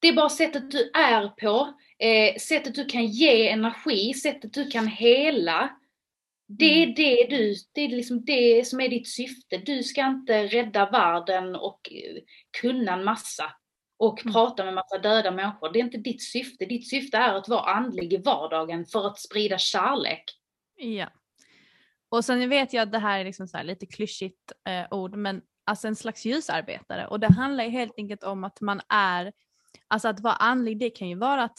Det 0.00 0.08
är 0.08 0.12
bara 0.12 0.28
sättet 0.28 0.70
du 0.70 0.90
är 0.94 1.28
på, 1.28 1.74
eh, 1.98 2.36
sättet 2.36 2.74
du 2.74 2.84
kan 2.84 3.06
ge 3.06 3.48
energi, 3.48 4.14
sättet 4.14 4.54
du 4.54 4.70
kan 4.70 4.86
hela. 4.86 5.76
Det 6.58 6.64
är 6.64 6.82
mm. 6.82 6.94
det 6.94 7.36
du, 7.36 7.54
det 7.72 7.80
är 7.80 7.88
liksom 7.88 8.24
det 8.24 8.66
som 8.66 8.80
är 8.80 8.88
ditt 8.88 9.08
syfte. 9.08 9.56
Du 9.56 9.82
ska 9.82 10.06
inte 10.06 10.46
rädda 10.46 10.90
världen 10.90 11.56
och 11.56 11.92
eh, 11.92 12.22
kunna 12.60 12.92
en 12.92 13.04
massa 13.04 13.52
och 13.96 14.20
mm. 14.22 14.32
prata 14.32 14.64
med 14.64 14.74
massa 14.74 14.98
döda 14.98 15.30
människor. 15.30 15.72
Det 15.72 15.78
är 15.78 15.84
inte 15.84 15.98
ditt 15.98 16.22
syfte. 16.22 16.64
Ditt 16.64 16.88
syfte 16.88 17.16
är 17.16 17.34
att 17.34 17.48
vara 17.48 17.74
andlig 17.74 18.12
i 18.12 18.16
vardagen 18.16 18.86
för 18.86 19.06
att 19.06 19.18
sprida 19.18 19.58
kärlek. 19.58 20.24
Ja. 20.76 21.08
Och 22.08 22.24
sen 22.24 22.48
vet 22.48 22.72
jag 22.72 22.82
att 22.82 22.92
det 22.92 22.98
här 22.98 23.20
är 23.20 23.24
liksom 23.24 23.48
så 23.48 23.62
lite 23.62 23.86
klyschigt 23.86 24.52
eh, 24.68 24.86
ord, 24.90 25.16
men 25.16 25.42
alltså 25.64 25.88
en 25.88 25.96
slags 25.96 26.24
ljusarbetare. 26.24 27.06
Och 27.06 27.20
det 27.20 27.32
handlar 27.32 27.64
ju 27.64 27.70
helt 27.70 27.94
enkelt 27.96 28.22
om 28.22 28.44
att 28.44 28.60
man 28.60 28.80
är, 28.88 29.32
alltså 29.88 30.08
att 30.08 30.20
vara 30.20 30.34
andlig 30.34 30.78
det 30.78 30.90
kan 30.90 31.08
ju 31.08 31.14
vara 31.14 31.42
att 31.42 31.58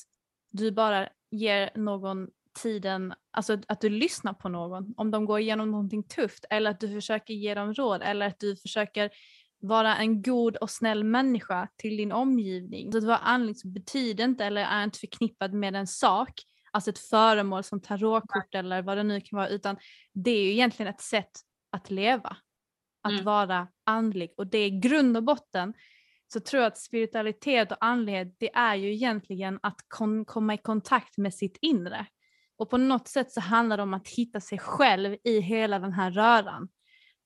du 0.52 0.72
bara 0.72 1.10
ger 1.32 1.70
någon 1.76 2.28
tiden, 2.54 3.14
alltså 3.32 3.58
att 3.68 3.82
du 3.82 3.90
lyssnar 3.90 4.34
på 4.34 4.50
någon 4.50 4.94
om 4.98 5.12
de 5.12 5.26
går 5.26 5.40
igenom 5.40 5.72
någonting 5.72 6.04
tufft 6.04 6.46
eller 6.50 6.72
att 6.72 6.80
du 6.80 6.94
försöker 6.94 7.34
ge 7.34 7.54
dem 7.54 7.74
råd 7.74 8.02
eller 8.04 8.28
att 8.28 8.40
du 8.40 8.56
försöker 8.56 9.10
vara 9.60 9.98
en 9.98 10.22
god 10.22 10.58
och 10.58 10.70
snäll 10.70 11.04
människa 11.04 11.68
till 11.76 11.98
din 11.98 12.12
omgivning. 12.12 12.92
Så 12.92 12.98
att 12.98 13.04
vara 13.04 13.18
andlig 13.18 13.56
betyder 13.66 14.24
inte 14.24 14.46
eller 14.46 14.62
är 14.62 14.84
inte 14.84 15.00
förknippad 15.00 15.54
med 15.54 15.76
en 15.76 15.88
sak, 15.88 16.32
alltså 16.72 16.90
ett 16.90 17.00
föremål 17.00 17.64
som 17.64 17.82
tarotkort 17.82 18.56
eller 18.56 18.82
vad 18.82 18.98
det 18.98 19.04
nu 19.04 19.22
kan 19.22 19.38
vara, 19.38 19.50
utan 19.50 19.78
det 20.14 20.32
är 20.32 20.44
ju 20.44 20.52
egentligen 20.52 20.94
ett 20.94 21.02
sätt 21.02 21.32
att 21.72 21.92
leva. 21.92 22.38
Att 23.02 23.12
mm. 23.12 23.26
vara 23.26 23.68
andlig 23.84 24.34
och 24.38 24.48
det 24.48 24.58
är 24.58 24.82
grund 24.82 25.18
och 25.18 25.24
botten 25.24 25.74
så 26.34 26.40
tror 26.40 26.62
jag 26.64 26.68
att 26.68 26.78
spiritualitet 26.78 27.72
och 27.72 27.86
andlighet 27.86 28.36
det 28.40 28.56
är 28.56 28.76
ju 28.76 28.94
egentligen 28.94 29.60
att 29.64 29.78
komma 30.26 30.54
i 30.54 30.58
kontakt 30.58 31.18
med 31.18 31.34
sitt 31.34 31.58
inre. 31.62 32.06
Och 32.58 32.70
på 32.70 32.78
något 32.78 33.08
sätt 33.08 33.32
så 33.32 33.42
handlar 33.42 33.78
det 33.78 33.84
om 33.84 33.94
att 33.94 34.08
hitta 34.08 34.42
sig 34.42 34.60
själv 34.60 35.16
i 35.24 35.40
hela 35.40 35.80
den 35.80 35.94
här 35.94 36.12
röran 36.12 36.68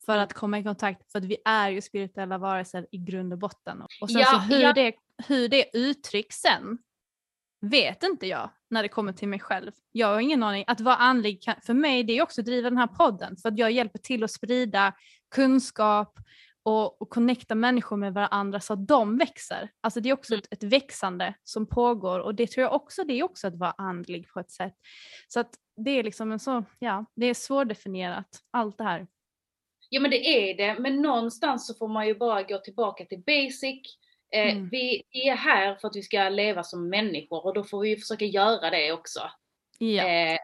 för 0.05 0.13
mm. 0.13 0.23
att 0.23 0.33
komma 0.33 0.59
i 0.59 0.63
kontakt, 0.63 1.11
för 1.11 1.19
att 1.19 1.25
vi 1.25 1.37
är 1.45 1.69
ju 1.69 1.81
spirituella 1.81 2.37
varelser 2.37 2.87
i 2.91 2.97
grund 2.97 3.33
och 3.33 3.39
botten. 3.39 3.81
Och 4.01 4.11
sen 4.11 4.21
ja, 4.21 4.27
så 4.27 4.37
hur, 4.37 4.61
ja. 4.61 4.73
det, 4.73 4.93
hur 5.27 5.49
det 5.49 5.77
uttrycks 5.77 6.35
sen, 6.35 6.77
vet 7.61 8.03
inte 8.03 8.27
jag 8.27 8.49
när 8.69 8.83
det 8.83 8.89
kommer 8.89 9.13
till 9.13 9.27
mig 9.27 9.39
själv. 9.39 9.71
Jag 9.91 10.07
har 10.07 10.19
ingen 10.19 10.43
aning. 10.43 10.63
Att 10.67 10.81
vara 10.81 10.95
andlig 10.95 11.43
kan, 11.43 11.55
för 11.65 11.73
mig 11.73 12.03
det 12.03 12.17
är 12.17 12.21
också 12.21 12.41
att 12.41 12.45
driva 12.45 12.69
den 12.69 12.77
här 12.77 12.87
podden 12.87 13.37
för 13.37 13.49
att 13.49 13.57
jag 13.57 13.71
hjälper 13.71 13.99
till 13.99 14.23
att 14.23 14.31
sprida 14.31 14.93
kunskap 15.35 16.19
och, 16.67 17.01
och 17.01 17.09
connecta 17.09 17.55
människor 17.55 17.97
med 17.97 18.13
varandra 18.13 18.59
så 18.59 18.73
att 18.73 18.87
de 18.87 19.17
växer. 19.17 19.69
Alltså 19.81 19.99
det 19.99 20.09
är 20.09 20.13
också 20.13 20.35
ett, 20.35 20.53
ett 20.53 20.63
växande 20.63 21.33
som 21.43 21.65
pågår 21.65 22.19
och 22.19 22.35
det 22.35 22.47
tror 22.47 22.63
jag 22.63 22.73
också 22.73 23.03
det 23.03 23.13
är 23.13 23.23
också 23.23 23.47
att 23.47 23.55
vara 23.55 23.73
andlig 23.77 24.29
på 24.29 24.39
ett 24.39 24.51
sätt. 24.51 24.73
Så 25.27 25.39
att 25.39 25.49
det 25.77 25.91
är 25.91 26.03
liksom 26.03 26.31
en 26.31 26.39
så, 26.39 26.63
ja, 26.79 27.05
det 27.15 27.25
är 27.25 27.33
svårdefinierat 27.33 28.27
allt 28.51 28.77
det 28.77 28.83
här. 28.83 29.07
Ja 29.89 30.01
men 30.01 30.11
det 30.11 30.27
är 30.27 30.57
det, 30.57 30.79
men 30.79 31.01
någonstans 31.01 31.67
så 31.67 31.73
får 31.73 31.87
man 31.87 32.07
ju 32.07 32.15
bara 32.15 32.43
gå 32.43 32.57
tillbaka 32.57 33.05
till 33.05 33.19
basic. 33.19 33.97
Eh, 34.31 34.51
Mm. 34.51 34.69
Vi 34.69 35.03
är 35.11 35.35
här 35.35 35.75
för 35.75 35.87
att 35.87 35.95
vi 35.95 36.01
ska 36.01 36.29
leva 36.29 36.63
som 36.63 36.89
människor 36.89 37.45
och 37.45 37.53
då 37.53 37.63
får 37.63 37.81
vi 37.81 37.89
ju 37.89 37.97
försöka 37.97 38.25
göra 38.25 38.69
det 38.69 38.91
också. 38.91 39.19
Ja. 39.79 40.07
Eh, 40.07 40.39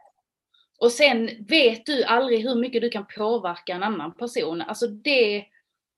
och 0.79 0.91
sen 0.91 1.45
vet 1.47 1.85
du 1.85 2.03
aldrig 2.03 2.41
hur 2.41 2.55
mycket 2.55 2.81
du 2.81 2.89
kan 2.89 3.05
påverka 3.17 3.73
en 3.73 3.83
annan 3.83 4.13
person. 4.17 4.61
Alltså 4.61 4.87
det, 4.87 5.45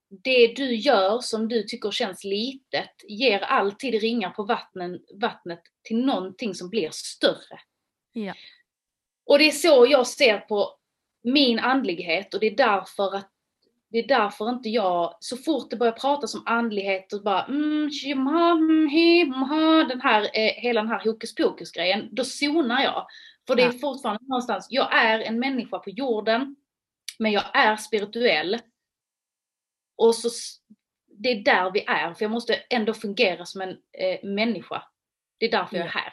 det 0.08 0.46
du 0.56 0.74
gör 0.74 1.20
som 1.20 1.48
du 1.48 1.62
tycker 1.62 1.90
känns 1.90 2.24
litet 2.24 2.90
ger 3.08 3.40
alltid 3.40 4.00
ringar 4.00 4.30
på 4.30 4.42
vattnen, 4.42 5.00
vattnet 5.20 5.60
till 5.82 6.04
någonting 6.04 6.54
som 6.54 6.70
blir 6.70 6.90
större. 6.92 7.60
Ja. 8.12 8.34
Och 9.26 9.38
det 9.38 9.48
är 9.48 9.52
så 9.52 9.86
jag 9.88 10.06
ser 10.06 10.38
på 10.38 10.76
min 11.22 11.58
andlighet 11.58 12.34
och 12.34 12.40
det 12.40 12.46
är 12.46 12.56
därför 12.56 13.16
att 13.16 13.30
det 13.88 13.98
är 13.98 14.08
därför 14.08 14.48
inte 14.48 14.68
jag, 14.68 15.16
så 15.20 15.36
fort 15.36 15.70
det 15.70 15.76
börjar 15.76 15.92
pratas 15.92 16.34
om 16.34 16.42
andlighet 16.46 17.12
och 17.12 17.22
bara 17.22 17.44
mm, 17.44 17.90
mm, 18.04 18.88
himha, 18.88 19.84
den 19.84 20.00
här, 20.00 20.22
eh, 20.22 20.52
hela 20.54 20.80
den 20.80 20.90
här 20.90 21.04
hokus 21.04 21.34
pokus 21.34 21.72
grejen, 21.72 22.08
då 22.12 22.24
zonar 22.24 22.82
jag. 22.82 23.06
För 23.46 23.56
det 23.56 23.62
är 23.62 23.70
fortfarande 23.70 24.24
någonstans, 24.24 24.66
jag 24.70 24.94
är 24.94 25.20
en 25.20 25.38
människa 25.38 25.78
på 25.78 25.90
jorden, 25.90 26.56
men 27.18 27.32
jag 27.32 27.44
är 27.54 27.76
spirituell. 27.76 28.58
Och 29.96 30.14
så, 30.14 30.28
det 31.06 31.28
är 31.28 31.44
där 31.44 31.70
vi 31.70 31.84
är, 31.84 32.14
för 32.14 32.24
jag 32.24 32.30
måste 32.30 32.54
ändå 32.54 32.94
fungera 32.94 33.44
som 33.44 33.60
en 33.60 33.70
eh, 33.70 34.28
människa. 34.28 34.82
Det 35.38 35.46
är 35.46 35.50
därför 35.50 35.76
jag 35.76 35.86
är 35.86 35.90
här. 35.90 36.12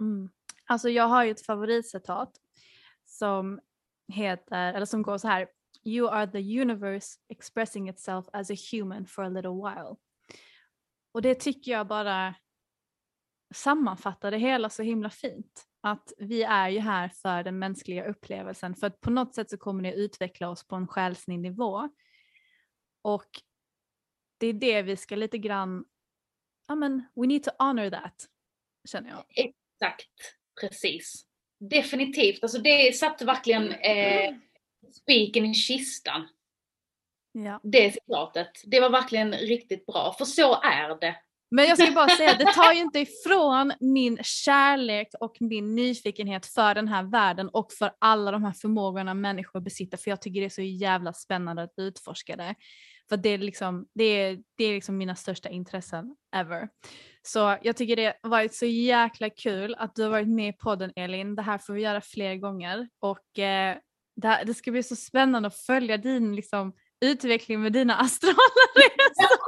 Mm. 0.00 0.30
Alltså 0.66 0.88
jag 0.88 1.08
har 1.08 1.24
ju 1.24 1.30
ett 1.30 1.46
favoritcitat 1.46 2.32
som 3.04 3.60
heter, 4.12 4.74
eller 4.74 4.86
som 4.86 5.02
går 5.02 5.18
så 5.18 5.28
här. 5.28 5.48
You 5.84 6.08
are 6.08 6.26
the 6.26 6.60
universe 6.60 7.18
expressing 7.28 7.88
itself 7.88 8.26
as 8.32 8.50
a 8.50 8.54
human 8.72 9.06
for 9.06 9.24
a 9.24 9.28
little 9.28 9.50
while. 9.50 9.96
Och 11.12 11.22
det 11.22 11.34
tycker 11.34 11.72
jag 11.72 11.86
bara 11.86 12.34
sammanfattar 13.54 14.30
det 14.30 14.38
hela 14.38 14.70
så 14.70 14.82
himla 14.82 15.10
fint. 15.10 15.64
Att 15.80 16.12
vi 16.18 16.42
är 16.42 16.68
ju 16.68 16.78
här 16.78 17.08
för 17.08 17.42
den 17.42 17.58
mänskliga 17.58 18.04
upplevelsen 18.04 18.74
för 18.74 18.86
att 18.86 19.00
på 19.00 19.10
något 19.10 19.34
sätt 19.34 19.50
så 19.50 19.58
kommer 19.58 19.82
det 19.82 19.92
utveckla 19.92 20.48
oss 20.48 20.66
på 20.66 20.76
en 20.76 20.86
själslig 20.86 21.38
nivå. 21.38 21.88
Och 23.08 23.40
det 24.38 24.46
är 24.46 24.52
det 24.52 24.82
vi 24.82 24.96
ska 24.96 25.16
lite 25.16 25.38
grann, 25.38 25.84
ja 26.68 26.74
men 26.74 27.08
we 27.14 27.26
need 27.26 27.42
to 27.42 27.50
honor 27.58 27.90
that 27.90 28.26
känner 28.88 29.10
jag. 29.10 29.24
Exakt, 29.28 30.10
precis. 30.60 31.24
Definitivt, 31.60 32.42
alltså 32.42 32.58
det 32.58 32.96
satte 32.96 33.24
verkligen 33.24 33.72
eh, 33.72 34.34
spiken 34.92 35.44
i 35.44 35.54
kistan. 35.54 36.28
Ja. 37.32 37.60
Det 37.62 37.92
citatet. 37.92 38.50
Det 38.64 38.80
var 38.80 38.90
verkligen 38.90 39.32
riktigt 39.32 39.86
bra, 39.86 40.14
för 40.18 40.24
så 40.24 40.62
är 40.62 41.00
det. 41.00 41.16
Men 41.50 41.64
jag 41.64 41.78
ska 41.78 41.92
bara 41.92 42.08
säga, 42.08 42.34
det 42.34 42.44
tar 42.54 42.72
ju 42.72 42.80
inte 42.80 42.98
ifrån 42.98 43.72
min 43.80 44.18
kärlek 44.22 45.08
och 45.20 45.36
min 45.40 45.74
nyfikenhet 45.74 46.46
för 46.46 46.74
den 46.74 46.88
här 46.88 47.02
världen 47.02 47.48
och 47.48 47.72
för 47.72 47.92
alla 47.98 48.30
de 48.30 48.44
här 48.44 48.52
förmågorna 48.52 49.14
människor 49.14 49.60
besitter, 49.60 49.96
för 49.96 50.10
jag 50.10 50.22
tycker 50.22 50.40
det 50.40 50.46
är 50.46 50.50
så 50.50 50.62
jävla 50.62 51.12
spännande 51.12 51.62
att 51.62 51.74
utforska 51.76 52.36
det. 52.36 52.54
För 53.08 53.16
det 53.16 53.28
är 53.28 53.38
liksom, 53.38 53.88
det 53.94 54.04
är, 54.04 54.38
det 54.56 54.64
är 54.64 54.74
liksom 54.74 54.98
mina 54.98 55.14
största 55.14 55.48
intressen 55.48 56.16
ever. 56.36 56.68
Så 57.22 57.58
jag 57.62 57.76
tycker 57.76 57.96
det 57.96 58.16
har 58.22 58.30
varit 58.30 58.54
så 58.54 58.66
jäkla 58.66 59.30
kul 59.30 59.74
att 59.78 59.94
du 59.94 60.02
har 60.02 60.10
varit 60.10 60.28
med 60.28 60.48
i 60.48 60.52
podden 60.52 60.92
Elin. 60.96 61.34
Det 61.34 61.42
här 61.42 61.58
får 61.58 61.72
vi 61.72 61.82
göra 61.82 62.00
fler 62.00 62.36
gånger 62.36 62.88
och 63.00 63.38
eh, 63.38 63.76
det, 64.16 64.28
här, 64.28 64.44
det 64.44 64.54
ska 64.54 64.70
bli 64.70 64.82
så 64.82 64.96
spännande 64.96 65.46
att 65.46 65.56
följa 65.56 65.96
din 65.96 66.36
liksom, 66.36 66.72
utveckling 67.00 67.62
med 67.62 67.72
dina 67.72 67.96
astrala 68.00 68.36
resor. 68.74 69.38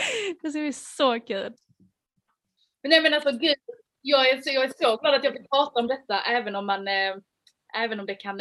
Det 0.42 0.50
ska 0.50 0.60
bli 0.60 0.72
så 0.72 1.20
kul. 1.20 1.54
Men 2.82 2.90
nej 2.90 3.02
men 3.02 3.14
alltså 3.14 3.30
gud, 3.30 3.56
jag 4.02 4.30
är, 4.30 4.42
så, 4.42 4.50
jag 4.50 4.64
är 4.64 4.72
så 4.78 4.96
glad 4.96 5.14
att 5.14 5.24
jag 5.24 5.32
fick 5.32 5.50
prata 5.50 5.80
om 5.80 5.86
detta 5.86 6.20
även 6.22 6.56
om 6.56 6.66
man 6.66 6.88
eh, 6.88 7.16
Även 7.74 8.00
om 8.00 8.06
det 8.06 8.14
kan 8.14 8.40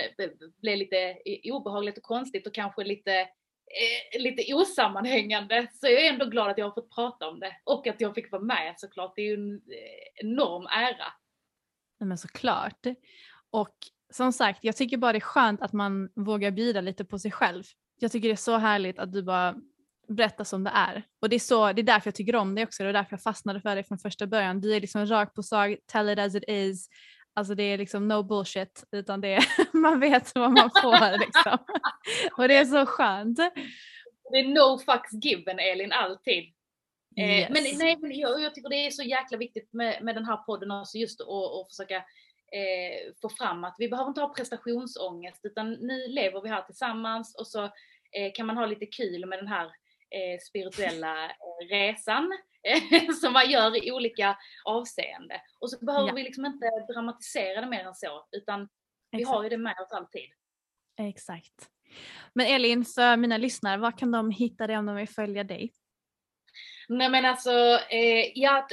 bli 0.61 0.75
lite 0.75 1.17
obehagligt 1.43 1.97
och 1.97 2.03
konstigt 2.03 2.47
och 2.47 2.53
kanske 2.53 2.83
lite, 2.83 3.19
eh, 3.19 4.21
lite 4.21 4.53
osammanhängande 4.53 5.67
så 5.73 5.87
jag 5.87 6.05
är 6.05 6.13
ändå 6.13 6.25
glad 6.25 6.49
att 6.49 6.57
jag 6.57 6.65
har 6.65 6.73
fått 6.73 6.95
prata 6.95 7.27
om 7.27 7.39
det 7.39 7.55
och 7.63 7.87
att 7.87 8.01
jag 8.01 8.15
fick 8.15 8.31
vara 8.31 8.41
med 8.41 8.73
såklart. 8.77 9.13
Det 9.15 9.21
är 9.21 9.25
ju 9.25 9.33
en 9.33 9.55
eh, 9.55 10.25
enorm 10.25 10.65
ära. 10.65 11.13
Nej, 11.99 12.07
men 12.07 12.17
såklart. 12.17 12.85
Och 13.49 13.75
som 14.13 14.33
sagt, 14.33 14.59
jag 14.63 14.75
tycker 14.75 14.97
bara 14.97 15.11
det 15.11 15.17
är 15.17 15.19
skönt 15.19 15.61
att 15.61 15.73
man 15.73 16.09
vågar 16.15 16.51
bjuda 16.51 16.81
lite 16.81 17.05
på 17.05 17.19
sig 17.19 17.31
själv. 17.31 17.63
Jag 17.99 18.11
tycker 18.11 18.27
det 18.27 18.33
är 18.33 18.35
så 18.35 18.57
härligt 18.57 18.99
att 18.99 19.13
du 19.13 19.23
bara 19.23 19.55
berättar 20.07 20.43
som 20.43 20.63
det 20.63 20.71
är. 20.73 21.03
Och 21.21 21.29
det 21.29 21.35
är, 21.35 21.39
så, 21.39 21.73
det 21.73 21.81
är 21.81 21.83
därför 21.83 22.07
jag 22.07 22.15
tycker 22.15 22.35
om 22.35 22.55
dig 22.55 22.63
också, 22.63 22.83
det 22.83 22.89
är 22.89 22.93
därför 22.93 23.13
jag 23.13 23.23
fastnade 23.23 23.61
för 23.61 23.75
dig 23.75 23.83
från 23.83 23.97
första 23.97 24.27
början. 24.27 24.61
Du 24.61 24.75
är 24.75 24.81
liksom 24.81 25.05
rakt 25.05 25.33
på 25.33 25.43
sak, 25.43 25.77
tell 25.85 26.09
it 26.09 26.19
as 26.19 26.35
it 26.35 26.43
is. 26.47 26.89
Alltså 27.35 27.55
det 27.55 27.63
är 27.63 27.77
liksom 27.77 28.07
no 28.07 28.23
bullshit, 28.23 28.83
utan 28.91 29.21
det 29.21 29.33
är, 29.33 29.45
man 29.77 29.99
vet 29.99 30.35
vad 30.35 30.51
man 30.51 30.69
får 30.81 31.19
liksom. 31.19 31.57
Och 32.37 32.47
det 32.47 32.55
är 32.55 32.65
så 32.65 32.85
skönt. 32.85 33.37
Det 34.31 34.37
är 34.39 34.47
no 34.47 34.79
fucks 34.79 35.13
given 35.25 35.59
Elin, 35.59 35.91
alltid. 35.91 36.43
Eh, 37.17 37.39
Yes. 37.39 37.49
Men, 37.49 37.63
nej, 37.77 37.97
men 38.01 38.19
jag, 38.19 38.41
jag 38.41 38.55
tycker 38.55 38.69
det 38.69 38.85
är 38.85 38.89
så 38.89 39.03
jäkla 39.03 39.37
viktigt 39.37 39.73
med, 39.73 40.03
med 40.03 40.15
den 40.15 40.25
här 40.25 40.37
podden 40.37 40.71
också 40.71 40.97
just 40.97 41.21
att 41.21 41.67
försöka 41.69 41.95
eh, 41.95 43.13
få 43.21 43.29
fram 43.29 43.63
att 43.63 43.75
vi 43.77 43.89
behöver 43.89 44.07
inte 44.07 44.21
ha 44.21 44.33
prestationsångest 44.33 45.45
utan 45.45 45.71
nu 45.71 46.07
lever 46.07 46.41
vi 46.41 46.49
här 46.49 46.61
tillsammans 46.61 47.35
och 47.35 47.47
så 47.47 47.63
eh, 47.63 48.31
kan 48.33 48.45
man 48.45 48.57
ha 48.57 48.65
lite 48.65 48.85
kul 48.85 49.25
med 49.25 49.39
den 49.39 49.47
här 49.47 49.71
spirituella 50.47 51.25
eh, 51.25 51.67
resan 51.69 52.31
eh, 52.63 53.09
som 53.21 53.33
man 53.33 53.49
gör 53.49 53.85
i 53.87 53.91
olika 53.91 54.37
avseende. 54.65 55.41
Och 55.59 55.69
så 55.71 55.85
behöver 55.85 56.07
Ja. 56.07 56.13
vi 56.13 56.23
liksom 56.23 56.45
inte 56.45 56.65
dramatisera 56.93 57.61
det 57.61 57.67
mer 57.67 57.85
än 57.85 57.95
så 57.95 58.27
utan 58.31 58.69
vi 59.11 59.21
Exakt. 59.21 59.35
har 59.35 59.43
ju 59.43 59.49
det 59.49 59.57
med 59.57 59.79
oss 59.79 59.91
alltid. 59.91 60.29
Exakt. 60.99 61.69
Men 62.33 62.47
Elin, 62.47 62.85
för 62.85 63.17
mina 63.17 63.37
lyssnare, 63.37 63.77
var 63.77 63.97
kan 63.97 64.11
de 64.11 64.31
hitta 64.31 64.67
dig 64.67 64.77
om 64.77 64.85
de 64.85 64.95
vill 64.95 65.09
följa 65.09 65.43
dig? 65.43 65.73
Nej 66.87 67.09
men 67.09 67.25
alltså, 67.25 67.79
eh, 67.89 68.31
ja, 68.35 68.67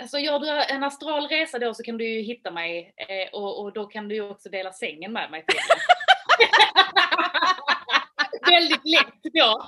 alltså 0.00 0.18
gör 0.18 0.38
du 0.38 0.62
en 0.74 0.84
astral 0.84 1.28
resa 1.28 1.58
då 1.58 1.74
så 1.74 1.82
kan 1.82 1.96
du 1.98 2.08
ju 2.08 2.20
hitta 2.22 2.50
mig 2.50 2.94
eh, 2.96 3.28
och, 3.32 3.60
och 3.60 3.72
då 3.72 3.86
kan 3.86 4.08
du 4.08 4.14
ju 4.14 4.30
också 4.30 4.48
dela 4.48 4.72
sängen 4.72 5.12
med 5.12 5.30
mig. 5.30 5.44
Väldigt 8.50 8.84
lätt 8.84 9.22
då. 9.34 9.62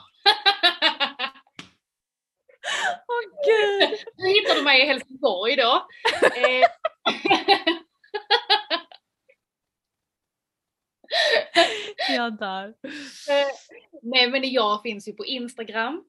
Åh 3.09 3.23
gud! 3.47 3.99
Nu 4.17 4.29
hittar 4.29 4.55
du 4.55 4.63
mig 4.63 4.83
i 4.83 4.87
Helsingborg 4.87 5.57
då. 5.57 5.87
Eh, 6.23 6.67
Jag 12.17 12.39
dör. 12.39 12.69
eh, 13.29 13.49
nej 14.03 14.31
men 14.31 14.51
jag 14.51 14.83
finns 14.83 15.09
ju 15.09 15.13
på 15.13 15.27
Instagram. 15.27 16.05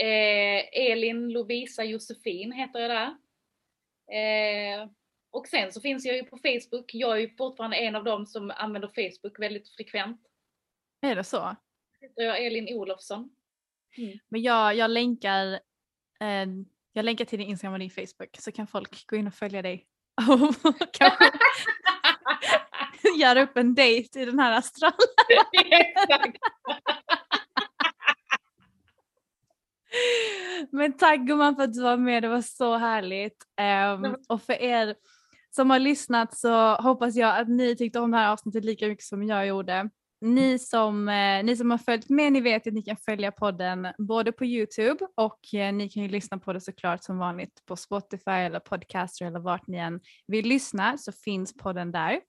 Eh, 0.00 0.90
Elin 0.90 1.28
Lovisa 1.32 1.84
Josefin 1.84 2.52
heter 2.52 2.80
jag 2.80 2.90
där. 2.90 3.16
Eh, 4.12 4.88
och 5.30 5.46
sen 5.48 5.72
så 5.72 5.80
finns 5.80 6.04
jag 6.04 6.16
ju 6.16 6.24
på 6.24 6.36
Facebook. 6.38 6.94
Jag 6.94 7.16
är 7.16 7.20
ju 7.20 7.36
fortfarande 7.36 7.76
en 7.76 7.96
av 7.96 8.04
dem 8.04 8.26
som 8.26 8.50
använder 8.56 8.88
Facebook 8.88 9.38
väldigt 9.38 9.68
frekvent. 9.68 10.20
Är 11.00 11.16
det 11.16 11.24
så? 11.24 11.56
heter 12.00 12.22
jag 12.22 12.46
Elin 12.46 12.74
Olofsson. 12.78 13.30
Men 14.28 14.42
jag, 14.42 14.74
jag, 14.74 14.90
länkar, 14.90 15.60
jag 16.92 17.04
länkar 17.04 17.24
till 17.24 17.38
din 17.38 17.48
Instagram 17.48 17.72
och 17.72 17.78
din 17.78 17.90
Facebook 17.90 18.36
så 18.38 18.52
kan 18.52 18.66
folk 18.66 19.06
gå 19.06 19.16
in 19.16 19.26
och 19.26 19.34
följa 19.34 19.62
dig. 19.62 19.86
Och 20.30 20.92
kanske 20.92 21.30
göra 23.18 23.42
upp 23.42 23.56
en 23.56 23.74
dejt 23.74 24.20
i 24.20 24.24
den 24.24 24.38
här 24.38 24.58
astralen. 24.58 24.98
Exakt. 25.70 26.38
Men 30.70 30.92
tack 30.96 31.20
gumman 31.20 31.56
för 31.56 31.62
att 31.62 31.72
du 31.72 31.82
var 31.82 31.96
med, 31.96 32.22
det 32.22 32.28
var 32.28 32.42
så 32.42 32.76
härligt. 32.76 33.36
Ehm, 33.56 34.00
men- 34.00 34.16
och 34.28 34.42
för 34.42 34.52
er 34.62 34.94
som 35.50 35.70
har 35.70 35.78
lyssnat 35.78 36.36
så 36.38 36.74
hoppas 36.74 37.14
jag 37.16 37.38
att 37.38 37.48
ni 37.48 37.76
tyckte 37.76 38.00
om 38.00 38.10
det 38.10 38.16
här 38.16 38.32
avsnittet 38.32 38.64
lika 38.64 38.86
mycket 38.86 39.04
som 39.04 39.22
jag 39.22 39.46
gjorde. 39.46 39.90
Ni 40.24 40.58
som, 40.58 41.08
eh, 41.08 41.44
ni 41.44 41.56
som 41.56 41.70
har 41.70 41.78
följt 41.78 42.08
med 42.08 42.32
ni 42.32 42.40
vet 42.40 42.66
att 42.66 42.72
ni 42.72 42.82
kan 42.82 42.96
följa 42.96 43.32
podden 43.32 43.88
både 43.98 44.32
på 44.32 44.44
Youtube 44.44 45.06
och 45.14 45.54
eh, 45.54 45.72
ni 45.72 45.88
kan 45.88 46.02
ju 46.02 46.08
lyssna 46.08 46.38
på 46.38 46.52
det 46.52 46.60
såklart 46.60 47.04
som 47.04 47.18
vanligt 47.18 47.62
på 47.66 47.76
Spotify 47.76 48.30
eller 48.30 48.60
Podcaster 48.60 49.26
eller 49.26 49.40
vart 49.40 49.66
ni 49.66 49.78
än 49.78 50.00
vill 50.26 50.46
lyssna 50.46 50.98
så 50.98 51.12
finns 51.12 51.56
podden 51.56 51.92
där. 51.92 52.20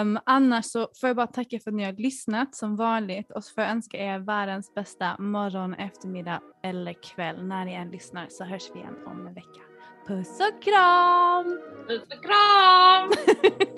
Um, 0.00 0.18
annars 0.26 0.64
så 0.64 0.88
får 1.00 1.08
jag 1.08 1.16
bara 1.16 1.26
tacka 1.26 1.58
för 1.58 1.70
att 1.70 1.74
ni 1.74 1.84
har 1.84 1.92
lyssnat 1.92 2.54
som 2.54 2.76
vanligt 2.76 3.30
och 3.30 3.44
så 3.44 3.54
får 3.54 3.62
jag 3.62 3.70
önska 3.70 3.96
er 3.98 4.18
världens 4.18 4.74
bästa 4.74 5.16
morgon, 5.18 5.74
eftermiddag 5.74 6.40
eller 6.62 6.92
kväll. 7.02 7.46
När 7.46 7.64
ni 7.64 7.74
än 7.74 7.90
lyssnar 7.90 8.26
så 8.30 8.44
hörs 8.44 8.70
vi 8.74 8.78
igen 8.78 8.96
om 9.06 9.26
en 9.26 9.34
vecka. 9.34 9.60
Puss 10.06 10.40
och 10.40 10.62
kram! 10.62 11.60
Puss 11.88 12.02
och 12.02 12.24
kram! 12.24 13.10